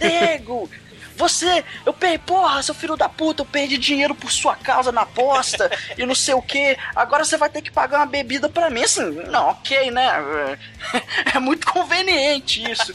Diego, 0.00 0.70
você, 1.18 1.64
eu 1.84 1.92
perdi, 1.92 2.18
porra, 2.18 2.62
seu 2.62 2.74
filho 2.74 2.96
da 2.96 3.08
puta, 3.08 3.42
eu 3.42 3.46
perdi 3.46 3.76
dinheiro 3.76 4.14
por 4.14 4.30
sua 4.30 4.54
causa 4.56 4.92
na 4.92 5.02
aposta 5.02 5.70
e 5.98 6.06
não 6.06 6.14
sei 6.14 6.34
o 6.34 6.40
que. 6.40 6.76
Agora 6.94 7.24
você 7.24 7.36
vai 7.36 7.50
ter 7.50 7.60
que 7.60 7.70
pagar 7.70 7.98
uma 7.98 8.06
bebida 8.06 8.48
pra 8.48 8.70
mim. 8.70 8.82
Assim, 8.84 9.02
não, 9.28 9.48
ok, 9.50 9.90
né? 9.90 10.08
É 11.34 11.38
muito 11.40 11.66
conveniente 11.70 12.62
isso. 12.70 12.92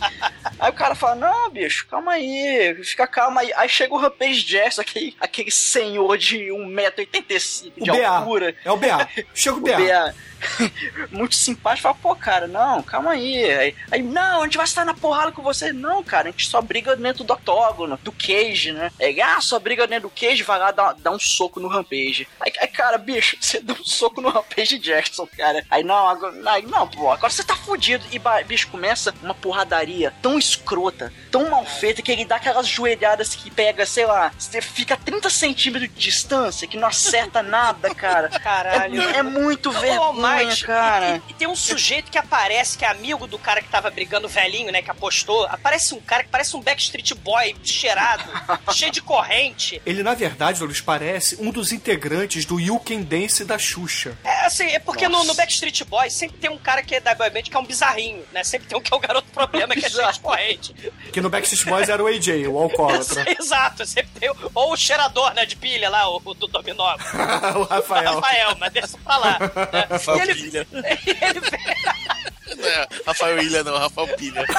Aí 0.59 0.69
o 0.71 0.73
cara 0.73 0.95
fala: 0.95 1.15
Não, 1.15 1.49
bicho, 1.49 1.85
calma 1.87 2.13
aí, 2.13 2.75
fica 2.83 3.05
calma 3.05 3.41
aí. 3.41 3.51
Aí 3.55 3.67
chega 3.69 3.93
o 3.93 3.97
Rampage 3.97 4.43
Jackson, 4.45 4.81
aquele, 4.81 5.15
aquele 5.19 5.51
senhor 5.51 6.17
de 6.17 6.47
1,85m 6.47 7.73
O 7.79 7.83
de 7.83 7.91
BA. 7.91 8.07
altura. 8.07 8.55
É 8.63 8.71
o 8.71 8.77
BA. 8.77 9.07
Chega 9.35 9.55
o 9.55 9.59
O 9.59 9.61
BA. 9.61 10.15
Muito 11.11 11.35
simpático, 11.35 11.83
fala, 11.83 11.95
pô, 11.95 12.15
cara, 12.15 12.47
não, 12.47 12.81
calma 12.83 13.11
aí. 13.11 13.51
aí. 13.51 13.75
aí, 13.91 14.01
não, 14.01 14.41
a 14.41 14.43
gente 14.45 14.57
vai 14.57 14.65
estar 14.65 14.85
na 14.85 14.93
porrada 14.93 15.31
com 15.31 15.41
você. 15.41 15.71
Não, 15.73 16.03
cara, 16.03 16.29
a 16.29 16.31
gente 16.31 16.47
só 16.47 16.61
briga 16.61 16.95
dentro 16.95 17.23
do 17.23 17.33
octógono, 17.33 17.99
do 18.01 18.11
cage, 18.11 18.71
né? 18.71 18.91
Aí, 18.99 19.21
ah, 19.21 19.39
só 19.41 19.59
briga 19.59 19.87
dentro 19.87 20.09
do 20.09 20.15
cage, 20.15 20.43
vai 20.43 20.59
lá 20.59 20.71
dar, 20.71 20.93
dar 20.93 21.11
um 21.11 21.19
soco 21.19 21.59
no 21.59 21.67
Rampage. 21.67 22.27
Aí, 22.39 22.51
aí, 22.59 22.67
cara, 22.67 22.97
bicho, 22.97 23.37
você 23.41 23.59
deu 23.59 23.75
um 23.75 23.85
soco 23.85 24.21
no 24.21 24.29
Rampage 24.29 24.77
Jackson, 24.79 25.27
cara. 25.37 25.65
Aí, 25.69 25.83
não, 25.83 26.07
agora, 26.07 26.51
aí, 26.51 26.65
não, 26.65 26.87
pô, 26.87 27.11
agora 27.11 27.31
você 27.31 27.43
tá 27.43 27.55
fudido. 27.55 28.05
E, 28.11 28.19
bicho, 28.45 28.67
começa 28.67 29.13
uma 29.21 29.33
porradaria 29.33 30.13
tão 30.21 30.37
escrota, 30.37 31.11
tão 31.31 31.49
mal 31.49 31.65
feita, 31.65 32.01
que 32.01 32.11
ele 32.11 32.25
dá 32.25 32.37
aquelas 32.37 32.67
joelhadas 32.67 33.35
que 33.35 33.49
pega, 33.51 33.85
sei 33.85 34.05
lá, 34.05 34.31
você 34.37 34.61
fica 34.61 34.93
a 34.93 34.97
30 34.97 35.29
centímetros 35.29 35.89
de 35.89 35.99
distância, 35.99 36.67
que 36.67 36.77
não 36.77 36.87
acerta 36.87 37.41
nada, 37.41 37.93
cara. 37.93 38.29
Caralho. 38.39 39.01
É, 39.01 39.17
é 39.17 39.23
muito 39.23 39.71
vergonha, 39.71 40.32
Might, 40.35 40.65
cara. 40.65 41.21
E, 41.27 41.31
e 41.31 41.33
tem 41.33 41.47
um 41.47 41.55
sujeito 41.55 42.11
que 42.11 42.17
aparece, 42.17 42.77
que 42.77 42.85
é 42.85 42.87
amigo 42.89 43.27
do 43.27 43.37
cara 43.39 43.61
que 43.61 43.69
tava 43.69 43.89
brigando 43.89 44.27
velhinho, 44.27 44.71
né? 44.71 44.81
Que 44.81 44.91
apostou. 44.91 45.45
Aparece 45.45 45.93
um 45.93 46.01
cara 46.01 46.23
que 46.23 46.29
parece 46.29 46.55
um 46.55 46.61
Backstreet 46.61 47.13
Boy 47.15 47.55
cheirado, 47.63 48.23
cheio 48.73 48.91
de 48.91 49.01
corrente. 49.01 49.81
Ele, 49.85 50.03
na 50.03 50.13
verdade, 50.13 50.59
Douglas, 50.59 50.81
parece 50.81 51.37
um 51.39 51.51
dos 51.51 51.71
integrantes 51.71 52.45
do 52.45 52.59
You 52.59 52.79
Can 52.79 53.01
Dance 53.01 53.43
da 53.45 53.57
Xuxa. 53.57 54.17
É 54.23 54.45
assim, 54.45 54.65
é 54.67 54.79
porque 54.79 55.07
no, 55.07 55.23
no 55.23 55.33
Backstreet 55.33 55.83
Boy 55.85 56.09
sempre 56.09 56.37
tem 56.37 56.49
um 56.49 56.57
cara 56.57 56.81
que 56.83 56.95
é 56.95 56.99
da 56.99 57.13
boy 57.15 57.29
band 57.29 57.43
que 57.43 57.55
é 57.55 57.59
um 57.59 57.65
bizarrinho, 57.65 58.23
né? 58.31 58.43
Sempre 58.43 58.67
tem 58.67 58.77
um 58.77 58.81
que 58.81 58.93
é 58.93 58.95
o 58.95 58.99
garoto 58.99 59.27
problema, 59.31 59.73
que 59.75 59.85
é 59.85 59.89
cheio 59.89 60.11
de 60.11 60.19
corrente. 60.19 60.73
Que 61.11 61.21
no 61.21 61.29
Backstreet 61.29 61.65
Boys 61.65 61.89
era 61.89 62.03
o 62.03 62.07
AJ, 62.07 62.47
o 62.47 62.57
alcoólatra. 62.61 63.25
Exato, 63.39 63.85
sempre 63.85 64.11
tem. 64.19 64.29
o- 64.29 64.51
Ou 64.53 64.73
o 64.73 64.77
cheirador, 64.77 65.33
né, 65.33 65.45
de 65.45 65.55
pilha 65.55 65.89
lá, 65.89 66.09
o, 66.09 66.21
o 66.23 66.33
do 66.33 66.47
Dominó. 66.47 66.95
o 67.57 67.63
Rafael. 67.63 68.15
Rafael, 68.15 68.57
mas 68.59 68.71
deixa 68.73 68.97
pra 69.03 69.17
lá. 69.17 69.39
né? 69.39 69.87
Rafael 69.89 70.17
E 70.17 70.21
ele, 70.31 70.41
Pilha. 70.43 70.67
ele 70.73 72.55
Não 72.55 72.67
é 72.67 72.87
Rafael 73.05 73.41
Ilha, 73.41 73.63
não, 73.63 73.77
Rafael 73.77 74.07
Pilha. 74.17 74.45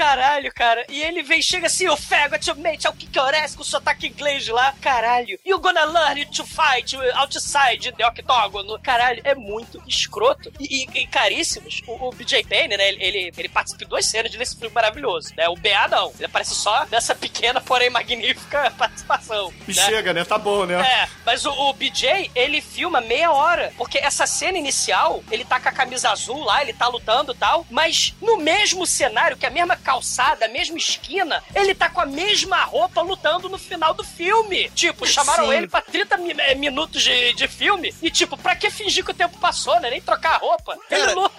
Caralho, 0.00 0.50
cara. 0.54 0.86
E 0.88 1.02
ele 1.02 1.22
vem, 1.22 1.42
chega 1.42 1.66
assim, 1.66 1.86
o 1.86 1.94
faggot, 1.94 2.50
o 2.50 2.56
mate, 2.56 2.86
é 2.86 2.90
o 2.90 2.94
que 2.94 3.06
que 3.06 3.20
com 3.54 3.60
o 3.60 3.64
sotaque 3.64 4.06
inglês 4.06 4.48
lá. 4.48 4.74
Caralho. 4.80 5.38
You 5.44 5.58
gonna 5.60 5.84
learn 5.84 6.24
to 6.24 6.42
fight 6.46 6.96
outside 7.16 7.92
the 7.92 8.06
octógono. 8.06 8.80
Caralho, 8.80 9.20
é 9.24 9.34
muito 9.34 9.82
escroto. 9.86 10.50
E, 10.58 10.84
e- 10.84 11.00
e 11.02 11.06
caríssimos. 11.06 11.82
O, 11.86 12.08
o 12.08 12.12
BJ 12.12 12.44
Penn, 12.44 12.68
né, 12.68 12.88
ele, 12.88 13.04
ele, 13.04 13.32
ele 13.36 13.48
participa 13.50 13.84
de 13.84 13.90
duas 13.90 14.06
cenas 14.06 14.30
desse 14.32 14.56
filme 14.56 14.74
maravilhoso, 14.74 15.34
né? 15.36 15.50
O 15.50 15.56
BA 15.56 15.88
não. 15.90 16.12
Ele 16.16 16.24
aparece 16.24 16.54
só 16.54 16.86
nessa 16.90 17.14
pequena, 17.14 17.60
porém 17.60 17.90
magnífica 17.90 18.70
participação. 18.78 19.52
E 19.68 19.74
né? 19.74 19.84
chega, 19.84 20.14
né? 20.14 20.24
Tá 20.24 20.38
bom, 20.38 20.64
né? 20.64 20.80
É, 20.80 21.08
mas 21.26 21.44
o, 21.44 21.50
o 21.50 21.72
BJ, 21.74 22.30
ele 22.34 22.62
filma 22.62 23.02
meia 23.02 23.32
hora. 23.32 23.70
Porque 23.76 23.98
essa 23.98 24.26
cena 24.26 24.56
inicial, 24.56 25.22
ele 25.30 25.44
tá 25.44 25.60
com 25.60 25.68
a 25.68 25.72
camisa 25.72 26.10
azul 26.10 26.42
lá, 26.42 26.62
ele 26.62 26.72
tá 26.72 26.88
lutando 26.88 27.32
e 27.32 27.36
tal. 27.36 27.66
Mas 27.70 28.14
no 28.22 28.38
mesmo 28.38 28.86
cenário, 28.86 29.36
que 29.36 29.44
é 29.44 29.48
a 29.50 29.52
mesma 29.52 29.76
calçada, 29.90 30.44
a 30.44 30.48
mesma 30.48 30.78
esquina, 30.78 31.42
ele 31.52 31.74
tá 31.74 31.88
com 31.88 32.00
a 32.00 32.06
mesma 32.06 32.62
roupa 32.64 33.02
lutando 33.02 33.48
no 33.48 33.58
final 33.58 33.92
do 33.92 34.04
filme. 34.04 34.70
Tipo, 34.70 35.04
chamaram 35.04 35.46
Sim. 35.48 35.54
ele 35.54 35.66
pra 35.66 35.80
30 35.82 36.16
mi- 36.16 36.32
eh, 36.38 36.54
minutos 36.54 37.02
de, 37.02 37.32
de 37.34 37.48
filme. 37.48 37.92
E 38.00 38.08
tipo, 38.08 38.36
pra 38.36 38.54
que 38.54 38.70
fingir 38.70 39.04
que 39.04 39.10
o 39.10 39.14
tempo 39.14 39.36
passou, 39.38 39.80
né? 39.80 39.90
Nem 39.90 40.00
trocar 40.00 40.34
a 40.34 40.38
roupa. 40.38 40.78
Ele 40.88 41.00
Cara, 41.00 41.14
luta. 41.14 41.34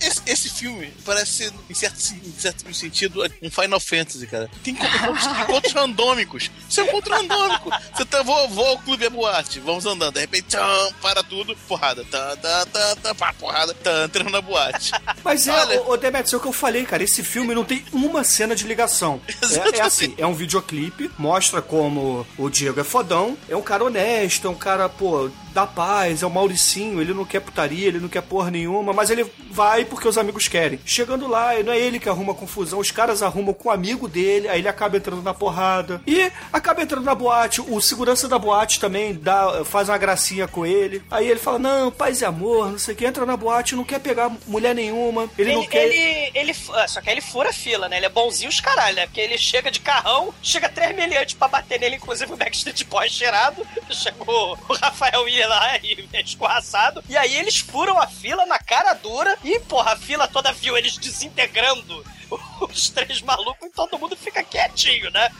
Esse, 0.00 0.22
esse 0.26 0.48
filme 0.48 0.92
parece 1.04 1.32
ser, 1.32 1.52
em 1.68 1.74
certo, 1.74 1.96
em 2.14 2.32
certo 2.38 2.72
sentido, 2.74 3.22
um 3.42 3.50
Final 3.50 3.80
Fantasy, 3.80 4.26
cara. 4.28 4.48
Tem 4.62 4.74
encontros, 4.74 5.72
randômicos. 5.72 6.50
Isso 6.70 6.80
é 6.80 6.84
um 6.84 6.86
encontro 6.86 7.12
randômico. 7.14 7.68
Você 7.92 8.04
tá, 8.04 8.22
vou, 8.22 8.48
vou 8.48 8.64
ao 8.68 8.78
clube, 8.78 9.04
é 9.04 9.10
boate, 9.10 9.58
vamos 9.60 9.84
andando. 9.84 10.14
De 10.14 10.20
repente, 10.20 10.46
tcham, 10.48 10.92
para 11.02 11.22
tudo, 11.24 11.54
porrada. 11.68 12.04
Tá, 12.04 12.36
tá, 12.36 12.64
tá, 12.66 12.96
tá, 13.02 13.14
pá, 13.14 13.32
porrada. 13.34 13.74
Tá, 13.74 14.04
entrando 14.04 14.30
na 14.30 14.40
boate. 14.40 14.92
Mas 15.24 15.46
é, 15.48 15.52
Olha. 15.52 15.82
ô 15.82 15.96
Demetrius, 15.96 16.32
é 16.32 16.36
o 16.36 16.40
que 16.40 16.46
eu 16.46 16.52
falei, 16.52 16.84
cara. 16.86 17.02
Esse 17.02 17.24
filme 17.24 17.52
não 17.52 17.64
tem 17.64 17.81
uma 17.92 18.24
cena 18.24 18.54
de 18.54 18.66
ligação. 18.66 19.20
É, 19.52 19.78
é 19.78 19.82
assim, 19.82 20.14
é 20.16 20.26
um 20.26 20.32
videoclipe, 20.32 21.10
mostra 21.18 21.60
como 21.60 22.26
o 22.38 22.48
Diego 22.48 22.80
é 22.80 22.84
fodão, 22.84 23.36
é 23.48 23.56
um 23.56 23.60
cara 23.60 23.84
honesto, 23.84 24.46
é 24.46 24.50
um 24.50 24.54
cara, 24.54 24.88
pô, 24.88 25.28
da 25.52 25.66
paz, 25.66 26.22
é 26.22 26.26
o 26.26 26.30
Mauricinho, 26.30 27.00
ele 27.00 27.12
não 27.12 27.24
quer 27.24 27.40
putaria, 27.40 27.86
ele 27.88 28.00
não 28.00 28.08
quer 28.08 28.22
porra 28.22 28.50
nenhuma, 28.50 28.92
mas 28.92 29.10
ele 29.10 29.26
vai 29.50 29.84
porque 29.84 30.08
os 30.08 30.16
amigos 30.16 30.48
querem. 30.48 30.80
Chegando 30.86 31.28
lá, 31.28 31.52
não 31.62 31.72
é 31.72 31.78
ele 31.78 31.98
que 32.00 32.08
arruma 32.08 32.34
confusão, 32.34 32.78
os 32.78 32.90
caras 32.90 33.22
arrumam 33.22 33.52
com 33.52 33.68
o 33.68 33.72
amigo 33.72 34.08
dele, 34.08 34.48
aí 34.48 34.60
ele 34.60 34.68
acaba 34.68 34.96
entrando 34.96 35.22
na 35.22 35.34
porrada. 35.34 36.00
E 36.06 36.30
acaba 36.52 36.82
entrando 36.82 37.04
na 37.04 37.14
boate, 37.14 37.60
o 37.60 37.80
segurança 37.80 38.26
da 38.26 38.38
boate 38.38 38.80
também 38.80 39.14
dá, 39.14 39.64
faz 39.64 39.88
uma 39.90 39.98
gracinha 39.98 40.48
com 40.48 40.64
ele. 40.64 41.02
Aí 41.10 41.28
ele 41.28 41.40
fala: 41.40 41.58
Não, 41.58 41.90
paz 41.90 42.22
e 42.22 42.24
amor, 42.24 42.70
não 42.70 42.78
sei 42.78 42.94
o 42.94 42.96
que, 42.96 43.04
entra 43.04 43.26
na 43.26 43.36
boate, 43.36 43.76
não 43.76 43.84
quer 43.84 44.00
pegar 44.00 44.30
mulher 44.46 44.74
nenhuma, 44.74 45.28
ele, 45.36 45.52
não 45.52 45.60
Ele, 45.60 45.68
quer. 45.68 45.84
ele, 45.84 46.30
ele, 46.34 46.56
ah, 46.74 46.88
só 46.88 47.00
que 47.00 47.10
ele 47.10 47.20
fura 47.20 47.50
a 47.50 47.52
fila, 47.72 47.88
né? 47.88 47.96
Ele 47.96 48.06
é 48.06 48.10
bonzinho 48.10 48.50
os 48.50 48.60
caralho, 48.60 48.96
né? 48.96 49.06
Porque 49.06 49.20
ele 49.20 49.38
chega 49.38 49.70
de 49.70 49.80
carrão, 49.80 50.34
chega 50.42 50.68
três 50.68 50.94
meliantes 50.94 51.34
pra 51.34 51.48
bater 51.48 51.80
nele, 51.80 51.96
inclusive 51.96 52.32
o 52.32 52.36
Backstreet 52.36 52.84
Boy 52.84 53.08
cheirado. 53.08 53.66
Chegou 53.90 54.58
o 54.68 54.74
Rafael 54.74 55.22
William 55.22 55.48
lá 55.48 55.78
e 55.78 56.06
é 56.12 56.20
escorraçado. 56.20 57.02
E 57.08 57.16
aí 57.16 57.34
eles 57.34 57.58
furam 57.58 57.98
a 57.98 58.06
fila 58.06 58.44
na 58.44 58.58
cara 58.58 58.92
dura 58.92 59.38
e, 59.42 59.58
porra, 59.60 59.92
a 59.92 59.96
fila 59.96 60.28
toda 60.28 60.52
viu 60.52 60.76
eles 60.76 60.98
desintegrando 60.98 62.04
os 62.60 62.90
três 62.90 63.22
malucos 63.22 63.66
e 63.66 63.72
todo 63.72 63.98
mundo 63.98 64.16
fica 64.16 64.42
quietinho, 64.42 65.10
né? 65.10 65.30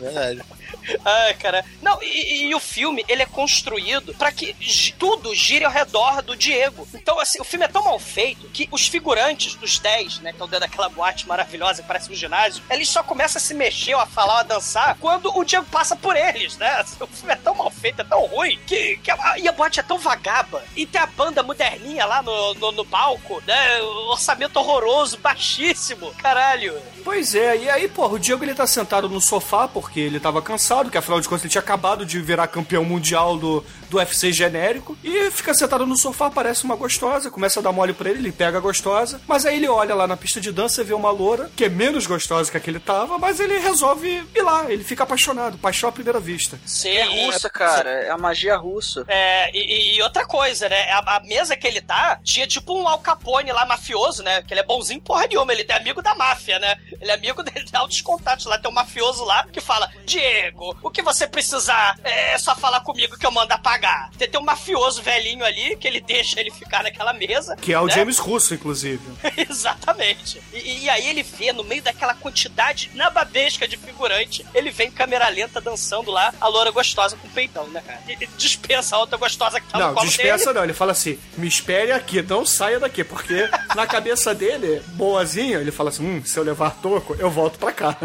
Verdade. 0.00 0.42
Ai, 1.04 1.34
cara. 1.34 1.64
Não, 1.82 2.02
e, 2.02 2.48
e 2.48 2.54
o 2.54 2.60
filme, 2.60 3.04
ele 3.08 3.22
é 3.22 3.26
construído 3.26 4.14
pra 4.14 4.32
que 4.32 4.54
tudo 4.98 5.34
gire 5.34 5.64
ao 5.64 5.70
redor 5.72 6.22
do 6.22 6.36
Diego. 6.36 6.86
Então, 6.94 7.18
assim, 7.18 7.40
o 7.40 7.44
filme 7.44 7.64
é 7.64 7.68
tão 7.68 7.84
mal 7.84 7.98
feito 7.98 8.48
que 8.48 8.68
os 8.70 8.86
figurantes 8.86 9.54
dos 9.54 9.78
10, 9.78 10.20
né, 10.20 10.30
que 10.30 10.36
estão 10.36 10.48
dentro 10.48 10.68
daquela 10.68 10.88
boate 10.88 11.26
maravilhosa 11.26 11.82
que 11.82 11.88
parece 11.88 12.10
um 12.10 12.14
ginásio, 12.14 12.62
eles 12.70 12.88
só 12.88 13.02
começam 13.02 13.38
a 13.38 13.42
se 13.42 13.54
mexer, 13.54 13.94
ou 13.94 14.00
a 14.00 14.06
falar, 14.06 14.34
ou 14.34 14.40
a 14.40 14.42
dançar, 14.42 14.96
quando 15.00 15.36
o 15.36 15.44
Diego 15.44 15.66
passa 15.66 15.96
por 15.96 16.16
eles, 16.16 16.56
né? 16.56 16.84
O 17.04 17.06
filme 17.06 17.32
é 17.32 17.36
tão 17.36 17.54
mal 17.54 17.70
feito, 17.70 18.00
é 18.00 18.04
tão 18.04 18.24
ruim, 18.26 18.58
que, 18.66 18.96
que 18.98 19.10
a, 19.10 19.38
e 19.38 19.46
a 19.46 19.52
boate 19.52 19.78
é 19.78 19.82
tão 19.82 19.98
vagaba. 19.98 20.64
E 20.74 20.86
tem 20.86 21.00
a 21.00 21.06
banda 21.06 21.42
moderninha 21.42 22.06
lá 22.06 22.22
no, 22.22 22.54
no, 22.54 22.72
no 22.72 22.84
palco, 22.84 23.42
né? 23.46 23.82
Orçamento 23.82 24.58
horroroso, 24.58 25.18
baixíssimo. 25.18 26.12
Caralho. 26.14 26.80
Pois 27.04 27.34
é, 27.34 27.56
e 27.56 27.70
aí, 27.70 27.88
porra, 27.88 28.14
o 28.14 28.18
Diego 28.18 28.42
ele 28.42 28.54
tá 28.54 28.66
sentado 28.66 29.08
no 29.08 29.20
sofá 29.20 29.68
porque 29.68 30.00
ele 30.00 30.18
tava 30.18 30.40
cansado, 30.40 30.63
que 30.90 30.98
afinal 30.98 31.20
de 31.20 31.28
contas 31.28 31.42
ele 31.44 31.50
tinha 31.50 31.60
acabado 31.60 32.06
de 32.06 32.20
virar 32.20 32.46
campeão 32.46 32.84
mundial 32.84 33.36
do, 33.36 33.64
do 33.94 33.98
UFC 33.98 34.32
genérico 34.32 34.98
e 35.04 35.30
fica 35.30 35.54
sentado 35.54 35.86
no 35.86 35.96
sofá, 35.96 36.28
parece 36.28 36.64
uma 36.64 36.74
gostosa, 36.74 37.30
começa 37.30 37.60
a 37.60 37.62
dar 37.62 37.72
mole 37.72 37.92
pra 37.92 38.10
ele, 38.10 38.18
ele 38.18 38.32
pega 38.32 38.58
a 38.58 38.60
gostosa, 38.60 39.20
mas 39.26 39.46
aí 39.46 39.56
ele 39.56 39.68
olha 39.68 39.94
lá 39.94 40.06
na 40.06 40.16
pista 40.16 40.40
de 40.40 40.50
dança 40.50 40.80
e 40.80 40.84
vê 40.84 40.94
uma 40.94 41.10
loura 41.10 41.50
que 41.56 41.64
é 41.64 41.68
menos 41.68 42.06
gostosa 42.06 42.50
que 42.50 42.56
a 42.56 42.60
que 42.60 42.70
ele 42.70 42.80
tava, 42.80 43.18
mas 43.18 43.38
ele 43.38 43.58
resolve 43.58 44.26
ir 44.34 44.42
lá, 44.42 44.70
ele 44.70 44.82
fica 44.82 45.04
apaixonado, 45.04 45.58
paixão 45.58 45.88
à 45.88 45.92
primeira 45.92 46.18
vista. 46.18 46.58
Sim, 46.66 46.88
é 46.88 47.26
russa, 47.26 47.48
cara. 47.48 47.90
É 47.90 48.10
a 48.10 48.18
magia 48.18 48.56
russa. 48.56 49.04
É, 49.06 49.50
e, 49.56 49.96
e 49.96 50.02
outra 50.02 50.26
coisa, 50.26 50.68
né? 50.68 50.90
A, 50.90 51.16
a, 51.16 51.20
mesa 51.20 51.56
que 51.56 51.66
ele 51.66 51.80
tá 51.80 52.18
tinha 52.24 52.46
tipo 52.46 52.76
um 52.76 52.88
Al 52.88 52.98
Capone 52.98 53.52
lá, 53.52 53.64
mafioso, 53.66 54.22
né? 54.22 54.42
Que 54.42 54.54
ele 54.54 54.60
é 54.60 54.64
bonzinho 54.64 55.00
porra 55.00 55.26
nenhuma, 55.26 55.52
ele 55.52 55.64
é 55.68 55.76
amigo 55.76 56.02
da 56.02 56.14
máfia, 56.14 56.58
né? 56.58 56.76
Ele 57.00 57.10
é 57.10 57.14
amigo 57.14 57.42
dele, 57.44 57.66
tem 57.70 57.78
altos 57.78 58.00
contatos 58.00 58.46
lá. 58.46 58.58
Tem 58.58 58.70
um 58.70 58.74
mafioso 58.74 59.24
lá 59.24 59.46
que 59.52 59.60
fala: 59.60 59.90
Diego, 60.04 60.76
o 60.82 60.90
que 60.90 61.02
você 61.02 61.26
precisar 61.26 61.98
é 62.02 62.36
só 62.38 62.56
falar 62.56 62.80
comigo 62.80 63.18
que 63.18 63.26
eu 63.26 63.30
mando 63.30 63.52
apagar. 63.52 63.83
Tem, 64.18 64.28
tem 64.28 64.40
um 64.40 64.44
mafioso 64.44 65.02
velhinho 65.02 65.44
ali 65.44 65.76
que 65.76 65.86
ele 65.86 66.00
deixa 66.00 66.40
ele 66.40 66.50
ficar 66.50 66.82
naquela 66.82 67.12
mesa. 67.12 67.56
Que 67.56 67.72
é 67.72 67.80
o 67.80 67.86
né? 67.86 67.92
James 67.92 68.18
Russo, 68.18 68.54
inclusive. 68.54 69.02
Exatamente. 69.48 70.40
E, 70.52 70.84
e, 70.84 70.90
aí 70.90 71.08
ele 71.08 71.22
vê, 71.22 71.52
no 71.52 71.64
meio 71.64 71.82
daquela 71.82 72.14
quantidade 72.14 72.90
nababesca 72.94 73.66
de 73.66 73.76
figurante, 73.76 74.44
ele 74.54 74.70
vem 74.70 74.88
em 74.88 74.92
câmera 74.92 75.28
lenta 75.28 75.60
dançando 75.60 76.10
lá, 76.10 76.32
a 76.40 76.48
loura 76.48 76.70
gostosa 76.70 77.16
com 77.16 77.26
o 77.26 77.30
peitão, 77.30 77.66
né, 77.68 77.82
cara? 77.86 78.00
E, 78.08 78.26
dispensa 78.36 78.96
a 78.96 78.98
outra 78.98 79.16
gostosa 79.16 79.60
que 79.60 79.68
tá 79.68 79.78
não, 79.78 79.88
no 79.88 79.94
colo 79.94 80.06
dispensa 80.06 80.46
dele. 80.46 80.58
não. 80.58 80.64
Ele 80.64 80.74
fala 80.74 80.92
assim, 80.92 81.18
me 81.36 81.46
espere 81.46 81.92
aqui, 81.92 82.22
não 82.22 82.44
saia 82.44 82.78
daqui. 82.78 83.04
Porque 83.04 83.48
na 83.74 83.86
cabeça 83.86 84.34
dele, 84.34 84.82
boazinha, 84.94 85.58
ele 85.58 85.70
fala 85.70 85.90
assim, 85.90 86.04
hum, 86.04 86.22
se 86.24 86.38
eu 86.38 86.42
levar 86.42 86.70
toco, 86.82 87.14
eu 87.18 87.30
volto 87.30 87.58
pra 87.58 87.72
cá. 87.72 87.96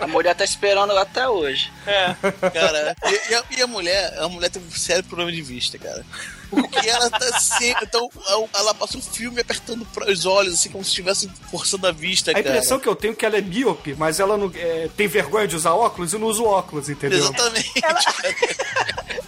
a 0.00 0.06
mulher 0.06 0.34
tá 0.34 0.44
esperando 0.44 0.96
até 0.96 1.28
hoje. 1.28 1.72
É. 1.86 2.14
Cara, 2.50 2.96
e, 3.06 3.30
e, 3.30 3.34
a, 3.34 3.44
e 3.58 3.62
a 3.62 3.66
mulher, 3.66 4.18
a 4.18 4.28
mulher 4.36 4.50
tem 4.50 4.62
um 4.62 4.70
sério 4.70 5.04
problema 5.04 5.32
de 5.32 5.42
vista, 5.42 5.78
cara. 5.78 6.04
Porque 6.48 6.88
ela 6.88 7.10
tá 7.10 7.40
sempre. 7.40 7.84
Então, 7.84 8.08
ela 8.54 8.74
passa 8.74 8.98
o 8.98 9.02
filme 9.02 9.40
apertando 9.40 9.86
os 10.06 10.26
olhos, 10.26 10.54
assim, 10.54 10.68
como 10.70 10.84
se 10.84 10.90
estivesse 10.90 11.28
forçando 11.50 11.86
a 11.86 11.92
vista, 11.92 12.30
a 12.30 12.34
cara. 12.34 12.46
A 12.46 12.50
impressão 12.50 12.78
que 12.78 12.88
eu 12.88 12.94
tenho 12.94 13.12
é 13.12 13.16
que 13.16 13.26
ela 13.26 13.36
é 13.36 13.40
míope, 13.40 13.94
mas 13.94 14.20
ela 14.20 14.36
não 14.36 14.50
é, 14.54 14.88
tem 14.96 15.08
vergonha 15.08 15.48
de 15.48 15.56
usar 15.56 15.74
óculos 15.74 16.12
e 16.12 16.18
não 16.18 16.28
usa 16.28 16.42
óculos, 16.42 16.88
entendeu? 16.88 17.18
Exatamente. 17.18 17.72
Ela, 17.82 18.00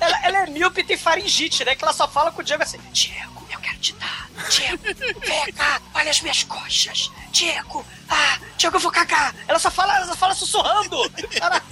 ela, 0.01 0.27
ela 0.27 0.39
é 0.45 0.47
míope 0.51 0.81
e 0.81 0.85
tem 0.85 0.97
faringite, 0.97 1.65
né? 1.65 1.75
Que 1.75 1.85
ela 1.85 1.93
só 1.93 2.07
fala 2.07 2.31
com 2.31 2.41
o 2.41 2.45
Diego 2.45 2.63
assim: 2.63 2.79
Diego, 2.93 3.47
eu 3.51 3.61
quero 3.61 3.79
te 3.79 3.93
dar. 3.95 4.29
Diego, 4.51 4.83
vem 5.21 5.53
cá, 5.53 5.81
olha 5.95 6.11
as 6.11 6.21
minhas 6.21 6.45
coxas. 6.45 7.11
Diego, 7.31 7.85
ah, 8.09 8.39
Diego, 8.57 8.77
eu 8.77 8.81
vou 8.81 8.91
cagar. 8.91 9.35
Ela 9.47 9.59
só 9.59 9.71
fala, 9.71 9.97
ela 9.97 10.07
só 10.07 10.17
fala 10.17 10.35
sussurrando. 10.35 10.97
Ela, 11.41 11.63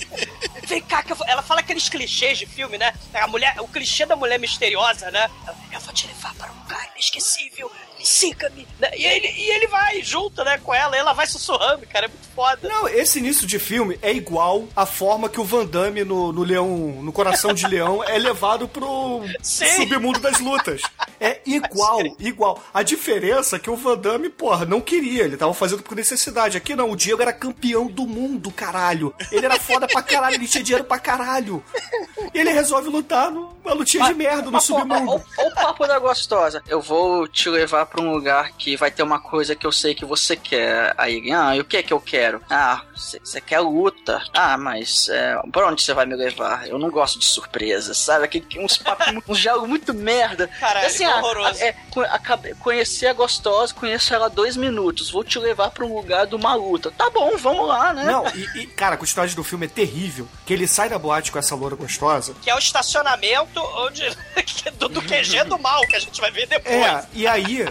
vem 0.64 0.83
cá, 0.83 1.03
que 1.03 1.12
eu 1.12 1.16
vou... 1.16 1.27
ela 1.27 1.43
fala 1.43 1.61
aqueles 1.61 1.89
clichês 1.89 2.39
de 2.39 2.47
filme, 2.47 2.79
né? 2.79 2.95
A 3.14 3.27
mulher, 3.27 3.55
o 3.61 3.68
clichê 3.68 4.05
da 4.07 4.16
mulher 4.16 4.39
misteriosa, 4.39 5.11
né? 5.11 5.31
Eu 5.72 5.81
vou 5.81 5.93
te 5.93 6.07
levar 6.07 6.35
para 6.35 6.53
um 6.53 6.59
lugar 6.61 6.91
inesquecível. 6.95 7.70
Siga-me. 8.07 8.66
E 8.96 9.04
ele, 9.04 9.28
e 9.28 9.50
ele 9.50 9.66
vai 9.66 10.00
junto, 10.02 10.44
né, 10.44 10.59
com 10.59 10.72
ela. 10.72 10.96
E 10.96 10.98
ela 10.98 11.12
vai 11.12 11.26
sussurrando, 11.26 11.86
cara. 11.86 12.07
É 12.07 12.09
muito 12.09 12.28
foda. 12.34 12.68
Não, 12.68 12.88
esse 12.88 13.18
início 13.18 13.46
de 13.46 13.59
filme 13.59 13.98
é 14.00 14.12
igual 14.12 14.68
à 14.76 14.86
forma 14.86 15.28
que 15.28 15.40
o 15.40 15.44
Van 15.44 15.66
Damme 15.66 16.04
no, 16.04 16.32
no 16.32 16.42
Leão, 16.44 16.68
no 17.02 17.12
Coração 17.12 17.52
de 17.52 17.66
Leão, 17.66 18.04
é 18.04 18.18
levado 18.18 18.68
pro 18.68 19.22
Sim. 19.42 19.66
submundo 19.66 20.20
das 20.20 20.38
lutas. 20.38 20.82
É 21.18 21.40
igual, 21.46 22.00
igual. 22.20 22.62
A 22.72 22.82
diferença 22.82 23.57
é 23.57 23.59
que 23.59 23.70
o 23.70 23.76
Van 23.76 23.96
Damme, 23.96 24.28
porra, 24.28 24.64
não 24.64 24.80
queria. 24.80 25.24
Ele 25.24 25.36
tava 25.36 25.54
fazendo 25.54 25.82
por 25.82 25.96
necessidade. 25.96 26.57
Aqui 26.57 26.76
não, 26.76 26.90
o 26.90 26.96
Diego 26.96 27.22
era 27.22 27.32
campeão 27.32 27.86
do 27.86 28.07
mundo, 28.07 28.50
caralho. 28.50 29.14
Ele 29.32 29.46
era 29.46 29.59
foda 29.59 29.86
pra 29.88 30.02
caralho, 30.02 30.36
ele 30.36 30.46
tinha 30.46 30.62
dinheiro 30.62 30.84
pra 30.84 30.98
caralho. 30.98 31.62
E 32.32 32.38
ele 32.38 32.50
resolve 32.50 32.88
lutar 32.88 33.30
numa 33.30 33.72
lutinha 33.72 34.04
mas, 34.04 34.12
de 34.12 34.18
merda 34.18 34.42
no 34.42 34.52
mas, 34.52 34.64
submundo. 34.64 35.24
Olha 35.38 35.48
o 35.48 35.54
papo 35.54 35.86
da 35.86 35.98
gostosa. 35.98 36.62
Eu 36.68 36.80
vou 36.80 37.26
te 37.26 37.48
levar 37.48 37.86
pra 37.86 37.95
um 38.01 38.12
lugar 38.12 38.53
que 38.53 38.76
vai 38.76 38.90
ter 38.90 39.03
uma 39.03 39.18
coisa 39.18 39.55
que 39.55 39.66
eu 39.66 39.72
sei 39.72 39.94
que 39.94 40.05
você 40.05 40.36
quer. 40.36 40.94
Aí, 40.97 41.30
ah, 41.32 41.57
e 41.57 41.61
o 41.61 41.64
que 41.64 41.76
é 41.76 41.82
que 41.82 41.92
eu 41.92 42.01
quero? 42.01 42.40
Ah, 42.49 42.82
você 42.94 43.40
quer 43.40 43.61
luta. 43.61 44.22
Ah, 44.32 44.57
mas 44.57 45.09
é, 45.09 45.36
pra 45.53 45.68
onde 45.68 45.82
você 45.82 45.92
vai 45.92 46.07
me 46.07 46.14
levar? 46.14 46.66
Eu 46.66 46.78
não 46.78 46.90
gosto 46.90 47.18
de 47.18 47.24
surpresas, 47.24 47.99
sabe? 47.99 48.24
Aquele, 48.24 48.47
uns 48.59 48.78
papos, 48.78 49.07
uns 49.28 49.38
diálogos 49.38 49.68
muito 49.68 49.92
merda. 49.94 50.49
Caralho, 50.61 50.86
assim, 50.86 51.05
ah, 51.05 51.16
horroroso. 51.16 51.62
É, 51.62 51.74
acabei, 52.11 52.55
conhecer 52.55 53.07
a 53.07 53.12
gostosa, 53.12 53.74
conheço 53.74 54.14
ela 54.14 54.26
há 54.26 54.30
dois 54.30 54.57
minutos. 54.57 55.11
Vou 55.11 55.24
te 55.24 55.38
levar 55.38 55.70
pra 55.70 55.84
um 55.84 55.94
lugar 55.94 56.26
de 56.26 56.34
uma 56.34 56.55
luta. 56.55 56.90
Tá 56.90 57.11
bom, 57.11 57.36
vamos 57.36 57.66
lá, 57.66 57.92
né? 57.92 58.05
Não, 58.05 58.26
e, 58.28 58.62
e 58.62 58.66
cara, 58.66 58.94
a 58.94 58.99
quantidade 58.99 59.34
do 59.34 59.44
filme 59.44 59.66
é 59.66 59.68
terrível. 59.68 60.28
Que 60.44 60.53
ele 60.53 60.66
sai 60.66 60.88
da 60.88 60.99
boate 60.99 61.32
com 61.32 61.38
essa 61.38 61.55
loura 61.55 61.76
gostosa. 61.76 62.34
Que 62.42 62.51
é 62.51 62.55
o 62.55 62.59
estacionamento 62.59 63.61
onde, 63.61 64.09
do, 64.78 64.88
do 64.88 65.03
QG 65.03 65.44
do 65.44 65.59
mal, 65.59 65.80
que 65.82 65.97
a 65.97 66.01
gente 66.01 66.20
vai 66.20 66.30
ver 66.30 66.47
depois. 66.47 66.74
É, 66.74 67.07
e 67.12 67.26
aí, 67.26 67.66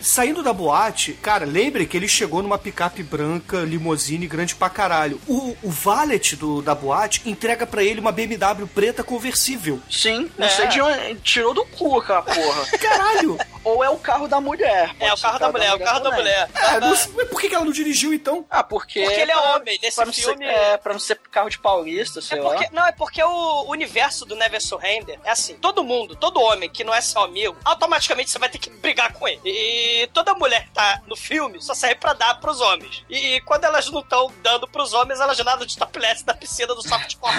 saindo 0.00 0.42
da 0.42 0.52
boate, 0.52 1.14
cara, 1.14 1.44
lembre 1.44 1.86
que 1.86 1.96
ele 1.96 2.06
chegou 2.06 2.42
numa 2.42 2.58
picape 2.58 3.02
branca, 3.02 3.60
limousine 3.60 4.26
grande 4.26 4.54
pra 4.54 4.68
caralho. 4.68 5.20
O, 5.26 5.56
o 5.62 5.70
valet 5.70 6.36
do, 6.36 6.60
da 6.60 6.74
boate 6.74 7.22
entrega 7.28 7.66
para 7.66 7.82
ele 7.82 8.00
uma 8.00 8.12
BMW 8.12 8.66
preta 8.74 9.02
conversível. 9.02 9.80
Sim, 9.90 10.30
não 10.36 10.46
é. 10.46 10.50
sei 10.50 10.66
de 10.68 10.80
onde. 10.80 11.14
Tirou 11.20 11.54
do 11.54 11.64
cu 11.66 11.98
aquela 11.98 12.22
porra. 12.22 12.66
Caralho! 12.78 13.38
Ou 13.64 13.82
é 13.82 13.88
o 13.88 13.96
carro 13.96 14.28
da 14.28 14.40
mulher. 14.40 14.94
É, 15.00 15.12
o 15.12 15.18
carro, 15.18 15.38
da, 15.38 15.50
mulher, 15.50 15.68
é 15.68 15.74
o 15.74 15.78
carro 15.78 16.00
da 16.00 16.10
mulher. 16.10 16.50
É, 16.54 16.80
não, 16.80 16.94
por 17.28 17.40
que, 17.40 17.54
ela 17.54 17.64
não 17.64 17.72
dirigiu 17.72 18.12
então? 18.12 18.44
Ah, 18.50 18.62
porque. 18.62 19.02
Porque 19.02 19.20
ele 19.20 19.32
é 19.32 19.36
homem. 19.36 19.78
Nesse 19.82 19.96
pra 19.96 20.12
filme. 20.12 20.44
Ser, 20.44 20.52
é, 20.52 20.76
pra 20.76 20.92
não 20.92 21.00
ser 21.00 21.18
carro 21.30 21.48
de 21.48 21.58
paulista, 21.58 22.20
sei 22.20 22.38
é 22.38 22.42
porque, 22.42 22.64
lá. 22.64 22.70
Não, 22.72 22.86
é 22.86 22.92
porque 22.92 23.22
o 23.22 23.64
universo 23.68 24.26
do 24.26 24.36
Never 24.36 24.60
Surrender 24.60 25.18
é 25.24 25.30
assim: 25.30 25.54
todo 25.54 25.82
mundo, 25.82 26.14
todo 26.14 26.40
homem 26.40 26.68
que 26.68 26.84
não 26.84 26.94
é 26.94 27.00
seu 27.00 27.22
amigo, 27.22 27.56
automaticamente 27.64 28.30
você 28.30 28.38
vai 28.38 28.50
ter 28.50 28.58
que 28.58 28.68
brigar 28.68 29.14
com 29.14 29.26
ele. 29.26 29.40
E 29.44 30.08
toda 30.12 30.34
mulher 30.34 30.64
que 30.64 30.70
tá 30.70 31.02
no 31.06 31.16
filme 31.16 31.60
só 31.60 31.74
serve 31.74 31.96
pra 31.96 32.14
dar 32.14 32.40
pros 32.40 32.60
homens. 32.60 33.04
E 33.10 33.40
quando 33.42 33.64
elas 33.64 33.90
não 33.90 34.00
estão 34.00 34.32
dando 34.42 34.66
pros 34.66 34.92
homens, 34.92 35.20
elas 35.20 35.36
já 35.36 35.44
nadam 35.44 35.66
de 35.66 35.76
topless 35.76 36.24
da 36.24 36.34
piscina 36.34 36.74
do 36.74 36.82
softcore. 36.82 37.32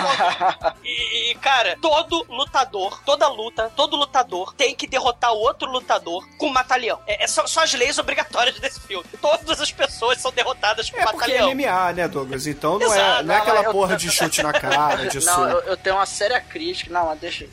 e, 0.84 1.32
e, 1.32 1.36
cara, 1.36 1.78
todo 1.82 2.26
lutador, 2.30 3.02
toda 3.04 3.28
luta, 3.28 3.72
todo 3.76 3.96
lutador 3.96 4.54
tem 4.54 4.76
que 4.76 4.88
derrotar 4.88 5.34
o 5.34 5.38
outro 5.38 5.70
lutador 5.70 6.28
com 6.38 6.50
matalhão. 6.50 7.00
É, 7.08 7.24
é 7.24 7.28
só, 7.28 7.48
só, 7.48 7.64
as 7.64 7.74
leis 7.74 7.98
obrigatórias 7.98 8.60
desse 8.60 8.80
filme. 8.80 9.06
Todas 9.20 9.60
as 9.60 9.72
pessoas 9.72 10.20
são 10.20 10.32
derrotadas 10.32 10.90
com 10.90 11.00
é 11.00 11.06
batalhão. 11.06 11.50
É 11.50 11.56
MMA, 11.56 11.94
né, 11.94 12.08
Douglas? 12.08 12.46
Então 12.46 12.78
não, 12.78 12.94
é, 12.94 13.24
não 13.24 13.34
é 13.34 13.38
aquela 13.38 13.72
porra 13.72 13.94
eu, 13.94 13.98
de 13.98 14.12
chute 14.12 14.44
na 14.44 14.54
cara, 14.54 15.08
de 15.08 15.16
Não, 15.26 15.50
eu, 15.50 15.60
eu, 15.62 15.78
tenho 15.78 15.96
uma 15.96 16.06
séria 16.06 16.40
crítica. 16.40 16.94
Não, 16.94 17.08
mas 17.08 17.20
deixa. 17.20 17.48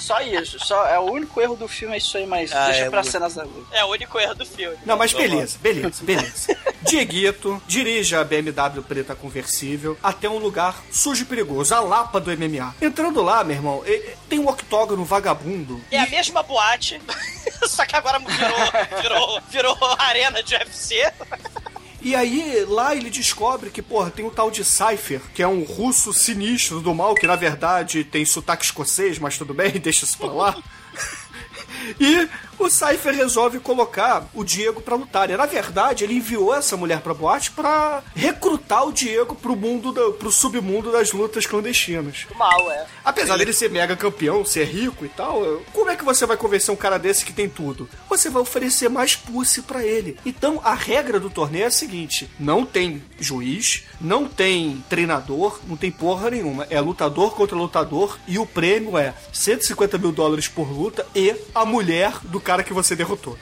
só 0.00 0.20
isso. 0.22 0.58
Só, 0.58 0.86
é 0.86 0.98
o 0.98 1.02
único 1.02 1.40
erro 1.40 1.56
do 1.56 1.68
filme, 1.68 1.94
é 1.94 1.98
isso 1.98 2.16
aí, 2.16 2.26
mas 2.26 2.52
ah, 2.52 2.66
deixa 2.66 2.84
é, 2.84 2.90
pra 2.90 3.02
cenas 3.02 3.34
da 3.34 3.42
luta. 3.42 3.76
É 3.76 3.84
único 3.90 4.18
erro 4.18 4.34
do 4.34 4.46
filme. 4.46 4.76
Não, 4.84 4.96
mas 4.96 5.12
beleza, 5.12 5.58
beleza, 5.60 6.04
beleza. 6.04 6.56
Dieguito 6.82 7.62
dirige 7.66 8.16
a 8.16 8.24
BMW 8.24 8.82
preta 8.82 9.14
conversível 9.14 9.98
até 10.02 10.28
um 10.28 10.38
lugar 10.38 10.82
sujo 10.90 11.22
e 11.22 11.26
perigoso, 11.26 11.74
a 11.74 11.80
Lapa 11.80 12.20
do 12.20 12.30
MMA. 12.30 12.74
Entrando 12.80 13.22
lá, 13.22 13.44
meu 13.44 13.56
irmão, 13.56 13.82
tem 14.28 14.38
um 14.38 14.48
octógono 14.48 15.04
vagabundo. 15.04 15.80
É 15.90 15.96
e... 15.96 15.98
a 15.98 16.06
mesma 16.08 16.42
boate, 16.42 17.00
só 17.68 17.84
que 17.84 17.94
agora 17.94 18.18
virou, 18.18 19.00
virou, 19.02 19.42
virou 19.50 19.78
arena 19.98 20.42
de 20.42 20.54
UFC. 20.54 21.12
E 22.02 22.14
aí, 22.14 22.64
lá 22.66 22.94
ele 22.94 23.10
descobre 23.10 23.68
que, 23.68 23.82
porra, 23.82 24.10
tem 24.10 24.24
o 24.24 24.30
tal 24.30 24.50
de 24.50 24.64
Cypher, 24.64 25.20
que 25.34 25.42
é 25.42 25.48
um 25.48 25.64
russo 25.64 26.14
sinistro 26.14 26.80
do 26.80 26.94
mal, 26.94 27.14
que 27.14 27.26
na 27.26 27.36
verdade 27.36 28.04
tem 28.04 28.24
sotaque 28.24 28.64
escocês, 28.64 29.18
mas 29.18 29.36
tudo 29.36 29.52
bem, 29.52 29.72
deixa 29.78 30.06
isso 30.06 30.16
pra 30.16 30.32
lá. 30.32 30.56
E 31.98 32.28
o 32.60 32.70
Cypher 32.70 33.14
resolve 33.14 33.58
colocar 33.58 34.26
o 34.34 34.44
Diego 34.44 34.80
para 34.80 34.94
lutar. 34.94 35.30
E, 35.30 35.36
na 35.36 35.46
verdade, 35.46 36.04
ele 36.04 36.14
enviou 36.14 36.54
essa 36.54 36.76
mulher 36.76 37.00
pra 37.00 37.14
boate 37.14 37.50
para 37.50 38.02
recrutar 38.14 38.86
o 38.86 38.92
Diego 38.92 39.34
pro 39.34 39.56
mundo, 39.56 39.92
do, 39.92 40.12
pro 40.12 40.30
submundo 40.30 40.92
das 40.92 41.12
lutas 41.12 41.46
clandestinas. 41.46 42.26
Mal, 42.36 42.70
é. 42.70 42.86
Apesar 43.04 43.36
dele 43.36 43.52
ser 43.52 43.70
mega 43.70 43.96
campeão, 43.96 44.44
ser 44.44 44.64
rico 44.64 45.04
e 45.04 45.08
tal, 45.08 45.62
como 45.72 45.90
é 45.90 45.96
que 45.96 46.04
você 46.04 46.26
vai 46.26 46.36
convencer 46.36 46.72
um 46.72 46.76
cara 46.76 46.98
desse 46.98 47.24
que 47.24 47.32
tem 47.32 47.48
tudo? 47.48 47.88
Você 48.08 48.28
vai 48.28 48.42
oferecer 48.42 48.88
mais 48.88 49.16
pussy 49.16 49.62
para 49.62 49.84
ele. 49.84 50.18
Então, 50.24 50.60
a 50.62 50.74
regra 50.74 51.18
do 51.18 51.30
torneio 51.30 51.64
é 51.64 51.68
a 51.68 51.70
seguinte: 51.70 52.30
não 52.38 52.66
tem 52.66 53.02
juiz, 53.18 53.84
não 54.00 54.26
tem 54.26 54.84
treinador, 54.88 55.60
não 55.66 55.76
tem 55.76 55.90
porra 55.90 56.30
nenhuma. 56.30 56.66
É 56.70 56.80
lutador 56.80 57.34
contra 57.34 57.56
lutador 57.56 58.18
e 58.26 58.38
o 58.38 58.46
prêmio 58.46 58.98
é 58.98 59.14
150 59.32 59.98
mil 59.98 60.12
dólares 60.12 60.48
por 60.48 60.70
luta 60.70 61.06
e 61.14 61.34
a 61.54 61.64
mulher 61.64 62.12
do 62.24 62.40
cara 62.40 62.49
que 62.64 62.72
você 62.72 62.96
derrotou. 62.96 63.38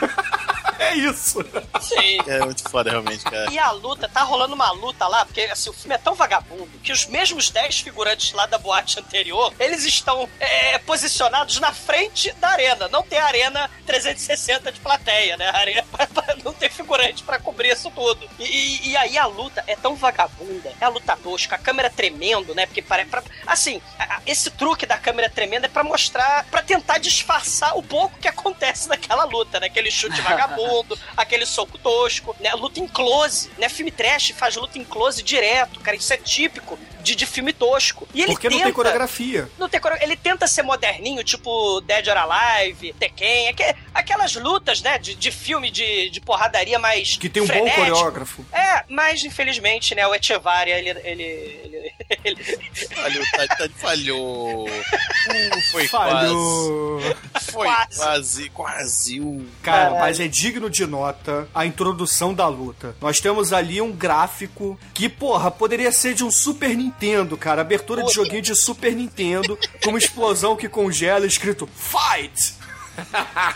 É 0.82 0.94
isso. 0.94 1.38
Sim. 1.80 2.18
É 2.26 2.40
muito 2.40 2.68
foda, 2.68 2.90
realmente, 2.90 3.24
cara. 3.24 3.50
E 3.50 3.58
a 3.58 3.70
luta, 3.70 4.08
tá 4.08 4.22
rolando 4.22 4.54
uma 4.54 4.70
luta 4.72 5.06
lá, 5.06 5.24
porque 5.24 5.42
assim, 5.42 5.70
o 5.70 5.72
filme 5.72 5.94
é 5.94 5.98
tão 5.98 6.14
vagabundo 6.14 6.70
que 6.82 6.92
os 6.92 7.06
mesmos 7.06 7.50
10 7.50 7.80
figurantes 7.80 8.32
lá 8.32 8.46
da 8.46 8.58
boate 8.58 8.98
anterior, 8.98 9.52
eles 9.58 9.84
estão 9.84 10.28
é, 10.40 10.78
posicionados 10.78 11.58
na 11.60 11.72
frente 11.72 12.32
da 12.34 12.48
arena. 12.48 12.88
Não 12.88 13.02
tem 13.02 13.18
arena 13.18 13.70
360 13.86 14.72
de 14.72 14.80
plateia, 14.80 15.36
né? 15.36 15.48
A 15.50 15.56
arena, 15.58 15.84
não 16.44 16.52
tem 16.52 16.68
figurante 16.70 17.22
pra 17.22 17.38
cobrir 17.38 17.70
isso 17.72 17.90
tudo. 17.90 18.28
E, 18.38 18.44
e- 18.44 18.88
e 18.90 18.96
aí 18.96 19.16
a 19.18 19.26
luta 19.26 19.62
é 19.66 19.76
tão 19.76 19.94
vagabunda, 19.94 20.72
é 20.80 20.84
a 20.84 20.88
luta 20.88 21.16
tosca, 21.16 21.54
a 21.56 21.58
câmera 21.58 21.88
tremendo, 21.90 22.54
né? 22.54 22.66
Porque 22.66 22.82
parece. 22.82 23.10
Pra, 23.10 23.22
assim, 23.46 23.80
a- 23.98 24.16
a- 24.16 24.22
esse 24.26 24.50
truque 24.50 24.86
da 24.86 24.98
câmera 24.98 25.28
tremenda 25.30 25.66
é 25.66 25.68
pra 25.68 25.84
mostrar, 25.84 26.44
pra 26.50 26.62
tentar 26.62 26.98
disfarçar 26.98 27.76
o 27.76 27.82
pouco 27.82 28.18
que 28.18 28.28
acontece 28.28 28.88
naquela 28.90 29.24
luta, 29.24 29.60
né? 29.60 29.66
Aquele 29.66 29.90
chute 29.90 30.20
vagabundo, 30.20 30.71
aquele 31.16 31.46
soco 31.46 31.78
tosco, 31.78 32.34
né? 32.40 32.52
Luta 32.54 32.80
em 32.80 32.86
close, 32.88 33.50
né? 33.58 33.68
Filme 33.68 33.90
trash 33.90 34.32
faz 34.36 34.56
luta 34.56 34.78
em 34.78 34.84
close 34.84 35.22
direto, 35.22 35.80
cara. 35.80 35.96
Isso 35.96 36.12
é 36.12 36.16
típico 36.16 36.78
de, 37.02 37.14
de 37.14 37.26
filme 37.26 37.52
tosco. 37.52 38.06
E 38.14 38.22
ele 38.22 38.32
Porque 38.32 38.48
não 38.48 38.56
tenta, 38.56 38.64
tem 38.66 38.72
coreografia. 38.74 39.48
não 39.58 39.68
tem 39.68 39.80
core- 39.80 39.98
Ele 40.02 40.16
tenta 40.16 40.46
ser 40.46 40.62
moderninho, 40.62 41.22
tipo 41.24 41.80
Dead 41.82 42.06
or 42.08 42.16
Alive, 42.16 42.92
Tekken, 42.94 43.48
aque- 43.48 43.74
aquelas 43.92 44.34
lutas, 44.36 44.80
né, 44.80 44.98
de, 44.98 45.14
de 45.14 45.30
filme 45.30 45.70
de, 45.70 46.10
de 46.10 46.20
porradaria 46.20 46.78
mais 46.78 47.16
Que 47.16 47.28
tem 47.28 47.42
um 47.42 47.46
bom 47.46 47.52
frenético. 47.52 47.80
coreógrafo. 47.80 48.44
É, 48.52 48.84
mas 48.88 49.24
infelizmente, 49.24 49.94
né, 49.94 50.06
o 50.06 50.14
Echevarria, 50.14 50.78
ele, 50.78 50.90
ele, 50.90 51.22
ele, 51.22 51.92
ele- 52.24 52.70
Falhou, 53.02 53.24
Titanic 53.24 53.78
falhou. 53.80 54.64
Uh, 54.68 55.60
foi 55.72 55.88
Falhou. 55.88 57.00
quase. 57.00 57.52
Foi 57.52 57.66
Quase. 57.66 57.98
quase, 57.98 58.48
quase. 58.50 59.20
Cara, 59.62 59.78
Caralho. 59.84 60.00
mas 60.00 60.20
é 60.20 60.28
digno 60.28 60.70
de 60.70 60.86
nota 60.86 61.48
a 61.54 61.66
introdução 61.66 62.32
da 62.32 62.46
luta. 62.48 62.94
Nós 63.00 63.20
temos 63.20 63.52
ali 63.52 63.80
um 63.80 63.92
gráfico 63.92 64.78
que, 64.94 65.08
porra, 65.08 65.50
poderia 65.50 65.90
ser 65.92 66.14
de 66.14 66.24
um 66.24 66.30
Super 66.30 66.76
Nintendo, 66.76 67.36
cara. 67.36 67.60
Abertura 67.60 68.02
de 68.04 68.12
joguinho 68.12 68.42
de 68.42 68.54
Super 68.54 68.94
Nintendo, 68.94 69.58
com 69.82 69.90
uma 69.90 69.98
explosão 69.98 70.56
que 70.56 70.68
congela 70.68 71.26
escrito 71.26 71.68
Fight! 71.74 72.54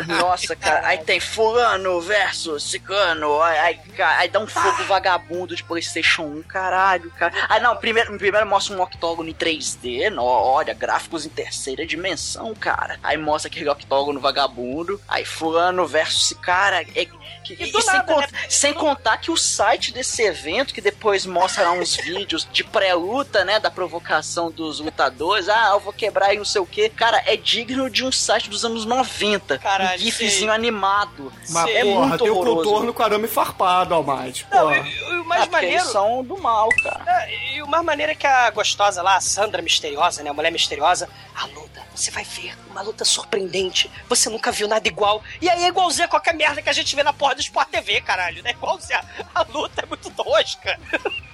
Nossa, 0.06 0.56
cara, 0.56 0.86
aí 0.86 0.98
tem 0.98 1.20
fulano 1.20 2.00
versus 2.00 2.62
cicano, 2.70 3.40
aí, 3.42 3.78
aí, 3.98 4.28
dá 4.28 4.40
um 4.40 4.46
fogo 4.46 4.84
vagabundo 4.84 5.54
de 5.54 5.62
Playstation 5.64 6.22
1, 6.24 6.42
caralho, 6.42 7.10
cara. 7.12 7.32
Aí 7.48 7.60
não, 7.60 7.76
primeiro, 7.76 8.16
primeiro 8.18 8.46
mostra 8.46 8.76
um 8.76 8.80
octógono 8.82 9.28
em 9.28 9.34
3D, 9.34 10.10
no, 10.10 10.22
olha, 10.24 10.74
gráficos 10.74 11.26
em 11.26 11.28
terceira 11.30 11.86
dimensão, 11.86 12.54
cara. 12.54 12.98
Aí 13.02 13.16
mostra 13.16 13.48
aquele 13.50 13.68
octógono 13.68 14.20
vagabundo, 14.20 15.00
aí 15.08 15.24
fulano 15.24 15.86
versus 15.86 16.36
cara, 16.40 16.82
é, 16.82 17.04
que, 17.44 17.54
E 17.54 17.70
e 17.70 17.82
sem, 17.82 17.94
nada, 17.94 18.12
con- 18.14 18.20
né? 18.20 18.28
sem 18.48 18.72
contar 18.74 19.18
que 19.18 19.30
o 19.30 19.36
site 19.36 19.92
desse 19.92 20.22
evento, 20.22 20.74
que 20.74 20.80
depois 20.80 21.24
mostra 21.26 21.64
lá 21.64 21.72
uns 21.72 21.96
vídeos 21.96 22.46
de 22.52 22.64
pré-luta, 22.64 23.44
né, 23.44 23.60
da 23.60 23.70
provocação 23.70 24.50
dos 24.50 24.80
lutadores, 24.80 25.48
ah, 25.48 25.70
eu 25.72 25.80
vou 25.80 25.92
quebrar 25.92 26.26
aí 26.28 26.38
não 26.38 26.44
sei 26.44 26.60
o 26.60 26.66
que, 26.66 26.88
cara, 26.88 27.22
é 27.26 27.36
digno 27.36 27.88
de 27.90 28.04
um 28.04 28.10
site 28.12 28.50
dos 28.50 28.64
anos 28.64 28.84
90, 28.84 29.25
Caralho, 29.58 29.96
um 30.00 30.04
gifzinho 30.04 30.30
sim. 30.30 30.48
animado. 30.48 31.32
Mas, 31.50 31.68
é 31.70 31.82
porra, 31.82 32.06
muito 32.06 32.24
tem 32.24 32.32
o 32.32 32.36
contorno 32.36 32.94
com 32.94 33.02
arame 33.02 33.28
farpado, 33.28 33.94
Almighty. 33.94 34.46
Não, 34.50 34.60
Porra. 34.68 34.78
e, 34.78 34.98
e 34.98 35.16
o 35.18 35.24
mais 35.24 35.40
porque 35.42 35.56
maneiro... 35.56 35.76
eles 35.76 35.92
são 35.92 36.22
do 36.24 36.38
mal, 36.40 36.68
cara. 36.82 37.04
É, 37.06 37.56
E 37.56 37.62
o 37.62 37.66
mais 37.66 37.84
maneiro 37.84 38.12
é 38.12 38.14
que 38.14 38.26
a 38.26 38.50
gostosa 38.50 39.02
lá, 39.02 39.16
a 39.16 39.20
Sandra 39.20 39.62
Misteriosa, 39.62 40.22
né? 40.22 40.30
A 40.30 40.34
mulher 40.34 40.50
misteriosa, 40.52 41.08
a 41.34 41.46
luta, 41.46 41.82
você 41.94 42.10
vai 42.10 42.24
ver, 42.24 42.56
uma 42.70 42.82
luta 42.82 43.04
surpreendente. 43.04 43.90
Você 44.08 44.28
nunca 44.28 44.52
viu 44.52 44.68
nada 44.68 44.86
igual. 44.86 45.22
E 45.40 45.48
aí 45.48 45.64
é 45.64 45.68
igualzinho 45.68 46.06
a 46.06 46.08
qualquer 46.08 46.34
merda 46.34 46.62
que 46.62 46.68
a 46.68 46.72
gente 46.72 46.94
vê 46.94 47.02
na 47.02 47.12
porra 47.12 47.34
do 47.34 47.40
Sport 47.40 47.68
TV, 47.68 48.00
caralho, 48.00 48.42
né? 48.42 48.50
Igualzinho. 48.50 48.98
A, 49.34 49.40
a 49.40 49.46
luta 49.52 49.82
é 49.82 49.86
muito 49.86 50.10
tosca. 50.10 50.78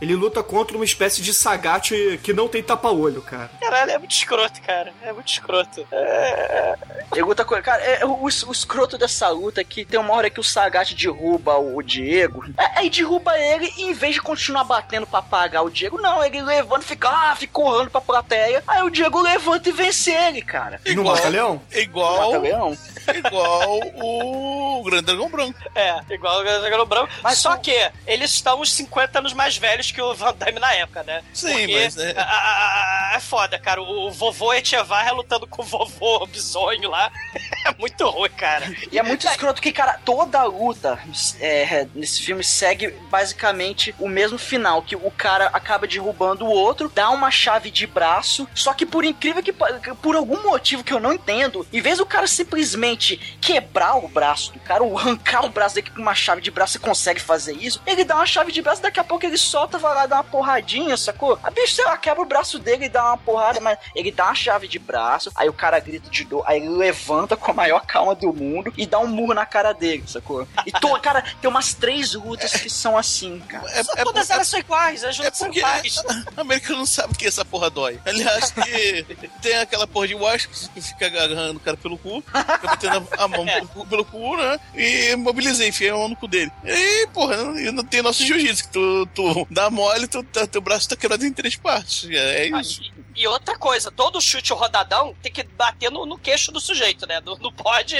Ele 0.00 0.14
luta 0.16 0.42
contra 0.42 0.76
uma 0.76 0.84
espécie 0.84 1.20
de 1.20 1.34
Sagat 1.34 1.90
que 2.22 2.32
não 2.32 2.48
tem 2.48 2.62
tapa-olho, 2.62 3.20
cara. 3.22 3.50
Caralho, 3.60 3.90
é 3.90 3.98
muito 3.98 4.12
escroto, 4.12 4.60
cara. 4.62 4.92
É 5.02 5.12
muito 5.12 5.28
escroto. 5.28 5.86
É... 5.92 6.74
E 7.16 7.22
outra 7.22 7.44
coisa, 7.44 7.62
cara, 7.62 7.82
é, 7.82 8.04
o, 8.06 8.22
o 8.22 8.28
escroto 8.28 8.96
dessa 8.96 9.28
luta 9.28 9.60
é 9.60 9.64
que 9.64 9.84
tem 9.84 9.98
uma 9.98 10.14
hora 10.14 10.30
que 10.30 10.38
o 10.40 10.44
Sagat 10.44 10.94
derruba 10.94 11.56
o, 11.58 11.76
o 11.78 11.82
Diego. 11.82 12.44
é, 12.56 12.78
Aí 12.78 12.88
derruba 12.88 13.36
ele 13.38 13.72
e 13.76 13.82
em 13.82 13.92
vez 13.92 14.14
de 14.14 14.22
continuar 14.22 14.64
batendo 14.64 15.06
pra 15.06 15.18
apagar 15.18 15.64
o 15.64 15.70
Diego, 15.70 16.00
não, 16.00 16.24
ele 16.24 16.40
levanta 16.40 16.84
e 16.84 16.88
fica, 16.88 17.08
ah, 17.10 17.34
fica 17.36 17.52
correndo 17.52 17.90
pra 17.90 18.00
plateia. 18.00 18.62
Aí 18.66 18.82
o 18.82 18.90
Diego 18.90 19.20
levanta 19.20 19.68
e 19.68 19.72
vence 19.72 20.10
ele, 20.12 20.40
cara. 20.40 20.80
E 20.86 20.94
no 20.94 21.04
Mata-Leão? 21.04 21.60
Igual, 21.72 22.26
Mata 22.32 22.38
leão. 22.38 22.78
igual 23.14 23.80
o 23.96 24.82
Grande 24.84 25.02
Dragão 25.06 25.28
Branco. 25.28 25.58
É, 25.74 26.00
igual 26.10 26.40
o 26.40 26.44
Dragão 26.44 26.86
Branco. 26.86 27.12
Mas 27.22 27.38
Só 27.38 27.54
o- 27.54 27.58
que 27.58 27.90
eles 28.06 28.30
estão 28.30 28.60
uns 28.60 28.72
50 28.72 29.18
anos 29.18 29.32
mais 29.32 29.56
velhos 29.56 29.89
que 29.94 30.00
o 30.02 30.14
Van 30.14 30.34
Damme 30.34 30.58
na 30.58 30.72
época, 30.74 31.02
né? 31.02 31.22
Sim, 31.32 31.48
Porque 31.48 31.74
mas, 31.84 31.96
né? 31.96 32.14
a- 32.16 32.22
a- 32.22 33.12
a- 33.12 33.16
é 33.16 33.20
foda, 33.20 33.58
cara. 33.58 33.82
O, 33.82 34.06
o 34.08 34.10
vovô 34.10 34.52
Echevarria 34.52 35.12
lutando 35.12 35.46
com 35.46 35.62
o 35.62 35.64
vovô 35.64 36.26
Bisonho 36.26 36.90
lá. 36.90 37.10
É 37.62 37.74
muito 37.78 38.08
ruim, 38.08 38.30
cara. 38.30 38.66
E 38.90 38.98
é 38.98 39.02
muito 39.02 39.26
escroto 39.28 39.60
que, 39.60 39.70
cara, 39.70 40.00
toda 40.02 40.40
a 40.40 40.44
luta 40.44 40.98
é, 41.38 41.86
nesse 41.94 42.22
filme 42.22 42.42
segue 42.42 42.88
basicamente 43.10 43.94
o 43.98 44.08
mesmo 44.08 44.38
final, 44.38 44.80
que 44.82 44.96
o 44.96 45.10
cara 45.10 45.48
acaba 45.52 45.86
derrubando 45.86 46.46
o 46.46 46.50
outro, 46.50 46.88
dá 46.92 47.10
uma 47.10 47.30
chave 47.30 47.70
de 47.70 47.86
braço, 47.86 48.48
só 48.54 48.72
que 48.72 48.86
por 48.86 49.04
incrível 49.04 49.42
que 49.42 49.52
por 49.52 50.16
algum 50.16 50.42
motivo 50.42 50.82
que 50.82 50.92
eu 50.92 50.98
não 50.98 51.12
entendo, 51.12 51.66
em 51.70 51.82
vez 51.82 51.98
do 51.98 52.06
cara 52.06 52.26
simplesmente 52.26 53.18
quebrar 53.42 53.96
o 53.98 54.08
braço 54.08 54.52
do 54.52 54.60
cara, 54.60 54.82
ou 54.82 54.98
arrancar 54.98 55.44
o 55.44 55.50
braço 55.50 55.74
dele 55.74 55.90
com 55.90 56.00
uma 56.00 56.14
chave 56.14 56.40
de 56.40 56.50
braço 56.50 56.78
e 56.78 56.80
consegue 56.80 57.20
fazer 57.20 57.52
isso, 57.56 57.80
ele 57.86 58.04
dá 58.04 58.16
uma 58.16 58.26
chave 58.26 58.52
de 58.52 58.62
braço, 58.62 58.80
daqui 58.82 58.98
a 58.98 59.04
pouco 59.04 59.24
ele 59.26 59.36
solta, 59.36 59.78
vai 59.80 59.94
lá 59.94 60.06
dar 60.06 60.16
uma 60.16 60.24
porradinha, 60.24 60.96
sacou? 60.96 61.38
A 61.42 61.50
bicho, 61.50 61.74
sei 61.74 61.84
lá, 61.84 61.96
quebra 61.96 62.22
o 62.22 62.26
braço 62.26 62.58
dele 62.58 62.86
e 62.86 62.88
dá 62.88 63.04
uma 63.04 63.18
porrada, 63.18 63.60
mas 63.60 63.78
ele 63.94 64.10
dá 64.12 64.26
uma 64.26 64.34
chave 64.34 64.68
de 64.68 64.78
braço, 64.78 65.30
aí 65.34 65.48
o 65.48 65.52
cara 65.52 65.78
grita 65.80 66.08
de 66.10 66.24
dor, 66.24 66.44
aí 66.46 66.58
ele 66.58 66.68
levanta 66.68 67.36
com 67.36 67.50
a 67.50 67.54
maior 67.54 67.84
calma 67.86 68.14
do 68.14 68.32
mundo 68.32 68.72
e 68.76 68.86
dá 68.86 68.98
um 68.98 69.06
murro 69.06 69.34
na 69.34 69.46
cara 69.46 69.72
dele, 69.72 70.04
sacou? 70.06 70.46
E, 70.66 70.72
to, 70.72 70.88
cara, 71.00 71.22
tem 71.40 71.48
umas 71.50 71.74
três 71.74 72.14
lutas 72.14 72.52
que 72.52 72.68
são 72.70 72.96
assim, 72.96 73.40
cara. 73.48 73.68
É, 73.72 73.82
Só 73.82 73.92
é 73.96 74.04
todas 74.04 74.26
por- 74.26 74.34
elas 74.34 74.48
são 74.48 74.60
iguais, 74.60 75.04
as 75.04 75.18
É 75.18 75.22
lutas 75.22 75.38
são 75.38 75.46
porque 75.48 75.60
iguais. 75.60 75.96
o 76.36 76.40
americano 76.40 76.78
não 76.80 76.86
sabe 76.86 77.14
que 77.16 77.26
essa 77.26 77.44
porra 77.44 77.70
dói. 77.70 77.98
Aliás, 78.04 78.50
que 78.50 79.06
tem 79.42 79.56
aquela 79.56 79.86
porra 79.86 80.08
de 80.08 80.14
Washington 80.14 80.68
que 80.74 80.80
fica 80.80 81.06
agarrando 81.06 81.56
o 81.58 81.60
cara 81.60 81.76
pelo 81.76 81.96
cu, 81.98 82.22
fica 82.22 82.58
batendo 82.66 83.08
a 83.18 83.28
mão 83.28 83.46
É. 83.48 83.54
pelo, 83.54 83.68
cu, 83.68 83.86
pelo 83.86 84.04
cu, 84.04 84.36
né? 84.36 84.60
E 84.74 85.16
mobilizei, 85.16 85.68
enfiei 85.68 85.90
a 85.90 85.94
mão 85.94 86.08
no 86.08 86.16
cu 86.16 86.28
dele. 86.28 86.50
E, 86.64 87.06
porra, 87.08 87.36
e 87.60 87.70
não 87.70 87.84
tem 87.84 88.02
nosso 88.02 88.24
jiu-jitsu, 88.24 88.64
que 88.64 88.70
tu, 88.70 89.06
tu 89.14 89.46
dá 89.50 89.69
mole, 89.70 90.06
tu, 90.08 90.22
tá- 90.22 90.46
teu 90.46 90.60
braço 90.60 90.88
tá 90.88 90.96
quebrado 90.96 91.24
em 91.24 91.32
três 91.32 91.56
partes. 91.56 92.08
É 92.10 92.50
Ah, 92.52 92.60
isso. 92.60 92.82
E 93.16 93.26
outra 93.26 93.56
coisa, 93.58 93.90
todo 93.90 94.20
chute 94.20 94.52
rodadão 94.52 95.14
tem 95.22 95.30
que 95.32 95.42
bater 95.42 95.90
no, 95.90 96.06
no 96.06 96.18
queixo 96.18 96.50
do 96.52 96.60
sujeito, 96.60 97.06
né? 97.06 97.20
Não, 97.24 97.36
não 97.36 97.52
pode, 97.52 97.96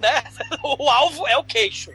né? 0.00 0.24
O 0.62 0.88
alvo 0.90 1.26
é 1.26 1.36
o 1.38 1.44
queixo. 1.44 1.90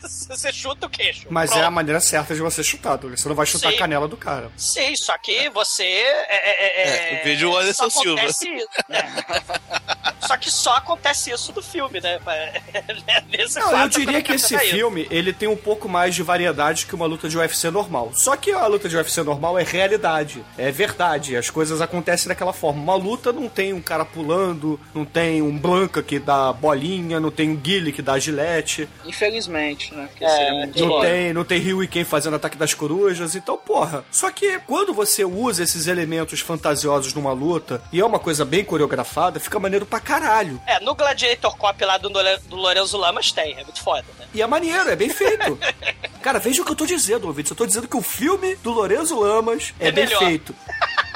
Você 0.00 0.52
chuta 0.52 0.86
o 0.86 0.90
queixo. 0.90 1.26
Mas 1.30 1.50
Pronto. 1.50 1.62
é 1.62 1.66
a 1.66 1.70
maneira 1.70 2.00
certa 2.00 2.34
de 2.34 2.40
você 2.40 2.62
chutar, 2.62 2.96
Douglas. 2.96 3.20
Você 3.20 3.28
não 3.28 3.34
vai 3.34 3.46
chutar 3.46 3.70
Sim. 3.70 3.74
a 3.76 3.78
canela 3.78 4.06
do 4.06 4.16
cara. 4.16 4.50
Sim, 4.56 4.94
só 4.96 5.16
que 5.18 5.48
você. 5.50 5.82
É, 5.84 6.36
é, 6.36 6.82
é, 6.82 7.14
É, 7.20 7.24
veja 7.24 7.48
o 7.48 7.56
Anderson 7.56 7.90
só 7.90 8.00
Silva. 8.02 8.20
acontece 8.20 8.48
Isso, 8.48 8.68
né? 8.88 9.02
só 10.28 10.36
que 10.36 10.50
só 10.50 10.74
acontece 10.76 11.30
isso 11.30 11.52
no 11.56 11.62
filme, 11.62 12.00
né? 12.00 12.20
Nesse 13.30 13.58
Não, 13.58 13.76
eu 13.82 13.88
diria 13.88 14.20
que 14.22 14.32
esse 14.34 14.54
isso. 14.54 14.64
filme, 14.66 15.06
ele 15.10 15.32
tem 15.32 15.48
um 15.48 15.56
pouco 15.56 15.88
mais 15.88 16.14
de 16.14 16.22
variedade 16.22 16.84
que 16.86 16.94
uma 16.94 17.06
luta 17.06 17.28
de 17.30 17.38
UFC 17.38 17.70
normal. 17.70 18.10
Só 18.14 18.36
que 18.36 18.52
a 18.52 18.66
luta 18.66 18.88
de 18.90 18.96
UFC 18.96 19.22
normal 19.22 19.58
é 19.58 19.62
realidade, 19.62 20.44
é 20.58 20.70
verdade, 20.70 21.34
as 21.36 21.48
coisas 21.48 21.80
acontecem 21.80 22.28
daquela 22.28 22.52
forma. 22.52 22.80
Uma 22.82 22.94
luta 22.94 23.32
não 23.32 23.48
tem 23.48 23.72
um 23.72 23.80
cara 23.80 24.04
pulando, 24.04 24.78
não 24.94 25.04
tem 25.04 25.40
um 25.40 25.56
Blanca 25.58 26.02
que 26.02 26.18
dá 26.18 26.52
bolinha, 26.52 27.18
não 27.18 27.30
tem 27.30 27.50
um 27.50 27.56
Guile 27.56 27.90
que 27.92 28.02
dá 28.02 28.18
gilete, 28.18 28.86
Infelizmente, 29.04 29.94
né? 29.94 30.08
Porque 30.10 30.24
É, 30.24 30.66
não 30.76 30.88
bom. 30.88 31.00
tem, 31.00 31.32
não 31.32 31.44
tem 31.44 31.58
Ryu 31.58 31.82
e 31.82 31.88
Ken 31.88 32.04
fazendo 32.04 32.36
ataque 32.36 32.56
das 32.58 32.74
corujas, 32.74 33.34
então, 33.34 33.56
porra. 33.56 34.04
Só 34.10 34.30
que 34.30 34.58
quando 34.60 34.92
você 34.92 35.24
usa 35.24 35.62
esses 35.62 35.86
elementos 35.86 36.40
fantasiosos 36.40 37.14
numa 37.14 37.32
luta, 37.32 37.82
e 37.92 37.98
é 38.00 38.04
uma 38.04 38.18
coisa 38.18 38.44
bem 38.44 38.64
coreografada, 38.64 39.40
fica 39.40 39.58
maneiro 39.58 39.86
pra 39.86 39.98
caralho. 40.00 40.17
É, 40.66 40.80
no 40.80 40.94
Gladiator 40.94 41.56
Cop 41.56 41.84
lá 41.84 41.96
do, 41.98 42.08
do 42.10 42.56
Lorenzo 42.56 42.96
Lamas 42.96 43.30
tem, 43.32 43.52
é 43.58 43.64
muito 43.64 43.82
foda, 43.82 44.04
né? 44.18 44.26
E 44.34 44.42
é 44.42 44.46
maneiro, 44.46 44.88
é 44.90 44.96
bem 44.96 45.08
feito. 45.10 45.58
Cara, 46.22 46.38
veja 46.38 46.62
o 46.62 46.64
que 46.64 46.72
eu 46.72 46.76
tô 46.76 46.84
dizendo, 46.86 47.26
ouvintes. 47.26 47.50
Eu 47.50 47.56
tô 47.56 47.64
dizendo 47.66 47.88
que 47.88 47.96
o 47.96 48.02
filme 48.02 48.56
do 48.56 48.70
Lorenzo 48.72 49.18
Lamas 49.18 49.72
é, 49.78 49.88
É 49.88 49.92
bem 49.92 50.04
melhor. 50.04 50.18
feito. 50.18 50.54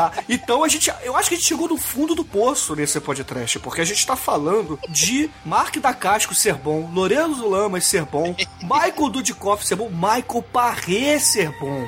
Tá? 0.00 0.12
Então 0.30 0.64
a 0.64 0.68
gente. 0.68 0.90
Eu 1.02 1.14
acho 1.14 1.28
que 1.28 1.34
a 1.34 1.38
gente 1.38 1.46
chegou 1.46 1.68
no 1.68 1.76
fundo 1.76 2.14
do 2.14 2.24
poço 2.24 2.74
nesse 2.74 2.98
podcast, 3.00 3.58
porque 3.58 3.82
a 3.82 3.84
gente 3.84 4.06
tá 4.06 4.16
falando 4.16 4.78
de 4.88 5.28
Mark 5.44 5.76
da 5.76 5.92
Casco 5.92 6.34
ser 6.34 6.54
bom, 6.54 6.88
Lorenzo 6.90 7.46
Lamas 7.46 7.84
ser 7.84 8.06
bom, 8.06 8.34
Michael 8.62 9.10
Dudikoff 9.10 9.66
ser 9.66 9.76
bom, 9.76 9.90
Michael 9.90 10.42
Parré 10.50 11.18
ser 11.18 11.50
bom. 11.58 11.86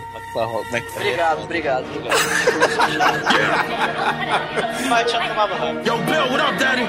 Obrigado, 0.96 1.42
obrigado, 1.42 1.86
obrigado. 1.86 2.18
Vai 4.88 5.04
te 5.06 5.12
tomar 5.12 5.48
no 5.48 5.54
ramo. 5.56 5.80
Yo, 5.80 5.96
Bill, 5.98 6.30
what 6.30 6.40
up, 6.40 6.58
daddy? 6.58 6.86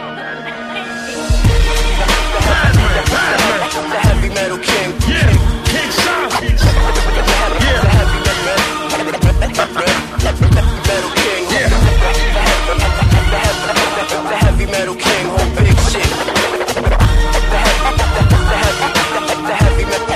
The 3.90 4.00
heavy 4.00 4.30
metal 4.30 4.58
king. 4.58 4.94
Yeah, 5.08 5.32
King 5.66 5.92
Sean. 5.92 6.30
Yeah, 10.42 10.70
Metal 10.94 11.12
king. 11.16 11.44
The 14.30 14.38
heavy 14.46 14.66
metal 14.68 14.96
king. 14.96 15.26
Whole 15.34 15.50
big 15.58 15.78
shit. 15.90 16.10
The 17.50 17.58
heavy, 17.58 17.94
heavy 19.54 19.86
metal. 19.86 20.14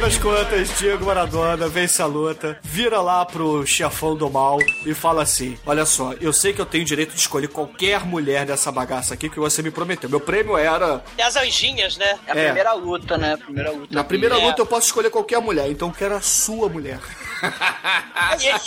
das 0.00 0.16
contas, 0.16 0.68
Diego 0.78 1.04
Maradona 1.06 1.66
vence 1.68 2.00
a 2.00 2.06
luta, 2.06 2.58
vira 2.62 3.00
lá 3.00 3.24
pro 3.26 3.66
chefão 3.66 4.14
do 4.14 4.30
mal 4.30 4.58
e 4.86 4.94
fala 4.94 5.22
assim: 5.22 5.58
Olha 5.66 5.84
só, 5.84 6.12
eu 6.20 6.32
sei 6.32 6.52
que 6.52 6.60
eu 6.60 6.66
tenho 6.66 6.84
direito 6.84 7.12
de 7.14 7.18
escolher 7.20 7.48
qualquer 7.48 8.06
mulher 8.06 8.46
dessa 8.46 8.70
bagaça 8.70 9.14
aqui 9.14 9.28
que 9.28 9.40
você 9.40 9.60
me 9.60 9.70
prometeu. 9.72 10.08
Meu 10.08 10.20
prêmio 10.20 10.56
era. 10.56 11.02
E 11.18 11.22
as 11.22 11.34
anjinhas, 11.36 11.96
né? 11.96 12.16
É 12.28 12.32
a 12.32 12.36
É. 12.36 12.44
primeira 12.44 12.72
luta, 12.74 13.18
né? 13.18 13.34
A 13.34 13.38
primeira 13.38 13.70
luta. 13.72 13.92
Na 13.94 14.04
primeira 14.04 14.38
É. 14.38 14.44
luta 14.46 14.62
eu 14.62 14.66
posso 14.66 14.86
escolher 14.86 15.10
qualquer 15.10 15.40
mulher, 15.40 15.68
então 15.68 15.88
eu 15.88 15.94
quero 15.94 16.14
a 16.14 16.20
sua 16.20 16.68
mulher. 16.68 17.00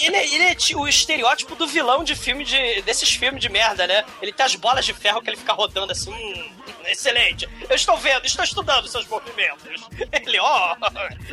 Ele, 0.01 0.17
ele 0.17 0.43
é- 0.43 0.55
o 0.75 0.87
estereótipo 0.87 1.55
do 1.55 1.67
vilão 1.67 2.03
de 2.03 2.15
filme 2.15 2.43
de. 2.45 2.81
desses 2.83 3.09
filmes 3.11 3.41
de 3.41 3.49
merda, 3.49 3.85
né? 3.87 4.03
Ele 4.21 4.31
tem 4.31 4.45
as 4.45 4.55
bolas 4.55 4.85
de 4.85 4.93
ferro 4.93 5.21
que 5.21 5.29
ele 5.29 5.37
fica 5.37 5.53
rodando 5.53 5.91
assim. 5.91 6.11
Hum, 6.11 6.51
excelente. 6.85 7.47
Eu 7.69 7.75
estou 7.75 7.97
vendo, 7.97 8.25
estou 8.25 8.43
estudando 8.43 8.87
seus 8.87 9.07
movimentos. 9.07 9.63
Ele, 10.11 10.39
ó, 10.39 10.75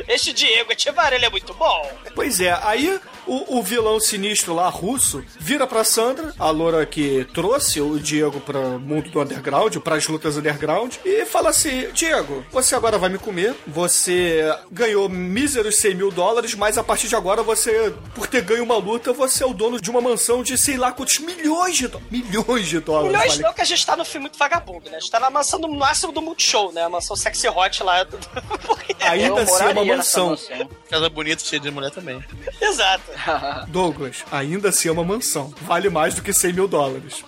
este 0.07 0.33
Diego 0.33 0.71
Etivar, 0.71 1.13
ele 1.13 1.25
é 1.25 1.29
muito 1.29 1.53
bom. 1.53 1.91
Pois 2.15 2.41
é, 2.41 2.57
aí 2.63 2.99
o, 3.25 3.59
o 3.59 3.63
vilão 3.63 3.99
sinistro 3.99 4.53
lá, 4.53 4.67
russo, 4.69 5.23
vira 5.39 5.65
pra 5.67 5.83
Sandra, 5.83 6.33
a 6.37 6.49
loura 6.49 6.85
que 6.85 7.25
trouxe 7.33 7.79
o 7.81 7.99
Diego 7.99 8.39
pra 8.41 8.59
mundo 8.59 9.09
do 9.09 9.21
underground, 9.21 9.75
pras 9.77 10.07
lutas 10.07 10.37
underground, 10.37 10.95
e 11.05 11.25
fala 11.25 11.49
assim: 11.49 11.89
Diego, 11.91 12.45
você 12.51 12.75
agora 12.75 12.97
vai 12.97 13.09
me 13.09 13.19
comer, 13.19 13.55
você 13.67 14.43
ganhou 14.71 15.07
míseros 15.07 15.77
100 15.77 15.95
mil 15.95 16.11
dólares, 16.11 16.55
mas 16.55 16.77
a 16.77 16.83
partir 16.83 17.07
de 17.07 17.15
agora 17.15 17.28
você, 17.37 17.93
por 18.13 18.27
ter 18.27 18.41
ganho 18.41 18.63
uma 18.63 18.77
luta, 18.77 19.13
você 19.13 19.43
é 19.43 19.47
o 19.47 19.53
dono 19.53 19.79
de 19.79 19.89
uma 19.89 20.01
mansão 20.01 20.43
de 20.43 20.57
sei 20.57 20.77
lá 20.77 20.91
quantos 20.91 21.19
milhões 21.19 21.77
de 21.77 21.87
dólares. 21.87 22.11
Milhões 22.11 22.67
de 22.67 22.79
dólares. 22.79 23.11
Milhões 23.11 23.31
vale. 23.31 23.43
não 23.43 23.53
que 23.53 23.61
a 23.61 23.65
gente 23.65 23.85
tá 23.85 23.95
no 23.95 24.05
filme 24.05 24.21
muito 24.21 24.37
vagabundo, 24.37 24.89
né? 24.89 24.97
A 24.97 24.99
gente 24.99 25.11
tá 25.11 25.19
na 25.19 25.29
mansão 25.29 25.59
do 25.59 25.67
máximo 25.67 26.11
do 26.11 26.21
Multishow, 26.21 26.71
né? 26.71 26.83
A 26.83 26.89
mansão 26.89 27.15
sexy 27.15 27.47
hot 27.47 27.83
lá. 27.83 28.03
do- 28.03 28.17
Ainda 29.01 29.41
assim 29.41 29.63
é 29.63 29.67
uma 29.69 29.85
mansão. 29.85 30.29
mansão. 30.29 30.69
Casa 30.89 31.09
bonita, 31.09 31.43
cheia 31.43 31.59
de 31.59 31.71
mulher 31.71 31.91
também. 31.91 32.23
Exato. 32.61 33.03
Douglas, 33.67 34.23
ainda 34.31 34.69
assim 34.69 34.89
é 34.89 34.91
uma 34.91 35.03
mansão. 35.03 35.53
Vale 35.61 35.89
mais 35.89 36.15
do 36.15 36.21
que 36.21 36.33
100 36.33 36.53
mil 36.53 36.67
dólares. 36.67 37.23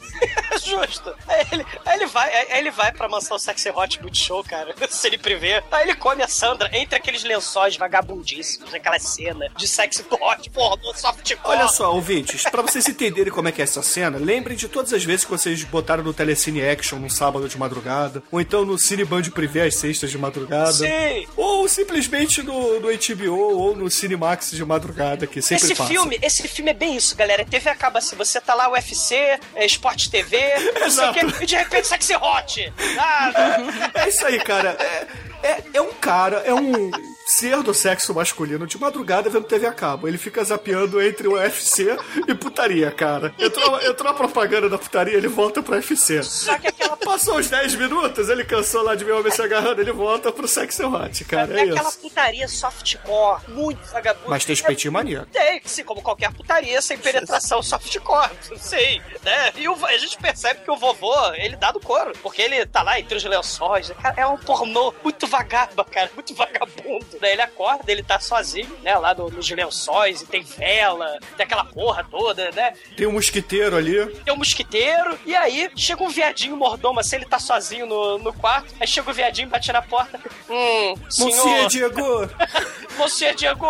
Justo. 0.63 1.13
Aí 1.27 1.45
ele, 1.51 1.65
aí 1.85 1.95
ele 1.97 2.05
vai, 2.07 2.35
aí 2.51 2.59
ele 2.59 2.71
vai 2.71 2.91
pra 2.91 3.07
mansão 3.09 3.39
sexy 3.39 3.69
hot 3.69 4.01
Multishow, 4.01 4.43
cara. 4.43 4.73
Se 4.89 5.07
ele 5.07 5.17
prever. 5.17 5.63
Aí 5.71 5.83
ele 5.83 5.95
come 5.95 6.21
a 6.21 6.27
Sandra 6.27 6.69
entre 6.73 6.95
aqueles 6.95 7.23
lençóis 7.23 7.75
vagabundíssimos, 7.75 8.73
aquela 8.73 8.99
cena 8.99 9.47
de 9.57 9.67
sexy 9.67 9.90
porra, 10.53 10.77
do 10.77 10.93
softcore. 10.93 11.39
Olha 11.43 11.67
só, 11.67 11.93
ouvintes, 11.93 12.43
pra 12.43 12.61
vocês 12.61 12.87
entenderem 12.87 13.31
como 13.31 13.47
é 13.47 13.51
que 13.51 13.61
é 13.61 13.63
essa 13.63 13.81
cena, 13.81 14.17
lembrem 14.17 14.55
de 14.55 14.67
todas 14.67 14.93
as 14.93 15.03
vezes 15.03 15.25
que 15.25 15.31
vocês 15.31 15.63
botaram 15.63 16.03
no 16.03 16.13
Telecine 16.13 16.67
Action 16.67 16.99
no 16.99 17.09
sábado 17.09 17.47
de 17.47 17.57
madrugada, 17.57 18.23
ou 18.31 18.39
então 18.39 18.65
no 18.65 18.77
Cine 18.77 19.03
Band 19.03 19.23
Privé 19.23 19.65
às 19.65 19.75
sextas 19.75 20.09
de 20.11 20.17
madrugada, 20.17 20.71
Sim. 20.71 21.27
ou 21.35 21.67
simplesmente 21.67 22.41
no, 22.43 22.79
no 22.79 22.87
HBO 22.87 23.57
ou 23.57 23.75
no 23.75 23.89
Cinemax 23.89 24.51
de 24.51 24.63
madrugada, 24.63 25.27
que 25.27 25.41
sempre 25.41 25.65
Esse 25.65 25.75
passa. 25.75 25.89
filme, 25.89 26.19
esse 26.21 26.47
filme 26.47 26.71
é 26.71 26.73
bem 26.73 26.95
isso, 26.95 27.15
galera. 27.15 27.45
TV 27.45 27.69
acaba 27.69 27.99
assim, 27.99 28.15
você 28.15 28.39
tá 28.39 28.53
lá 28.53 28.69
UFC, 28.71 29.15
é, 29.55 29.65
Sport 29.65 30.07
TV, 30.07 30.37
não 30.79 30.89
sei 30.89 31.09
o 31.09 31.13
quê, 31.13 31.19
e 31.41 31.45
de 31.45 31.55
repente 31.55 31.87
sexy 31.87 32.15
hot. 32.15 32.73
Nada. 32.95 33.57
É 33.95 34.09
isso 34.09 34.25
aí, 34.25 34.39
cara. 34.39 34.77
É, 34.79 35.07
é, 35.43 35.63
é 35.73 35.81
um 35.81 35.93
cara, 35.93 36.37
é 36.45 36.53
um 36.53 36.91
ser 37.31 37.61
do 37.63 37.73
sexo 37.73 38.13
masculino 38.13 38.65
de 38.67 38.77
madrugada 38.79 39.29
vendo 39.29 39.45
TV 39.45 39.65
a 39.67 39.73
cabo. 39.73 40.07
Ele 40.07 40.17
fica 40.17 40.43
zapeando 40.43 41.01
entre 41.01 41.27
o 41.27 41.33
UFC 41.33 41.95
e 42.27 42.33
putaria, 42.35 42.91
cara. 42.91 43.33
Entrou, 43.39 43.81
entrou 43.81 44.11
a 44.11 44.13
propaganda 44.13 44.69
da 44.69 44.77
putaria, 44.77 45.15
ele 45.17 45.27
volta 45.27 45.61
pro 45.63 45.73
UFC. 45.75 46.21
Só 46.23 46.57
que 46.57 46.67
aquela 46.67 46.91
Passou 47.01 47.39
uns 47.39 47.49
10 47.49 47.75
minutos, 47.75 48.29
ele 48.29 48.45
cansou 48.45 48.83
lá 48.83 48.95
de 48.95 49.03
ver 49.03 49.13
o 49.13 49.19
homem 49.19 49.31
se 49.31 49.41
agarrando, 49.41 49.81
ele 49.81 49.91
volta 49.91 50.31
pro 50.31 50.47
sexy 50.47 50.83
hot, 50.83 51.25
cara. 51.25 51.59
é 51.59 51.65
É 51.67 51.71
aquela 51.71 51.89
isso. 51.89 51.99
putaria 51.99 52.47
softcore, 52.47 53.41
muito 53.49 53.81
vagabundo. 53.91 54.29
Mas 54.29 54.45
tem 54.45 54.53
espetinho 54.53 54.93
maneiro. 54.93 55.25
Tem, 55.25 55.61
sim, 55.65 55.83
como 55.83 56.01
qualquer 56.01 56.31
putaria, 56.31 56.81
sem 56.81 56.97
penetração 56.97 57.61
softcore, 57.61 58.29
sim, 58.57 59.01
né? 59.23 59.51
E 59.57 59.67
o- 59.67 59.85
a 59.85 59.97
gente 59.97 60.17
percebe 60.19 60.61
que 60.63 60.71
o 60.71 60.77
vovô, 60.77 61.13
ele 61.33 61.55
dá 61.57 61.71
do 61.71 61.79
couro, 61.81 62.13
porque 62.21 62.41
ele 62.41 62.65
tá 62.65 62.81
lá 62.81 62.99
entre 62.99 63.17
os 63.17 63.23
lençóis, 63.23 63.89
cara, 64.01 64.15
é 64.21 64.25
um 64.27 64.37
pornô 64.37 64.93
muito 65.03 65.27
vagaba, 65.27 65.83
cara, 65.83 66.09
muito 66.13 66.33
vagabundo. 66.33 67.05
Daí 67.21 67.33
ele 67.33 67.41
acorda, 67.41 67.91
ele 67.91 68.03
tá 68.03 68.19
sozinho, 68.19 68.75
né, 68.81 68.97
lá 68.97 69.13
no- 69.13 69.29
nos 69.29 69.49
lençóis, 69.49 70.21
e 70.21 70.25
tem 70.25 70.41
vela, 70.41 71.19
tem 71.37 71.45
aquela 71.45 71.63
porra 71.63 72.03
toda, 72.09 72.51
né? 72.51 72.73
Tem 72.97 73.07
um 73.07 73.11
mosquiteiro 73.13 73.77
ali. 73.77 74.05
Tem 74.25 74.33
um 74.33 74.37
mosquiteiro, 74.37 75.17
e 75.25 75.35
aí 75.35 75.69
chega 75.75 76.03
um 76.03 76.09
viadinho 76.09 76.57
mordomo, 76.57 76.99
assim, 76.99 77.17
ele 77.17 77.25
tá 77.25 77.39
sozinho 77.39 77.85
no, 77.85 78.17
no 78.17 78.33
quarto, 78.33 78.73
aí 78.79 78.87
chega 78.87 79.09
o 79.09 79.13
viadinho, 79.13 79.49
bate 79.49 79.71
na 79.71 79.81
porta, 79.81 80.19
hum, 80.49 80.95
Monsieur 81.05 81.31
senhor, 81.31 81.67
Diego! 81.69 82.29
você, 82.97 83.33
Diego, 83.33 83.67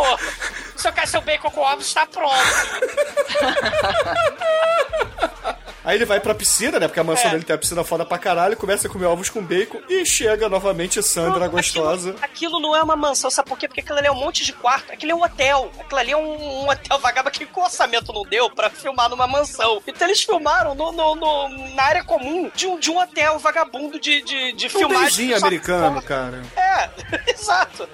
seu 0.77 0.91
seu 1.05 1.21
bacon 1.21 1.51
com 1.51 1.61
ovos 1.61 1.87
está 1.87 2.05
pronto. 2.05 2.31
Aí 5.83 5.97
ele 5.97 6.05
vai 6.05 6.19
pra 6.19 6.35
piscina, 6.35 6.79
né? 6.79 6.87
Porque 6.87 6.99
a 6.99 7.03
mansão 7.03 7.27
É. 7.27 7.31
dele 7.31 7.43
tem 7.43 7.55
a 7.55 7.57
piscina 7.57 7.83
foda 7.83 8.05
pra 8.05 8.17
caralho, 8.17 8.55
começa 8.55 8.87
a 8.87 8.91
comer 8.91 9.05
ovos 9.07 9.29
com 9.29 9.41
bacon 9.43 9.79
e 9.89 10.05
chega 10.05 10.47
novamente 10.47 11.01
Sandra 11.01 11.47
gostosa. 11.47 12.11
Aquilo, 12.11 12.25
aquilo 12.25 12.59
não 12.59 12.75
é 12.75 12.83
uma 12.83 12.95
mansão, 12.95 13.29
sabe 13.31 13.49
por 13.49 13.57
quê? 13.57 13.67
Porque 13.67 13.81
aquilo 13.81 13.97
ali 13.97 14.07
é 14.07 14.11
um 14.11 14.15
monte 14.19 14.43
de 14.45 14.53
quarto. 14.53 14.91
Aquilo 14.93 15.11
é 15.11 15.15
um 15.15 15.23
hotel. 15.23 15.71
Aquilo 15.79 15.99
ali 15.99 16.11
é 16.11 16.17
um, 16.17 16.63
um 16.63 16.69
hotel 16.69 16.99
vagaba 16.99 17.31
que 17.31 17.43
o 17.51 17.59
orçamento 17.61 18.13
não 18.13 18.23
deu 18.23 18.49
pra 18.49 18.69
filmar 18.69 19.09
numa 19.09 19.25
mansão. 19.27 19.81
Então 19.87 20.07
eles 20.07 20.21
filmaram 20.21 20.75
no, 20.75 20.91
no- 20.91 21.15
no- 21.15 21.73
na 21.75 21.83
área 21.83 22.03
comum 22.03 22.51
de 22.53 22.67
um, 22.67 22.79
de 22.79 22.91
um 22.91 22.99
hotel 22.99 23.39
vagabundo 23.39 23.99
de, 23.99 24.21
de, 24.21 24.51
de 24.53 24.67
Um 24.67 24.69
filmagem. 24.69 25.33
americano, 25.33 26.01
cara. 26.01 26.41
É, 26.55 26.89
exato. 27.31 27.87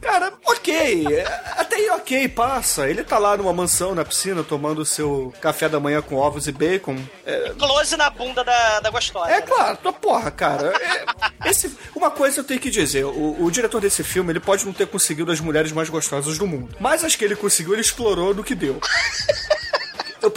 Cara, 0.00 0.32
ok. 0.46 1.06
Até 1.56 1.76
aí 1.76 1.90
ok, 1.90 2.28
passa. 2.28 2.88
Ele 2.88 3.02
tá 3.04 3.18
lá 3.18 3.36
numa 3.36 3.52
mansão, 3.52 3.94
na 3.94 4.04
piscina, 4.04 4.42
tomando 4.42 4.80
o 4.80 4.86
seu 4.86 5.32
café 5.40 5.68
da 5.68 5.80
manhã 5.80 6.00
com 6.02 6.16
ovos 6.16 6.46
e 6.46 6.52
bacon. 6.52 6.96
É, 7.24 7.50
Close 7.58 7.96
na 7.96 8.10
bunda 8.10 8.44
da, 8.44 8.80
da 8.80 8.90
gostosa. 8.90 9.30
é 9.30 9.40
né? 9.40 9.42
claro, 9.42 9.76
tua 9.78 9.92
porra, 9.92 10.30
cara. 10.30 10.72
É- 10.76 11.50
esse, 11.50 11.76
uma 11.94 12.10
coisa 12.10 12.40
eu 12.40 12.44
tenho 12.44 12.60
que 12.60 12.70
dizer: 12.70 13.04
o, 13.04 13.44
o 13.44 13.50
diretor 13.50 13.80
desse 13.80 14.02
filme 14.02 14.32
ele 14.32 14.40
pode 14.40 14.64
não 14.64 14.72
ter 14.72 14.86
conseguido 14.86 15.30
as 15.32 15.40
mulheres 15.40 15.72
mais 15.72 15.88
gostosas 15.88 16.38
do 16.38 16.46
mundo. 16.46 16.74
Mas 16.80 17.04
as 17.04 17.14
que 17.16 17.24
ele 17.24 17.36
conseguiu, 17.36 17.72
ele 17.74 17.82
explorou 17.82 18.34
no 18.34 18.44
que 18.44 18.54
deu. 18.54 18.80
Eu 20.26 20.32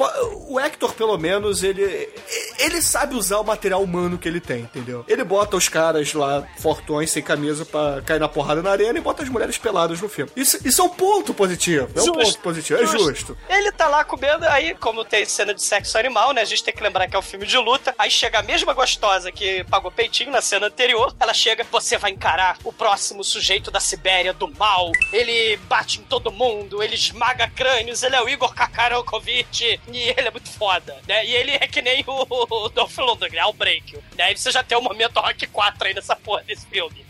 o 0.50 0.60
Hector, 0.60 0.94
pelo 0.94 1.18
menos, 1.18 1.64
ele. 1.64 2.10
Ele 2.58 2.82
sabe 2.82 3.16
usar 3.16 3.40
o 3.40 3.44
material 3.44 3.82
humano 3.82 4.18
que 4.18 4.28
ele 4.28 4.40
tem, 4.40 4.62
entendeu? 4.62 5.06
Ele 5.08 5.24
bota 5.24 5.56
os 5.56 5.70
caras 5.70 6.14
lá, 6.14 6.46
fortões, 6.58 7.12
sem 7.12 7.24
camisa, 7.24 7.66
pra 7.66 8.02
cair 8.06 8.20
na 8.20 8.28
porrada 8.28 8.62
na 8.62 8.72
arena 8.72 8.98
e 8.98 9.02
bota 9.02 9.24
as 9.24 9.30
mulheres 9.30 9.58
peladas 9.58 10.02
no 10.02 10.10
filme. 10.10 10.32
Isso, 10.36 10.60
isso 10.68 10.82
é 10.82 10.84
um 10.84 10.90
ponto 10.90 11.34
positivo. 11.34 11.88
É 11.96 12.02
um 12.02 12.06
Justo, 12.06 12.24
ponto 12.24 12.40
positivo, 12.40 12.82
é 12.82 12.86
justo. 12.86 13.38
Ele 13.48 13.72
tá 13.72 13.88
lá 13.88 14.04
comendo, 14.04 14.46
aí, 14.46 14.76
como 14.76 15.06
tem 15.06 15.24
cena 15.26 15.54
de 15.54 15.64
sexo 15.64 15.98
animal, 15.98 16.34
né? 16.34 16.42
A 16.42 16.46
gente 16.46 16.64
tem 16.64 16.74
que 16.74 16.84
lembrar 16.84 17.08
que 17.08 17.16
é 17.16 17.20
um 17.20 17.24
filme 17.24 17.46
de 17.46 17.58
luta. 17.58 17.94
Aí 17.98 18.12
chega 18.12 18.40
a 18.40 18.44
mesma 18.44 18.74
gostosa 18.74 19.32
que 19.32 19.64
pagou 19.66 19.92
peitinho 19.92 20.32
na 20.32 20.42
cena 20.42 20.68
anterior. 20.68 21.16
Ela 21.20 21.34
chega, 21.34 21.66
você 21.72 21.98
vai 21.98 22.12
encarar 22.12 22.58
o 22.64 22.74
próximo 22.74 23.24
sujeito 23.24 23.72
da 23.72 23.80
Sibéria 23.80 24.34
do 24.34 24.48
mal. 24.56 24.92
Ele 25.14 25.58
bate 25.70 26.00
em 26.00 26.04
todo 26.04 26.32
mundo, 26.32 26.84
ele 26.84 26.96
esmaga 26.96 27.48
crânios, 27.50 28.04
ele 28.04 28.16
é 28.16 28.22
o 28.22 28.30
Igor 28.30 28.54
Kakarokovic. 28.54 29.79
E 29.92 30.10
ele 30.10 30.28
é 30.28 30.32
muito 30.32 30.50
foda, 30.50 30.96
né? 31.08 31.26
E 31.26 31.34
ele 31.36 31.52
é 31.52 31.68
que 31.68 31.82
nem 31.82 32.04
o, 32.06 32.28
o 32.30 32.70
Dolph 32.70 32.98
Lundgren, 32.98 33.40
é 33.40 33.46
o 33.46 33.54
break. 33.54 33.96
Né? 34.18 34.26
Aí 34.26 34.38
você 34.38 34.52
já 34.52 34.64
tem 34.64 34.78
o 34.78 34.82
momento 34.82 35.20
Rock 35.20 35.48
4 35.48 35.88
aí 35.88 35.94
nessa 35.94 36.16
porra 36.16 36.44
desse 36.44 36.66
filme. 36.68 37.06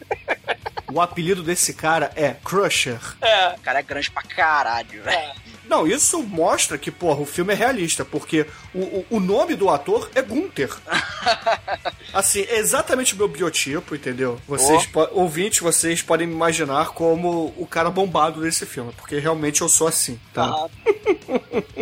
O 0.91 0.99
apelido 1.01 1.43
desse 1.43 1.74
cara 1.74 2.11
é 2.15 2.34
Crusher. 2.43 2.99
É. 3.22 3.49
O 3.49 3.59
cara 3.59 3.80
é 3.80 3.84
grande 3.84 4.09
pra 4.09 4.24
caralho, 4.24 5.03
velho. 5.03 5.09
É. 5.17 5.34
Não, 5.65 5.86
isso 5.86 6.24
mostra 6.24 6.80
que, 6.80 6.89
porra, 6.89 7.20
o 7.22 7.28
filme 7.28 7.53
é 7.53 7.55
realista, 7.55 8.03
porque 8.03 8.43
o, 8.74 8.80
o, 8.80 9.05
o 9.11 9.20
nome 9.20 9.55
do 9.55 9.70
ator 9.70 10.09
é 10.15 10.22
Gunther. 10.24 10.76
assim, 12.11 12.41
é 12.49 12.57
exatamente 12.57 13.13
o 13.13 13.17
meu 13.17 13.28
biotipo, 13.28 13.93
entendeu? 13.95 14.41
Vocês, 14.47 14.88
po- 14.88 15.07
ouvintes, 15.11 15.59
vocês 15.59 16.01
podem 16.01 16.26
me 16.26 16.34
imaginar 16.34 16.88
como 16.89 17.53
o 17.55 17.67
cara 17.67 17.91
bombado 17.91 18.41
desse 18.41 18.65
filme, 18.65 18.91
porque 18.93 19.20
realmente 19.20 19.61
eu 19.61 19.70
sou 19.70 19.88
assim, 19.88 20.20
tá? 20.34 20.45
Ah. 20.45 20.67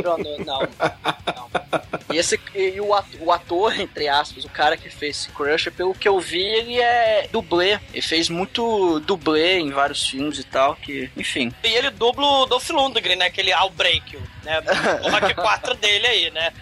Não, 0.04 0.18
não, 0.18 0.38
não. 0.40 0.68
E, 2.14 2.18
esse, 2.18 2.40
e 2.56 2.80
o, 2.80 2.94
ator, 2.94 3.20
o 3.22 3.32
ator, 3.32 3.80
entre 3.80 4.08
aspas, 4.08 4.46
o 4.46 4.50
cara 4.50 4.78
que 4.78 4.90
fez 4.90 5.18
esse 5.18 5.30
Crusher, 5.30 5.72
pelo 5.74 5.94
que 5.94 6.08
eu 6.08 6.20
vi, 6.20 6.42
ele 6.42 6.80
é 6.80 7.28
dublê. 7.32 7.80
Ele 7.94 8.02
fez 8.02 8.30
muito 8.30 9.00
dublê 9.02 9.60
em 9.60 9.72
vários 9.72 10.08
filmes 10.08 10.40
e 10.40 10.44
tal, 10.44 10.76
que, 10.76 11.10
enfim. 11.18 11.52
E 11.64 11.68
ele 11.68 11.90
dubla 11.90 12.26
o 12.26 12.46
Dolph 12.46 12.70
Lundgren, 12.70 13.16
né? 13.18 13.26
Aquele 13.26 13.52
Outbreak, 13.52 14.18
né? 14.44 14.62
O 15.04 15.10
Rock 15.10 15.34
4 15.34 15.74
dele 15.76 16.08
aí, 16.08 16.32
né? 16.32 16.54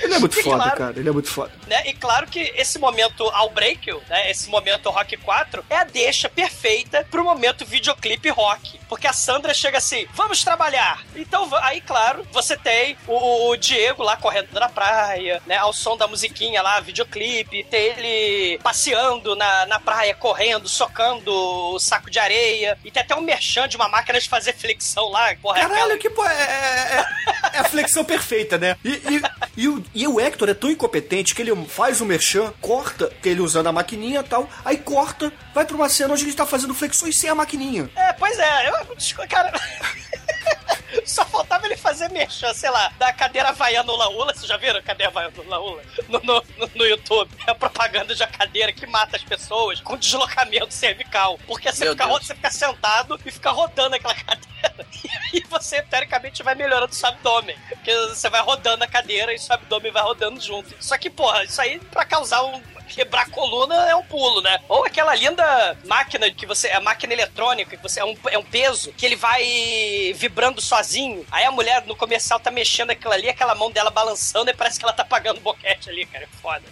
Ele 0.00 0.14
é 0.14 0.18
muito 0.18 0.38
E 0.38 0.42
foda, 0.42 0.56
claro- 0.64 0.76
cara. 0.78 0.98
Ele 0.98 1.08
é 1.08 1.12
muito 1.12 1.28
foda. 1.28 1.52
né? 1.68 1.82
E 1.86 1.92
claro 1.94 2.26
que 2.26 2.40
esse 2.56 2.78
momento 2.78 3.22
ao 3.30 3.50
break, 3.50 3.92
né? 4.08 4.30
Esse 4.30 4.48
momento 4.50 4.90
Rock 4.90 5.16
4 5.16 5.64
é 5.70 5.76
a 5.76 5.84
deixa 5.84 6.28
perfeita 6.28 7.06
pro 7.10 7.22
momento 7.22 7.64
videoclipe 7.64 8.28
rock. 8.30 8.80
Porque 8.92 9.06
a 9.06 9.12
Sandra 9.14 9.54
chega 9.54 9.78
assim, 9.78 10.06
vamos 10.12 10.44
trabalhar. 10.44 11.00
Então, 11.16 11.48
aí, 11.62 11.80
claro, 11.80 12.26
você 12.30 12.58
tem 12.58 12.94
o, 13.08 13.48
o 13.48 13.56
Diego 13.56 14.02
lá 14.02 14.18
correndo 14.18 14.48
na 14.52 14.68
praia, 14.68 15.40
né? 15.46 15.56
Ao 15.56 15.72
som 15.72 15.96
da 15.96 16.06
musiquinha 16.06 16.60
lá, 16.60 16.78
videoclipe. 16.78 17.64
Tem 17.70 17.84
ele 17.86 18.58
passeando 18.62 19.34
na, 19.34 19.64
na 19.64 19.80
praia, 19.80 20.14
correndo, 20.14 20.68
socando 20.68 21.32
o 21.32 21.78
saco 21.78 22.10
de 22.10 22.18
areia. 22.18 22.78
E 22.84 22.90
tem 22.90 23.02
até 23.02 23.14
um 23.16 23.22
merchan 23.22 23.66
de 23.66 23.76
uma 23.76 23.88
máquina 23.88 24.20
de 24.20 24.28
fazer 24.28 24.52
flexão 24.52 25.08
lá. 25.08 25.34
Porra, 25.40 25.58
é 25.58 25.62
Caralho, 25.62 25.80
aquela- 25.84 25.98
que 25.98 26.10
pô, 26.10 26.22
é, 26.26 26.34
é- 26.34 27.06
é 27.54 27.58
a 27.60 27.64
flexão 27.64 28.04
perfeita, 28.04 28.58
né? 28.58 28.76
E, 28.84 28.90
e- 28.90 29.22
e 29.56 29.68
o, 29.68 29.82
e 29.94 30.06
o 30.06 30.20
Hector 30.20 30.50
é 30.50 30.54
tão 30.54 30.70
incompetente 30.70 31.34
que 31.34 31.40
ele 31.40 31.56
faz 31.66 32.02
o 32.02 32.04
merchan, 32.04 32.52
corta, 32.60 33.10
que 33.22 33.28
ele 33.30 33.40
usando 33.40 33.68
a 33.68 33.72
maquininha 33.72 34.20
e 34.20 34.24
tal, 34.24 34.46
aí 34.62 34.76
corta, 34.76 35.32
vai 35.54 35.64
pra 35.64 35.76
uma 35.76 35.88
cena 35.88 36.12
onde 36.12 36.24
ele 36.24 36.34
tá 36.34 36.44
fazendo 36.44 36.74
flexões 36.74 37.16
sem 37.18 37.30
a 37.30 37.34
maquininha. 37.34 37.88
É, 37.96 38.12
pois 38.12 38.38
é, 38.38 38.68
eu, 38.68 38.81
cara. 39.28 39.52
Só 41.06 41.24
faltava 41.24 41.66
ele 41.66 41.76
fazer 41.76 42.08
merchan, 42.10 42.52
sei 42.54 42.70
lá, 42.70 42.92
da 42.98 43.12
cadeira 43.12 43.50
havaiana 43.50 43.84
no 43.84 43.96
Laula. 43.96 44.34
Vocês 44.34 44.46
já 44.46 44.56
viram 44.56 44.78
a 44.78 44.82
cadeira 44.82 45.10
havaiana 45.10 45.34
no 45.36 45.48
Laula? 45.48 45.82
No, 46.08 46.20
no, 46.20 46.42
no, 46.74 46.86
YouTube. 46.86 47.30
É 47.46 47.50
a 47.50 47.54
propaganda 47.54 48.14
de 48.14 48.22
uma 48.22 48.28
cadeira 48.28 48.72
que 48.72 48.86
mata 48.86 49.16
as 49.16 49.24
pessoas 49.24 49.80
com 49.80 49.96
deslocamento 49.96 50.72
cervical. 50.72 51.38
Porque 51.46 51.72
você 51.72 51.84
Meu 51.84 51.92
fica, 51.92 52.06
Deus. 52.06 52.26
você 52.26 52.34
fica 52.34 52.50
sentado 52.50 53.18
e 53.24 53.30
fica 53.30 53.50
rodando 53.50 53.96
aquela 53.96 54.14
cadeira. 54.22 54.86
E 55.04 55.38
aí 55.38 55.44
você, 55.48 55.82
teoricamente, 55.82 56.42
vai 56.42 56.54
melhorando 56.54 56.92
o 56.92 56.94
seu 56.94 57.08
abdômen. 57.08 57.56
Porque 57.68 57.94
você 58.08 58.28
vai 58.28 58.40
rodando 58.42 58.84
a 58.84 58.86
cadeira 58.86 59.32
e 59.32 59.38
seu 59.38 59.54
abdômen 59.54 59.92
vai 59.92 60.02
rodando 60.02 60.40
junto. 60.40 60.74
Só 60.80 60.96
que, 60.98 61.10
porra, 61.10 61.44
isso 61.44 61.60
aí 61.60 61.78
pra 61.90 62.04
causar 62.04 62.42
um 62.44 62.60
quebrar 62.92 63.22
a 63.22 63.30
coluna 63.30 63.74
é 63.88 63.94
um 63.94 64.02
pulo, 64.02 64.40
né? 64.40 64.60
Ou 64.68 64.84
aquela 64.84 65.14
linda 65.14 65.76
máquina 65.84 66.30
que 66.30 66.46
você. 66.46 66.68
A 66.70 66.80
máquina 66.80 67.12
eletrônica, 67.12 67.76
que 67.76 67.82
você. 67.82 68.00
É 68.00 68.04
um, 68.04 68.16
é 68.30 68.38
um 68.38 68.44
peso 68.44 68.92
que 68.92 69.06
ele 69.06 69.16
vai 69.16 70.12
vibrando 70.14 70.60
sozinho. 70.60 70.81
Aí 71.30 71.44
a 71.44 71.50
mulher 71.50 71.84
no 71.86 71.96
comercial 71.96 72.38
tá 72.40 72.50
mexendo 72.50 72.90
aquilo 72.90 73.12
ali, 73.12 73.28
aquela 73.28 73.54
mão 73.54 73.70
dela 73.70 73.90
balançando 73.90 74.50
e 74.50 74.54
parece 74.54 74.78
que 74.78 74.84
ela 74.84 74.92
tá 74.92 75.04
pagando 75.04 75.40
boquete 75.40 75.88
ali, 75.90 76.04
cara. 76.06 76.24
É 76.24 76.28
foda. 76.40 76.62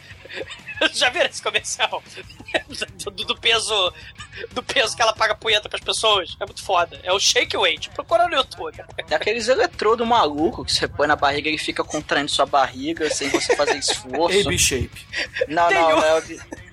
Já 0.93 1.11
viram 1.11 1.27
esse 1.27 1.43
comercial? 1.43 2.03
Do, 3.05 3.11
do- 3.11 3.41
peso. 3.41 3.93
Do 4.53 4.63
peso 4.63 4.97
que 4.97 5.03
ela 5.03 5.13
paga 5.13 5.35
punheta 5.35 5.69
pras 5.69 5.83
pessoas. 5.83 6.37
É 6.41 6.45
muito 6.47 6.63
foda. 6.63 6.99
É 7.03 7.13
o 7.13 7.19
shake 7.21 7.57
weight. 7.57 7.91
Procura 7.91 8.27
no 8.29 8.35
YouTube. 8.37 8.83
Tem 9.07 9.17
aqueles 9.17 9.49
eletrodos 9.49 10.07
malucos 10.07 10.67
que 10.67 10.73
você 10.73 10.89
põe 10.89 11.07
na 11.07 11.17
barriga 11.17 11.51
e 11.51 11.59
fica 11.59 11.83
contraindo 11.85 12.31
sua 12.31 12.47
barriga 12.47 13.11
sem 13.11 13.29
você 13.29 13.55
fazer 13.57 13.77
esforço. 13.79 14.41
AB 14.49 14.59
Shape. 14.59 15.07
Não, 15.49 15.69
Tem 15.69 15.79
não, 15.79 15.89
um- 15.89 16.01
não 16.01 16.05
é, 16.17 16.23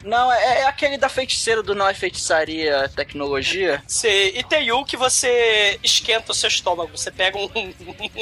não, 0.04 0.32
é, 0.32 0.60
é 0.62 0.66
aquele 0.68 0.98
da 0.98 1.10
feiticeira 1.10 1.62
do 1.64 1.74
Não 1.76 1.88
é 1.90 1.94
Feitiçaria 1.94 2.90
Tecnologia. 2.96 3.84
Você- 3.88 4.32
e 4.36 4.44
tem 4.44 4.72
um 4.72 4.84
que 4.84 4.96
você 4.96 5.80
esquenta 5.84 6.32
o 6.32 6.36
seu 6.36 6.48
estômago. 6.48 6.96
Você 6.98 7.12
pega 7.12 7.38
um- 7.38 7.74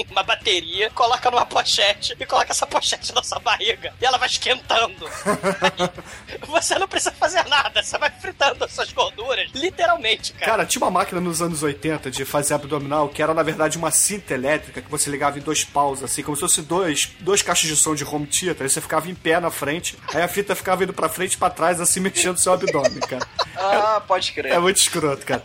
uma 0.10 0.24
bateria, 0.24 0.90
coloca 0.92 1.30
numa 1.30 1.46
pochete 1.46 2.16
e 2.20 2.26
coloca 2.26 2.52
essa 2.52 2.66
pochete 2.66 3.14
na 3.14 3.22
sua 3.22 3.40
barriga. 3.40 3.94
E 4.02 4.06
ela 4.06 4.18
vai 4.18 4.28
esquentando. 4.28 5.08
você 6.48 6.78
não 6.80 6.88
precisa 6.88 7.12
fazer 7.12 7.44
nada. 7.48 7.84
Você 7.84 7.98
vai 7.98 8.10
fritando 8.10 8.64
as 8.64 8.72
suas 8.72 8.92
gorduras. 8.92 9.25
Literalmente, 9.54 10.34
cara. 10.34 10.52
Cara, 10.52 10.66
tinha 10.66 10.82
uma 10.84 10.92
máquina 10.92 11.20
nos 11.20 11.42
anos 11.42 11.64
80 11.64 12.12
de 12.12 12.26
fazer 12.26 12.54
abdominal 12.54 13.10
que 13.10 13.22
era, 13.22 13.34
na 13.34 13.44
verdade, 13.44 13.78
uma 13.78 13.92
cinta 13.92 14.34
elétrica 14.34 14.82
que 14.82 14.90
você 14.90 15.10
ligava 15.10 15.38
em 15.38 15.42
dois 15.42 15.64
paus, 15.64 16.04
assim, 16.04 16.22
como 16.24 16.36
se 16.36 16.42
fosse 16.42 16.62
dois, 16.62 17.12
dois 17.20 17.42
caixas 17.42 17.70
de 17.70 17.76
som 17.76 17.96
de 17.96 18.04
home 18.04 18.28
theater. 18.28 18.64
Aí 18.64 18.70
você 18.70 18.82
ficava 18.82 19.10
em 19.10 19.16
pé 19.16 19.40
na 19.40 19.50
frente, 19.50 19.98
aí 20.14 20.22
a 20.22 20.28
fita 20.28 20.56
ficava 20.56 20.84
indo 20.84 20.94
pra 20.94 21.10
frente 21.10 21.34
e 21.34 21.38
pra 21.38 21.50
trás, 21.50 21.80
assim, 21.82 22.00
mexendo 22.02 22.38
seu 22.38 22.54
abdômen, 22.54 23.00
cara. 23.00 23.28
Ah, 23.58 24.02
pode 24.06 24.32
crer. 24.32 24.52
É 24.54 24.60
muito 24.60 24.78
escroto, 24.78 25.26
cara. 25.26 25.44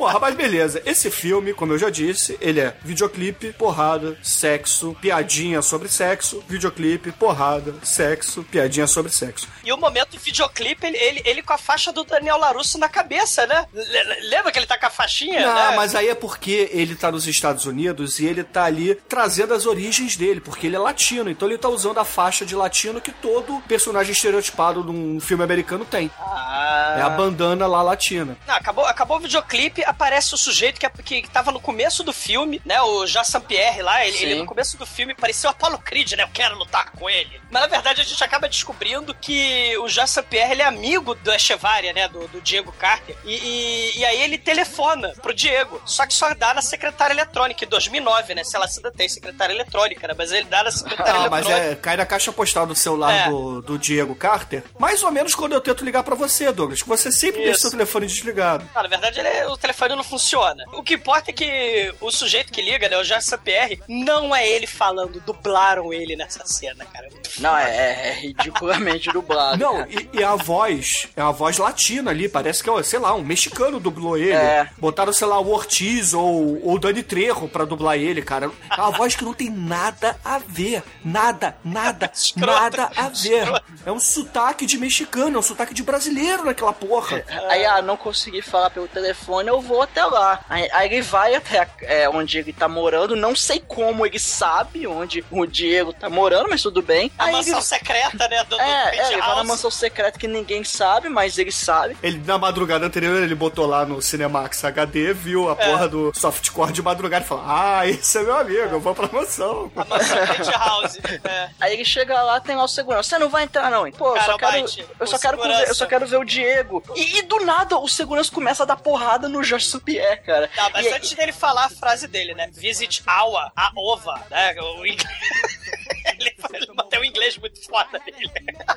Porra, 0.00 0.18
mas 0.18 0.34
beleza. 0.34 0.82
Esse 0.86 1.10
filme, 1.10 1.52
como 1.52 1.74
eu 1.74 1.78
já 1.78 1.90
disse, 1.90 2.38
ele 2.40 2.58
é 2.58 2.74
videoclipe, 2.82 3.52
porrada, 3.52 4.16
sexo, 4.22 4.96
piadinha 4.98 5.60
sobre 5.60 5.88
sexo, 5.88 6.42
videoclipe, 6.48 7.12
porrada, 7.12 7.74
sexo, 7.82 8.42
piadinha 8.44 8.86
sobre 8.86 9.12
sexo. 9.12 9.46
E 9.62 9.70
o 9.70 9.76
momento 9.76 10.18
videoclipe, 10.18 10.86
ele, 10.86 10.96
ele, 10.96 11.22
ele 11.26 11.42
com 11.42 11.52
a 11.52 11.58
faixa 11.58 11.92
do 11.92 12.02
Daniel 12.02 12.38
Larusso 12.38 12.78
na 12.78 12.88
cabeça, 12.88 13.46
né? 13.46 13.66
L- 13.74 14.28
lembra 14.30 14.50
que 14.50 14.58
ele 14.58 14.66
tá 14.66 14.78
com 14.78 14.86
a 14.86 14.90
faixinha? 14.90 15.40
Não, 15.46 15.54
né? 15.70 15.76
mas 15.76 15.94
aí 15.94 16.08
é 16.08 16.14
porque 16.14 16.70
ele 16.72 16.96
tá 16.96 17.10
nos 17.12 17.26
Estados 17.26 17.66
Unidos 17.66 18.18
e 18.20 18.24
ele 18.24 18.42
tá 18.42 18.64
ali 18.64 18.94
trazendo 19.06 19.52
as 19.52 19.66
origens 19.66 20.16
dele, 20.16 20.40
porque 20.40 20.66
ele 20.66 20.76
é 20.76 20.78
latino, 20.78 21.28
então 21.28 21.46
ele 21.46 21.58
tá 21.58 21.68
usando 21.68 21.98
a 21.98 22.04
faixa 22.06 22.46
de 22.46 22.56
latino 22.56 23.02
que 23.02 23.12
todo 23.12 23.60
personagem 23.68 24.12
estereotipado 24.12 24.82
num 24.82 25.20
filme 25.20 25.44
americano 25.44 25.84
tem. 25.84 26.10
Ah. 26.18 26.96
É 26.98 27.02
a 27.02 27.10
bandana 27.10 27.66
lá 27.66 27.82
latina. 27.82 28.36
Não, 28.46 28.54
acabou, 28.54 28.86
acabou 28.86 29.18
o 29.18 29.20
videoclipe, 29.20 29.84
aparece 29.90 30.34
o 30.34 30.38
sujeito 30.38 30.78
que, 30.80 30.88
que, 31.02 31.22
que 31.22 31.30
tava 31.30 31.50
no 31.52 31.60
começo 31.60 32.02
do 32.02 32.12
filme, 32.12 32.60
né? 32.64 32.80
O 32.82 33.06
Jassan 33.06 33.40
Pierre 33.40 33.82
lá, 33.82 34.04
ele, 34.06 34.18
ele 34.18 34.34
no 34.36 34.46
começo 34.46 34.76
do 34.76 34.86
filme 34.86 35.14
parecia 35.14 35.48
o 35.48 35.52
Apollo 35.52 35.78
Creed, 35.78 36.12
né? 36.12 36.22
Eu 36.24 36.28
quero 36.28 36.56
lutar 36.56 36.90
com 36.92 37.08
ele. 37.08 37.40
Mas 37.50 37.62
na 37.62 37.68
verdade 37.68 38.00
a 38.00 38.04
gente 38.04 38.22
acaba 38.22 38.48
descobrindo 38.48 39.14
que 39.14 39.76
o 39.78 39.88
Jassan 39.88 40.22
Pierre 40.22 40.52
ele 40.52 40.62
é 40.62 40.66
amigo 40.66 41.14
do 41.14 41.32
Echevarria, 41.32 41.92
né? 41.92 42.08
Do, 42.08 42.26
do 42.28 42.40
Diego 42.40 42.72
Carter. 42.72 43.16
E, 43.24 43.34
e, 43.34 43.98
e 43.98 44.04
aí 44.04 44.22
ele 44.22 44.38
telefona 44.38 45.12
pro 45.22 45.34
Diego. 45.34 45.80
Só 45.84 46.06
que 46.06 46.14
só 46.14 46.32
dá 46.34 46.54
na 46.54 46.62
secretária 46.62 47.12
eletrônica, 47.12 47.64
em 47.64 47.68
2009, 47.68 48.34
né? 48.34 48.44
Se 48.44 48.56
ela 48.56 48.66
ainda 48.66 48.90
tem 48.92 49.08
secretária 49.08 49.52
eletrônica, 49.52 50.06
né? 50.06 50.14
Mas 50.16 50.30
ele 50.32 50.44
dá 50.44 50.62
na 50.64 50.70
secretária 50.70 51.12
Ah, 51.14 51.30
mas 51.30 51.44
eletrônica. 51.46 51.72
é, 51.72 51.76
cai 51.76 51.96
na 51.96 52.06
caixa 52.06 52.32
postal 52.32 52.66
do 52.66 52.74
celular 52.74 53.12
É. 53.26 53.28
do, 53.28 53.62
do 53.62 53.78
Diego 53.78 54.14
Carter. 54.14 54.62
Mais 54.78 55.02
ou 55.02 55.10
menos 55.10 55.34
quando 55.34 55.52
eu 55.52 55.60
tento 55.60 55.84
ligar 55.84 56.02
pra 56.02 56.14
você, 56.14 56.52
Douglas, 56.52 56.82
que 56.82 56.88
você 56.88 57.10
sempre 57.10 57.38
deixa 57.38 57.52
Isso. 57.52 57.60
seu 57.62 57.70
telefone 57.70 58.06
desligado. 58.06 58.68
Ah, 58.74 58.82
na 58.82 58.88
verdade, 58.88 59.18
ele 59.18 59.28
é- 59.28 59.46
o 59.48 59.56
telefone 59.56 59.79
não 59.88 60.04
funciona. 60.04 60.64
O 60.72 60.82
que 60.82 60.94
importa 60.94 61.30
é 61.30 61.34
que 61.34 61.92
o 62.00 62.10
sujeito 62.10 62.52
que 62.52 62.60
liga, 62.62 62.88
né, 62.88 62.96
o 62.98 63.04
Gerson 63.04 63.38
Pierre, 63.38 63.80
não 63.88 64.34
é 64.34 64.48
ele 64.48 64.66
falando, 64.66 65.20
dublaram 65.20 65.92
ele 65.92 66.16
nessa 66.16 66.44
cena, 66.46 66.84
cara. 66.84 67.08
Não, 67.38 67.56
é, 67.56 67.70
é- 67.70 68.08
é 68.08 68.12
ridiculamente 68.12 69.10
dublado. 69.12 69.58
Não, 69.58 69.78
cara. 69.78 69.88
e, 69.90 70.08
e 70.18 70.24
a 70.24 70.34
voz 70.34 71.06
é 71.16 71.22
uma 71.22 71.32
voz 71.32 71.58
latina 71.58 72.10
ali, 72.10 72.28
parece 72.28 72.62
que 72.62 72.70
é, 72.70 72.82
sei 72.82 72.98
lá, 72.98 73.14
um 73.14 73.22
mexicano 73.22 73.78
dublou 73.80 74.16
ele. 74.16 74.32
É. 74.32 74.68
Botaram, 74.78 75.12
sei 75.12 75.26
lá, 75.26 75.38
o 75.40 75.50
Ortiz 75.50 76.12
ou 76.12 76.60
o 76.68 76.78
Dani 76.78 77.02
Trejo 77.02 77.48
pra 77.48 77.64
dublar 77.64 77.96
ele, 77.96 78.22
cara. 78.22 78.50
É 78.70 78.80
uma 78.80 78.90
voz 78.90 79.14
que 79.14 79.24
não 79.24 79.34
tem 79.34 79.50
nada 79.50 80.18
a 80.24 80.38
ver. 80.38 80.82
Nada, 81.04 81.56
nada, 81.64 82.10
nada 82.36 82.90
a 82.96 83.08
ver. 83.08 83.48
É 83.84 83.92
um 83.92 84.00
sotaque 84.00 84.66
de 84.66 84.76
mexicano, 84.78 85.36
é 85.36 85.38
um 85.38 85.42
sotaque 85.42 85.74
de 85.74 85.82
brasileiro 85.82 86.44
naquela 86.44 86.72
porra. 86.72 87.24
Aí, 87.48 87.64
ah, 87.64 87.80
não 87.82 87.96
consegui 87.96 88.42
falar 88.42 88.70
pelo 88.70 88.88
telefone, 88.88 89.48
eu 89.48 89.59
vou 89.60 89.82
até 89.82 90.04
lá. 90.04 90.40
Aí, 90.48 90.68
aí 90.72 90.86
ele 90.92 91.02
vai 91.02 91.34
até 91.34 91.68
é, 91.82 92.08
onde 92.08 92.38
ele 92.38 92.52
tá 92.52 92.68
morando, 92.68 93.14
não 93.16 93.34
sei 93.36 93.62
como 93.66 94.04
ele 94.06 94.18
sabe 94.18 94.86
onde 94.86 95.24
o 95.30 95.46
Diego 95.46 95.92
tá 95.92 96.08
morando, 96.08 96.48
mas 96.48 96.62
tudo 96.62 96.82
bem. 96.82 97.10
A 97.18 97.24
Aí 97.26 97.32
mansão 97.32 97.54
ele, 97.54 97.62
secreta, 97.62 98.28
né, 98.28 98.44
do, 98.44 98.50
do 98.56 98.60
é, 98.60 98.96
é, 98.98 99.12
ele 99.12 99.20
vai 99.22 99.36
na 99.36 99.44
mansão 99.44 99.70
secreta 99.70 100.18
que 100.18 100.28
ninguém 100.28 100.64
sabe, 100.64 101.08
mas 101.08 101.38
ele 101.38 101.52
sabe. 101.52 101.96
Ele, 102.02 102.20
na 102.24 102.38
madrugada 102.38 102.86
anterior, 102.86 103.22
ele 103.22 103.34
botou 103.34 103.66
lá 103.66 103.84
no 103.84 104.00
Cinemax 104.02 104.64
HD, 104.64 105.12
viu 105.12 105.48
É. 105.48 105.52
a 105.52 105.56
porra 105.56 105.88
do 105.88 106.12
softcore 106.14 106.72
de 106.72 106.82
madrugada 106.82 107.24
e 107.24 107.28
falou: 107.28 107.44
Ah, 107.46 107.86
esse 107.86 108.18
é 108.18 108.22
meu 108.22 108.36
amigo, 108.36 108.74
eu 108.74 108.80
vou 108.80 108.94
pra 108.94 109.08
mansão. 109.12 109.70
A 109.76 109.84
mansão 109.84 110.18
Penthouse. 110.26 110.98
É. 111.24 111.48
Aí 111.60 111.74
ele 111.74 111.84
chega 111.84 112.20
lá, 112.22 112.40
tem 112.40 112.56
lá 112.56 112.64
o 112.64 112.68
segurança. 112.68 113.10
Você 113.10 113.18
não 113.18 113.28
vai 113.28 113.44
entrar, 113.44 113.70
não? 113.70 113.90
Pô, 113.92 114.16
eu 114.16 114.22
só 114.22 114.36
Cara, 114.38 114.52
quero. 114.52 114.64
Bite, 114.66 114.86
Eu 114.98 115.06
só 115.06 115.16
o 115.16 115.18
quero, 115.18 115.42
ver, 115.42 115.68
eu 115.68 115.74
só 115.74 115.86
quero 115.86 116.06
ver 116.06 116.16
o 116.16 116.24
Diego. 116.24 116.82
E, 116.94 117.18
e 117.18 117.22
do 117.22 117.44
nada 117.44 117.78
o 117.78 117.88
segurança 117.88 118.30
começa 118.32 118.62
a 118.62 118.66
dar 118.66 118.76
porrada 118.76 119.28
no 119.28 119.42
Jorge 119.50 119.66
St-Pierre, 119.66 120.22
cara. 120.22 120.48
Tá, 120.48 120.70
mas 120.72 120.84
E 120.84 120.88
aí- 120.88 120.94
antes 120.94 121.12
dele 121.12 121.32
falar 121.32 121.66
a 121.66 121.70
frase 121.70 122.06
dele, 122.06 122.34
né? 122.34 122.48
Visit 122.52 123.02
Awa, 123.06 123.52
a 123.54 123.70
ova, 123.76 124.14
né? 124.30 124.54
O 124.60 124.86
inglês... 124.86 125.08
ele, 126.18 126.34
ele 126.54 126.66
o 127.00 127.04
inglês 127.04 127.36
muito 127.38 127.60
foda 127.66 127.98
dele. 128.00 128.30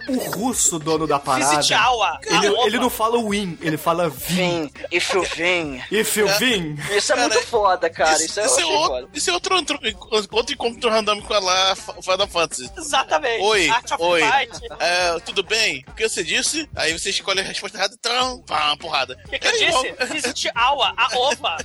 O 0.07 0.17
russo, 0.31 0.79
dono 0.79 1.05
da 1.05 1.19
parada. 1.19 1.57
Visit 1.57 1.73
Awa, 1.73 2.17
a 2.17 2.35
Ele, 2.35 2.49
ova. 2.49 2.67
ele 2.67 2.79
não 2.79 2.89
fala 2.89 3.21
win, 3.21 3.57
ele 3.61 3.77
fala 3.77 4.09
vim. 4.09 4.33
Vim, 4.67 4.71
if 4.91 5.13
you 5.13 5.23
vim. 5.23 5.81
If 5.91 6.15
you 6.17 6.27
vim. 6.39 6.75
Isso 6.95 7.11
é 7.11 7.15
Cara, 7.15 7.27
muito 7.29 7.45
foda, 7.47 7.89
cara. 7.89 8.23
Isso, 8.23 8.39
é, 8.39 8.43
eu 8.43 8.47
isso, 8.47 8.59
é 8.59 8.65
outro, 8.65 8.87
foda. 8.87 9.09
isso 9.13 9.29
é 9.29 9.33
outro, 9.33 9.55
outro, 9.55 9.79
outro 10.31 10.53
encontro 10.53 10.89
randômico 10.89 11.33
lá, 11.33 11.75
Final 11.75 12.27
Fantasy. 12.27 12.71
Exatamente. 12.77 13.41
Oi, 13.43 13.69
Art 13.69 13.91
of 13.91 14.03
oi. 14.03 14.21
Fight. 14.21 14.59
É, 14.79 15.19
tudo 15.19 15.43
bem? 15.43 15.83
O 15.87 15.93
que 15.93 16.07
você 16.07 16.23
disse? 16.23 16.69
Aí 16.75 16.97
você 16.97 17.09
escolhe 17.09 17.41
a 17.41 17.43
resposta 17.43 17.77
errada, 17.77 17.97
tram, 18.01 18.41
pá, 18.43 18.75
porrada. 18.77 19.17
O 19.25 19.29
que, 19.29 19.39
que 19.39 19.47
eu 19.47 19.51
Aí, 19.51 19.95
disse? 20.21 20.49
Awa, 20.63 20.93
a 20.95 21.17
ova. 21.17 21.57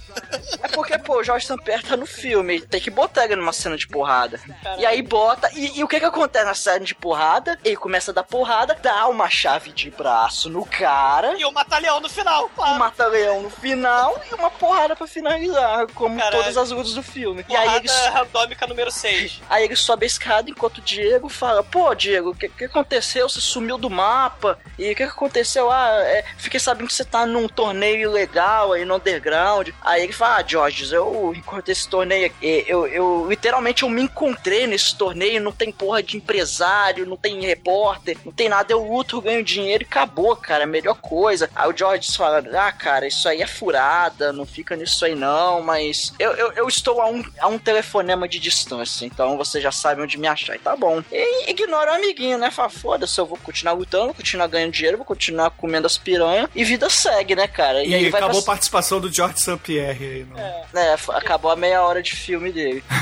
É 0.62 0.68
porque, 0.68 0.98
pô, 0.98 1.18
o 1.20 1.24
Jorge 1.24 1.46
St-Pierre 1.46 1.82
tá 1.82 1.96
no 1.96 2.06
filme, 2.06 2.60
tem 2.60 2.80
que 2.80 2.90
botar 2.90 3.24
ele 3.24 3.36
numa 3.36 3.52
cena 3.52 3.76
de 3.76 3.86
porrada. 3.86 4.40
E 4.78 4.84
aí 4.86 5.02
bota, 5.02 5.50
e 5.54 5.78
E, 5.78 5.84
o 5.84 5.88
que 5.88 5.98
que 6.00 6.06
acontece 6.06 6.44
na 6.44 6.54
série 6.54 6.84
de 6.84 6.94
porrada? 6.94 7.58
Ele 7.64 7.76
começa 7.76 8.10
a 8.10 8.14
dar 8.14 8.22
porrada, 8.24 8.76
dá 8.82 9.06
uma 9.08 9.28
chave 9.30 9.70
de 9.72 9.90
braço 9.90 10.48
no 10.50 10.64
cara, 10.64 11.34
E 11.38 11.44
o 11.44 11.52
Mata-Leão 11.52 12.00
no 12.00 12.08
final, 12.08 12.46
um 12.46 12.48
claro. 12.48 12.78
mata-leão 12.78 13.42
no 13.42 13.50
final 13.50 14.20
e 14.30 14.34
uma 14.34 14.50
porrada 14.50 14.96
pra 14.96 15.06
finalizar, 15.06 15.86
como 15.94 16.16
Caralho. 16.18 16.38
todas 16.38 16.56
as 16.56 16.70
lutas 16.70 16.94
do 16.94 17.02
filme. 17.02 17.44
E 17.48 17.56
aí 17.56 17.64
Porrada 17.64 17.78
eles 17.80 18.06
randômica 18.08 18.66
número 18.66 18.90
6. 18.90 19.40
Aí 19.48 19.64
ele 19.64 19.76
sobe 19.76 20.04
a 20.04 20.06
escada 20.06 20.50
enquanto 20.50 20.78
o 20.78 20.82
Diego 20.82 21.28
fala: 21.28 21.62
Pô, 21.62 21.94
Diego, 21.94 22.30
o 22.30 22.34
que, 22.34 22.48
que 22.48 22.64
aconteceu? 22.64 23.28
Você 23.28 23.40
sumiu 23.40 23.78
do 23.78 23.90
mapa? 23.90 24.58
E 24.78 24.84
o 24.92 24.96
que, 24.96 24.96
que 24.96 25.02
aconteceu? 25.04 25.70
Ah, 25.70 25.90
é, 26.02 26.24
fiquei 26.38 26.58
sabendo 26.60 26.88
que 26.88 26.94
você 26.94 27.04
tá 27.04 27.26
num 27.26 27.48
torneio 27.48 28.10
legal 28.10 28.72
aí 28.72 28.84
no 28.88 28.96
underground. 28.96 29.68
Aí 29.82 30.02
ele 30.02 30.12
fala: 30.12 30.36
Ah, 30.36 30.44
George, 30.46 30.92
eu 30.92 31.32
enquanto 31.36 31.68
esse 31.68 31.88
torneio 31.88 32.26
aqui, 32.26 32.64
eu, 32.66 32.86
eu 32.86 33.26
literalmente 33.28 33.82
eu 33.82 33.88
me 33.88 34.02
encontrei 34.02 34.66
nesse 34.66 34.96
torneio. 34.96 35.40
Não 35.40 35.52
tem 35.52 35.70
porra 35.70 36.02
de 36.02 36.16
empresário, 36.16 37.06
não 37.06 37.16
tem 37.16 37.40
repórter, 37.40 38.16
não 38.24 38.32
tem 38.32 38.48
nada. 38.48 38.72
Eu 38.72 38.82
luto, 38.82 39.20
ganho 39.20 39.44
dinheiro 39.44 39.84
e 39.84 39.86
acabou, 39.86 40.34
cara. 40.36 40.64
É 40.64 40.66
melhor 40.66 40.96
coisa. 41.00 41.50
Aí 41.54 41.68
o 41.70 41.76
George 41.76 42.16
fala: 42.16 42.42
Ah, 42.54 42.72
cara, 42.72 43.06
isso 43.06 43.28
aí 43.28 43.42
é 43.42 43.46
furada, 43.46 44.32
não 44.32 44.46
fica 44.46 44.74
nisso 44.74 45.04
aí 45.04 45.14
não. 45.14 45.62
Mas 45.62 46.12
eu, 46.18 46.32
eu, 46.32 46.52
eu 46.52 46.68
estou 46.68 47.00
a 47.00 47.06
um, 47.06 47.22
a 47.38 47.48
um 47.48 47.58
telefonema 47.58 48.28
de 48.28 48.38
distância, 48.38 49.04
então 49.04 49.36
você 49.36 49.60
já 49.60 49.70
sabe 49.70 50.02
onde 50.02 50.18
me 50.18 50.26
achar. 50.26 50.56
E 50.56 50.58
tá 50.58 50.74
bom. 50.74 51.02
E 51.12 51.50
ignora 51.50 51.92
o 51.92 51.94
amiguinho, 51.94 52.38
né? 52.38 52.50
Fala, 52.50 52.68
foda-se, 52.68 53.18
eu 53.20 53.26
vou 53.26 53.38
continuar 53.38 53.72
lutando, 53.72 54.06
vou 54.06 54.14
continuar 54.14 54.46
ganhando 54.46 54.72
dinheiro, 54.72 54.96
vou 54.96 55.06
continuar 55.06 55.50
comendo 55.50 55.86
as 55.86 55.98
piranhas. 55.98 56.48
E 56.54 56.64
vida 56.64 56.88
segue, 56.88 57.34
né, 57.34 57.46
cara? 57.46 57.84
E, 57.84 57.94
aí 57.94 58.10
vai 58.10 58.20
acabou 58.20 58.42
pra... 58.42 58.54
participação 58.78 59.00
do 59.00 59.12
George 59.12 59.40
St. 59.40 59.56
Pierre 59.58 60.04
aí. 60.04 60.26
Não? 60.72 60.80
É, 60.80 60.92
f- 60.94 61.10
acabou 61.12 61.50
a 61.50 61.56
meia 61.56 61.82
hora 61.82 62.02
de 62.02 62.14
filme 62.14 62.52
dele. 62.52 62.82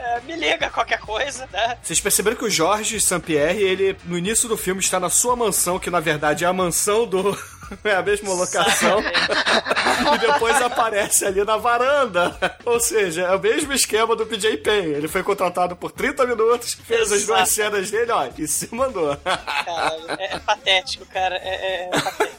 É, 0.00 0.20
me 0.20 0.36
liga 0.36 0.70
qualquer 0.70 1.00
coisa, 1.00 1.46
né? 1.52 1.76
Vocês 1.82 2.00
perceberam 2.00 2.36
que 2.36 2.44
o 2.44 2.48
Jorge 2.50 2.98
St. 3.00 3.18
Pierre, 3.20 3.60
ele, 3.60 3.96
no 4.06 4.16
início 4.16 4.48
do 4.48 4.56
filme, 4.56 4.80
está 4.80 4.98
na 4.98 5.10
sua 5.10 5.34
mansão, 5.36 5.78
que 5.78 5.90
na 5.90 6.00
verdade 6.00 6.44
é 6.44 6.46
a 6.46 6.52
mansão 6.52 7.04
do. 7.04 7.36
É 7.84 7.94
a 7.94 8.02
mesma 8.02 8.32
locação. 8.34 9.00
e 10.14 10.18
depois 10.18 10.60
aparece 10.60 11.24
ali 11.24 11.44
na 11.44 11.56
varanda. 11.56 12.36
Ou 12.64 12.78
seja, 12.80 13.22
é 13.22 13.34
o 13.34 13.40
mesmo 13.40 13.72
esquema 13.72 14.14
do 14.14 14.26
PJ 14.26 14.58
Payne. 14.58 14.94
Ele 14.94 15.08
foi 15.08 15.22
contratado 15.22 15.76
por 15.76 15.92
30 15.92 16.26
minutos, 16.26 16.74
fez 16.84 17.12
as 17.12 17.24
duas 17.24 17.40
Exato. 17.40 17.50
cenas 17.50 17.90
dele, 17.90 18.12
ó, 18.12 18.28
e 18.36 18.46
se 18.46 18.72
mandou. 18.74 19.16
Caralho, 19.16 20.04
é, 20.18 20.34
é 20.34 20.38
patético, 20.38 21.06
cara. 21.06 21.36
É, 21.36 21.84
é 21.84 22.00
patético. 22.00 22.38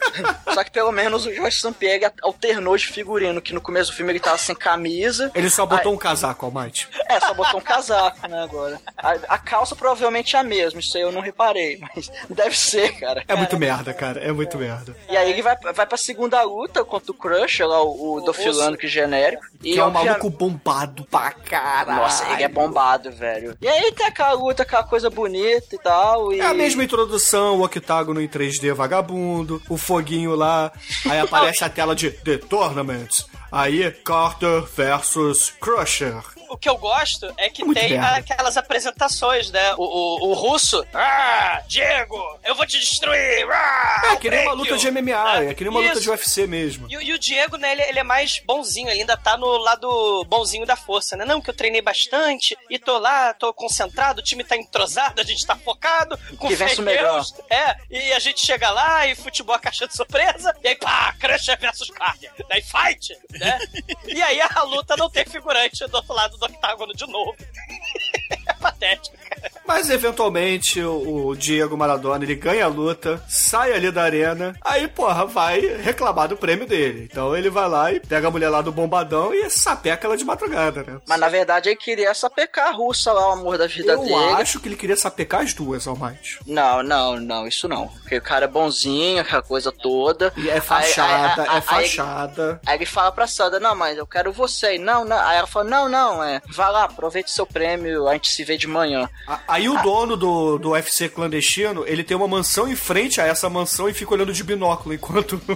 Só 0.52 0.64
que 0.64 0.70
pelo 0.70 0.92
menos 0.92 1.26
o 1.26 1.34
Jorge 1.34 1.60
Sampierre 1.60 2.10
alternou 2.22 2.76
de 2.76 2.86
figurino, 2.86 3.40
que 3.40 3.52
no 3.52 3.60
começo 3.60 3.90
do 3.90 3.96
filme 3.96 4.12
ele 4.12 4.20
tava 4.20 4.38
sem 4.38 4.54
camisa. 4.54 5.30
Ele 5.34 5.50
só 5.50 5.64
botou 5.66 5.92
um 5.92 5.96
casaco, 5.96 6.46
Almighty. 6.46 6.88
É, 7.08 7.20
só 7.20 7.34
botou 7.34 7.60
um 7.60 7.62
casaco, 7.62 8.26
né, 8.28 8.42
agora. 8.42 8.80
A, 8.96 9.12
a 9.28 9.38
calça 9.38 9.74
provavelmente 9.76 10.36
é 10.36 10.38
a 10.38 10.42
mesma, 10.42 10.80
isso 10.80 10.96
aí 10.96 11.02
eu 11.02 11.12
não 11.12 11.20
reparei, 11.20 11.78
mas 11.80 12.10
deve 12.28 12.56
ser, 12.56 12.92
cara. 12.98 13.24
É 13.26 13.34
muito 13.34 13.58
merda, 13.58 13.92
cara. 13.94 14.20
É 14.20 14.32
muito 14.32 14.58
merda. 14.58 14.96
E 15.08 15.16
aí 15.20 15.30
ele 15.30 15.42
vai, 15.42 15.56
vai 15.74 15.86
pra 15.86 15.96
segunda 15.96 16.42
luta 16.42 16.84
contra 16.84 17.10
o 17.10 17.14
Crusher, 17.14 17.66
lá, 17.66 17.82
o, 17.82 18.16
o 18.16 18.20
Dofilano, 18.20 18.76
que 18.76 18.86
é 18.86 18.88
genérico. 18.88 19.44
E 19.62 19.74
Que 19.74 19.78
é 19.78 19.84
um 19.84 19.88
obvia- 19.88 20.12
maluco 20.12 20.30
bombado 20.30 21.04
pra 21.04 21.30
caralho. 21.32 22.00
Nossa, 22.02 22.28
ele 22.32 22.42
é 22.42 22.48
bombado, 22.48 23.10
velho. 23.12 23.56
E 23.60 23.68
aí 23.68 23.92
tem 23.92 24.06
aquela 24.06 24.32
luta, 24.32 24.62
aquela 24.62 24.84
coisa 24.84 25.08
bonita 25.10 25.74
e 25.74 25.78
tal. 25.78 26.32
E... 26.32 26.40
É 26.40 26.46
a 26.46 26.54
mesma 26.54 26.82
introdução, 26.84 27.58
o 27.58 27.64
octágono 27.64 28.20
em 28.20 28.28
3D 28.28 28.72
vagabundo, 28.74 29.62
o 29.68 29.76
foguinho 29.76 30.34
lá, 30.34 30.72
aí 31.08 31.18
aparece 31.20 31.62
a 31.64 31.68
tela 31.68 31.94
de 31.94 32.10
The 32.10 32.38
Tournament. 32.38 33.24
Aí, 33.52 33.90
Carter 34.04 34.62
versus 34.62 35.50
Crusher. 35.60 36.14
O 36.50 36.58
que 36.58 36.68
eu 36.68 36.76
gosto 36.76 37.32
é 37.36 37.48
que 37.48 37.64
Muito 37.64 37.78
tem 37.78 37.96
aquelas 37.98 38.56
apresentações, 38.56 39.50
né? 39.50 39.74
O, 39.76 39.84
o, 39.84 40.30
o 40.30 40.34
russo, 40.34 40.84
ah, 40.92 41.62
Diego, 41.68 42.18
eu 42.44 42.54
vou 42.54 42.66
te 42.66 42.78
destruir, 42.78 43.46
ah, 43.50 44.10
É 44.12 44.16
que 44.16 44.28
nem 44.28 44.42
uma 44.42 44.52
luta 44.54 44.70
you." 44.70 44.76
de 44.78 44.90
MMA, 44.90 45.44
é 45.44 45.54
que 45.54 45.62
nem 45.62 45.70
uma 45.70 45.80
luta 45.80 45.92
Isso. 45.94 46.02
de 46.02 46.10
UFC 46.10 46.46
mesmo. 46.46 46.86
E, 46.90 46.96
o- 46.96 47.02
e 47.02 47.12
o 47.12 47.18
Diego, 47.18 47.56
né, 47.56 47.72
ele, 47.72 47.82
ele 47.82 47.98
é 48.00 48.02
mais 48.02 48.40
bonzinho, 48.44 48.88
ele 48.88 49.00
ainda 49.00 49.16
tá 49.16 49.36
no 49.36 49.46
lado 49.58 50.24
bonzinho 50.28 50.66
da 50.66 50.76
força, 50.76 51.16
né? 51.16 51.24
Não, 51.24 51.40
que 51.40 51.50
eu 51.50 51.54
treinei 51.54 51.80
bastante 51.82 52.56
e 52.68 52.78
tô 52.78 52.98
lá, 52.98 53.32
tô 53.32 53.52
concentrado, 53.54 54.20
o 54.20 54.24
time 54.24 54.42
tá 54.42 54.56
entrosado, 54.56 55.20
a 55.20 55.24
gente 55.24 55.46
tá 55.46 55.54
focado, 55.54 56.18
com 56.36 56.48
o 56.48 56.82
melhor. 56.82 57.24
É, 57.48 57.76
e 57.88 58.12
a 58.12 58.18
gente 58.18 58.44
chega 58.44 58.70
lá 58.70 59.06
e 59.06 59.14
futebol 59.14 59.54
é 59.54 59.58
caixa 59.60 59.86
de 59.86 59.94
surpresa, 59.94 60.52
e 60.64 60.68
aí 60.68 60.74
pá, 60.74 61.14
Crusher 61.20 61.58
versus 61.60 61.90
Carter, 61.90 62.30
daí 62.48 62.62
fight, 62.62 63.16
né? 63.38 63.58
e 64.06 64.20
aí 64.20 64.40
a 64.40 64.62
luta 64.64 64.96
não 64.96 65.08
tem 65.08 65.24
figurante 65.24 65.86
do 65.86 65.94
outro 65.96 66.12
lado 66.12 66.39
do 66.40 66.46
octágono 66.46 66.94
de 66.94 67.06
novo. 67.06 67.36
é 68.46 68.52
patético, 68.54 69.16
cara. 69.16 69.59
Mas 69.70 69.88
eventualmente 69.88 70.82
o, 70.82 71.32
Diego 71.36 71.76
Maradona 71.76 72.24
ele 72.24 72.34
ganha 72.34 72.64
a 72.64 72.68
luta, 72.68 73.22
sai 73.28 73.72
ali 73.72 73.90
da 73.92 74.02
arena, 74.02 74.52
aí 74.62 74.88
porra, 74.88 75.24
vai 75.24 75.60
reclamar 75.60 76.26
do 76.26 76.36
prêmio 76.36 76.66
dele. 76.66 77.08
Então 77.10 77.36
ele 77.36 77.48
vai 77.48 77.68
lá 77.68 77.92
e 77.92 78.00
pega 78.00 78.26
a 78.26 78.30
mulher 78.32 78.48
lá 78.48 78.60
do 78.62 78.72
bombadão 78.72 79.32
e 79.32 79.48
sapeca 79.48 80.08
ela 80.08 80.16
de 80.16 80.24
madrugada, 80.24 80.82
né? 80.82 80.98
Mas 81.06 81.20
na 81.20 81.28
verdade 81.28 81.68
ele 81.68 81.76
queria 81.76 82.12
sapecar 82.14 82.66
a 82.68 82.72
russa 82.72 83.12
lá, 83.12 83.28
o 83.28 83.32
amor 83.32 83.56
da 83.58 83.68
vida 83.68 83.92
Eu 83.92 84.00
dele. 84.02 84.14
acho 84.34 84.58
que 84.58 84.66
ele 84.66 84.74
queria 84.76 84.96
sapecar 84.96 85.42
as 85.42 85.54
duas, 85.54 85.86
Almighty. 85.86 86.40
Não, 86.46 86.82
não, 86.82 87.20
não, 87.20 87.46
isso 87.46 87.68
não. 87.68 87.86
Porque 87.86 88.16
o 88.16 88.22
cara 88.22 88.46
é 88.46 88.48
bonzinho, 88.48 89.20
aquela 89.20 89.42
coisa 89.42 89.70
toda. 89.70 90.32
E 90.36 90.50
é 90.50 90.54
Aí- 90.54 90.60
fachada, 90.60 91.42
aí- 91.42 91.48
aí- 91.48 91.58
é 91.58 91.60
fachada. 91.60 92.60
Aí 92.66 92.76
ele 92.76 92.86
fala 92.86 93.12
pra 93.12 93.28
Sandra, 93.28 93.60
não, 93.60 93.76
mas 93.76 93.96
eu 93.96 94.06
quero 94.06 94.32
você. 94.32 94.78
Não, 94.78 95.04
não. 95.04 95.16
Aí 95.18 95.38
ela 95.38 95.46
fala, 95.46 95.64
não, 95.70 95.88
não, 95.88 96.24
é. 96.24 96.40
Vai 96.48 96.72
lá, 96.72 96.84
aproveite 96.84 97.30
seu 97.30 97.46
prêmio, 97.46 98.08
a 98.08 98.14
gente 98.14 98.32
se 98.32 98.42
vê 98.42 98.56
de 98.56 98.66
manhã. 98.66 99.08
A- 99.28 99.38
Aí 99.60 99.68
o 99.68 99.82
dono 99.82 100.16
do, 100.16 100.58
do 100.58 100.70
UFC 100.70 101.08
clandestino, 101.08 101.84
ele 101.86 102.02
tem 102.02 102.16
uma 102.16 102.26
mansão 102.26 102.66
em 102.66 102.74
frente 102.76 103.20
a 103.20 103.26
essa 103.26 103.48
mansão 103.50 103.88
e 103.88 103.94
fica 103.94 104.14
olhando 104.14 104.32
de 104.32 104.42
binóculo 104.42 104.94
enquanto. 104.94 105.40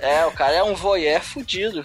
É, 0.00 0.26
o 0.26 0.32
cara 0.32 0.52
é 0.56 0.62
um 0.62 0.74
voyeur 0.74 1.22
fudido. 1.22 1.82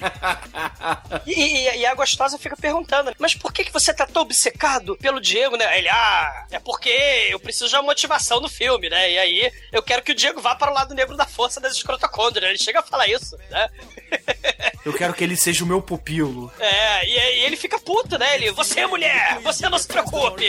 E, 1.26 1.32
e- 1.32 1.78
e 1.80 1.86
a 1.86 1.94
gostosa 1.94 2.38
fica 2.38 2.58
perguntando, 2.58 3.14
mas 3.20 3.34
por 3.36 3.54
que, 3.54 3.64
que 3.64 3.72
você 3.72 3.94
tá 3.94 4.06
tão 4.06 4.24
obcecado 4.24 4.98
pelo 4.98 5.22
Diego, 5.22 5.56
né? 5.56 5.78
Ele, 5.78 5.88
ah, 5.88 6.46
é 6.52 6.60
porque 6.60 6.90
eu 7.30 7.40
preciso 7.40 7.70
de 7.70 7.76
uma 7.76 7.84
motivação 7.84 8.42
no 8.42 8.50
filme, 8.50 8.90
né? 8.90 9.12
E 9.12 9.18
aí 9.20 9.52
eu 9.72 9.82
quero 9.82 10.02
que 10.02 10.12
o 10.12 10.16
Diego 10.16 10.42
vá 10.42 10.56
para 10.56 10.72
o 10.72 10.74
lado 10.74 10.94
negro 10.96 11.16
da 11.16 11.26
força 11.26 11.62
das 11.62 11.74
escrotocôndrias. 11.74 12.50
Ele 12.50 12.58
chega 12.58 12.80
a 12.80 12.84
falar 12.84 13.08
isso, 13.08 13.38
né? 13.50 13.70
Eu 14.86 14.94
quero 14.94 15.14
que 15.14 15.24
ele 15.24 15.36
seja 15.36 15.64
o 15.64 15.68
meu 15.68 15.82
pupilo. 15.82 16.52
É, 16.58 17.06
e, 17.06 17.12
e 17.12 17.46
ele 17.46 17.58
fica 17.58 17.78
puto, 17.78 18.18
né? 18.18 18.36
Ele, 18.36 18.50
você 18.52 18.80
é 18.80 18.88
mulher, 18.88 19.38
você 19.44 19.68
não 19.70 19.78
se 19.78 19.86
preocupe, 19.88 20.46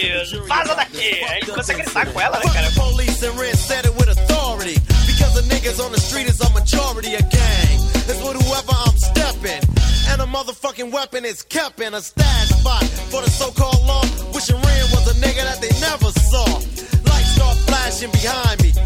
vaza 0.47 0.75
daqui. 0.75 1.25
Aí 1.25 1.41
ele 1.43 1.53
a 1.53 1.63
gritar 1.63 2.07
com 2.07 2.21
ela, 2.21 2.39
né, 2.39 2.53
cara? 2.53 2.71
the 2.71 2.81
police 2.81 3.23
and 3.23 3.39
Ren 3.39 3.55
said 3.55 3.85
it 3.85 3.95
with 3.97 4.09
authority. 4.09 4.75
Because 5.07 5.35
the 5.35 5.43
niggas 5.53 5.85
on 5.85 5.93
the 5.93 6.01
street 6.01 6.29
is 6.29 6.41
a 6.41 6.51
majority 6.51 7.15
of 7.15 7.29
gang. 7.31 7.77
It's 8.09 8.23
with 8.23 8.37
whoever 8.43 8.75
I'm 8.87 8.97
stepping. 8.97 9.63
And 10.11 10.21
a 10.21 10.27
motherfucking 10.27 10.91
weapon 10.93 11.25
is 11.25 11.43
kept 11.43 11.81
in 11.81 11.95
a 11.95 12.01
stash 12.01 12.49
spot 12.49 12.85
for 13.11 13.23
the 13.23 13.31
so-called 13.31 13.85
law. 13.87 14.03
Wishing 14.35 14.57
Ren 14.57 14.85
was 14.93 15.07
a 15.09 15.15
nigga 15.21 15.43
that 15.45 15.61
they 15.61 15.73
never 15.81 16.11
saw. 16.31 16.47
Lights 17.09 17.35
start 17.37 17.57
flashing 17.69 18.11
behind 18.11 18.63
me. 18.63 18.80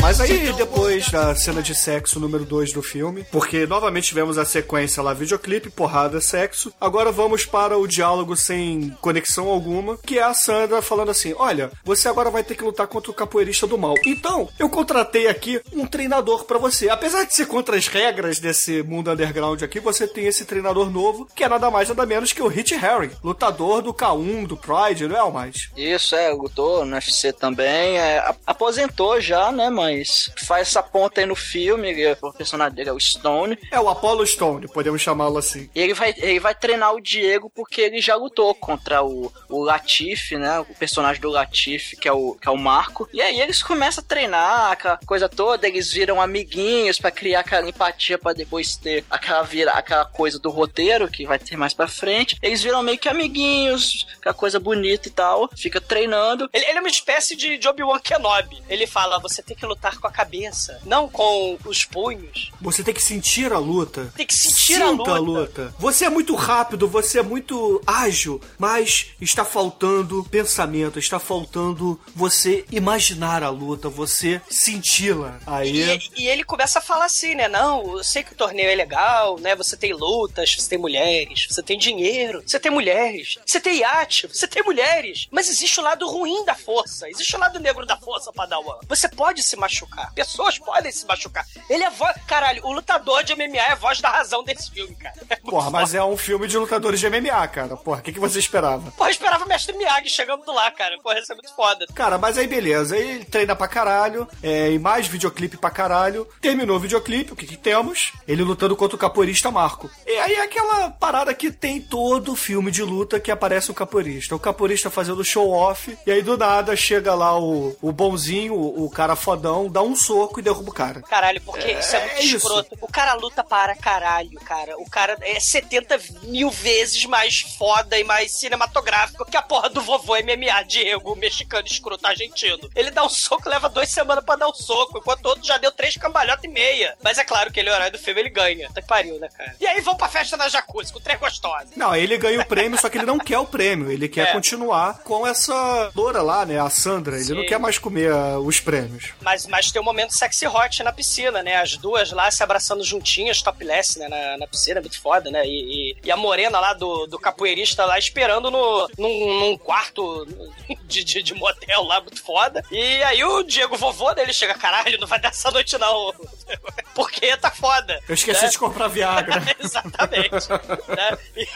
Mas 0.00 0.20
aí, 0.20 0.52
depois 0.52 1.10
da 1.10 1.34
cena 1.34 1.62
de 1.62 1.74
sexo 1.74 2.20
número 2.20 2.44
2 2.44 2.72
do 2.72 2.82
filme, 2.82 3.24
porque 3.30 3.66
novamente 3.66 4.08
tivemos 4.08 4.38
a 4.38 4.44
sequência 4.44 5.02
lá, 5.02 5.12
videoclipe, 5.12 5.70
porrada, 5.70 6.20
sexo. 6.20 6.72
Agora 6.80 7.10
vamos 7.10 7.44
para 7.44 7.76
o 7.76 7.86
diálogo 7.86 8.36
sem 8.36 8.90
conexão 9.00 9.48
alguma, 9.48 9.96
que 9.98 10.18
é 10.18 10.22
a 10.22 10.34
Sandra 10.34 10.82
falando 10.82 11.10
assim: 11.10 11.34
Olha, 11.36 11.70
você 11.84 12.08
agora 12.08 12.30
vai 12.30 12.44
ter 12.44 12.54
que 12.54 12.64
lutar 12.64 12.86
contra 12.86 13.10
o 13.10 13.14
capoeirista 13.14 13.66
do 13.66 13.78
mal. 13.78 13.94
Então, 14.04 14.48
eu 14.58 14.68
contratei 14.68 15.28
aqui 15.28 15.60
um 15.72 15.86
treinador 15.86 16.44
pra 16.44 16.58
você. 16.58 16.88
Apesar 16.88 17.24
de 17.24 17.34
ser 17.34 17.46
contra 17.46 17.76
as 17.76 17.88
regras 17.88 18.38
desse 18.38 18.82
mundo 18.82 19.10
underground 19.10 19.62
aqui, 19.62 19.80
você 19.80 20.06
tem 20.06 20.26
esse 20.26 20.44
treinador 20.44 20.90
novo, 20.90 21.28
que 21.34 21.44
é 21.44 21.48
nada 21.48 21.70
mais 21.70 21.88
nada 21.88 22.06
menos 22.06 22.32
que 22.32 22.42
o 22.42 22.48
Hit 22.48 22.74
Harry, 22.76 23.10
lutador 23.22 23.82
do 23.82 23.92
K1, 23.92 24.46
do 24.46 24.56
Pride, 24.56 25.06
não 25.06 25.16
é, 25.16 25.20
Almighty? 25.20 25.70
Isso, 25.76 26.14
é, 26.14 26.30
lutou 26.30 26.84
no 26.84 26.94
UFC 26.94 27.32
também. 27.32 27.95
É, 27.96 28.34
aposentou 28.46 29.20
já, 29.20 29.50
né? 29.52 29.70
Mas 29.70 30.30
faz 30.46 30.68
essa 30.68 30.82
ponta 30.82 31.20
aí 31.20 31.26
no 31.26 31.34
filme. 31.36 31.90
ele 31.90 32.02
é- 32.04 32.16
O 32.22 32.32
personagem 32.32 32.74
dele 32.74 32.90
é 32.90 32.92
o 32.92 33.00
Stone. 33.00 33.58
É 33.70 33.78
o 33.80 33.88
Apollo 33.88 34.26
Stone, 34.26 34.68
podemos 34.68 35.00
chamá-lo 35.02 35.38
assim. 35.38 35.68
E 35.74 35.80
ele 35.80 35.94
vai, 35.94 36.14
ele 36.16 36.40
vai 36.40 36.54
treinar 36.54 36.94
o 36.94 37.00
Diego 37.00 37.50
porque 37.54 37.80
ele 37.80 38.00
já 38.00 38.14
lutou 38.16 38.54
contra 38.54 39.02
o, 39.02 39.32
o 39.48 39.62
Latif, 39.62 40.32
né? 40.36 40.60
O 40.60 40.64
personagem 40.74 41.20
do 41.20 41.28
Latif, 41.30 41.94
que 41.96 42.08
é, 42.08 42.12
o, 42.12 42.34
que 42.40 42.48
é 42.48 42.50
o 42.50 42.56
Marco. 42.56 43.08
E 43.12 43.20
aí 43.20 43.40
eles 43.40 43.62
começam 43.62 44.02
a 44.02 44.06
treinar 44.06 44.72
aquela 44.72 44.98
coisa 45.06 45.28
toda, 45.28 45.66
eles 45.68 45.92
viram 45.92 46.20
amiguinhos 46.20 46.98
pra 46.98 47.10
criar 47.10 47.40
aquela 47.40 47.68
empatia 47.68 48.18
pra 48.18 48.32
depois 48.32 48.76
ter 48.76 49.04
aquela, 49.10 49.42
vira, 49.42 49.72
aquela 49.72 50.04
coisa 50.04 50.38
do 50.38 50.50
roteiro 50.50 51.08
que 51.08 51.26
vai 51.26 51.38
ter 51.38 51.56
mais 51.56 51.74
pra 51.74 51.86
frente. 51.88 52.36
Eles 52.42 52.62
viram 52.62 52.82
meio 52.82 52.98
que 52.98 53.08
amiguinhos, 53.08 54.06
aquela 54.18 54.34
coisa 54.34 54.58
bonita 54.58 55.08
e 55.08 55.10
tal. 55.10 55.48
Fica 55.56 55.80
treinando. 55.80 56.48
Ele, 56.52 56.64
ele 56.64 56.78
é 56.78 56.80
uma 56.80 56.88
espécie 56.88 57.36
de, 57.36 57.58
de 57.58 57.68
Obi-Wan 57.86 58.00
Kenobi. 58.00 58.62
Ele 58.68 58.86
fala: 58.86 59.18
você 59.18 59.42
tem 59.42 59.56
que 59.56 59.64
lutar 59.64 59.98
com 59.98 60.06
a 60.06 60.10
cabeça, 60.10 60.80
não 60.84 61.08
com 61.08 61.56
os 61.64 61.84
punhos. 61.84 62.50
Você 62.60 62.82
tem 62.82 62.92
que 62.92 63.02
sentir 63.02 63.52
a 63.52 63.58
luta. 63.58 64.12
Tem 64.16 64.26
que 64.26 64.34
sentir 64.34 64.76
Sinta 64.76 65.12
a 65.12 65.18
luta. 65.18 65.74
Você 65.78 66.04
é 66.04 66.10
muito 66.10 66.34
rápido, 66.34 66.88
você 66.88 67.20
é 67.20 67.22
muito 67.22 67.80
ágil, 67.86 68.40
mas 68.58 69.08
está 69.20 69.44
faltando 69.44 70.24
pensamento, 70.24 70.98
está 70.98 71.18
faltando 71.18 72.00
você 72.14 72.64
imaginar 72.70 73.42
a 73.42 73.50
luta, 73.50 73.88
você 73.88 74.40
senti-la. 74.50 75.38
Aí. 75.46 75.82
E, 76.16 76.22
e 76.22 76.28
ele 76.28 76.44
começa 76.44 76.78
a 76.78 76.82
falar 76.82 77.06
assim, 77.06 77.34
né? 77.34 77.48
Não, 77.48 77.98
eu 77.98 78.04
sei 78.04 78.22
que 78.22 78.32
o 78.32 78.36
torneio 78.36 78.70
é 78.70 78.74
legal, 78.74 79.38
né? 79.38 79.54
Você 79.54 79.76
tem 79.76 79.92
lutas, 79.92 80.54
você 80.56 80.68
tem 80.68 80.78
mulheres, 80.78 81.46
você 81.48 81.62
tem 81.62 81.78
dinheiro, 81.78 82.42
você 82.44 82.58
tem 82.58 82.70
mulheres, 82.70 83.38
você 83.44 83.60
tem 83.60 83.78
iate, 83.78 84.26
você 84.26 84.46
tem 84.48 84.62
mulheres. 84.62 85.28
Mas 85.30 85.48
existe 85.48 85.78
o 85.78 85.82
lado 85.82 86.06
ruim 86.08 86.44
da 86.44 86.54
força, 86.54 87.08
existe 87.08 87.36
o 87.36 87.38
lado 87.38 87.60
negro 87.76 87.86
da 87.86 87.96
força, 87.96 88.32
Padawan. 88.32 88.78
Você 88.88 89.08
pode 89.08 89.42
se 89.42 89.56
machucar, 89.56 90.12
pessoas 90.14 90.58
podem 90.58 90.90
se 90.90 91.06
machucar. 91.06 91.44
Ele 91.68 91.84
é 91.84 91.90
voz. 91.90 92.16
Caralho, 92.26 92.64
o 92.64 92.72
lutador 92.72 93.22
de 93.22 93.34
MMA 93.34 93.56
é 93.56 93.72
a 93.72 93.74
voz 93.74 94.00
da 94.00 94.10
razão 94.10 94.42
desse 94.42 94.70
filme, 94.70 94.94
cara. 94.94 95.14
É 95.28 95.36
Porra, 95.36 95.70
mas 95.70 95.94
é 95.94 96.02
um 96.02 96.16
filme 96.16 96.46
de 96.48 96.56
lutadores 96.56 96.98
de 96.98 97.08
MMA, 97.10 97.46
cara. 97.48 97.76
Porra, 97.76 98.00
o 98.00 98.02
que, 98.02 98.12
que 98.12 98.20
você 98.20 98.38
esperava? 98.38 98.90
Porra, 98.92 99.10
eu 99.10 99.12
esperava 99.12 99.44
o 99.44 99.48
mestre 99.48 99.76
Miyagi 99.76 100.08
chegando 100.08 100.50
lá, 100.52 100.70
cara. 100.70 100.96
Porra, 101.02 101.18
isso 101.18 101.32
é 101.32 101.34
muito 101.34 101.54
foda. 101.54 101.86
Cara, 101.94 102.18
mas 102.18 102.38
aí 102.38 102.46
beleza, 102.46 102.94
aí 102.94 103.10
ele 103.16 103.24
treina 103.24 103.54
pra 103.54 103.68
caralho, 103.68 104.28
é, 104.42 104.70
e 104.72 104.78
mais 104.78 105.06
videoclipe 105.06 105.56
pra 105.56 105.70
caralho. 105.70 106.26
Terminou 106.40 106.76
o 106.76 106.80
videoclipe, 106.80 107.32
o 107.32 107.36
que 107.36 107.46
que 107.46 107.56
temos? 107.56 108.12
Ele 108.26 108.42
lutando 108.42 108.76
contra 108.76 108.96
o 108.96 108.98
capoeirista 108.98 109.50
Marco. 109.50 109.90
E 110.06 110.18
aí 110.18 110.34
é 110.34 110.42
aquela 110.42 110.90
parada 110.90 111.34
que 111.34 111.50
tem 111.50 111.80
todo 111.80 112.36
filme 112.36 112.70
de 112.70 112.82
luta 112.82 113.20
que 113.20 113.30
aparece 113.30 113.70
o 113.70 113.74
capoeirista. 113.74 114.34
O 114.34 114.38
capoeirista 114.38 114.90
fazendo 114.90 115.24
show 115.24 115.50
off, 115.50 115.96
e 116.06 116.10
aí 116.10 116.22
do 116.22 116.36
nada 116.36 116.76
chega 116.76 117.14
lá 117.14 117.38
o, 117.38 117.65
o 117.80 117.92
bonzinho, 117.92 118.54
o, 118.54 118.88
cara 118.90 119.16
fodão, 119.16 119.68
dá 119.70 119.82
um 119.82 119.94
soco 119.96 120.40
e 120.40 120.42
derruba 120.42 120.70
o 120.70 120.74
cara. 120.74 121.00
Caralho, 121.02 121.40
porque 121.42 121.72
isso 121.72 121.96
é 121.96 122.00
muito 122.00 122.12
é 122.16 122.22
isso. 122.24 122.36
escroto. 122.36 122.78
O 122.80 122.88
cara 122.88 123.14
luta 123.14 123.42
para 123.44 123.74
caralho, 123.74 124.38
cara. 124.40 124.76
O 124.78 124.88
cara 124.88 125.16
é 125.22 125.38
70 125.40 125.98
mil 126.24 126.50
vezes 126.50 127.04
mais 127.06 127.40
foda 127.40 127.98
e 127.98 128.04
mais 128.04 128.32
cinematográfico 128.32 129.24
que 129.24 129.36
a 129.36 129.42
porra 129.42 129.68
do 129.68 129.80
vovô 129.80 130.14
MMA, 130.16 130.62
Diego, 130.66 131.14
mexicano 131.16 131.66
escroto 131.66 132.06
argentino. 132.06 132.68
Ele 132.74 132.90
dá 132.90 133.04
um 133.04 133.08
soco, 133.08 133.48
leva 133.48 133.68
duas 133.68 133.88
semanas 133.88 134.24
pra 134.24 134.36
dar 134.36 134.48
um 134.48 134.54
soco, 134.54 134.98
enquanto 134.98 135.24
o 135.24 135.28
outro 135.28 135.44
já 135.44 135.58
deu 135.58 135.72
três 135.72 135.96
cambalhotas 135.96 136.44
e 136.44 136.48
meia. 136.48 136.94
Mas 137.02 137.18
é 137.18 137.24
claro 137.24 137.52
que 137.52 137.60
ele 137.60 137.68
é 137.68 137.72
o 137.72 137.76
herói 137.76 137.90
do 137.90 137.98
filme, 137.98 138.20
ele 138.20 138.30
ganha. 138.30 138.68
Tá 138.72 138.80
que 138.80 138.88
pariu, 138.88 139.18
né, 139.18 139.28
cara? 139.36 139.54
E 139.60 139.66
aí 139.66 139.80
vão 139.80 139.96
pra 139.96 140.08
festa 140.08 140.36
na 140.36 140.48
jacuzzi 140.48 140.92
com 140.92 141.00
três 141.00 141.18
gostosas. 141.18 141.68
Não, 141.76 141.94
ele 141.94 142.16
ganha 142.18 142.40
o 142.40 142.46
prêmio, 142.46 142.78
só 142.80 142.88
que 142.88 142.98
ele 142.98 143.06
não 143.06 143.18
quer 143.18 143.38
o 143.38 143.46
prêmio. 143.46 143.90
Ele 143.90 144.08
quer 144.08 144.28
É. 144.28 144.32
continuar 144.32 144.98
com 145.04 145.26
essa 145.26 145.90
loura 145.94 146.22
lá, 146.22 146.44
né? 146.46 146.58
A 146.58 146.70
Sandra. 146.70 147.16
Ele 147.16 147.24
Sim. 147.24 147.34
não 147.34 147.46
quer 147.46 147.55
mais 147.58 147.78
comer 147.78 148.10
ah, 148.12 148.38
os 148.38 148.60
prêmios. 148.60 149.10
Mas, 149.20 149.46
mas 149.46 149.70
tem 149.70 149.80
um 149.80 149.84
momento 149.84 150.12
sexy 150.12 150.46
hot 150.46 150.82
na 150.82 150.92
piscina, 150.92 151.42
né? 151.42 151.56
As 151.56 151.76
duas 151.76 152.10
lá 152.12 152.30
se 152.30 152.42
abraçando 152.42 152.84
juntinhas, 152.84 153.42
topless, 153.42 153.98
né? 153.98 154.08
Na, 154.08 154.38
na 154.38 154.46
piscina, 154.46 154.80
muito 154.80 155.00
foda, 155.00 155.30
né? 155.30 155.44
E, 155.46 155.92
e- 155.92 155.96
e 156.04 156.10
a 156.10 156.16
morena 156.16 156.58
lá 156.60 156.72
do, 156.72 157.06
do 157.06 157.18
capoeirista 157.18 157.84
lá 157.84 157.98
esperando 157.98 158.50
no, 158.50 158.88
num, 158.98 159.40
num 159.40 159.58
quarto 159.58 160.26
de, 160.84 161.02
de, 161.04 161.22
de 161.22 161.34
motel 161.34 161.82
lá, 161.84 162.00
muito 162.00 162.22
foda. 162.22 162.62
E 162.70 163.02
aí 163.04 163.22
o 163.24 163.42
Diego 163.42 163.76
vovô 163.76 164.12
dele 164.14 164.32
chega, 164.32 164.54
caralho, 164.54 164.98
não 164.98 165.06
vai 165.06 165.20
dar 165.20 165.28
essa 165.30 165.50
noite 165.50 165.76
não. 165.78 166.12
Porque 166.94 167.36
tá 167.36 167.50
foda. 167.50 168.00
Eu 168.08 168.14
esqueci 168.14 168.44
né? 168.44 168.48
de 168.50 168.58
comprar 168.58 168.88
Viagra. 168.88 169.42
Exatamente. 169.60 170.48
né? 170.88 171.18
E- 171.36 171.46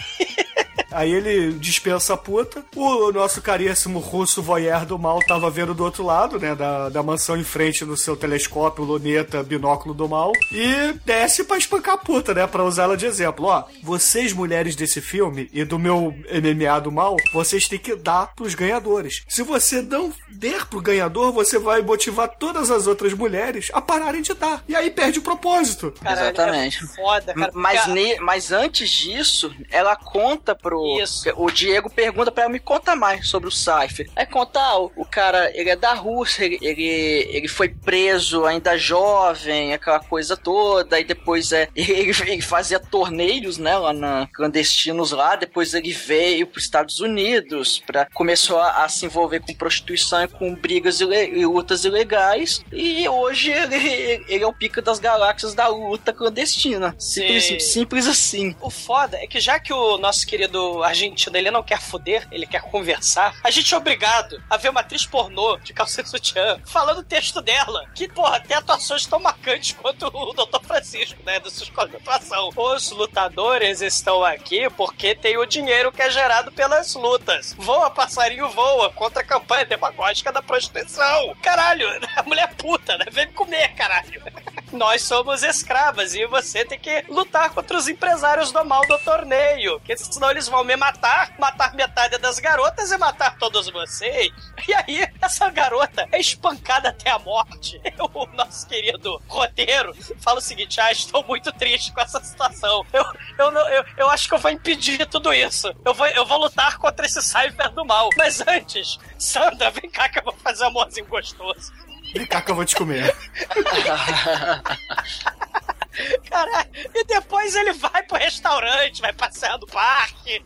Aí 0.90 1.12
ele 1.12 1.52
dispensa 1.52 2.14
a 2.14 2.16
puta. 2.16 2.64
O 2.74 3.12
nosso 3.12 3.40
caríssimo 3.42 3.98
russo 3.98 4.42
voyeur 4.42 4.84
do 4.86 4.98
mal 4.98 5.18
tava 5.26 5.50
vendo 5.50 5.74
do 5.74 5.84
outro 5.84 6.04
lado, 6.04 6.38
né? 6.38 6.54
Da, 6.54 6.88
da 6.88 7.02
mansão 7.02 7.36
em 7.36 7.44
frente 7.44 7.84
no 7.84 7.96
seu 7.96 8.16
telescópio, 8.16 8.84
luneta, 8.84 9.42
binóculo 9.42 9.94
do 9.94 10.08
mal. 10.08 10.32
E 10.52 10.92
desce 11.04 11.44
pra 11.44 11.58
espancar 11.58 11.94
a 11.94 11.98
puta, 11.98 12.34
né? 12.34 12.46
Pra 12.46 12.64
usá-la 12.64 12.96
de 12.96 13.06
exemplo. 13.06 13.46
Ó, 13.46 13.64
vocês 13.82 14.32
mulheres 14.32 14.74
desse 14.76 15.00
filme 15.00 15.48
e 15.52 15.64
do 15.64 15.78
meu 15.78 16.14
MMA 16.30 16.80
do 16.80 16.90
mal, 16.92 17.16
vocês 17.32 17.66
têm 17.68 17.78
que 17.78 17.94
dar 17.96 18.34
pros 18.34 18.54
ganhadores. 18.54 19.22
Se 19.28 19.42
você 19.42 19.82
não 19.82 20.12
der 20.30 20.66
pro 20.66 20.80
ganhador, 20.80 21.32
você 21.32 21.58
vai 21.58 21.82
motivar 21.82 22.28
todas 22.28 22.70
as 22.70 22.86
outras 22.86 23.12
mulheres 23.12 23.68
a 23.72 23.80
pararem 23.80 24.22
de 24.22 24.34
dar. 24.34 24.62
E 24.68 24.74
aí 24.74 24.90
perde 24.90 25.18
o 25.18 25.22
propósito. 25.22 25.92
Caralho, 26.02 26.26
Exatamente. 26.28 26.84
é 26.84 26.86
foda, 26.88 27.34
cara. 27.34 27.50
Mas, 27.54 27.80
Cara, 27.80 27.92
ne- 27.92 28.20
mas 28.20 28.52
antes 28.52 28.88
disso, 28.90 29.54
ela 29.70 29.94
conta 29.96 30.54
pro. 30.54 30.79
Isso. 31.00 31.30
O 31.36 31.50
Diego 31.50 31.90
pergunta 31.90 32.30
pra 32.30 32.44
ela: 32.44 32.52
me 32.52 32.58
conta 32.58 32.94
mais 32.96 33.28
sobre 33.28 33.48
o 33.48 33.52
Cypher. 33.52 34.10
Aí 34.14 34.26
conta: 34.26 34.60
ah, 34.60 34.78
o, 34.80 34.92
o 34.96 35.04
cara, 35.04 35.50
ele 35.54 35.70
é 35.70 35.76
da 35.76 35.94
Rússia, 35.94 36.44
ele, 36.44 36.58
ele, 36.60 37.28
ele 37.30 37.48
foi 37.48 37.68
preso 37.68 38.44
ainda 38.44 38.76
jovem, 38.76 39.72
aquela 39.72 40.00
coisa 40.00 40.36
toda. 40.36 40.96
Aí 40.96 41.04
depois 41.04 41.52
é, 41.52 41.68
ele, 41.74 42.12
ele 42.26 42.42
fazia 42.42 42.78
torneios, 42.78 43.58
né, 43.58 43.76
lá 43.76 43.92
na, 43.92 44.28
clandestinos 44.32 45.12
lá. 45.12 45.36
Depois 45.36 45.74
ele 45.74 45.92
veio 45.92 46.46
pros 46.46 46.64
Estados 46.64 47.00
Unidos, 47.00 47.82
pra, 47.86 48.06
começou 48.12 48.58
a, 48.58 48.84
a 48.84 48.88
se 48.88 49.06
envolver 49.06 49.40
com 49.40 49.54
prostituição 49.54 50.22
e 50.24 50.28
com 50.28 50.54
brigas 50.54 51.00
e 51.00 51.44
lutas 51.44 51.84
ilegais. 51.84 52.64
E 52.72 53.08
hoje 53.08 53.50
ele, 53.50 54.24
ele 54.28 54.44
é 54.44 54.46
o 54.46 54.52
pica 54.52 54.82
das 54.82 54.98
galáxias 54.98 55.54
da 55.54 55.68
luta 55.68 56.12
clandestina. 56.12 56.94
Simples, 56.98 57.44
Sim. 57.44 57.60
simples 57.60 58.06
assim. 58.06 58.54
O 58.60 58.70
foda 58.70 59.16
é 59.16 59.26
que 59.26 59.40
já 59.40 59.58
que 59.58 59.72
o 59.72 59.98
nosso 59.98 60.26
querido 60.26 60.69
argentino 60.82 61.36
ele 61.36 61.50
não 61.50 61.62
quer 61.62 61.80
foder, 61.80 62.26
ele 62.30 62.46
quer 62.46 62.62
conversar, 62.62 63.34
a 63.42 63.50
gente 63.50 63.72
é 63.72 63.76
obrigado 63.76 64.42
a 64.48 64.56
ver 64.56 64.70
uma 64.70 64.80
atriz 64.80 65.06
pornô 65.06 65.58
de 65.58 65.72
e 65.72 66.06
sutiã 66.06 66.60
falando 66.66 66.98
o 66.98 67.04
texto 67.04 67.40
dela. 67.40 67.86
Que, 67.94 68.08
porra, 68.08 68.40
tem 68.40 68.56
atuações 68.56 69.06
tão 69.06 69.18
marcantes 69.18 69.72
quanto 69.72 70.06
o 70.06 70.32
Dr. 70.32 70.64
Francisco, 70.64 71.22
né? 71.24 71.40
Sua 71.46 71.64
escola 71.64 71.88
de 71.88 71.96
atuação. 71.96 72.50
Os 72.56 72.90
lutadores 72.90 73.80
estão 73.80 74.24
aqui 74.24 74.68
porque 74.70 75.14
tem 75.14 75.36
o 75.36 75.46
dinheiro 75.46 75.92
que 75.92 76.02
é 76.02 76.10
gerado 76.10 76.52
pelas 76.52 76.94
lutas. 76.94 77.54
Voa, 77.58 77.90
passarinho, 77.90 78.48
voa 78.50 78.90
contra 78.90 79.22
a 79.22 79.26
campanha 79.26 79.64
demagógica 79.64 80.32
da 80.32 80.42
prostituição. 80.42 81.34
Caralho, 81.42 81.86
a 82.16 82.22
mulher 82.22 82.48
é 82.50 82.54
puta, 82.54 82.96
né? 82.96 83.06
Vem 83.10 83.26
me 83.26 83.32
comer, 83.32 83.74
caralho. 83.74 84.22
Nós 84.72 85.02
somos 85.02 85.42
escravas 85.42 86.14
e 86.14 86.24
você 86.26 86.64
tem 86.64 86.78
que 86.78 87.04
lutar 87.08 87.50
contra 87.50 87.76
os 87.76 87.88
empresários 87.88 88.52
do 88.52 88.64
mal 88.64 88.86
do 88.86 88.98
torneio. 88.98 89.78
Porque 89.80 89.96
senão 89.96 90.30
eles 90.30 90.48
vão 90.48 90.59
me 90.64 90.76
matar, 90.76 91.34
matar 91.38 91.74
metade 91.74 92.18
das 92.18 92.38
garotas 92.38 92.90
e 92.90 92.98
matar 92.98 93.36
todos 93.38 93.68
vocês. 93.68 94.30
E 94.66 94.74
aí, 94.74 95.08
essa 95.20 95.50
garota 95.50 96.06
é 96.12 96.20
espancada 96.20 96.90
até 96.90 97.10
a 97.10 97.18
morte. 97.18 97.80
O 98.12 98.26
nosso 98.34 98.66
querido 98.66 99.22
roteiro 99.28 99.94
fala 100.20 100.38
o 100.38 100.42
seguinte: 100.42 100.80
ah, 100.80 100.90
estou 100.90 101.24
muito 101.24 101.52
triste 101.52 101.92
com 101.92 102.00
essa 102.00 102.22
situação. 102.22 102.84
Eu, 102.92 103.04
eu, 103.38 103.50
não, 103.50 103.68
eu, 103.68 103.84
eu 103.96 104.10
acho 104.10 104.28
que 104.28 104.34
eu 104.34 104.38
vou 104.38 104.50
impedir 104.50 105.06
tudo 105.06 105.32
isso. 105.32 105.72
Eu 105.84 105.94
vou, 105.94 106.06
eu 106.08 106.26
vou 106.26 106.38
lutar 106.38 106.76
contra 106.78 107.06
esse 107.06 107.22
Cypher 107.22 107.70
do 107.70 107.84
mal. 107.84 108.08
Mas 108.16 108.40
antes, 108.46 108.98
Sandra, 109.18 109.70
vem 109.70 109.90
cá 109.90 110.08
que 110.08 110.18
eu 110.18 110.24
vou 110.24 110.34
fazer 110.34 110.64
um 110.64 110.68
amorzinho 110.68 111.06
gostoso. 111.06 111.72
Vem 112.14 112.26
cá 112.26 112.42
que 112.42 112.50
eu 112.50 112.54
vou 112.54 112.64
te 112.64 112.74
comer. 112.74 113.14
Caralho, 116.28 116.70
e 116.94 117.04
depois 117.04 117.54
ele 117.54 117.72
vai 117.72 118.02
pro 118.04 118.18
restaurante, 118.18 119.00
vai 119.00 119.12
passear 119.12 119.58
no 119.58 119.66
parque. 119.66 120.42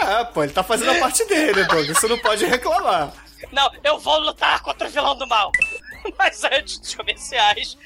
É, 0.00 0.24
pô, 0.24 0.42
ele 0.42 0.52
tá 0.52 0.62
fazendo 0.62 0.90
a 0.90 0.98
parte 0.98 1.24
dele, 1.26 1.64
Doug. 1.64 1.86
Você 1.86 2.08
não 2.08 2.18
pode 2.18 2.44
reclamar. 2.44 3.12
Não, 3.52 3.70
eu 3.82 3.98
vou 3.98 4.18
lutar 4.18 4.60
contra 4.62 4.88
o 4.88 4.90
vilão 4.90 5.16
do 5.16 5.26
mal. 5.26 5.52
Mas 6.18 6.44
antes 6.44 6.78
dos 6.78 6.94
comerciais, 6.94 7.78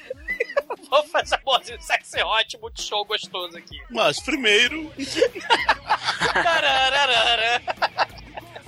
vou 0.89 1.03
fazer 1.07 1.35
amorzinho 1.35 1.81
sexy 1.81 2.21
hot, 2.21 2.57
muito 2.59 2.81
show 2.81 3.05
gostoso 3.05 3.57
aqui. 3.57 3.77
Mas 3.89 4.19
primeiro. 4.19 4.91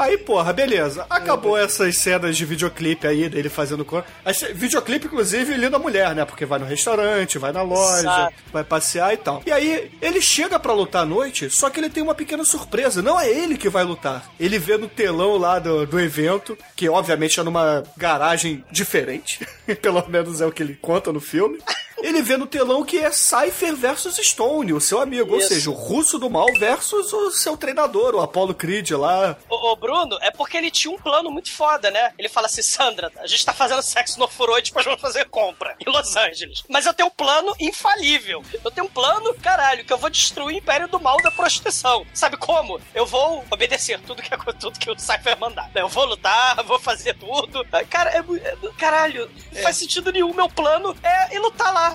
Aí, 0.01 0.17
porra, 0.17 0.51
beleza. 0.51 1.05
Acabou 1.09 1.57
essas 1.57 1.97
cenas 1.97 2.35
de 2.35 2.45
videoclipe 2.45 3.05
aí 3.07 3.29
dele 3.29 3.49
fazendo 3.49 3.85
cor. 3.85 4.03
As- 4.25 4.41
Videoclipe, 4.53 5.05
inclusive, 5.05 5.53
linda 5.53 5.77
mulher, 5.77 6.15
né? 6.15 6.25
Porque 6.25 6.45
vai 6.45 6.57
no 6.59 6.65
restaurante, 6.65 7.37
vai 7.37 7.51
na 7.51 7.61
loja, 7.61 7.99
Exato. 7.99 8.33
vai 8.51 8.63
passear 8.63 9.13
e 9.13 9.17
tal. 9.17 9.41
E 9.45 9.51
aí, 9.51 9.91
ele 10.01 10.21
chega 10.21 10.59
pra 10.59 10.73
lutar 10.73 11.03
à 11.03 11.05
noite, 11.05 11.49
só 11.49 11.69
que 11.69 11.79
ele 11.79 11.89
tem 11.89 12.01
uma 12.01 12.15
pequena 12.15 12.43
surpresa. 12.43 13.01
Não 13.01 13.19
é 13.19 13.29
ele 13.29 13.57
que 13.57 13.69
vai 13.69 13.83
lutar. 13.83 14.29
Ele 14.39 14.57
vê 14.57 14.77
no 14.77 14.87
telão 14.87 15.37
lá 15.37 15.59
do, 15.59 15.85
do 15.85 15.99
evento, 15.99 16.57
que 16.75 16.89
obviamente 16.89 17.39
é 17.39 17.43
numa 17.43 17.83
garagem 17.95 18.63
diferente. 18.71 19.45
Pelo 19.81 20.07
menos 20.09 20.41
é 20.41 20.45
o 20.45 20.51
que 20.51 20.63
ele 20.63 20.75
conta 20.81 21.11
no 21.13 21.19
filme. 21.19 21.59
Ele 22.03 22.21
vê 22.21 22.37
no 22.37 22.45
telão 22.45 22.83
que 22.83 22.99
é 22.99 23.11
Cypher 23.11 23.75
versus 23.75 24.15
Stone, 24.17 24.73
o 24.73 24.81
seu 24.81 24.99
amigo. 24.99 25.33
Ou 25.33 25.39
Isso. 25.39 25.49
seja, 25.49 25.69
o 25.69 25.73
russo 25.73 26.17
do 26.17 26.29
mal 26.29 26.47
versus 26.57 27.11
o 27.13 27.31
seu 27.31 27.55
treinador, 27.57 28.15
o 28.15 28.21
Apollo 28.21 28.53
Creed 28.53 28.91
lá. 28.91 29.37
Ô, 29.49 29.71
ô, 29.71 29.75
Bruno, 29.75 30.17
é 30.21 30.31
porque 30.31 30.57
ele 30.57 30.71
tinha 30.71 30.93
um 30.93 30.97
plano 30.97 31.29
muito 31.31 31.51
foda, 31.51 31.89
né? 31.91 32.13
Ele 32.17 32.29
fala 32.29 32.47
assim, 32.47 32.61
Sandra, 32.61 33.11
a 33.17 33.27
gente 33.27 33.45
tá 33.45 33.53
fazendo 33.53 33.81
sexo 33.81 34.19
no 34.19 34.27
furô 34.27 34.57
e 34.57 34.61
depois 34.61 34.85
vamos 34.85 35.01
fazer 35.01 35.25
compra. 35.25 35.75
em 35.79 35.89
Los 35.89 36.15
Angeles. 36.15 36.63
Mas 36.69 36.85
eu 36.85 36.93
tenho 36.93 37.07
um 37.09 37.11
plano 37.11 37.55
infalível. 37.59 38.43
Eu 38.63 38.71
tenho 38.71 38.87
um 38.87 38.89
plano, 38.89 39.33
caralho, 39.35 39.83
que 39.85 39.93
eu 39.93 39.97
vou 39.97 40.09
destruir 40.09 40.55
o 40.55 40.57
Império 40.57 40.87
do 40.87 40.99
Mal 40.99 41.17
da 41.21 41.31
prostituição. 41.31 42.05
Sabe 42.13 42.37
como? 42.37 42.79
Eu 42.93 43.05
vou 43.05 43.43
obedecer 43.49 43.99
tudo 44.01 44.21
que, 44.21 44.29
tudo 44.59 44.79
que 44.79 44.89
o 44.89 44.99
Cypher 44.99 45.37
mandar. 45.39 45.69
Eu 45.75 45.87
vou 45.87 46.05
lutar, 46.05 46.63
vou 46.63 46.79
fazer 46.79 47.15
tudo. 47.15 47.65
Cara, 47.89 48.09
é, 48.11 48.19
é, 48.19 48.57
caralho, 48.77 49.29
não 49.51 49.61
faz 49.61 49.77
sentido 49.77 50.11
nenhum. 50.11 50.33
Meu 50.33 50.49
plano 50.49 50.95
é 51.03 51.35
ir 51.35 51.39
lutar 51.39 51.73
lá. 51.73 51.90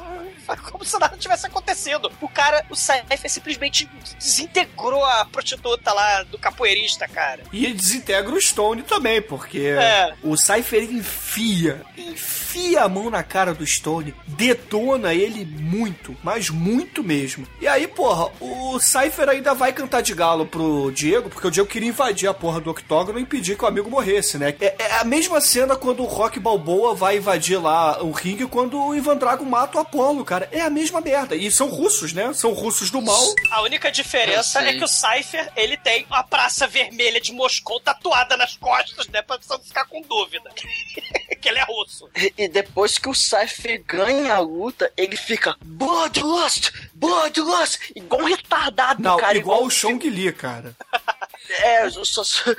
Como 0.71 0.85
se 0.85 0.99
nada 0.99 1.17
tivesse 1.17 1.47
acontecido. 1.47 2.11
O 2.21 2.29
cara, 2.29 2.65
o 2.71 2.75
Cypher 2.77 3.31
simplesmente 3.31 3.89
desintegrou 4.19 5.05
a 5.05 5.25
prostituta 5.25 5.93
lá 5.93 6.23
do 6.25 6.39
capoeirista, 6.39 7.09
cara. 7.09 7.43
E 7.53 7.73
desintegra 7.73 8.33
o 8.35 8.41
Stone 8.41 8.83
também, 8.83 9.21
porque 9.23 9.59
É. 9.61 10.15
o 10.23 10.37
Cypher 10.37 10.83
enfia, 10.85 11.83
enfia 11.97 12.83
a 12.83 12.89
mão 12.89 13.11
na 13.11 13.23
cara 13.23 13.55
do 13.55 13.67
Stone, 13.67 14.15
detona 14.27 15.15
ele 15.15 15.45
muito, 15.45 16.17
mas 16.23 16.51
muito 16.51 17.03
mesmo. 17.03 17.47
E 17.61 17.67
aí, 17.67 17.87
porra, 17.87 18.31
o 18.41 18.79
Cypher 18.81 19.29
ainda 19.29 19.55
vai 19.55 19.73
cantar 19.73 20.03
de 20.03 20.15
galo 20.15 20.47
pro 20.47 20.91
Diego, 20.93 21.29
porque 21.31 21.47
o 21.47 21.51
Diego 21.51 21.69
queria 21.69 21.89
invadir 21.89 22.29
a 22.29 22.35
porra 22.35 22.61
do 22.61 22.71
octógono 22.71 23.19
e 23.19 23.23
impedir 23.23 23.57
que 23.57 23.65
o 23.65 23.69
amigo 23.69 23.91
morresse, 23.91 24.39
né? 24.39 24.55
É, 24.61 24.75
é 24.79 25.01
a 25.01 25.05
mesma 25.05 25.41
cena 25.41 25.77
quando 25.77 26.03
o 26.03 26.07
Rock 26.07 26.39
Balboa 26.39 26.95
vai 26.95 27.17
invadir 27.17 27.61
lá 27.61 28.03
o 28.03 28.11
ringue 28.11 28.47
quando 28.47 28.79
o 28.81 28.95
Ivan 28.95 29.17
Drago 29.17 29.45
mata 29.45 29.79
o 29.79 29.81
Apollo, 29.81 30.25
cara. 30.25 30.36
É 30.51 30.61
a 30.61 30.71
mesma 30.71 31.01
merda. 31.01 31.35
E 31.35 31.51
são 31.51 31.69
russos, 31.69 32.13
né? 32.13 32.33
São 32.35 32.53
russos 32.53 32.91
do 32.91 33.01
mal. 33.01 33.35
A 33.51 33.63
única 33.63 33.91
diferença 33.91 34.61
é 34.61 34.75
que 34.75 34.85
o 34.85 34.89
Cypher, 34.89 35.51
ele 35.57 35.77
tem 35.77 36.07
a 36.11 36.23
Praça 36.23 36.67
Vermelha 36.67 37.21
de 37.21 37.33
Moscou 37.33 37.81
tatuada 37.81 38.37
nas 38.37 38.57
costas, 38.57 39.09
né? 39.09 39.23
Pra 39.23 39.39
você 39.39 39.53
não 39.53 39.61
ficar 39.63 39.87
com 39.87 40.03
dúvida. 40.03 40.51
que 41.41 41.49
ele 41.49 41.59
é 41.59 41.65
russo. 41.65 42.09
E, 42.17 42.33
e 42.37 42.49
depois 42.49 42.99
que 42.99 43.09
o 43.09 43.15
Cypher 43.15 43.83
ganha 43.87 44.35
a 44.35 44.39
luta, 44.41 44.93
ele 44.97 45.17
fica 45.17 45.57
Bloodlust, 45.63 46.73
Bloodlust, 46.95 47.91
igual 47.95 48.23
um 48.23 48.25
retardado, 48.25 49.03
Não, 49.03 49.17
cara. 49.17 49.39
igual 49.39 49.65
o 49.65 49.71
Chong 49.71 50.09
Li, 50.09 50.33
cara. 50.33 50.75
É, 51.49 51.89
só, 51.91 52.05
só, 52.05 52.23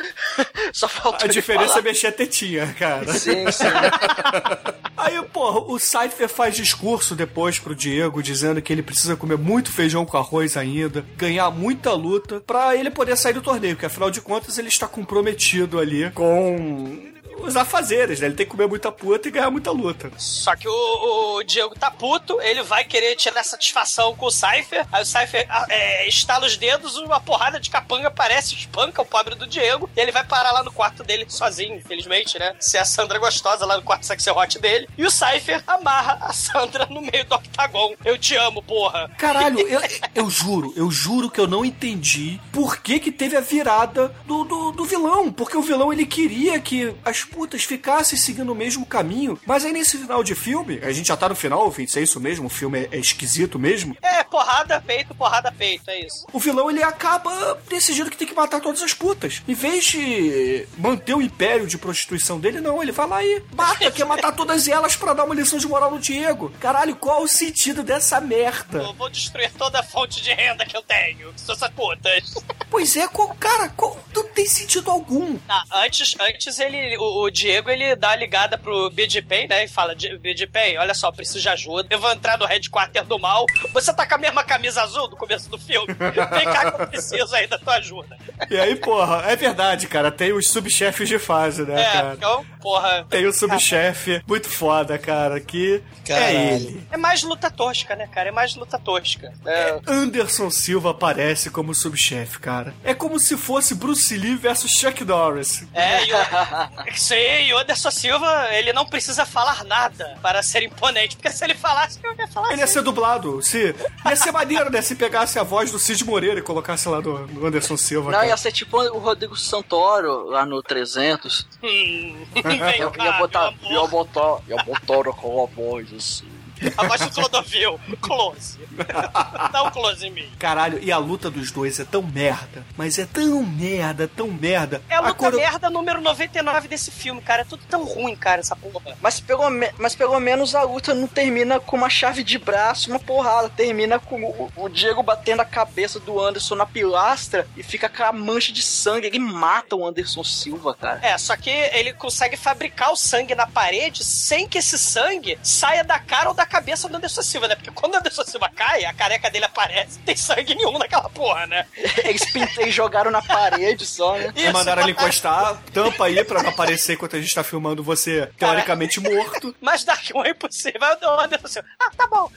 só 0.73 0.87
falta 0.87 1.25
A 1.25 1.27
diferença 1.27 1.67
falar. 1.69 1.79
é 1.79 1.83
mexer 1.83 2.07
a 2.07 2.11
tetinha, 2.11 2.75
cara. 2.77 3.13
Sim, 3.13 3.51
sim. 3.51 3.65
Aí, 4.97 5.21
porra, 5.31 5.59
o 5.59 5.77
Cypher 5.79 6.27
faz 6.27 6.55
discurso 6.55 7.15
depois 7.15 7.59
pro 7.59 7.75
Diego, 7.75 8.21
dizendo 8.23 8.61
que 8.61 8.73
ele 8.73 8.81
precisa 8.81 9.15
comer 9.15 9.37
muito 9.37 9.71
feijão 9.71 10.05
com 10.05 10.17
arroz 10.17 10.57
ainda, 10.57 11.05
ganhar 11.15 11.49
muita 11.51 11.91
luta, 11.93 12.41
pra 12.45 12.75
ele 12.75 12.89
poder 12.89 13.15
sair 13.15 13.33
do 13.33 13.41
torneio, 13.41 13.75
porque 13.75 13.85
afinal 13.85 14.09
de 14.09 14.21
contas 14.21 14.57
ele 14.57 14.69
está 14.69 14.87
comprometido 14.87 15.79
ali 15.79 16.09
com 16.11 17.13
os 17.41 17.55
afazeres, 17.55 18.19
né? 18.19 18.27
Ele 18.27 18.35
tem 18.35 18.45
que 18.45 18.51
comer 18.51 18.67
muita 18.67 18.91
puta 18.91 19.27
e 19.27 19.31
ganhar 19.31 19.51
muita 19.51 19.71
luta. 19.71 20.11
Só 20.17 20.55
que 20.55 20.67
o, 20.67 21.37
o 21.37 21.43
Diego 21.43 21.75
tá 21.75 21.89
puto, 21.91 22.39
ele 22.41 22.63
vai 22.63 22.83
querer 22.83 23.15
tirar 23.15 23.43
satisfação 23.43 24.15
com 24.15 24.25
o 24.27 24.31
Cypher. 24.31 24.85
Aí 24.91 25.03
o 25.03 25.05
Cypher 25.05 25.45
ah, 25.49 25.65
é, 25.69 26.07
estala 26.07 26.45
os 26.45 26.57
dedos, 26.57 26.97
uma 26.97 27.19
porrada 27.19 27.59
de 27.59 27.69
capanga 27.69 28.07
aparece, 28.07 28.55
espanca 28.55 29.01
o 29.01 29.05
pobre 29.05 29.35
do 29.35 29.47
Diego. 29.47 29.89
E 29.95 29.99
ele 29.99 30.11
vai 30.11 30.23
parar 30.23 30.51
lá 30.51 30.63
no 30.63 30.71
quarto 30.71 31.03
dele 31.03 31.25
sozinho, 31.27 31.75
infelizmente, 31.75 32.39
né? 32.39 32.55
Ser 32.59 32.79
a 32.79 32.85
Sandra 32.85 33.19
gostosa 33.19 33.65
lá 33.65 33.77
no 33.77 33.83
quarto 33.83 34.05
sexy 34.05 34.29
hot 34.29 34.59
dele. 34.59 34.87
E 34.97 35.05
o 35.05 35.11
Cypher 35.11 35.63
amarra 35.67 36.17
a 36.21 36.33
Sandra 36.33 36.85
no 36.87 37.01
meio 37.01 37.25
do 37.25 37.35
octagon. 37.35 37.95
Eu 38.03 38.17
te 38.17 38.35
amo, 38.35 38.61
porra. 38.61 39.09
Caralho, 39.17 39.59
eu, 39.67 39.81
eu 40.15 40.29
juro, 40.29 40.73
eu 40.75 40.89
juro 40.89 41.29
que 41.29 41.39
eu 41.39 41.47
não 41.47 41.63
entendi 41.63 42.39
por 42.51 42.77
que 42.77 42.99
que 42.99 43.11
teve 43.11 43.35
a 43.35 43.41
virada 43.41 44.13
do, 44.25 44.43
do, 44.43 44.71
do 44.71 44.85
vilão. 44.85 45.31
Porque 45.31 45.57
o 45.57 45.61
vilão, 45.61 45.91
ele 45.91 46.05
queria 46.05 46.59
que 46.59 46.93
as 47.03 47.26
putas 47.27 47.63
ficassem 47.63 48.17
seguindo 48.17 48.51
o 48.51 48.55
mesmo 48.55 48.85
caminho. 48.85 49.39
Mas 49.45 49.65
aí 49.65 49.71
nesse 49.71 49.97
final 49.97 50.23
de 50.23 50.33
filme, 50.33 50.79
a 50.81 50.91
gente 50.91 51.07
já 51.07 51.17
tá 51.17 51.29
no 51.29 51.35
final, 51.35 51.63
ouvintes, 51.63 51.95
é 51.97 52.01
isso 52.01 52.19
mesmo? 52.19 52.47
O 52.47 52.49
filme 52.49 52.79
é, 52.79 52.89
é 52.93 52.97
esquisito 52.97 53.59
mesmo. 53.59 53.95
É, 54.01 54.23
porrada, 54.23 54.81
peito, 54.81 55.13
porrada, 55.13 55.51
peito, 55.51 55.89
é 55.89 56.05
isso. 56.05 56.25
O 56.31 56.39
vilão, 56.39 56.69
ele 56.69 56.83
acaba 56.83 57.59
decidindo 57.69 58.09
que 58.09 58.17
tem 58.17 58.27
que 58.27 58.33
matar 58.33 58.59
todas 58.61 58.81
as 58.81 58.93
putas. 58.93 59.41
Em 59.47 59.53
vez 59.53 59.85
de 59.85 60.67
manter 60.77 61.15
o 61.15 61.21
império 61.21 61.67
de 61.67 61.77
prostituição 61.77 62.39
dele, 62.39 62.61
não, 62.61 62.81
ele 62.81 62.91
vai 62.91 63.07
lá 63.07 63.23
e 63.23 63.43
mata, 63.53 63.91
quer 63.91 64.05
matar 64.05 64.31
todas 64.35 64.67
elas 64.67 64.95
pra 64.95 65.13
dar 65.13 65.25
uma 65.25 65.35
lição 65.35 65.59
de 65.59 65.67
moral 65.67 65.91
no 65.91 65.99
Diego. 65.99 66.51
Caralho, 66.59 66.95
qual 66.95 67.23
o 67.23 67.27
sentido 67.27 67.83
dessa 67.83 68.19
merda? 68.21 68.79
Eu 68.79 68.93
vou 68.93 69.09
destruir 69.09 69.51
toda 69.53 69.79
a 69.79 69.83
fonte 69.83 70.21
de 70.21 70.33
renda 70.33 70.65
que 70.65 70.75
eu 70.75 70.81
tenho. 70.81 71.33
que 71.33 71.41
São 71.41 71.55
essas 71.55 71.69
putas. 71.71 72.35
Pois 72.69 72.95
é, 72.95 73.07
qual, 73.07 73.29
cara, 73.35 73.69
qual, 73.69 73.97
não 74.15 74.23
tem 74.29 74.45
sentido 74.45 74.89
algum. 74.91 75.37
Ah, 75.47 75.63
antes, 75.85 76.15
antes 76.19 76.59
ele, 76.59 76.97
o, 76.97 77.16
o 77.23 77.31
Diego, 77.31 77.69
ele 77.69 77.95
dá 77.95 78.11
a 78.11 78.15
ligada 78.15 78.57
pro 78.57 78.89
BDPay, 78.89 79.47
né? 79.47 79.65
E 79.65 79.67
fala, 79.67 79.95
BDPay, 79.95 80.77
olha 80.77 80.93
só, 80.93 81.11
preciso 81.11 81.39
de 81.39 81.49
ajuda. 81.49 81.87
Eu 81.89 81.99
vou 81.99 82.11
entrar 82.11 82.37
no 82.37 82.45
headquarter 82.45 83.03
do 83.03 83.19
mal. 83.19 83.45
Você 83.73 83.93
tá 83.93 84.07
com 84.07 84.15
a 84.15 84.17
mesma 84.17 84.43
camisa 84.43 84.81
azul 84.81 85.07
do 85.07 85.15
começo 85.15 85.49
do 85.49 85.57
filme? 85.57 85.87
Vem 85.93 86.45
cá 86.45 86.71
que 86.71 86.81
eu 86.81 86.87
preciso 86.87 87.35
aí 87.35 87.47
da 87.47 87.57
tua 87.57 87.75
ajuda. 87.75 88.17
E 88.49 88.57
aí, 88.59 88.75
porra, 88.75 89.23
é 89.27 89.35
verdade, 89.35 89.87
cara, 89.87 90.11
tem 90.11 90.31
os 90.33 90.49
subchefes 90.49 91.07
de 91.09 91.17
fase, 91.19 91.63
né, 91.63 91.81
É, 91.81 91.91
cara? 91.91 92.13
então, 92.17 92.45
porra. 92.61 93.05
Tem 93.09 93.25
o 93.25 93.33
subchefe 93.33 94.21
muito 94.27 94.49
foda, 94.49 94.97
cara, 94.97 95.39
que 95.39 95.81
é 96.05 96.07
Caralho. 96.07 96.37
ele. 96.37 96.87
É 96.91 96.97
mais 96.97 97.23
luta 97.23 97.49
tosca, 97.49 97.95
né, 97.95 98.07
cara? 98.07 98.29
É 98.29 98.31
mais 98.31 98.55
luta 98.55 98.77
tosca. 98.79 99.33
É, 99.45 99.79
Anderson 99.87 100.49
Silva 100.49 100.91
aparece 100.91 101.49
como 101.49 101.73
subchefe, 101.73 102.39
cara. 102.39 102.73
É 102.83 102.93
como 102.93 103.19
se 103.19 103.35
fosse 103.37 103.73
Bruce 103.75 104.15
Lee 104.15 104.35
versus 104.35 104.71
Chuck 104.79 105.03
Norris. 105.03 105.65
É, 105.73 106.05
e 106.05 106.13
o, 106.13 107.15
e 107.47 107.53
o 107.53 107.57
Anderson 107.57 107.91
Silva, 107.91 108.47
ele 108.51 108.71
não 108.73 108.85
precisa 108.85 109.25
falar 109.25 109.63
nada 109.63 110.17
para 110.21 110.41
ser 110.43 110.63
imponente, 110.63 111.15
porque 111.15 111.31
se 111.31 111.43
ele 111.43 111.55
falasse, 111.55 111.99
eu 112.03 112.13
ia 112.15 112.27
falar 112.27 112.49
Ele 112.51 112.59
ia 112.59 112.63
assim. 112.65 112.73
ser 112.73 112.81
dublado. 112.83 113.41
Se, 113.41 113.75
ia 114.05 114.15
ser 114.15 114.31
maneiro, 114.31 114.69
né? 114.71 114.81
Se 114.81 114.95
pegasse 114.95 115.39
a 115.39 115.43
voz 115.43 115.71
do 115.71 115.79
Cid 115.79 116.03
Moreira 116.05 116.39
e 116.39 116.43
colocasse 116.43 116.87
lá 116.87 117.01
no 117.01 117.45
Anderson 117.45 117.77
Silva. 117.77 118.11
Não, 118.11 118.19
cara. 118.19 118.26
Ia 118.27 118.37
ser 118.37 118.51
tipo 118.51 118.77
o 118.77 118.99
Rodrigo 118.99 119.35
Santoro 119.35 120.25
lá 120.29 120.45
no 120.45 120.61
300. 120.61 121.47
Hum, 121.63 122.25
vem 122.43 122.79
Eu 122.79 122.91
cá, 122.91 123.05
ia 123.05 123.11
botar, 123.13 123.53
ia 123.63 123.87
botar, 123.87 124.37
ia 124.47 124.63
botar 124.63 125.11
com 125.13 125.43
a 125.43 125.45
voz 125.47 125.93
assim. 125.93 126.36
A 126.77 126.85
voz 126.87 127.01
do 127.01 127.11
Clodovil. 127.11 127.79
Close. 128.01 128.57
Dá 129.51 129.63
um 129.63 129.71
close 129.71 130.05
em 130.05 130.11
mim. 130.11 130.29
Caralho, 130.39 130.79
e 130.81 130.91
a 130.91 130.97
luta 130.97 131.29
dos 131.29 131.51
dois 131.51 131.79
é 131.79 131.85
tão 131.85 132.01
merda. 132.03 132.65
Mas 132.75 132.97
é 132.99 133.05
tão 133.05 133.43
merda, 133.43 134.07
tão 134.07 134.27
merda. 134.27 134.81
É 134.89 134.95
a 134.95 134.99
luta 135.01 135.13
coreo- 135.13 135.39
merda 135.39 135.69
número 135.69 136.01
99 136.01 136.67
desse 136.67 136.91
filme, 136.91 137.21
cara. 137.21 137.41
É 137.41 137.45
tudo 137.45 137.63
tão 137.69 137.83
ruim, 137.85 138.15
cara, 138.15 138.41
essa 138.41 138.55
porra. 138.55 138.95
Mas 139.01 139.19
pelo, 139.19 139.49
me- 139.49 139.71
mas 139.77 139.95
pelo 139.95 140.19
menos 140.19 140.55
a 140.55 140.63
luta 140.63 140.93
não 140.93 141.07
termina 141.07 141.59
com 141.59 141.75
uma 141.77 141.89
chave 141.89 142.23
de 142.23 142.37
braço, 142.37 142.89
uma 142.89 142.99
porrada. 142.99 143.49
Termina 143.49 143.99
com 143.99 144.21
o, 144.23 144.51
o 144.55 144.69
Diego 144.69 145.01
batendo 145.03 145.41
a 145.41 145.45
cabeça 145.45 145.99
do 145.99 146.19
Anderson 146.19 146.55
na 146.55 146.65
pilastra 146.65 147.47
e 147.55 147.63
fica 147.63 147.89
com 147.89 148.03
a 148.03 148.11
mancha 148.11 148.51
de 148.51 148.61
sangue. 148.61 149.07
Ele 149.07 149.19
mata 149.19 149.75
o 149.75 149.85
Anderson 149.87 150.23
Silva, 150.23 150.73
cara. 150.75 150.99
É, 151.03 151.17
só 151.17 151.35
que 151.35 151.49
ele 151.49 151.93
consegue 151.93 152.35
fabricar 152.37 152.91
o 152.91 152.95
sangue 152.95 153.35
na 153.35 153.45
parede 153.47 154.03
sem 154.03 154.47
que 154.47 154.57
esse 154.57 154.77
sangue 154.77 155.37
saia 155.43 155.83
da 155.83 155.99
cara 155.99 156.29
ou 156.29 156.33
da 156.35 156.45
cabeça 156.47 156.87
do 156.87 156.95
Anderson 156.95 157.21
Silva, 157.21 157.47
né? 157.47 157.55
Porque 157.55 157.71
quando 157.71 157.93
o 157.93 157.97
Anderson 157.97 158.23
Silva 158.23 158.49
cai, 158.49 158.85
a 158.85 158.93
careca 158.93 159.29
dele 159.29 159.45
aparece, 159.45 159.97
não 159.97 160.05
tem 160.05 160.15
sangue 160.15 160.55
nenhum 160.55 160.77
naquela 160.77 161.09
porra, 161.09 161.45
né? 161.47 161.65
Eles 162.03 162.25
pintam 162.31 162.65
e 162.65 162.71
jogaram 162.71 163.11
na 163.11 163.21
parede 163.21 163.85
só, 163.85 164.17
né? 164.17 164.33
E 164.35 164.49
mandaram 164.51 164.83
ele 164.83 164.91
encostar, 164.91 165.61
tampa 165.73 166.05
aí 166.05 166.23
pra 166.23 166.41
não 166.41 166.49
aparecer 166.49 166.93
enquanto 166.93 167.15
a 167.15 167.21
gente 167.21 167.33
tá 167.33 167.43
filmando 167.43 167.83
você 167.83 168.29
teoricamente 168.37 168.99
morto. 168.99 169.55
Mas 169.61 169.83
Dark 169.83 170.05
One 170.13 170.29
é 170.29 170.31
impossível. 170.31 170.83
Aí 170.83 170.97
o 171.01 171.19
Anderson 171.19 171.47
Silva, 171.47 171.67
ah, 171.79 171.91
tá 171.95 172.07
bom. 172.07 172.31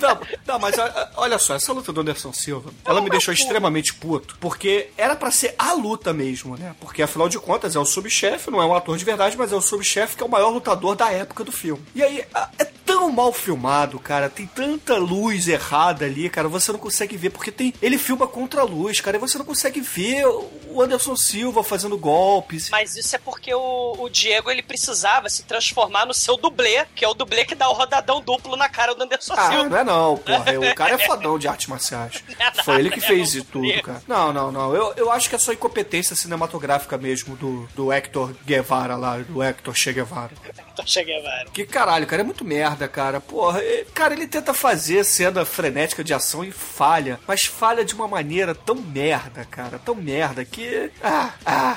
Não, 0.00 0.20
não, 0.46 0.58
mas 0.58 0.74
olha 1.16 1.38
só, 1.38 1.54
essa 1.54 1.72
luta 1.72 1.92
do 1.92 2.00
Anderson 2.00 2.32
Silva, 2.32 2.70
ela 2.84 3.00
me 3.00 3.08
deixou 3.08 3.32
extremamente 3.32 3.94
puto, 3.94 4.36
porque 4.40 4.90
era 4.96 5.16
pra 5.16 5.30
ser 5.30 5.54
a 5.58 5.72
luta 5.72 6.12
mesmo, 6.12 6.56
né? 6.56 6.74
Porque 6.80 7.02
afinal 7.02 7.28
de 7.28 7.38
contas 7.38 7.74
é 7.74 7.78
o 7.78 7.84
subchefe, 7.84 8.50
não 8.50 8.60
é 8.60 8.66
um 8.66 8.74
ator 8.74 8.96
de 8.96 9.04
verdade, 9.04 9.36
mas 9.36 9.52
é 9.52 9.56
o 9.56 9.62
subchefe 9.62 10.16
que 10.16 10.22
é 10.22 10.26
o 10.26 10.30
maior 10.30 10.50
lutador 10.50 10.94
da 10.94 11.10
época 11.10 11.44
do 11.44 11.52
filme. 11.52 11.82
E 11.94 12.02
aí, 12.02 12.24
é 12.58 12.64
tão 12.84 13.10
mal 13.10 13.32
filmado, 13.32 13.98
cara, 13.98 14.28
tem 14.28 14.46
tanta 14.46 14.96
luz 14.96 15.48
errada 15.48 16.04
ali, 16.04 16.28
cara, 16.28 16.48
você 16.48 16.72
não 16.72 16.78
consegue 16.78 17.16
ver, 17.16 17.30
porque 17.30 17.50
tem. 17.50 17.72
Ele 17.80 17.98
filma 17.98 18.26
contra 18.26 18.60
a 18.60 18.64
luz, 18.64 19.00
cara, 19.00 19.16
e 19.16 19.20
você 19.20 19.38
não 19.38 19.44
consegue 19.44 19.80
ver 19.80 20.26
o 20.26 20.82
Anderson 20.82 21.16
Silva 21.16 21.62
fazendo 21.62 21.96
golpes. 21.96 22.70
Mas 22.70 22.96
isso 22.96 23.14
é 23.14 23.18
porque 23.18 23.54
o, 23.54 23.96
o 23.98 24.08
Diego 24.08 24.50
ele 24.50 24.62
precisava 24.62 25.28
se 25.28 25.44
transformar 25.44 26.06
no 26.06 26.14
seu 26.14 26.36
dublê, 26.36 26.84
que 26.94 27.04
é 27.04 27.08
o 27.08 27.14
dublê 27.14 27.44
que 27.44 27.54
dá 27.54 27.68
o 27.68 27.72
rodadão 27.72 28.20
duplo 28.20 28.56
na 28.56 28.68
cara 28.68 28.94
do 28.94 29.02
Anderson 29.02 29.34
Ah, 29.46 29.64
não 29.64 29.76
é 29.76 29.84
não, 29.84 30.16
porra. 30.16 30.44
O 30.58 30.74
cara 30.74 30.94
é 30.94 30.98
fodão 30.98 31.38
de 31.38 31.48
artes 31.48 31.66
marciais. 31.66 32.22
Foi 32.64 32.78
ele 32.78 32.90
que 32.90 33.00
fez 33.00 33.32
de 33.32 33.42
tudo, 33.42 33.82
cara. 33.82 34.02
Não, 34.06 34.32
não, 34.32 34.50
não. 34.52 34.74
Eu, 34.74 34.92
eu 34.96 35.10
acho 35.10 35.28
que 35.28 35.36
é 35.36 35.38
só 35.38 35.52
incompetência 35.52 36.16
cinematográfica 36.16 36.96
mesmo 36.98 37.36
do, 37.36 37.66
do 37.74 37.92
Hector 37.92 38.32
Guevara 38.44 38.96
lá, 38.96 39.18
do 39.18 39.42
Hector 39.42 39.74
Che 39.74 39.92
Guevara. 39.92 40.32
Então 40.72 40.86
cheguei, 40.86 41.20
velho. 41.20 41.50
Que 41.50 41.64
caralho, 41.64 42.06
cara, 42.06 42.22
é 42.22 42.24
muito 42.24 42.44
merda. 42.44 42.88
cara. 42.88 43.20
Porra, 43.20 43.62
e- 43.62 43.84
cara, 43.94 44.14
ele 44.14 44.26
tenta 44.26 44.52
fazer 44.52 45.04
cena 45.04 45.44
frenética 45.44 46.02
de 46.02 46.12
ação 46.12 46.44
e 46.44 46.50
falha. 46.50 47.20
Mas 47.26 47.44
falha 47.44 47.84
de 47.84 47.94
uma 47.94 48.08
maneira 48.08 48.54
tão 48.54 48.74
merda, 48.74 49.44
cara. 49.44 49.78
Tão 49.78 49.94
merda 49.94 50.44
que. 50.44 50.90
Ah, 51.02 51.30
ah. 51.44 51.76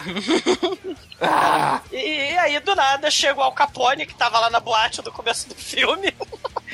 ah. 1.21 1.81
E, 1.91 1.97
e 2.33 2.37
aí, 2.37 2.59
do 2.59 2.75
nada, 2.75 3.09
chega 3.11 3.39
o 3.39 3.43
Al 3.43 3.51
Capone, 3.51 4.05
que 4.05 4.15
tava 4.15 4.39
lá 4.39 4.49
na 4.49 4.59
boate 4.59 5.03
no 5.03 5.11
começo 5.11 5.47
do 5.49 5.55
filme. 5.55 6.13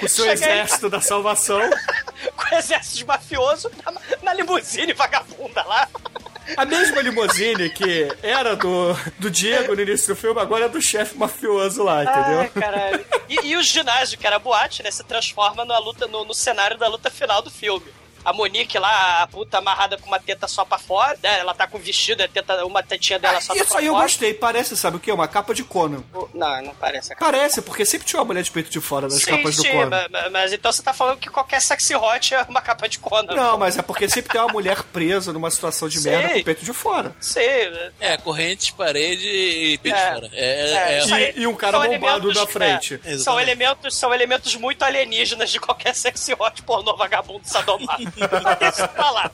O 0.02 0.08
seu 0.08 0.26
aí 0.30 0.38
exército 0.84 0.90
da 0.90 1.02
salvação. 1.02 1.62
com 2.36 2.56
o 2.56 2.58
exército 2.58 2.98
de 2.98 3.06
mafioso 3.06 3.72
na, 3.86 3.94
na 4.22 4.34
limusine 4.34 4.94
vagabunda 4.94 5.64
lá. 5.64 5.88
A 6.58 6.66
mesma 6.66 7.02
limusine 7.02 7.70
que 7.70 8.08
era 8.22 8.56
do, 8.56 8.94
do 9.18 9.32
Diego 9.32 9.76
no 9.76 9.82
início 9.82 10.14
do 10.14 10.20
filme, 10.20 10.40
agora 10.42 10.66
é 10.66 10.70
do 10.70 10.82
chefe 10.82 11.18
mafioso 11.18 11.84
lá, 11.84 12.04
entendeu? 12.04 12.40
Ai, 12.42 12.50
caralho. 12.50 13.06
E, 13.30 13.48
e 13.48 13.56
o 13.56 13.64
ginásio, 13.64 14.18
que 14.18 14.28
era 14.28 14.38
boate, 14.40 14.84
né, 14.84 14.92
se 14.92 15.04
transforma 15.04 15.64
na 15.64 15.78
luta, 15.78 16.06
no, 16.06 16.26
no 16.26 16.34
cenário 16.34 16.78
da 16.78 16.88
luta 16.88 17.10
final 17.10 17.42
do 17.42 17.50
filme. 17.50 17.86
A 18.26 18.32
Monique 18.34 18.78
lá, 18.78 19.24
a 19.24 19.28
puta 19.28 19.58
amarrada 19.58 19.98
com 19.98 20.08
uma 20.08 20.20
teta 20.20 20.48
só 20.48 20.64
pra 20.66 20.78
fora, 20.78 21.18
né? 21.22 21.40
Ela 21.40 21.54
tá 21.54 21.68
com 21.68 21.78
vestido, 21.78 22.22
a 22.24 22.28
teta, 22.28 22.66
uma 22.66 22.82
tetinha 22.84 23.20
dela 23.20 23.42
só 23.42 23.54
tá 23.54 23.60
Isso 23.62 23.70
pra 23.72 23.80
aí 23.80 23.86
eu 23.86 23.94
fora. 23.94 24.04
gostei. 24.06 24.34
Parece, 24.34 24.78
sabe 24.78 24.98
o 24.98 25.00
que? 25.00 25.12
Uma 25.12 25.28
capa 25.28 25.54
de 25.54 25.64
Conan. 25.64 26.04
Não, 26.34 26.62
não 26.62 26.76
parece. 26.76 27.16
Parece, 27.16 27.62
porque 27.62 27.86
sempre 27.86 28.08
tinha 28.08 28.20
uma 28.20 28.26
mulher 28.26 28.44
de 28.44 28.52
peito 28.52 28.70
de 28.70 28.80
fora 28.80 29.08
nas 29.08 29.22
Sim, 29.22 29.32
capas 29.32 29.56
do 29.56 29.62
sim, 29.62 29.72
Conan. 29.72 30.08
mas, 30.12 30.32
mas 30.32 30.54
então 30.54 30.72
você 30.72 30.82
tá 30.82 30.94
falando 30.94 31.18
que 31.20 31.30
qualquer 31.30 31.62
sexy 31.62 31.96
hot 31.96 32.34
é 32.34 32.42
uma 32.44 32.62
capa 32.62 32.88
de 32.88 33.00
Conan. 33.00 33.34
Não, 33.34 33.58
mas 33.58 33.78
é 33.78 33.82
porque 33.82 34.08
sempre 34.10 34.32
tem 34.32 34.42
uma 34.42 34.52
mulher 34.54 34.82
presa 34.84 35.34
numa 35.34 35.52
situação 35.52 35.88
de 35.90 36.00
merda 36.02 36.30
com 36.34 36.40
o 36.40 36.44
peito 36.44 36.64
de 36.66 36.74
fora. 36.74 37.16
Sei. 37.20 37.72
É, 38.00 38.18
corrente, 38.18 38.74
parede 38.74 39.28
e 39.28 39.78
peito 39.80 39.98
É. 39.98 40.06
de 40.10 40.14
fora. 40.14 40.30
É, 40.34 40.44
É, 40.44 40.94
é, 40.94 41.00
isso 41.00 41.14
aí 41.14 41.34
E, 41.36 41.42
e 41.42 41.48
um 41.48 41.56
cara 41.56 41.80
bombado 41.80 42.32
na 42.34 42.48
frente. 42.48 43.00
é, 43.04 43.18
são, 43.18 43.40
elementos, 43.40 43.96
são 43.96 44.14
elementos 44.14 44.56
muito 44.56 44.84
alienígenas 44.84 45.50
de 45.52 45.60
qualquer 45.60 45.94
sexy 45.96 46.34
hot 46.38 46.62
pornô 46.64 46.96
vagabundo 46.96 47.42
sadomado. 47.46 48.13
Deixa 48.60 48.88
pra 48.88 49.12
lá. 49.12 49.32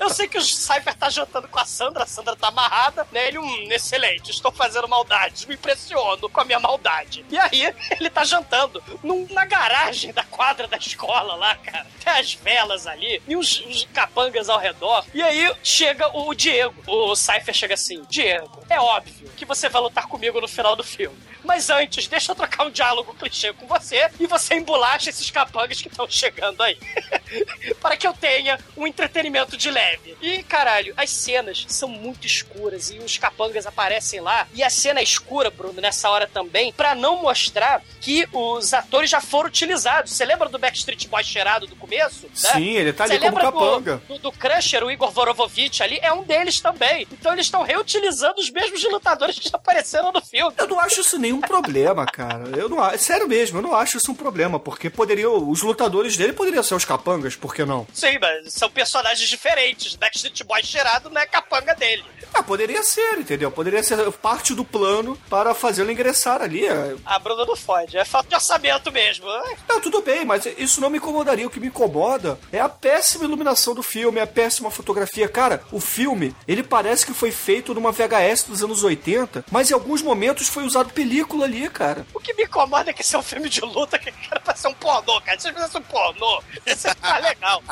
Eu 0.00 0.10
sei 0.10 0.28
que 0.28 0.38
o 0.38 0.42
Cypher 0.42 0.94
tá 0.94 1.08
jantando 1.10 1.48
com 1.48 1.58
a 1.58 1.64
Sandra, 1.64 2.04
a 2.04 2.06
Sandra 2.06 2.36
tá 2.36 2.48
amarrada, 2.48 3.06
né? 3.12 3.28
Ele, 3.28 3.38
hum, 3.38 3.68
excelente, 3.70 4.30
estou 4.30 4.52
fazendo 4.52 4.88
maldades, 4.88 5.44
me 5.46 5.54
impressiono 5.54 6.28
com 6.28 6.40
a 6.40 6.44
minha 6.44 6.60
maldade. 6.60 7.24
E 7.30 7.38
aí, 7.38 7.74
ele 7.98 8.10
tá 8.10 8.24
jantando 8.24 8.82
num- 9.02 9.26
na 9.30 9.44
garagem 9.44 10.12
da 10.12 10.22
quadra 10.24 10.66
da 10.66 10.76
escola 10.76 11.34
lá, 11.34 11.54
cara. 11.56 11.86
Tem 12.04 12.12
as 12.12 12.34
velas 12.34 12.86
ali 12.86 13.22
e 13.26 13.36
uns, 13.36 13.60
uns 13.66 13.84
capangas 13.92 14.48
ao 14.48 14.58
redor. 14.58 15.04
E 15.14 15.22
aí, 15.22 15.54
chega 15.62 16.08
o 16.16 16.34
Diego. 16.34 16.74
O 16.86 17.14
Cypher 17.16 17.54
chega 17.54 17.74
assim, 17.74 18.02
Diego, 18.08 18.62
é 18.68 18.78
óbvio 18.80 19.28
que 19.36 19.44
você 19.44 19.68
vai 19.68 19.80
lutar 19.82 20.06
comigo 20.06 20.40
no 20.40 20.48
final 20.48 20.74
do 20.76 20.84
filme. 20.84 21.16
Mas 21.44 21.70
antes, 21.70 22.06
deixa 22.08 22.32
eu 22.32 22.36
trocar 22.36 22.66
um 22.66 22.70
diálogo 22.70 23.14
clichê 23.14 23.52
com 23.52 23.66
você 23.66 24.10
e 24.18 24.26
você 24.26 24.54
embolacha 24.56 25.08
esses 25.08 25.30
capangas 25.30 25.80
que 25.80 25.88
estão 25.88 26.08
chegando 26.10 26.60
aí. 26.62 26.76
para 27.80 27.96
que 27.96 28.06
eu 28.06 28.12
tenha 28.12 28.58
um 28.76 28.86
entretenimento 28.86 29.56
de 29.56 29.70
leve. 29.78 30.16
E, 30.20 30.42
caralho, 30.42 30.92
as 30.96 31.10
cenas 31.10 31.64
são 31.68 31.88
muito 31.88 32.26
escuras 32.26 32.90
e 32.90 32.98
os 32.98 33.16
capangas 33.18 33.66
aparecem 33.66 34.20
lá. 34.20 34.46
E 34.54 34.62
a 34.62 34.70
cena 34.70 35.00
é 35.00 35.02
escura, 35.02 35.50
Bruno, 35.50 35.80
nessa 35.80 36.08
hora 36.10 36.26
também, 36.26 36.72
pra 36.72 36.94
não 36.94 37.22
mostrar 37.22 37.82
que 38.00 38.26
os 38.32 38.72
atores 38.74 39.10
já 39.10 39.20
foram 39.20 39.48
utilizados. 39.48 40.12
Você 40.12 40.24
lembra 40.24 40.48
do 40.48 40.58
Backstreet 40.58 41.06
Boy 41.08 41.22
cheirado 41.24 41.66
do 41.66 41.76
começo? 41.76 42.22
né? 42.26 42.30
Sim, 42.34 42.70
ele 42.74 42.92
tá 42.92 43.04
ali 43.04 43.14
Você 43.14 43.18
como 43.20 43.36
lembra 43.36 43.50
do- 43.52 43.58
capanga. 43.58 44.02
Do, 44.08 44.18
do 44.18 44.32
Crusher, 44.32 44.84
o 44.84 44.90
Igor 44.90 45.10
Vorovovich 45.10 45.82
ali, 45.82 45.98
é 46.02 46.12
um 46.12 46.22
deles 46.22 46.60
também. 46.60 47.06
Então 47.12 47.32
eles 47.32 47.46
estão 47.46 47.62
reutilizando 47.62 48.40
os 48.40 48.50
mesmos 48.50 48.82
lutadores 48.84 49.38
que 49.38 49.48
já 49.48 49.56
apareceram 49.56 50.12
no 50.12 50.20
filme. 50.20 50.54
Eu 50.58 50.66
não 50.66 50.78
acho 50.80 51.00
isso 51.00 51.18
nenhum 51.18 51.40
problema, 51.40 52.04
cara. 52.06 52.44
Eu 52.56 52.68
não 52.68 52.82
acho. 52.82 52.98
Sério 53.04 53.28
mesmo, 53.28 53.58
eu 53.58 53.62
não 53.62 53.74
acho 53.74 53.96
isso 53.96 54.10
um 54.10 54.14
problema, 54.14 54.58
porque 54.58 54.90
poderiam. 54.90 55.48
Os 55.48 55.62
lutadores 55.62 56.16
dele 56.16 56.32
poderiam 56.32 56.62
ser 56.62 56.74
os 56.74 56.84
capangas, 56.84 57.36
por 57.36 57.54
que 57.54 57.64
não? 57.64 57.86
Sim, 57.92 58.18
mas 58.20 58.52
são 58.52 58.68
personagens 58.70 59.28
diferentes. 59.28 59.67
Backstreet 59.98 60.44
Boy 60.44 60.62
cheirado 60.62 61.10
não 61.10 61.20
é 61.20 61.26
capanga 61.26 61.74
dele. 61.74 62.04
Ah, 62.34 62.42
poderia 62.42 62.82
ser, 62.82 63.18
entendeu? 63.18 63.50
Poderia 63.50 63.82
ser 63.82 64.10
parte 64.12 64.54
do 64.54 64.64
plano 64.64 65.16
para 65.28 65.54
fazê-lo 65.54 65.90
ingressar 65.90 66.40
ali. 66.42 66.66
é. 66.66 66.96
A 67.04 67.18
Bruna 67.18 67.44
não 67.44 67.56
fode, 67.56 67.96
é 67.96 68.04
falta 68.04 68.28
de 68.28 68.34
orçamento 68.34 68.92
mesmo. 68.92 69.26
Não, 69.68 69.80
tudo 69.80 70.02
bem, 70.02 70.24
mas 70.24 70.46
isso 70.56 70.80
não 70.80 70.90
me 70.90 70.98
incomodaria. 70.98 71.46
O 71.46 71.50
que 71.50 71.60
me 71.60 71.68
incomoda 71.68 72.38
é 72.52 72.60
a 72.60 72.68
péssima 72.68 73.24
iluminação 73.24 73.74
do 73.74 73.82
filme, 73.82 74.20
a 74.20 74.26
péssima 74.26 74.70
fotografia. 74.70 75.28
Cara, 75.28 75.62
o 75.72 75.80
filme, 75.80 76.34
ele 76.46 76.62
parece 76.62 77.04
que 77.06 77.12
foi 77.14 77.30
feito 77.32 77.74
numa 77.74 77.92
VHS 77.92 78.44
dos 78.44 78.62
anos 78.62 78.82
80, 78.84 79.44
mas 79.50 79.70
em 79.70 79.74
alguns 79.74 80.02
momentos 80.02 80.48
foi 80.48 80.64
usado 80.64 80.92
película 80.92 81.44
ali, 81.44 81.68
cara. 81.68 82.06
O 82.14 82.20
que 82.20 82.32
me 82.34 82.44
incomoda 82.44 82.90
é 82.90 82.92
que 82.92 83.02
esse 83.02 83.14
é 83.14 83.18
um 83.18 83.22
filme 83.22 83.48
de 83.48 83.60
luta 83.60 83.98
que 83.98 84.12
era 84.30 84.40
pra 84.40 84.54
ser 84.54 84.68
um 84.68 84.74
pornô, 84.74 85.20
cara. 85.20 85.38
Se 85.38 85.48
você 85.48 85.54
fizesse 85.54 85.76
um 85.78 85.82
pornô, 85.82 86.42
ia 86.66 86.76
ser 86.76 86.96
mais 87.02 87.22
legal. 87.22 87.62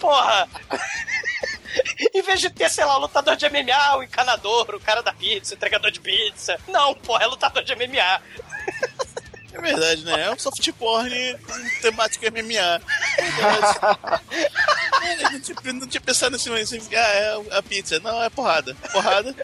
Porra! 0.00 0.48
em 2.14 2.22
vez 2.22 2.40
de 2.40 2.50
ter, 2.50 2.70
sei 2.70 2.84
lá, 2.84 2.96
o 2.96 3.00
lutador 3.00 3.36
de 3.36 3.48
MMA, 3.48 3.96
o 3.96 4.02
encanador, 4.02 4.74
o 4.74 4.80
cara 4.80 5.02
da 5.02 5.12
pizza, 5.12 5.54
o 5.54 5.56
entregador 5.56 5.90
de 5.90 6.00
pizza. 6.00 6.58
Não, 6.68 6.94
porra, 6.94 7.24
é 7.24 7.26
lutador 7.26 7.62
de 7.62 7.74
MMA. 7.74 8.22
É 9.52 9.60
verdade, 9.60 10.04
né? 10.04 10.26
É 10.26 10.30
um 10.30 10.38
soft 10.38 10.70
porn 10.72 11.10
com 11.38 11.80
temática 11.82 12.30
MMA. 12.30 12.80
É, 15.02 15.22
não, 15.30 15.40
tinha, 15.40 15.72
não 15.72 15.86
tinha 15.86 16.00
pensado 16.00 16.32
nesse 16.32 16.48
momento 16.48 16.74
assim, 16.74 16.94
ah, 16.94 16.98
é 16.98 17.58
a 17.58 17.62
pizza. 17.62 17.98
Não, 18.00 18.22
é 18.22 18.30
porrada. 18.30 18.74
Porrada, 18.92 19.34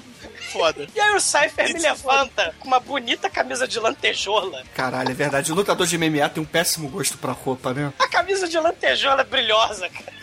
foda. 0.53 0.87
E 0.95 1.01
aí 1.01 1.15
o 1.15 1.21
Cypher 1.21 1.73
me 1.73 1.81
levanta 1.81 2.55
com 2.61 2.69
uma 2.69 2.79
bonita 2.79 3.29
camisa 3.29 3.67
de 3.67 3.81
lantejola. 3.81 4.63
Caralho, 4.75 5.11
é 5.11 5.15
verdade. 5.15 5.51
O 5.51 5.55
lutador 5.55 5.87
de 5.87 5.99
MMA 5.99 6.29
tem 6.29 6.43
um 6.43 6.47
péssimo 6.47 6.89
gosto 6.89 7.19
pra 7.19 7.33
roupa, 7.33 7.75
né? 7.75 7.93
A 7.99 8.09
camisa 8.09 8.49
de 8.49 8.59
lantejola 8.59 9.23
é 9.23 9.25
brilhosa, 9.25 9.89
cara. 9.89 10.16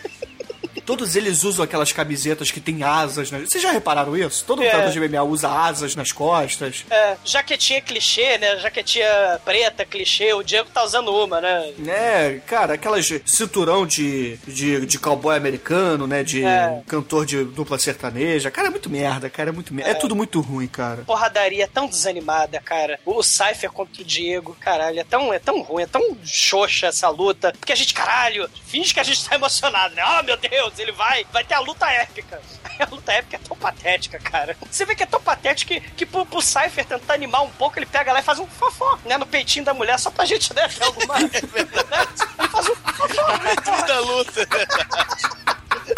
Todos 0.86 1.16
eles 1.16 1.44
usam 1.44 1.64
aquelas 1.64 1.92
camisetas 1.92 2.50
que 2.50 2.60
tem 2.60 2.82
asas. 2.82 3.30
Né? 3.30 3.40
Vocês 3.40 3.62
já 3.62 3.70
repararam 3.70 4.16
isso? 4.16 4.44
Todo 4.44 4.62
É. 4.62 4.66
lutador 4.66 4.90
de 4.90 5.00
MMA 5.00 5.22
usa 5.22 5.48
asas 5.48 5.94
nas 5.96 6.12
costas. 6.12 6.84
É, 6.90 7.16
jaquetinha 7.24 7.80
clichê, 7.80 8.38
né? 8.38 8.58
Jaquetinha 8.58 9.40
preta, 9.44 9.84
clichê. 9.84 10.32
O 10.34 10.42
Diego 10.42 10.68
tá 10.72 10.84
usando 10.84 11.08
uma, 11.14 11.40
né? 11.40 11.72
É, 11.86 12.40
cara, 12.46 12.74
aquelas 12.74 13.08
cinturão 13.24 13.86
de, 13.86 14.36
de, 14.46 14.84
de 14.86 14.98
cowboy 14.98 15.36
americano, 15.36 16.06
né? 16.06 16.22
De 16.22 16.44
É. 16.44 16.82
cantor 16.86 17.24
de 17.26 17.44
dupla 17.44 17.78
sertaneja. 17.78 18.50
Cara, 18.50 18.68
é 18.68 18.70
muito 18.70 18.90
merda, 18.90 19.28
cara. 19.30 19.50
É 19.50 19.52
muito 19.52 19.72
merda. 19.72 19.90
É. 19.90 19.94
tudo 19.94 20.14
muito 20.14 20.40
ruim, 20.40 20.66
cara. 20.66 21.02
Porradaria 21.04 21.66
tão 21.68 21.86
desanimada, 21.88 22.60
cara. 22.60 22.98
O 23.04 23.22
Cypher 23.22 23.70
contra 23.70 24.02
o 24.02 24.04
Diego, 24.04 24.56
caralho, 24.60 25.00
é 25.00 25.04
tão, 25.04 25.32
é 25.32 25.38
tão 25.38 25.62
ruim, 25.62 25.82
é 25.82 25.86
tão 25.86 26.16
xoxa 26.24 26.88
essa 26.88 27.08
luta. 27.08 27.52
Porque 27.58 27.72
a 27.72 27.76
gente, 27.76 27.94
caralho, 27.94 28.48
finge 28.66 28.92
que 28.92 29.00
a 29.00 29.04
gente 29.04 29.24
tá 29.26 29.34
emocionado, 29.34 29.94
né? 29.94 30.02
Oh, 30.18 30.22
meu 30.22 30.36
Deus, 30.36 30.73
ele 30.78 30.92
vai, 30.92 31.26
vai 31.32 31.44
ter 31.44 31.54
a 31.54 31.60
luta 31.60 31.90
épica. 31.90 32.40
A 32.76 32.86
luta 32.90 33.12
épica 33.12 33.36
é 33.36 33.38
tão 33.38 33.56
patética, 33.56 34.18
cara. 34.18 34.56
Você 34.68 34.84
vê 34.84 34.96
que 34.96 35.04
é 35.04 35.06
tão 35.06 35.20
patético 35.20 35.72
que, 35.72 35.80
que 35.80 36.04
pro, 36.04 36.26
pro 36.26 36.42
Cypher 36.42 36.84
tentar 36.84 37.14
animar 37.14 37.42
um 37.42 37.50
pouco, 37.50 37.78
ele 37.78 37.86
pega 37.86 38.12
lá 38.12 38.18
e 38.18 38.22
faz 38.22 38.40
um 38.40 38.48
fofó, 38.48 38.98
né, 39.04 39.16
no 39.16 39.24
peitinho 39.26 39.64
da 39.64 39.72
mulher, 39.72 39.96
só 39.96 40.10
pra 40.10 40.24
gente, 40.24 40.52
né, 40.52 40.66
ter 40.76 40.82
alguma... 40.82 41.20
né? 41.20 41.30
Ele 41.34 42.48
faz 42.48 42.68
um 42.68 42.74
fofó. 42.74 43.86
da 43.86 44.00
luta. 44.00 44.48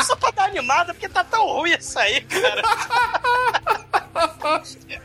Só 0.03 0.17
pra 0.17 0.31
dar 0.33 0.45
animada, 0.45 0.93
porque 0.93 1.09
tá 1.09 1.25
tão 1.25 1.47
ruim 1.47 1.73
isso 1.73 1.99
aí, 1.99 2.21
cara. 2.21 2.63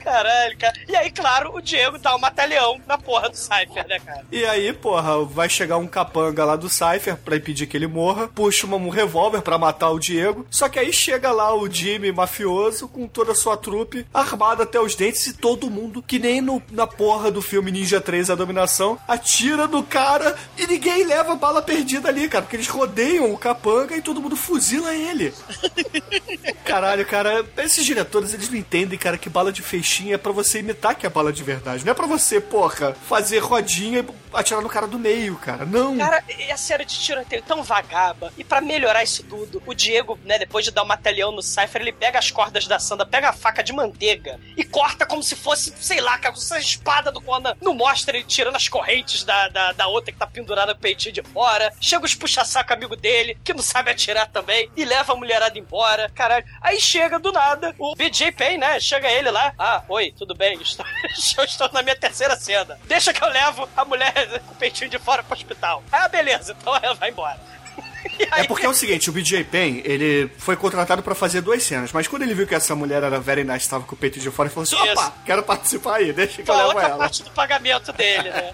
Caralho, 0.03 0.57
cara. 0.57 0.73
E 0.87 0.95
aí, 0.95 1.11
claro, 1.11 1.55
o 1.55 1.61
Diego 1.61 1.97
dá 1.97 2.15
um 2.15 2.19
matalhão 2.19 2.79
na 2.87 2.97
porra 2.97 3.29
do 3.29 3.35
Cypher, 3.35 3.87
né, 3.87 3.99
cara? 3.99 4.25
E 4.31 4.45
aí, 4.45 4.71
porra, 4.73 5.23
vai 5.25 5.49
chegar 5.49 5.77
um 5.77 5.87
capanga 5.87 6.45
lá 6.45 6.55
do 6.55 6.69
Cypher 6.69 7.17
pra 7.17 7.35
impedir 7.35 7.67
que 7.67 7.77
ele 7.77 7.87
morra, 7.87 8.27
puxa 8.27 8.67
um 8.67 8.89
revólver 8.89 9.41
pra 9.41 9.57
matar 9.57 9.89
o 9.89 9.99
Diego. 9.99 10.45
Só 10.49 10.69
que 10.69 10.79
aí 10.79 10.93
chega 10.93 11.31
lá 11.31 11.53
o 11.55 11.69
Jimmy 11.69 12.11
mafioso 12.11 12.87
com 12.87 13.07
toda 13.07 13.31
a 13.31 13.35
sua 13.35 13.57
trupe, 13.57 14.05
armado 14.13 14.63
até 14.63 14.79
os 14.79 14.95
dentes 14.95 15.27
e 15.27 15.33
todo 15.33 15.69
mundo, 15.69 16.01
que 16.01 16.19
nem 16.19 16.41
no, 16.41 16.61
na 16.71 16.87
porra 16.87 17.31
do 17.31 17.41
filme 17.41 17.71
Ninja 17.71 17.99
3 17.99 18.29
A 18.29 18.35
Dominação, 18.35 18.97
atira 19.07 19.67
no 19.67 19.83
cara 19.83 20.35
e 20.57 20.67
ninguém 20.67 21.03
leva 21.05 21.35
bala 21.35 21.61
perdida 21.61 22.09
ali, 22.09 22.27
cara, 22.29 22.43
porque 22.43 22.55
eles 22.55 22.67
rodeiam 22.67 23.31
o 23.31 23.37
capanga 23.37 23.95
e 23.95 24.01
todo 24.01 24.21
mundo 24.21 24.35
fuzila 24.35 24.93
ele. 24.93 25.33
Caralho, 26.63 27.05
cara, 27.05 27.45
esses 27.57 27.85
diretores, 27.85 28.33
eles 28.33 28.49
não 28.49 28.57
entendem, 28.57 28.97
cara, 28.97 29.10
que 29.17 29.29
bala 29.29 29.51
de 29.51 29.61
feixinha 29.61 30.15
é 30.15 30.17
pra 30.17 30.31
você 30.31 30.59
imitar 30.59 30.95
que 30.95 31.05
é 31.05 31.09
bala 31.09 31.31
de 31.31 31.43
verdade. 31.43 31.85
Não 31.85 31.91
é 31.91 31.95
pra 31.95 32.07
você, 32.07 32.39
porra, 32.39 32.95
fazer 33.07 33.39
rodinha 33.39 34.05
atirar 34.33 34.61
no 34.61 34.69
cara 34.69 34.87
do 34.87 34.99
meio, 34.99 35.35
cara. 35.37 35.65
Não. 35.65 35.97
Cara, 35.97 36.23
a 36.51 36.57
série 36.57 36.85
de 36.85 36.99
tiroteio 36.99 37.41
tão 37.41 37.63
vagaba. 37.63 38.31
E 38.37 38.43
pra 38.43 38.61
melhorar 38.61 39.03
isso 39.03 39.23
tudo, 39.23 39.61
o 39.65 39.73
Diego, 39.73 40.19
né, 40.23 40.37
depois 40.39 40.65
de 40.65 40.71
dar 40.71 40.83
um 40.83 40.87
matalhão 40.87 41.31
no 41.31 41.41
Cypher, 41.41 41.81
ele 41.81 41.91
pega 41.91 42.19
as 42.19 42.31
cordas 42.31 42.67
da 42.67 42.79
Sandra, 42.79 43.05
pega 43.05 43.29
a 43.29 43.33
faca 43.33 43.63
de 43.63 43.73
manteiga 43.73 44.39
e 44.57 44.63
corta 44.63 45.05
como 45.05 45.23
se 45.23 45.35
fosse, 45.35 45.73
sei 45.79 45.99
lá, 45.99 46.17
cara, 46.17 46.33
como 46.33 46.37
se 46.37 46.47
fosse 46.47 46.59
a 46.59 46.59
espada 46.59 47.11
do 47.11 47.21
Conan. 47.21 47.55
Não 47.61 47.73
mostra 47.73 48.17
ele 48.17 48.25
tirando 48.25 48.55
as 48.55 48.67
correntes 48.67 49.23
da, 49.23 49.47
da, 49.49 49.71
da 49.73 49.87
outra 49.87 50.11
que 50.11 50.19
tá 50.19 50.27
pendurada 50.27 50.73
no 50.73 50.79
peitinho 50.79 51.13
de 51.13 51.23
fora. 51.23 51.71
Chega 51.79 52.05
os 52.05 52.15
puxa-saco 52.15 52.73
amigo 52.73 52.95
dele, 52.95 53.37
que 53.43 53.53
não 53.53 53.63
sabe 53.63 53.91
atirar 53.91 54.27
também, 54.27 54.69
e 54.75 54.85
leva 54.85 55.13
a 55.13 55.15
mulherada 55.15 55.57
embora. 55.57 56.09
Caralho. 56.13 56.45
Aí 56.61 56.79
chega 56.79 57.19
do 57.19 57.31
nada 57.31 57.75
o 57.77 57.95
BJ 57.95 58.31
Payne, 58.31 58.57
né? 58.57 58.79
Chega 58.79 59.09
ele 59.09 59.31
lá. 59.31 59.53
Ah, 59.57 59.83
oi, 59.87 60.13
tudo 60.17 60.35
bem? 60.35 60.59
Estou, 60.61 60.85
eu 61.37 61.43
estou 61.43 61.69
na 61.71 61.81
minha 61.81 61.95
terceira 61.95 62.35
cena. 62.35 62.79
Deixa 62.85 63.13
que 63.13 63.23
eu 63.23 63.29
levo 63.29 63.67
a 63.75 63.85
mulher 63.85 64.20
com 64.39 64.51
o 64.53 64.55
peitinho 64.55 64.89
de 64.89 64.99
fora 64.99 65.23
pro 65.23 65.35
hospital. 65.35 65.83
Ah, 65.91 66.07
beleza, 66.07 66.55
então 66.59 66.75
ela 66.81 66.95
vai 66.99 67.09
embora. 67.09 67.39
É 68.33 68.45
porque 68.45 68.65
é 68.65 68.69
o 68.69 68.73
seguinte, 68.73 69.09
o 69.09 69.13
BJ 69.13 69.43
Penn, 69.43 69.81
ele 69.83 70.31
foi 70.37 70.55
contratado 70.55 71.03
pra 71.03 71.13
fazer 71.13 71.41
duas 71.41 71.61
cenas, 71.63 71.91
mas 71.91 72.07
quando 72.07 72.21
ele 72.21 72.33
viu 72.33 72.47
que 72.47 72.55
essa 72.55 72.73
mulher 72.73 73.03
era 73.03 73.19
very 73.19 73.43
nice, 73.43 73.69
tava 73.69 73.83
com 73.83 73.93
o 73.93 73.97
peito 73.97 74.19
de 74.21 74.31
fora, 74.31 74.47
ele 74.47 74.53
falou 74.53 74.63
assim, 74.63 74.75
opa, 74.77 75.01
Isso. 75.01 75.13
quero 75.25 75.43
participar 75.43 75.95
aí, 75.97 76.13
deixa 76.13 76.37
que 76.37 76.45
Foi 76.45 76.55
eu 76.55 76.59
a 76.59 76.63
levo 76.63 76.75
outra 76.75 76.89
ela. 76.91 76.97
parte 76.97 77.23
do 77.23 77.31
pagamento 77.31 77.91
dele, 77.91 78.29
né? 78.29 78.51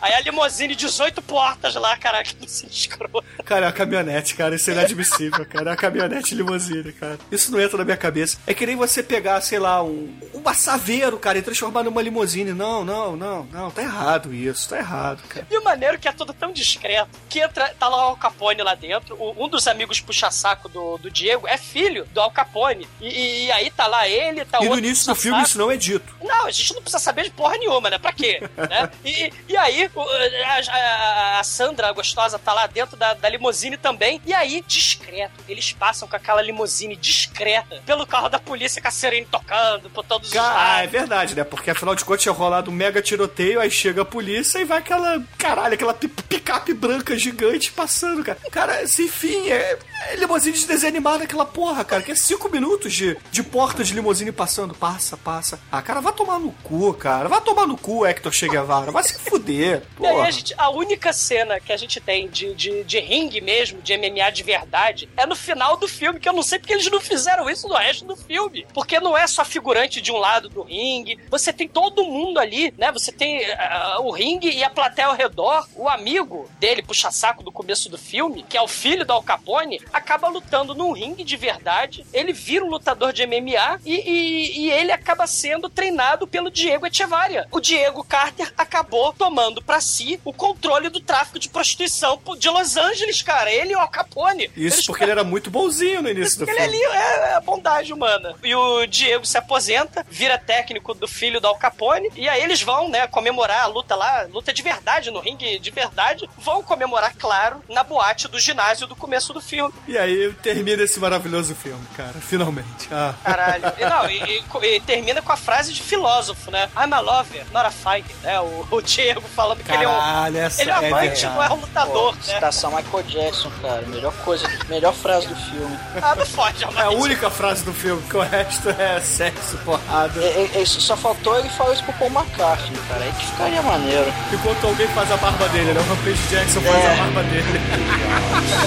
Aí 0.00 0.14
a 0.14 0.20
limousine, 0.20 0.74
18 0.74 1.22
portas 1.22 1.74
lá, 1.76 1.96
caraca, 1.96 2.24
que 2.34 2.50
se 2.50 2.66
escroto. 2.66 3.24
Cara, 3.44 3.66
é 3.66 3.68
uma 3.68 3.72
caminhonete, 3.72 4.34
cara, 4.34 4.56
isso 4.56 4.68
é 4.70 4.72
inadmissível, 4.72 5.46
cara, 5.46 5.66
é 5.66 5.70
uma 5.70 5.76
caminhonete 5.76 6.34
limusine, 6.34 6.92
cara. 6.92 7.18
Isso 7.30 7.52
não 7.52 7.60
entra 7.60 7.78
na 7.78 7.84
minha 7.84 7.96
cabeça. 7.96 8.38
É 8.46 8.52
que 8.54 8.66
nem 8.66 8.74
você 8.76 9.02
pegar, 9.02 9.40
sei 9.40 9.58
lá, 9.58 9.82
um, 9.82 10.12
um 10.34 10.54
saveiro, 10.54 11.18
cara, 11.18 11.38
e 11.38 11.42
transformar 11.42 11.82
numa 11.82 12.02
limusine. 12.02 12.52
Não, 12.52 12.84
não, 12.84 13.16
não, 13.16 13.44
não, 13.44 13.70
tá 13.70 13.82
errado 13.82 14.34
isso, 14.34 14.68
tá 14.68 14.78
errado, 14.78 15.22
cara. 15.28 15.46
E 15.50 15.56
o 15.56 15.64
maneiro 15.64 15.98
que 15.98 16.08
é 16.08 16.12
tudo 16.12 16.32
tão 16.32 16.52
discreto 16.52 17.10
que 17.28 17.40
entra, 17.40 17.74
tá 17.78 17.88
lá 17.88 18.01
o 18.02 18.08
Al 18.10 18.16
Capone 18.16 18.62
lá 18.62 18.74
dentro. 18.74 19.14
o- 19.16 19.44
um 19.44 19.48
dos 19.48 19.66
amigos 19.66 20.00
puxa-saco 20.00 20.68
do, 20.68 20.98
do 20.98 21.10
Diego 21.10 21.46
é 21.48 21.56
filho 21.56 22.04
do 22.12 22.20
Al 22.20 22.30
Capone. 22.30 22.88
E, 23.00 23.46
e- 23.46 23.52
aí 23.52 23.70
tá 23.70 23.86
lá 23.86 24.08
ele, 24.08 24.44
tá 24.44 24.58
E 24.62 24.68
no 24.68 24.78
início 24.78 25.06
do 25.06 25.14
filme 25.14 25.42
isso 25.42 25.58
não 25.58 25.70
é 25.70 25.76
dito. 25.76 26.14
Não, 26.22 26.46
a 26.46 26.50
gente 26.50 26.74
não 26.74 26.82
precisa 26.82 27.02
saber 27.02 27.24
de 27.24 27.30
porra 27.30 27.56
nenhuma, 27.58 27.90
né? 27.90 27.98
Pra 27.98 28.12
quê? 28.12 28.40
né? 28.56 28.90
E, 29.04 29.32
e 29.48 29.56
aí, 29.56 29.90
o- 29.94 30.00
a, 30.00 30.72
a- 30.72 31.40
a 31.40 31.44
Sandra, 31.44 31.88
a 31.88 31.92
gostosa, 31.92 32.38
tá 32.38 32.52
lá 32.52 32.66
dentro 32.66 32.96
da, 32.96 33.14
da 33.14 33.28
limusine 33.28 33.76
também. 33.76 34.20
E 34.26 34.32
aí, 34.34 34.62
discreto, 34.66 35.34
eles 35.48 35.72
passam 35.72 36.06
com 36.08 36.16
aquela 36.16 36.42
limusine 36.42 36.96
discreta 36.96 37.80
pelo 37.86 38.06
carro 38.06 38.28
da 38.28 38.38
polícia 38.38 38.80
com 38.80 38.88
a 38.88 38.90
sirene 38.90 39.26
tocando 39.30 39.88
por 39.90 40.04
todos 40.04 40.28
os 40.28 40.34
Cara, 40.34 40.82
é 40.82 40.86
verdade, 40.86 41.34
né? 41.34 41.44
Porque 41.44 41.70
afinal 41.70 41.94
de 41.94 42.04
contas 42.04 42.22
tinha 42.22 42.32
rolado 42.32 42.70
um 42.70 42.74
mega 42.74 43.00
tiroteio, 43.02 43.60
aí 43.60 43.70
chega 43.70 44.02
a 44.02 44.04
polícia 44.04 44.58
e 44.58 44.64
vai 44.64 44.78
aquela. 44.78 45.22
Caralho, 45.38 45.74
aquela 45.74 45.94
pi- 45.94 46.08
picape 46.08 46.72
branca 46.74 47.16
gigante 47.18 47.70
passando, 47.72 47.91
cara. 48.24 48.38
Cara, 48.50 48.86
sem 48.86 49.08
fim, 49.08 49.48
é, 49.48 49.78
é 50.08 50.16
limusine 50.16 50.56
de 50.56 50.66
desenho 50.66 50.92
animado 50.92 51.22
aquela 51.22 51.44
porra, 51.44 51.84
cara. 51.84 52.02
Que 52.02 52.12
é 52.12 52.14
cinco 52.14 52.48
minutos 52.48 52.92
de, 52.92 53.16
de 53.30 53.42
porta 53.42 53.84
de 53.84 53.94
limusine 53.94 54.32
passando. 54.32 54.74
Passa, 54.74 55.16
passa. 55.16 55.60
Ah, 55.70 55.82
cara, 55.82 56.00
vai 56.00 56.12
tomar 56.12 56.38
no 56.38 56.52
cu, 56.62 56.92
cara. 56.94 57.28
Vai 57.28 57.40
tomar 57.40 57.66
no 57.66 57.76
cu, 57.76 58.06
Hector 58.06 58.32
Che 58.32 58.48
Guevara. 58.48 58.90
Vai 58.90 59.04
se 59.04 59.18
fuder. 59.18 59.82
E 60.02 60.06
aí 60.06 60.14
Porra. 60.14 60.26
a, 60.26 60.30
gente, 60.30 60.54
a 60.58 60.70
única 60.70 61.12
cena 61.12 61.60
que 61.60 61.72
a 61.72 61.76
gente 61.76 62.00
tem 62.00 62.28
de, 62.28 62.54
de, 62.54 62.82
de 62.82 62.98
ringue 62.98 63.40
mesmo, 63.40 63.80
de 63.80 63.96
MMA 63.96 64.32
de 64.32 64.42
verdade, 64.42 65.08
é 65.16 65.24
no 65.26 65.36
final 65.36 65.76
do 65.76 65.86
filme, 65.86 66.18
que 66.18 66.28
eu 66.28 66.32
não 66.32 66.42
sei 66.42 66.58
porque 66.58 66.72
eles 66.72 66.90
não 66.90 67.00
fizeram 67.00 67.48
isso 67.48 67.68
no 67.68 67.74
resto 67.74 68.04
do 68.04 68.16
filme. 68.16 68.66
Porque 68.74 68.98
não 68.98 69.16
é 69.16 69.26
só 69.26 69.44
figurante 69.44 70.00
de 70.00 70.10
um 70.10 70.16
lado 70.16 70.48
do 70.48 70.62
ringue, 70.62 71.18
você 71.30 71.52
tem 71.52 71.68
todo 71.68 72.04
mundo 72.04 72.38
ali, 72.38 72.74
né? 72.76 72.90
Você 72.90 73.12
tem 73.12 73.44
ah, 73.52 73.98
o 74.00 74.10
ringue 74.10 74.50
e 74.50 74.64
a 74.64 74.70
plateia 74.70 75.08
ao 75.08 75.14
redor. 75.14 75.68
O 75.76 75.88
amigo 75.88 76.48
dele, 76.58 76.82
puxa-saco 76.82 77.42
do 77.42 77.52
começo 77.52 77.81
do 77.88 77.98
filme, 77.98 78.44
que 78.48 78.56
é 78.56 78.62
o 78.62 78.68
filho 78.68 79.04
do 79.04 79.12
Al 79.12 79.22
Capone, 79.22 79.80
acaba 79.92 80.28
lutando 80.28 80.74
num 80.74 80.92
ringue 80.92 81.24
de 81.24 81.36
verdade. 81.36 82.04
Ele 82.12 82.32
vira 82.32 82.64
um 82.64 82.68
lutador 82.70 83.12
de 83.12 83.26
MMA 83.26 83.80
e, 83.84 83.94
e- 83.94 84.58
e 84.66 84.70
ele 84.70 84.92
acaba 84.92 85.26
sendo 85.26 85.68
treinado 85.68 86.26
pelo 86.26 86.50
Diego 86.50 86.86
Echevarria. 86.86 87.46
O 87.50 87.60
Diego 87.60 88.04
Carter 88.04 88.52
acabou 88.56 89.12
tomando 89.12 89.62
pra 89.62 89.80
si 89.80 90.20
o 90.24 90.32
controle 90.32 90.88
do 90.88 91.00
tráfico 91.00 91.38
de 91.38 91.48
prostituição 91.48 92.20
de 92.38 92.48
Los 92.48 92.76
Angeles, 92.76 93.22
cara. 93.22 93.50
Ele 93.52 93.72
e 93.72 93.76
o 93.76 93.80
Al 93.80 93.88
Capone. 93.88 94.44
Isso 94.56 94.76
Eles 94.76 94.86
porque 94.86 95.04
ele 95.04 95.10
era 95.12 95.24
muito 95.24 95.50
bonzinho 95.50 96.02
no 96.02 96.08
início 96.10 96.38
do 96.38 96.50
ele 96.50 96.58
filme. 96.60 96.84
ali 96.84 96.96
é 96.96 97.34
a 97.34 97.40
bondade 97.40 97.92
humana. 97.92 98.34
E 98.42 98.54
o 98.54 98.86
Diego 98.86 99.24
se 99.26 99.36
aposenta, 99.38 100.04
vira 100.10 100.38
técnico 100.38 100.94
do 100.94 101.06
filho 101.08 101.40
do 101.40 101.46
Al 101.48 101.56
Capone, 101.56 102.10
e 102.16 102.28
aí 102.28 102.42
eles 102.42 102.62
vão, 102.62 102.88
né, 102.88 103.06
comemorar 103.06 103.62
a 103.62 103.66
luta 103.66 103.94
lá, 103.94 104.22
luta 104.30 104.52
de 104.52 104.62
verdade, 104.62 105.10
no 105.10 105.20
ringue 105.20 105.58
de 105.58 105.70
verdade, 105.70 106.28
vão 106.38 106.62
comemorar, 106.62 107.14
claro, 107.16 107.62
na 107.72 107.82
boate 107.82 108.28
do 108.28 108.38
ginásio 108.38 108.86
do 108.86 108.94
começo 108.94 109.32
do 109.32 109.40
filme. 109.40 109.72
E 109.88 109.96
aí 109.98 110.32
termina 110.42 110.82
esse 110.82 110.98
maravilhoso 111.00 111.54
filme, 111.54 111.84
cara. 111.96 112.12
Finalmente. 112.20 112.88
Ah. 112.90 113.14
Caralho. 113.24 113.64
E, 113.78 113.84
não, 113.84 114.10
e, 114.10 114.22
e- 114.62 114.76
e 114.76 114.80
termina 114.80 115.20
com 115.22 115.32
a 115.32 115.36
frase 115.36 115.72
de 115.72 115.82
filósofo, 115.82 116.50
né? 116.50 116.68
I'm 116.76 116.92
a 116.92 117.00
lover, 117.00 117.44
not 117.52 117.66
a 117.66 117.70
fighter, 117.70 118.14
né? 118.22 118.40
O, 118.40 118.66
o 118.70 118.82
Diego 118.82 119.20
falando 119.34 119.62
que 119.64 119.70
ele 119.72 119.84
é 119.84 119.88
um, 119.88 119.92
Caralho, 119.92 120.38
essa 120.38 120.62
ele 120.62 120.70
é 120.70 120.74
um 120.78 120.82
é 120.82 120.88
amante, 120.88 121.02
verdade. 121.22 121.26
não 121.26 121.42
é 121.42 121.50
um 121.52 121.56
lutador, 121.60 122.12
Pô, 122.16 122.26
né? 122.26 122.34
Citação 122.34 122.70
Michael 122.76 123.02
Jackson, 123.04 123.50
cara. 123.62 123.82
Melhor 123.86 124.12
coisa, 124.24 124.48
melhor 124.68 124.92
frase 124.94 125.26
do 125.28 125.34
filme. 125.36 125.78
Ah, 126.00 126.14
não 126.14 126.26
fode, 126.26 126.64
É 126.64 126.82
a 126.82 126.90
única 126.90 127.30
frase 127.30 127.64
do 127.64 127.72
filme, 127.72 128.02
que 128.08 128.16
o 128.16 128.20
resto 128.20 128.70
é 128.70 129.00
sexo, 129.00 129.56
porrada. 129.64 130.20
É, 130.22 130.50
é, 130.54 130.62
é, 130.62 130.64
só 130.66 130.96
faltou 130.96 131.38
ele 131.38 131.48
falar 131.50 131.72
isso 131.74 131.84
pro 131.84 131.92
Paul 131.94 132.10
McCartney, 132.10 132.78
cara. 132.88 133.04
Aí 133.04 133.12
que 133.12 133.26
ficaria 133.26 133.62
maneiro. 133.62 134.12
Enquanto 134.32 134.66
alguém 134.66 134.86
faz 134.88 135.10
a 135.10 135.16
barba 135.16 135.48
dele, 135.48 135.72
né? 135.72 135.80
O 135.80 135.84
Rampage 135.84 136.28
Jackson 136.28 136.60
faz 136.60 136.84
É. 136.84 136.92
a 136.92 136.96
barba 136.96 137.22
dele. 137.24 137.61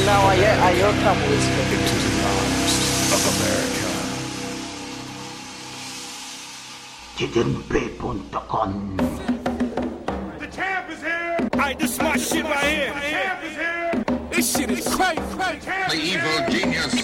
Não, 0.05 0.29
aí 0.29 0.43
é, 0.43 0.59
aí 0.61 0.81
é 0.81 0.87
outra 0.87 1.13
música. 1.13 1.65
TDMP.com 7.17 8.97
The 10.37 10.47
champ 10.51 10.89
is 10.89 11.01
here. 11.01 11.49
Alright, 11.53 11.79
this 11.79 11.91
is 11.91 11.99
my 12.01 12.17
shit 12.17 12.43
right 12.43 12.63
here. 12.63 12.93
The 12.93 12.99
champ 12.99 13.43
is 13.43 13.55
here. 13.55 14.05
This 14.31 14.51
shit 14.53 14.69
is 14.69 14.87
crazy. 14.93 15.21
The 15.89 15.95
evil 15.95 16.49
genius. 16.49 16.95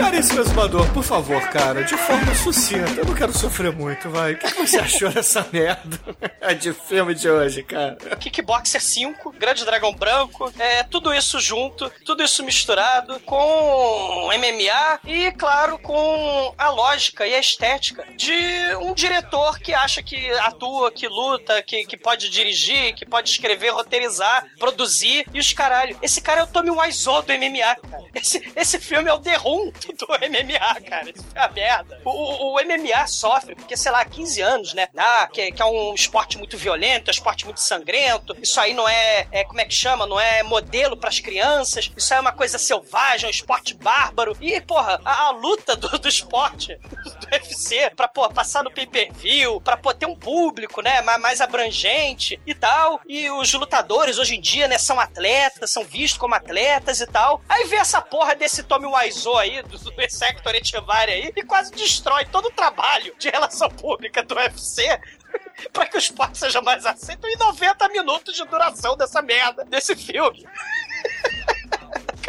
Caríssimo 0.00 0.40
exumador, 0.40 0.90
por 0.94 1.04
favor, 1.04 1.46
cara, 1.50 1.84
de 1.84 1.94
forma 1.94 2.34
sucinta, 2.34 2.90
eu 3.00 3.04
não 3.04 3.14
quero 3.14 3.36
sofrer 3.36 3.70
muito, 3.70 4.08
vai. 4.08 4.32
O 4.32 4.38
que 4.38 4.50
que 4.50 4.66
você 4.66 4.78
achou 4.80 5.10
dessa 5.10 5.46
merda 5.52 6.00
de 6.58 6.72
filme 6.72 7.14
de 7.14 7.28
hoje, 7.28 7.62
cara? 7.62 7.96
Kickboxer 8.18 8.80
5, 8.80 9.32
Grande 9.32 9.62
Dragão 9.62 9.94
Branco, 9.94 10.50
é, 10.58 10.82
tudo 10.84 11.12
isso 11.12 11.38
junto, 11.38 11.90
tudo 12.04 12.22
isso 12.22 12.42
misturado 12.42 13.20
com 13.20 14.30
MMA 14.32 15.00
e, 15.04 15.30
claro, 15.32 15.78
com 15.78 16.54
a 16.56 16.70
lógica 16.70 17.26
e 17.26 17.34
a 17.34 17.38
estética 17.38 18.02
de 18.16 18.74
um 18.80 18.94
diretor 18.94 19.58
que 19.58 19.74
acha 19.74 20.02
que 20.02 20.30
atua, 20.40 20.90
que 20.90 21.06
luta, 21.08 21.62
que, 21.62 21.84
que 21.84 21.98
pode 21.98 22.30
dirigir, 22.30 22.94
que 22.94 23.04
pode 23.04 23.28
escrever, 23.28 23.70
roteirizar, 23.70 24.46
produzir 24.58 25.26
e 25.34 25.38
os 25.38 25.52
caralho. 25.52 25.98
Esse 26.00 26.22
cara 26.22 26.40
é 26.40 26.44
o 26.44 26.46
Tommy 26.46 26.70
Wiseau 26.70 27.20
do 27.20 27.32
MMA, 27.34 27.76
cara. 27.90 28.04
Esse, 28.14 28.52
esse 28.56 28.78
filme 28.78 29.10
é 29.10 29.12
o 29.12 29.18
The 29.18 29.36
Room 29.36 29.70
do 29.96 30.06
MMA, 30.06 30.80
cara. 30.88 31.10
Isso 31.10 31.24
é 31.34 31.40
a 31.40 31.48
merda. 31.48 32.00
O, 32.04 32.10
o- 32.10 32.54
o 32.56 32.60
MMA 32.64 33.06
sofre 33.06 33.54
porque, 33.54 33.76
sei 33.76 33.90
lá, 33.92 34.00
há 34.00 34.04
15 34.04 34.40
anos, 34.40 34.74
né? 34.74 34.88
Ah, 34.96 35.28
que, 35.32 35.52
que 35.52 35.62
é 35.62 35.64
um 35.64 35.94
esporte 35.94 36.38
muito 36.38 36.56
violento, 36.56 37.08
é 37.08 37.10
um 37.10 37.14
esporte 37.14 37.44
muito 37.44 37.60
sangrento. 37.60 38.36
Isso 38.42 38.60
aí 38.60 38.74
não 38.74 38.88
é, 38.88 39.26
é 39.32 39.44
como 39.44 39.60
é 39.60 39.64
que 39.64 39.74
chama? 39.74 40.06
Não 40.06 40.18
é 40.20 40.42
modelo 40.42 40.96
pras 40.96 41.20
crianças. 41.20 41.90
Isso 41.96 42.12
aí 42.12 42.18
é 42.18 42.20
uma 42.20 42.32
coisa 42.32 42.58
selvagem, 42.58 43.24
é 43.26 43.28
um 43.28 43.30
esporte 43.30 43.74
bárbaro. 43.74 44.36
E, 44.40 44.60
porra, 44.60 45.00
a, 45.04 45.26
a 45.26 45.30
luta 45.30 45.76
do, 45.76 45.88
do 45.98 46.08
esporte, 46.08 46.76
do 47.04 47.26
UFC, 47.32 47.90
pra, 47.96 48.08
pô, 48.08 48.28
passar 48.30 48.62
no 48.64 48.70
pay-per-view, 48.70 49.60
pra, 49.60 49.76
pô, 49.76 49.92
ter 49.94 50.06
um 50.06 50.14
público, 50.16 50.82
né, 50.82 51.00
mais, 51.02 51.20
mais 51.20 51.40
abrangente 51.40 52.40
e 52.46 52.54
tal. 52.54 53.00
E 53.08 53.30
os 53.30 53.52
lutadores, 53.54 54.18
hoje 54.18 54.36
em 54.36 54.40
dia, 54.40 54.66
né, 54.68 54.78
são 54.78 54.98
atletas, 54.98 55.70
são 55.70 55.84
vistos 55.84 56.18
como 56.18 56.34
atletas 56.34 57.00
e 57.00 57.06
tal. 57.06 57.40
Aí 57.48 57.64
vê 57.66 57.76
essa 57.76 58.00
porra 58.00 58.34
desse 58.34 58.62
Tommy 58.62 58.86
Wiseau 58.86 59.36
aí, 59.38 59.62
do, 59.62 59.78
do 59.80 59.92
Hector 60.00 60.54
Echevarria 60.54 61.14
aí, 61.14 61.32
e 61.36 61.42
quase 61.42 61.72
destrói 61.72 62.24
todo 62.26 62.46
o 62.46 62.52
trabalho 62.52 63.14
de 63.18 63.28
relação 63.28 63.68
pública 63.68 64.22
do 64.22 64.34
UFC 64.34 65.00
pra 65.72 65.86
que 65.86 65.96
o 65.96 65.98
esporte 65.98 66.38
seja 66.38 66.60
mais 66.60 66.86
aceito 66.86 67.26
em 67.26 67.36
90 67.36 67.88
minutos 67.88 68.34
de 68.34 68.44
duração 68.46 68.96
dessa 68.96 69.22
merda, 69.22 69.64
desse 69.64 69.96
filme. 69.96 70.46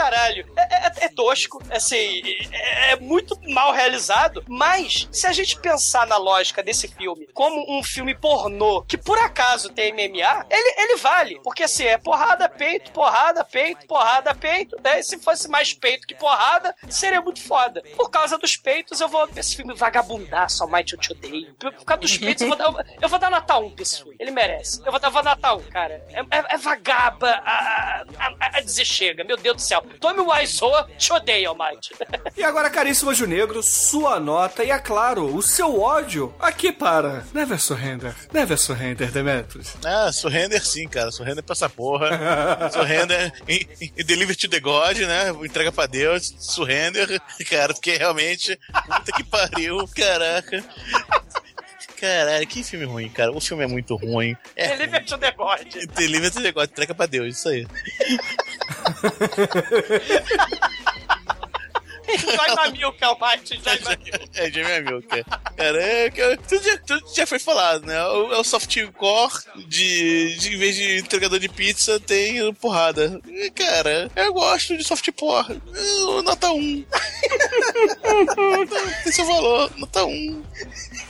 Caralho, 0.01 0.51
é, 0.57 0.61
é- 1.01 1.05
é 1.05 1.09
tosco, 1.09 1.61
assim, 1.69 2.21
é, 2.51 2.91
é 2.93 2.95
muito 2.95 3.37
mal 3.51 3.71
realizado, 3.71 4.43
mas 4.47 5.07
se 5.11 5.27
a 5.27 5.31
gente 5.31 5.59
pensar 5.59 6.07
na 6.07 6.17
lógica 6.17 6.63
desse 6.63 6.87
filme 6.87 7.27
como 7.33 7.77
um 7.77 7.83
filme 7.83 8.15
pornô 8.15 8.81
que 8.81 8.97
por 8.97 9.17
acaso 9.19 9.69
tem 9.69 9.91
MMA, 9.93 10.45
ele, 10.49 10.73
ele 10.81 10.95
vale, 10.97 11.39
porque 11.43 11.63
assim, 11.63 11.83
é 11.85 11.99
porrada, 11.99 12.49
peito, 12.49 12.91
porrada, 12.91 13.43
peito, 13.45 13.85
porrada, 13.85 14.33
peito, 14.33 14.75
né? 14.83 14.99
E 14.99 15.03
se 15.03 15.19
fosse 15.19 15.47
mais 15.47 15.71
peito 15.73 16.07
que 16.07 16.15
porrada, 16.15 16.75
seria 16.89 17.21
muito 17.21 17.41
foda. 17.43 17.83
Por 17.95 18.09
causa 18.09 18.37
dos 18.39 18.57
peitos, 18.57 18.99
eu 19.01 19.07
vou 19.07 19.27
ver 19.27 19.39
esse 19.41 19.55
filme 19.55 19.75
vagabundar, 19.75 20.49
somente 20.49 20.93
eu 20.93 20.99
te 20.99 21.11
odeio. 21.11 21.53
Por 21.59 21.71
por 21.73 21.85
causa 21.85 22.01
dos 22.01 22.17
peitos, 22.17 22.41
eu 22.41 22.47
vou 22.49 22.57
dar, 22.57 22.85
eu 23.01 23.07
vou 23.09 23.19
dar 23.19 23.29
nota 23.29 23.57
1 23.57 23.69
pra 23.71 23.83
esse 23.83 23.97
filme. 24.01 24.15
Ele 24.19 24.31
merece. 24.31 24.81
Eu 24.85 24.91
vou 24.91 24.99
dar, 24.99 25.09
vou 25.09 25.21
dar 25.23 25.35
nota 25.35 25.53
1, 25.55 25.61
cara. 25.69 26.03
É, 26.09 26.19
é- 26.37 26.45
é 26.55 26.57
vagaba 26.57 27.29
a, 27.29 28.01
a, 28.19 28.27
a- 28.39 28.57
a 28.57 28.61
dizer 28.61 28.85
chega. 28.85 29.23
Meu 29.23 29.37
Deus 29.37 29.55
do 29.57 29.61
céu. 29.61 29.83
Tome 29.99 30.21
o 30.21 30.31
Aizoa, 30.31 30.87
te 30.97 31.11
odeio, 31.13 31.49
Almighty. 31.49 31.93
E 32.37 32.43
agora, 32.43 32.69
caríssimo 32.69 33.11
Anjo 33.11 33.27
Negro, 33.27 33.61
sua 33.61 34.19
nota 34.19 34.63
e, 34.63 34.71
é 34.71 34.79
claro, 34.79 35.35
o 35.35 35.41
seu 35.41 35.79
ódio 35.79 36.33
aqui 36.39 36.71
para 36.71 37.23
Never 37.33 37.59
Surrender. 37.59 38.15
Never 38.31 38.57
Surrender, 38.57 39.11
Demetrius. 39.11 39.75
Ah, 39.85 40.11
surrender 40.11 40.65
sim, 40.65 40.87
cara. 40.87 41.11
Surrender 41.11 41.43
pra 41.43 41.53
essa 41.53 41.69
porra. 41.69 42.09
surrender 42.71 43.33
e, 43.47 43.91
e 43.97 44.03
deliver 44.03 44.35
to 44.35 44.47
the 44.49 44.59
God, 44.59 44.97
né? 44.99 45.29
Entrega 45.43 45.71
pra 45.71 45.85
Deus. 45.85 46.33
Surrender, 46.39 47.21
cara, 47.49 47.73
porque 47.73 47.97
realmente. 47.97 48.57
Puta 48.85 49.11
que 49.11 49.23
pariu, 49.23 49.87
caraca. 49.95 50.63
Caralho, 52.01 52.47
que 52.47 52.63
filme 52.63 52.85
ruim, 52.85 53.09
cara. 53.09 53.31
O 53.31 53.39
filme 53.39 53.63
é 53.63 53.67
muito 53.67 53.95
ruim. 53.95 54.35
É 54.55 54.75
Deliver 54.75 55.05
to 55.05 55.17
the 55.19 55.31
God. 55.31 55.67
Deliver 55.95 56.31
to 56.31 56.41
the 56.41 56.51
God, 56.51 56.67
treca 56.71 56.95
pra 56.95 57.05
Deus, 57.05 57.37
isso 57.37 57.47
aí. 57.47 57.67
Joy 62.19 62.55
Mamilka, 62.55 63.05
Almighty, 63.05 63.61
Joy 63.63 63.79
Mamilka. 63.83 64.19
É, 64.35 64.51
Jamie 64.51 64.73
Amilcar. 64.73 65.23
Cara, 65.55 65.81
é, 65.81 66.09
que- 66.09 66.37
tudo, 66.47 66.63
já, 66.63 66.77
tudo 66.79 67.03
já 67.15 67.25
foi 67.27 67.39
falado, 67.39 67.85
né? 67.85 68.03
O, 68.05 68.33
é 68.33 68.37
o 68.37 68.43
softcore 68.43 69.31
de, 69.67 70.35
de. 70.37 70.55
Em 70.55 70.57
vez 70.57 70.75
de 70.75 70.97
entregador 70.99 71.39
de 71.39 71.47
pizza, 71.47 71.99
tem 71.99 72.51
porrada. 72.55 73.21
Cara, 73.55 74.11
eu 74.15 74.33
gosto 74.33 74.75
de 74.75 74.83
softcore. 74.83 75.61
Nota 76.25 76.51
1. 76.51 76.83
tem 79.03 79.13
seu 79.13 79.25
valor, 79.25 79.71
nota 79.77 80.03
1. 80.03 80.43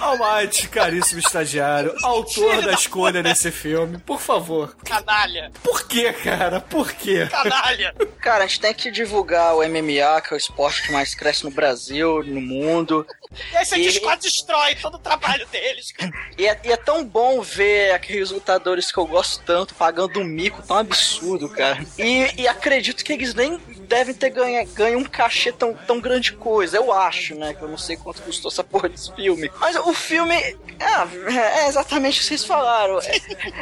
Almighty, 0.02 0.68
caríssimo 0.68 1.20
estagiário, 1.20 1.96
autor 2.04 2.62
da 2.62 2.74
escolha 2.74 3.22
desse 3.24 3.52
filme, 3.52 3.98
por 4.00 4.20
favor. 4.20 4.76
Canalha. 4.86 5.52
Por 5.64 5.88
que, 5.88 6.12
cara? 6.14 6.60
Por 6.60 6.92
quê? 6.92 7.28
Canalha. 7.30 7.94
Cara, 8.20 8.44
a 8.44 8.48
gente 8.48 8.60
tem 8.60 8.74
que 8.74 8.92
divulgar 8.92 9.56
o 9.56 9.60
MMA, 9.68 10.22
que 10.22 10.34
é 10.34 10.36
o 10.36 10.38
esporte 10.38 10.84
que 10.84 10.92
mais 10.92 11.14
cresce 11.16 11.44
no 11.44 11.52
Brasil, 11.52 12.24
no 12.24 12.42
mundo. 12.42 13.06
E 13.54 13.56
aí 13.58 13.66
você 13.66 13.78
E- 13.78 13.84
diz 13.84 13.98
que 14.00 14.16
destrói 14.18 14.76
todo 14.76 14.96
o 14.96 15.00
trabalho 15.00 15.48
deles. 15.48 15.92
cara. 15.94 16.12
E 16.38 16.46
é, 16.48 16.60
e 16.66 16.72
é 16.72 16.76
tão 16.78 17.04
bom 17.06 17.42
ver 17.42 17.92
aqueles 17.94 18.30
lutadores 18.32 18.92
que 18.92 18.98
eu 18.98 19.06
gosto 19.06 19.42
tanto 19.46 19.74
pagando 19.76 20.20
um 20.20 20.24
mico 20.24 20.62
tão 20.64 20.78
absurdo, 20.78 21.48
cara. 21.50 21.80
E, 21.98 22.42
e 22.42 22.48
acredito 22.48 23.04
que 23.06 23.14
eles 23.14 23.34
nem 23.34 23.58
devem 23.88 24.14
ter 24.14 24.30
ganho, 24.32 24.66
ganho 24.74 25.00
um 25.00 25.04
cachê 25.06 25.52
tão, 25.52 25.74
tão 25.74 26.00
grande 26.02 26.34
coisa. 26.34 26.76
Eu 26.78 26.92
acho, 26.92 27.36
né? 27.36 27.54
Que 27.54 27.62
eu 27.62 27.70
não 27.70 27.78
sei 27.78 27.96
quanto 27.96 28.22
custou 28.22 28.52
essa 28.52 28.64
porra 28.64 28.90
desse 28.90 29.14
filme. 29.16 29.50
Mas 29.60 29.76
o 29.78 29.91
filme. 29.94 30.36
É, 30.36 31.64
é 31.64 31.68
exatamente 31.68 32.18
o 32.18 32.22
que 32.22 32.28
vocês 32.28 32.44
falaram. 32.44 33.00
É, 33.02 33.16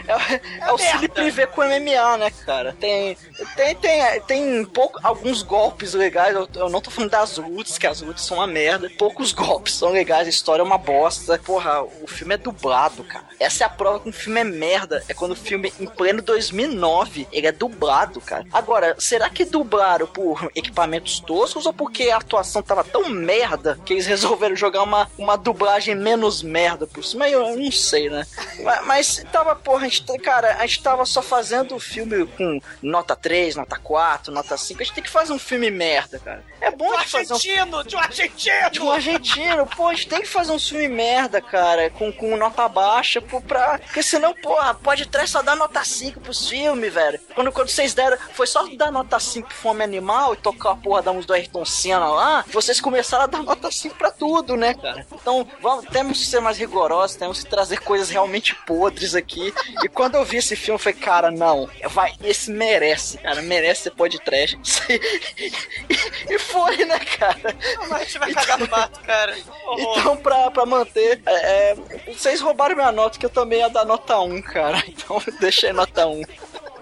é, 0.08 0.42
é 0.62 0.72
o 0.72 0.78
Cine 0.78 1.08
Privé 1.08 1.46
com 1.46 1.62
MMA, 1.62 2.18
né, 2.18 2.32
cara? 2.46 2.76
Tem. 2.80 3.18
Tem, 3.56 3.76
tem, 3.76 4.22
tem 4.22 4.66
pouco, 4.66 5.00
alguns 5.04 5.42
golpes 5.42 5.94
legais. 5.94 6.36
Eu, 6.36 6.48
eu 6.56 6.70
não 6.70 6.82
tô 6.82 6.90
falando 6.90 7.12
das 7.12 7.38
lutas, 7.38 7.78
que 7.78 7.88
as 7.88 8.02
lutas 8.02 8.24
são 8.24 8.38
uma 8.38 8.48
merda. 8.48 8.90
Poucos 8.98 9.32
golpes 9.32 9.74
são 9.74 9.90
legais, 9.90 10.28
a 10.28 10.30
história 10.30 10.62
é 10.62 10.66
uma 10.66 10.78
bosta. 10.78 11.40
Porra, 11.40 11.84
o 11.84 12.08
filme 12.08 12.36
é 12.36 12.38
dublado, 12.38 13.04
cara. 13.04 13.26
Essa 13.40 13.64
é 13.64 13.68
a 13.68 13.70
prova 13.70 14.00
que 14.00 14.10
um 14.10 14.14
filme 14.14 14.42
é 14.42 14.44
merda. 14.44 15.04
É 15.08 15.14
quando 15.14 15.32
o 15.32 15.36
filme, 15.36 15.74
em 15.80 15.86
pleno 15.86 16.22
2009, 16.22 17.28
ele 17.32 17.48
é 17.48 17.52
dublado, 17.52 18.22
cara. 18.22 18.46
Agora, 18.52 18.96
será 18.98 19.30
que 19.30 19.46
dublaram 19.46 20.08
por 20.08 20.50
equipamentos 20.56 21.20
toscos 21.20 21.66
ou 21.66 21.74
porque 21.74 22.10
a 22.10 22.18
atuação 22.18 22.62
tava 22.62 22.84
tão 22.84 23.10
merda 23.10 23.80
que 23.86 23.94
eles 23.94 24.06
resolveram 24.08 24.56
jogar 24.56 24.84
uma, 24.84 25.10
uma 25.18 25.38
dublagem 25.38 25.96
menos 26.20 26.44
merda 26.44 26.86
por 26.86 27.04
cima? 27.04 27.28
Eu, 27.30 27.42
eu 27.48 27.58
não 27.58 27.72
sei, 27.72 28.10
né? 28.10 28.28
Mas, 28.62 28.86
mas 28.86 29.26
tava, 29.32 29.56
porra, 29.56 29.86
a 29.86 29.90
gente, 29.90 30.06
cara, 30.20 30.58
a 30.58 30.68
gente 30.68 30.84
tava 30.84 31.06
só 31.06 31.22
fazendo 31.22 31.76
o 31.76 31.80
filme 31.80 32.28
com 32.28 32.60
nota 32.82 33.16
3, 33.16 33.56
nota 33.56 33.80
4, 33.80 34.34
nota 34.34 34.58
5. 34.58 34.82
A 34.82 34.86
gente 34.86 34.94
tem 34.96 35.04
que 35.04 35.10
fazer 35.10 35.32
um 35.32 35.40
filme 35.40 35.72
merda, 35.72 36.20
cara. 36.20 36.44
É 36.62 36.72
bom 36.72 36.90
De 36.90 36.96
a 36.96 37.00
gente 37.00 37.12
fazer 37.12 37.34
um 37.34 37.36
argentino, 37.36 37.84
de 37.84 37.96
um 37.96 38.00
argentino. 38.00 38.70
de 38.72 38.82
um 38.82 38.92
argentino, 38.92 39.66
pô, 39.68 39.88
a 39.88 39.94
gente 39.94 40.08
tem 40.08 40.22
que 40.22 40.28
fazer 40.28 40.52
um 40.52 40.60
filme 40.60 40.88
merda, 40.88 41.42
cara, 41.42 41.90
com, 41.92 42.12
com 42.12 42.36
nota 42.36 42.68
baixa, 42.68 43.22
pô, 43.22 43.42
pra. 43.42 43.80
Porque 43.80 44.04
senão, 44.04 44.34
porra, 44.34 44.74
pode 44.74 45.06
trás 45.08 45.30
só 45.30 45.42
dar 45.42 45.56
nota 45.56 45.84
5 45.84 46.20
pros 46.20 46.50
filmes, 46.50 46.94
velho. 46.94 47.20
Quando, 47.34 47.52
quando 47.52 47.70
vocês 47.70 47.94
deram, 47.94 48.18
foi 48.34 48.48
só 48.48 48.68
dar 48.76 48.92
nota 48.92 49.20
5 49.20 49.48
pro 49.48 49.58
Fome 49.58 49.84
Animal 49.84 50.34
e 50.34 50.38
tocar 50.38 50.72
a 50.72 50.76
porra 50.76 51.02
da 51.02 51.14
música 51.14 51.34
do 51.34 51.36
Ayrton 51.36 51.66
Senna 51.66 52.08
lá, 52.08 52.46
vocês 52.48 52.82
começaram 52.82 53.24
a 53.24 53.28
dar 53.28 53.44
nota 53.44 53.72
5 53.72 53.96
pra 53.96 54.12
tudo, 54.12 54.56
né, 54.56 54.74
cara? 54.74 55.06
Então, 55.12 55.48
vamos, 55.62 55.86
temos 55.86 56.20
que 56.20 56.26
ser 56.26 56.40
mais 56.40 56.58
rigorosos, 56.58 57.16
temos 57.18 57.44
que 57.44 57.50
trazer 57.50 57.80
coisas 57.80 58.10
realmente 58.10 58.56
podres 58.66 59.16
aqui. 59.16 59.54
E 59.84 59.88
quando 59.88 60.16
eu 60.16 60.26
vi 60.26 60.38
esse 60.38 60.56
filme, 60.56 60.76
eu 60.76 60.80
falei, 60.80 61.00
cara, 61.00 61.32
não, 61.32 61.70
vai, 61.90 62.14
esse 62.24 62.52
merece, 62.52 63.18
cara, 63.18 63.42
merece 63.42 63.84
ser 63.84 63.92
podcast. 63.92 64.60
E 66.30 66.38
foi, 66.50 66.86
né, 66.86 67.00
cara? 67.00 67.56
Mas 67.90 67.92
a 67.92 68.04
gente 68.04 68.20
vai 68.20 68.34
cagar 68.34 68.60
no 68.60 68.68
mato, 68.68 69.00
cara. 69.02 69.36
Horror. 69.66 70.00
Então, 70.00 70.18
pra, 70.18 70.52
pra 70.52 70.66
manter, 70.66 71.22
é, 71.26 71.72
é, 71.72 71.76
vocês 72.08 72.42
roubaram 72.42 72.76
minha 72.76 72.92
nota, 72.92 73.20
que 73.20 73.26
eu 73.26 73.30
também 73.30 73.60
ia 73.60 73.70
dar 73.70 73.86
nota 73.86 74.20
1, 74.20 74.42
cara. 74.42 74.84
Então, 74.88 75.22
deixei 75.40 75.72
nota 75.74 76.08
1. 76.08 76.22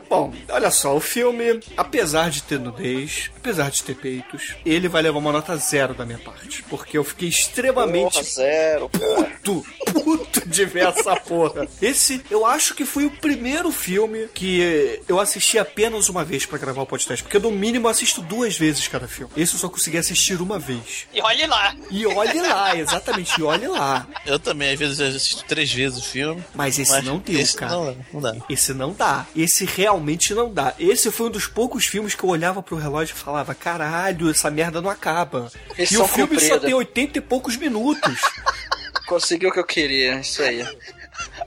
Bom, 0.10 0.34
olha 0.50 0.72
só, 0.72 0.96
o 0.96 1.00
filme, 1.00 1.60
apesar 1.76 2.30
de 2.30 2.42
ter 2.44 2.60
nudez, 2.60 3.30
apesar 3.38 3.70
de 3.70 3.84
ter 3.84 3.96
peitos, 3.96 4.56
ele 4.66 4.88
vai 4.88 5.02
levar 5.02 5.20
uma 5.20 5.32
nota 5.32 5.56
zero 5.58 5.94
da 5.94 6.06
minha 6.06 6.18
parte. 6.20 6.64
Porque 6.64 6.98
eu 6.98 7.04
fiquei 7.04 7.28
extremamente 7.30 8.14
Porra, 8.14 8.24
zero, 8.24 8.90
puto, 8.90 9.66
puto 9.92 10.48
de 10.48 10.66
ver 10.66 10.88
essa 10.88 11.16
porra. 11.16 11.68
Esse, 11.82 12.22
eu 12.32 12.46
acho 12.46 12.74
que 12.74 12.86
foi 12.86 13.06
o 13.06 13.12
primeiro 13.12 13.72
filme 13.72 14.28
que 14.34 15.02
eu 15.08 15.20
assisti 15.20 15.60
apenas 15.60 16.08
uma 16.10 16.24
vez 16.24 16.46
pra 16.46 16.58
gravar 16.58 16.84
o 16.84 16.86
podcast. 16.86 17.24
Porque 17.24 17.40
no 17.40 17.52
mínimo 17.52 17.88
eu 17.88 17.92
assisto 17.92 18.22
duas 18.22 18.58
vezes 18.58 18.88
cada 18.88 19.08
filme. 19.08 19.32
Esse 19.36 19.54
eu 19.56 19.60
só 19.60 19.70
consegui 19.70 19.98
assistir 19.98 20.42
uma 20.42 20.58
vez. 20.58 21.06
E 21.14 21.22
olhe 21.22 21.46
lá. 21.46 21.76
E 21.92 22.06
olhe 22.06 22.42
lá, 22.42 22.76
exatamente, 22.76 23.40
e 23.40 23.44
olhe 23.44 23.68
lá. 23.68 24.08
Eu 24.26 24.40
também, 24.40 24.72
às 24.74 24.80
vezes, 24.80 25.00
assisto 25.00 25.44
três 25.46 25.72
vezes 25.72 26.00
o 26.00 26.04
filme. 26.04 26.44
Mas 26.56 26.80
esse 26.80 27.02
não 27.02 27.18
deu, 27.18 27.40
esse 27.40 27.56
cara. 27.56 27.72
Não, 27.74 27.98
não 28.14 28.22
dá. 28.22 28.36
Esse 28.50 28.74
não 28.74 28.94
dá. 28.94 29.26
Esse 29.36 29.66
realmente 29.66 29.97
não 30.34 30.54
dá. 30.54 30.74
Esse 30.80 31.12
foi 31.12 31.28
um 31.28 31.32
dos 31.32 31.48
poucos 31.48 31.86
filmes 31.86 32.16
que 32.16 32.24
eu 32.24 32.30
olhava 32.30 32.62
pro 32.64 32.76
relógio 32.78 33.14
e 33.16 33.20
falava: 33.20 33.54
caralho, 33.56 34.30
essa 34.30 34.50
merda 34.50 34.82
não 34.82 34.90
acaba. 34.90 35.52
Eles 35.78 35.92
e 35.92 35.98
o 35.98 36.08
filme 36.08 36.40
só 36.40 36.60
tem 36.60 36.74
80 36.74 37.18
e 37.18 37.22
poucos 37.22 37.56
minutos. 37.58 38.20
Conseguiu 39.08 39.50
o 39.50 39.54
que 39.54 39.60
eu 39.60 39.64
queria, 39.66 40.20
isso 40.20 40.42
aí. 40.44 40.66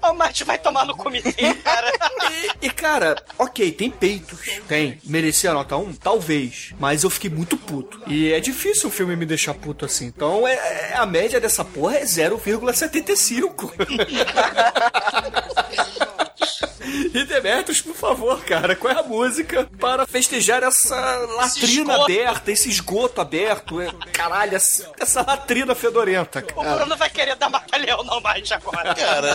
O 0.03 0.15
Mate 0.15 0.45
vai 0.45 0.59
tomar 0.59 0.85
no 0.87 0.97
comitê, 0.97 1.55
cara. 1.55 1.93
E, 2.63 2.67
e, 2.67 2.71
cara, 2.71 3.17
ok, 3.39 3.73
tem 3.73 3.91
peitos. 3.91 4.39
Tem. 4.69 5.01
Merecia 5.05 5.51
a 5.51 5.55
nota 5.55 5.77
1? 5.77 5.95
Talvez. 5.95 6.73
Mas 6.79 7.03
eu 7.03 7.11
fiquei 7.11 7.29
muito 7.29 7.57
puto. 7.57 8.01
E 8.07 8.33
é 8.33 8.39
difícil 8.39 8.89
o 8.89 8.93
filme 8.93 9.17
me 9.17 9.27
deixar 9.27 9.53
puto 9.55 9.85
assim. 9.85 10.07
Então 10.07 10.47
é, 10.47 10.53
é- 10.55 10.95
a 10.97 11.05
média 11.05 11.41
dessa 11.41 11.65
porra 11.65 11.97
é 11.97 12.05
0,75. 12.05 13.73
E 17.13 17.25
Demetrius, 17.25 17.81
por 17.81 17.95
favor, 17.95 18.41
cara, 18.45 18.75
qual 18.77 18.93
é 18.95 18.99
a 18.99 19.03
música 19.03 19.69
para 19.79 20.07
festejar 20.07 20.63
essa 20.63 20.97
latrina 21.37 21.93
esgoto. 21.95 22.03
aberta, 22.05 22.53
esse 22.53 22.69
esgoto 22.71 23.21
aberto? 23.21 23.81
é- 23.81 23.91
Caralho, 24.13 24.55
essa, 24.57 24.91
essa 24.99 25.23
latrina 25.23 25.75
fedorenta, 25.75 26.39
O 26.55 26.63
cara. 26.63 26.77
Bruno 26.77 26.97
vai 26.97 27.11
querer 27.11 27.37
dar 27.37 27.49
mata-leão 27.51 28.03
no 28.05 28.21
Mate 28.21 28.55
agora. 28.55 28.95
Cara, 28.95 29.35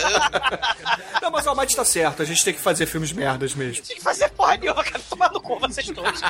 Não, 1.22 1.30
mas 1.30 1.46
o 1.46 1.50
Almighty 1.50 1.76
tá 1.76 1.84
certo, 1.84 2.22
a 2.22 2.24
gente 2.24 2.44
tem 2.44 2.54
que 2.54 2.60
fazer 2.60 2.86
filmes 2.86 3.12
merdas 3.12 3.54
mesmo. 3.54 3.84
Tem 3.84 3.96
que 3.96 4.02
fazer 4.02 4.28
porra 4.30 4.56
nenhuma, 4.56 4.82
cara. 4.82 5.00
Tomar 5.08 5.30
no 5.32 5.40
cu 5.40 5.58
vocês 5.58 5.86
todos. 5.86 6.20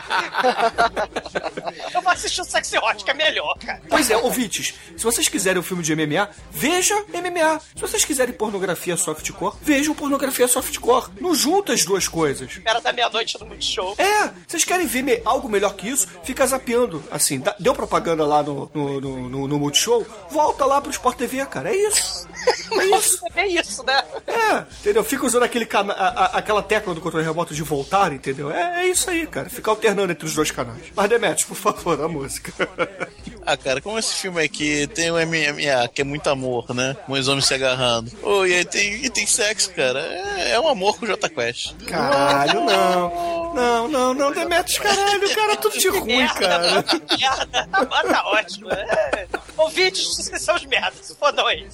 Eu 1.95 2.03
vou 2.03 2.13
assistir 2.13 2.41
o 2.41 2.45
Sexy 2.45 2.79
Hot, 2.79 3.05
que 3.05 3.11
é 3.11 3.15
melhor, 3.15 3.57
cara. 3.59 3.81
Pois 3.89 4.11
é, 4.11 4.17
ouvintes, 4.17 4.75
se 4.97 5.05
vocês 5.05 5.29
quiserem 5.29 5.61
um 5.61 5.63
filme 5.65 5.83
de 5.83 5.95
MMA, 5.95 6.29
veja 6.51 6.95
MMA. 7.09 7.61
Se 7.75 7.81
vocês 7.81 8.05
quiserem 8.05 8.35
pornografia 8.35 8.97
softcore, 8.97 9.57
vejam 9.63 9.95
pornografia 9.95 10.47
softcore. 10.49 11.06
Não 11.21 11.35
junta 11.35 11.73
as 11.73 11.85
duas 11.85 12.07
coisas. 12.09 12.61
Era 12.65 12.81
da 12.81 12.93
meia-noite 12.93 13.39
no 13.41 13.47
Multishow. 13.47 13.95
É, 13.99 14.31
vocês 14.47 14.65
querem 14.65 14.87
ver 14.87 15.03
me- 15.03 15.21
algo 15.25 15.49
melhor 15.49 15.75
que 15.75 15.89
isso? 15.89 16.07
Fica 16.25 16.47
zapeando. 16.47 17.03
Assim, 17.11 17.41
dá- 17.41 17.55
deu 17.59 17.75
propaganda 17.75 18.25
lá 18.27 18.43
no, 18.43 18.71
no, 18.75 19.01
no, 19.01 19.29
no, 19.29 19.49
no 19.49 19.59
Multishow? 19.59 20.05
Volta 20.31 20.65
lá 20.65 20.81
pro 20.81 20.91
Sport 20.91 21.17
TV, 21.19 21.45
cara. 21.47 21.71
É 21.71 21.77
isso. 21.77 22.27
É 22.79 22.85
isso. 22.97 23.19
É 23.35 23.47
isso, 23.49 23.83
né? 23.85 24.05
É, 24.27 24.65
entendeu? 24.81 25.03
Fica 25.03 25.27
usando 25.27 25.43
aquele 25.43 25.67
cana 25.67 25.93
a- 25.93 26.09
a- 26.09 26.39
aquela 26.39 26.63
tecla 26.63 26.95
do 26.95 27.01
controle 27.01 27.25
remoto 27.27 27.55
de 27.55 27.63
voltar, 27.63 28.13
entendeu? 28.13 28.51
É, 28.51 28.83
é 28.85 28.89
isso 28.89 29.09
aí, 29.11 29.27
cara. 29.27 29.49
Fica 29.51 29.71
alternando 29.71 30.13
entre 30.13 30.27
os 30.27 30.35
dois 30.35 30.51
canais. 30.51 30.83
Mas 30.95 31.09
Demetrius, 31.09 31.45
por 31.45 31.57
favor, 31.57 32.01
a 32.01 32.09
música. 32.09 32.53
Ah, 33.49 33.57
cara, 33.57 33.81
como 33.81 33.97
esse 33.97 34.13
filme 34.13 34.43
aqui 34.43 34.89
tem 34.89 35.09
o 35.09 35.15
MMA, 35.15 35.87
que 35.95 36.01
é 36.01 36.05
muito 36.05 36.29
amor, 36.29 36.75
né? 36.75 36.97
Muitos 37.07 37.29
homens 37.29 37.47
se 37.47 37.55
agarrando. 37.55 38.11
Oh, 38.21 38.45
e 38.45 38.53
aí 38.53 38.65
tem, 38.65 39.05
e 39.05 39.09
tem 39.09 39.25
sexo, 39.25 39.71
cara. 39.71 40.01
É, 40.01 40.51
é 40.51 40.61
um 40.61 40.67
amor 40.67 40.96
com 40.97 41.05
o 41.05 41.09
J 41.09 41.29
Quest. 41.29 41.75
Caralho, 41.87 42.65
não. 42.65 43.37
Não, 43.55 43.89
não, 43.89 44.13
não, 44.15 44.33
Demetrius, 44.33 44.79
caralho, 44.79 45.35
cara, 45.35 45.57
tudo 45.57 45.79
de 45.79 45.89
ruim, 45.89 46.27
cara. 46.29 46.59
merda. 46.61 47.69
Ah, 47.73 48.03
tá 48.05 48.23
ótimo. 48.27 48.71
É. 48.71 49.27
Ouvintes, 49.57 50.05
vocês 50.17 50.43
são 50.43 50.55
os 50.57 50.65
merdas. 50.67 51.17
Fodam 51.19 51.47
aí. 51.47 51.67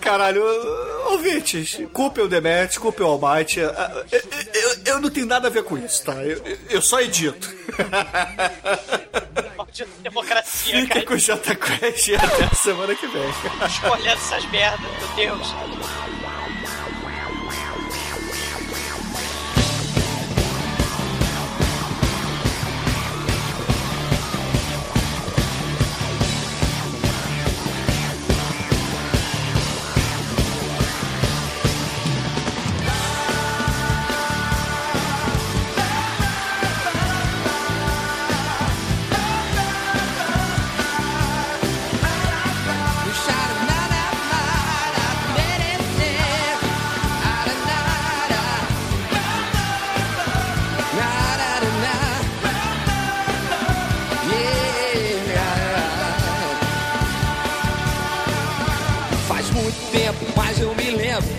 Caralho, 0.00 0.42
ouvintes, 1.10 1.78
culpe 1.92 2.20
o 2.20 2.28
Demetrius, 2.28 2.78
culpe 2.78 3.02
o 3.02 3.06
Almighty. 3.06 3.62
Ah, 3.62 4.04
Eu, 4.10 4.20
eu- 4.54 4.76
eu 4.86 5.00
não 5.00 5.08
tenho 5.10 5.26
nada 5.26 5.46
a 5.46 5.50
ver 5.50 5.62
com 5.62 5.78
isso, 5.78 6.04
tá? 6.04 6.14
Eu, 6.24 6.42
eu- 6.68 6.82
só 6.82 7.00
edito. 7.00 7.48
Maldita 9.56 9.90
democracia, 10.02 10.80
Fica 10.80 10.94
cara. 10.94 11.06
com 11.06 11.14
o 11.14 11.18
J 11.18 11.54
Quest 11.56 12.08
e 12.08 12.16
até 12.16 12.44
a 12.44 12.54
semana 12.54 12.94
que 12.96 13.06
vem. 13.06 13.22
Escolhendo 13.68 14.08
essas 14.08 14.44
merdas, 14.50 14.80
meu 14.80 15.08
Deus. 15.16 15.54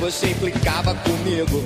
você 0.01 0.31
implicava 0.31 0.95
comigo. 0.95 1.63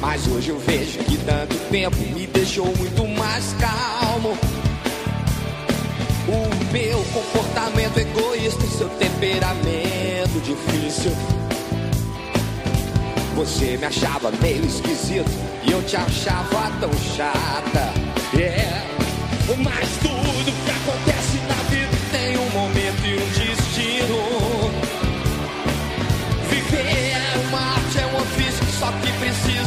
Mas 0.00 0.26
hoje 0.26 0.48
eu 0.48 0.58
vejo 0.58 0.98
que 0.98 1.16
tanto 1.18 1.54
tempo 1.70 1.96
me 1.96 2.26
deixou 2.26 2.66
muito 2.76 3.06
mais 3.06 3.54
calmo. 3.60 4.36
O 6.26 6.72
meu 6.72 6.98
comportamento 7.14 7.96
egoísta, 7.96 8.66
seu 8.66 8.88
temperamento 8.88 10.40
difícil. 10.42 11.12
Você 13.36 13.76
me 13.76 13.84
achava 13.84 14.32
meio 14.42 14.64
esquisito 14.64 15.30
e 15.62 15.70
eu 15.70 15.80
te 15.84 15.96
achava 15.96 16.72
tão 16.80 16.92
chata. 17.14 17.92
É, 18.34 18.38
yeah. 18.38 18.86
mas 19.62 19.88
tudo 20.02 20.64
que 20.64 20.70
acontece 20.72 21.36
na 21.46 21.55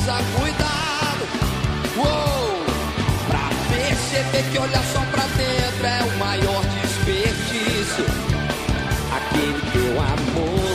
precisa 0.10 0.18
cuidado. 0.40 1.24
Uou, 1.98 2.64
pra 3.28 3.50
perceber 3.70 4.44
que 4.52 4.60
olhar 4.60 4.84
só 4.92 5.02
pra 5.12 5.24
dentro 5.38 5.86
é 5.86 6.04
o 6.04 6.18
maior 6.18 6.64
desperdício. 6.82 8.06
Aquele 9.16 9.62
teu 9.72 10.02
amor. 10.02 10.69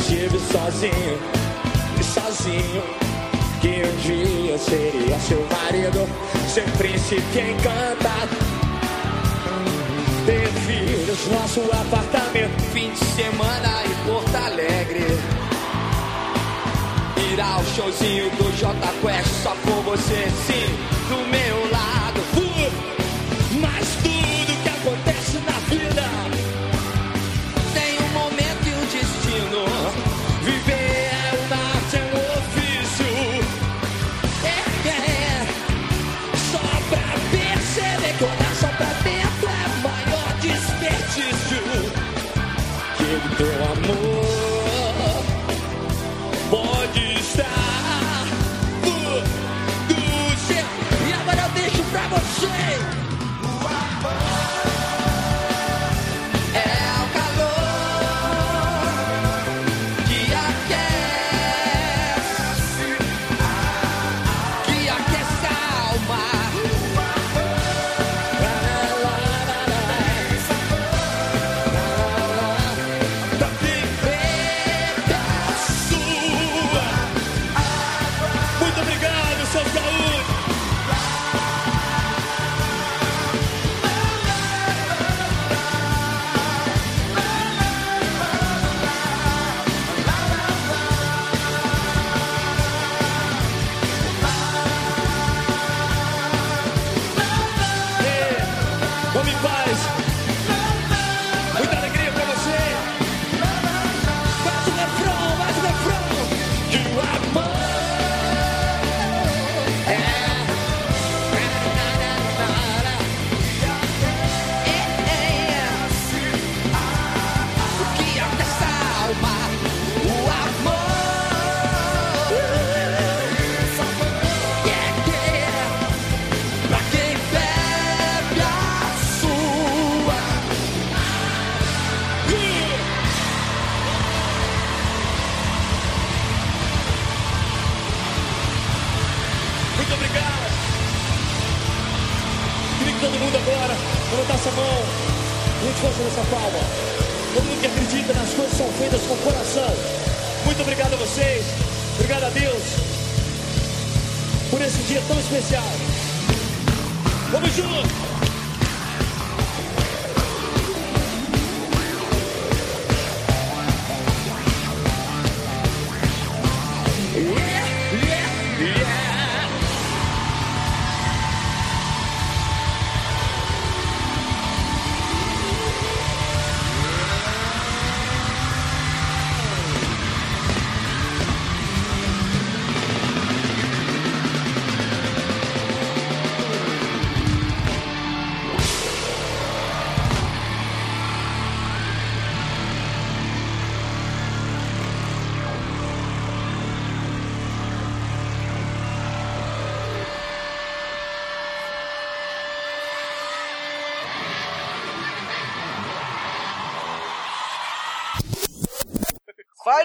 estive 0.00 0.38
sozinho, 0.52 1.18
e 1.98 2.04
sozinho. 2.04 2.82
Que 3.60 3.82
um 3.82 3.96
dia 3.96 4.58
seria 4.58 5.18
seu 5.18 5.44
marido, 5.50 6.06
seu 6.48 6.64
príncipe 6.76 7.40
encantado. 7.40 8.36
Ter 10.26 10.48
filhos, 10.66 11.26
nosso 11.28 11.60
apartamento, 11.72 12.60
fim 12.72 12.90
de 12.90 13.04
semana 13.04 13.84
em 13.84 14.10
Porto 14.10 14.36
Alegre. 14.36 15.06
Ir 17.32 17.40
ao 17.40 17.64
showzinho 17.64 18.30
do 18.30 18.56
J 18.56 18.74
Quest, 19.00 19.42
só 19.42 19.56
com 19.64 19.82
você, 19.82 20.28
sim, 20.46 20.68
do 21.08 21.28
meu 21.28 21.70
lado. 21.72 21.86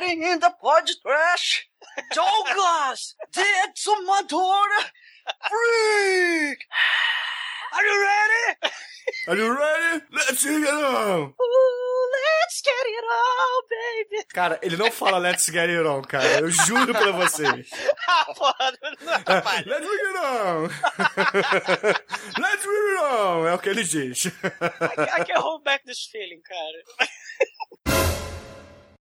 Riding 0.02 0.24
in 0.24 0.40
the 0.40 0.54
pod 0.62 0.84
trash. 1.02 1.68
Douglas, 2.14 3.16
the 3.34 3.42
exumador, 3.42 4.68
freak. 5.50 6.60
Are 7.74 7.84
you 7.84 8.02
ready? 8.02 8.74
Are 9.28 9.36
you 9.36 9.58
ready? 9.58 10.04
Let's 10.12 10.44
get 10.44 10.54
it 10.54 10.68
on! 10.68 11.34
Ooh, 11.42 12.12
let's 12.14 12.62
get 12.62 12.86
it 12.86 13.04
on, 13.04 13.64
baby. 13.70 14.26
Cara, 14.34 14.60
ele 14.62 14.78
não 14.78 14.92
fala 14.92 15.18
Let's 15.18 15.50
get 15.50 15.70
it 15.70 15.86
on, 15.86 16.02
cara. 16.02 16.40
Eu 16.40 16.50
juro 16.50 16.94
pra 16.94 17.12
vocês. 17.12 17.70
ah, 18.08 18.26
porra, 18.36 18.74
não 19.02 19.14
atrapalha. 19.14 19.64
Let's 19.66 19.88
get 19.88 20.02
it 20.02 20.18
on! 20.18 20.70
Let's 22.42 22.64
get 22.64 22.74
it 22.74 23.00
on! 23.00 23.48
É 23.48 23.54
o 23.54 23.60
que 23.60 23.70
ele 23.70 23.84
diz. 23.84 24.26
I, 24.26 25.22
I 25.22 25.26
can 25.26 25.42
hold 25.42 25.64
back 25.64 25.86
this 25.86 26.06
feeling, 26.12 26.42
cara. 26.42 27.10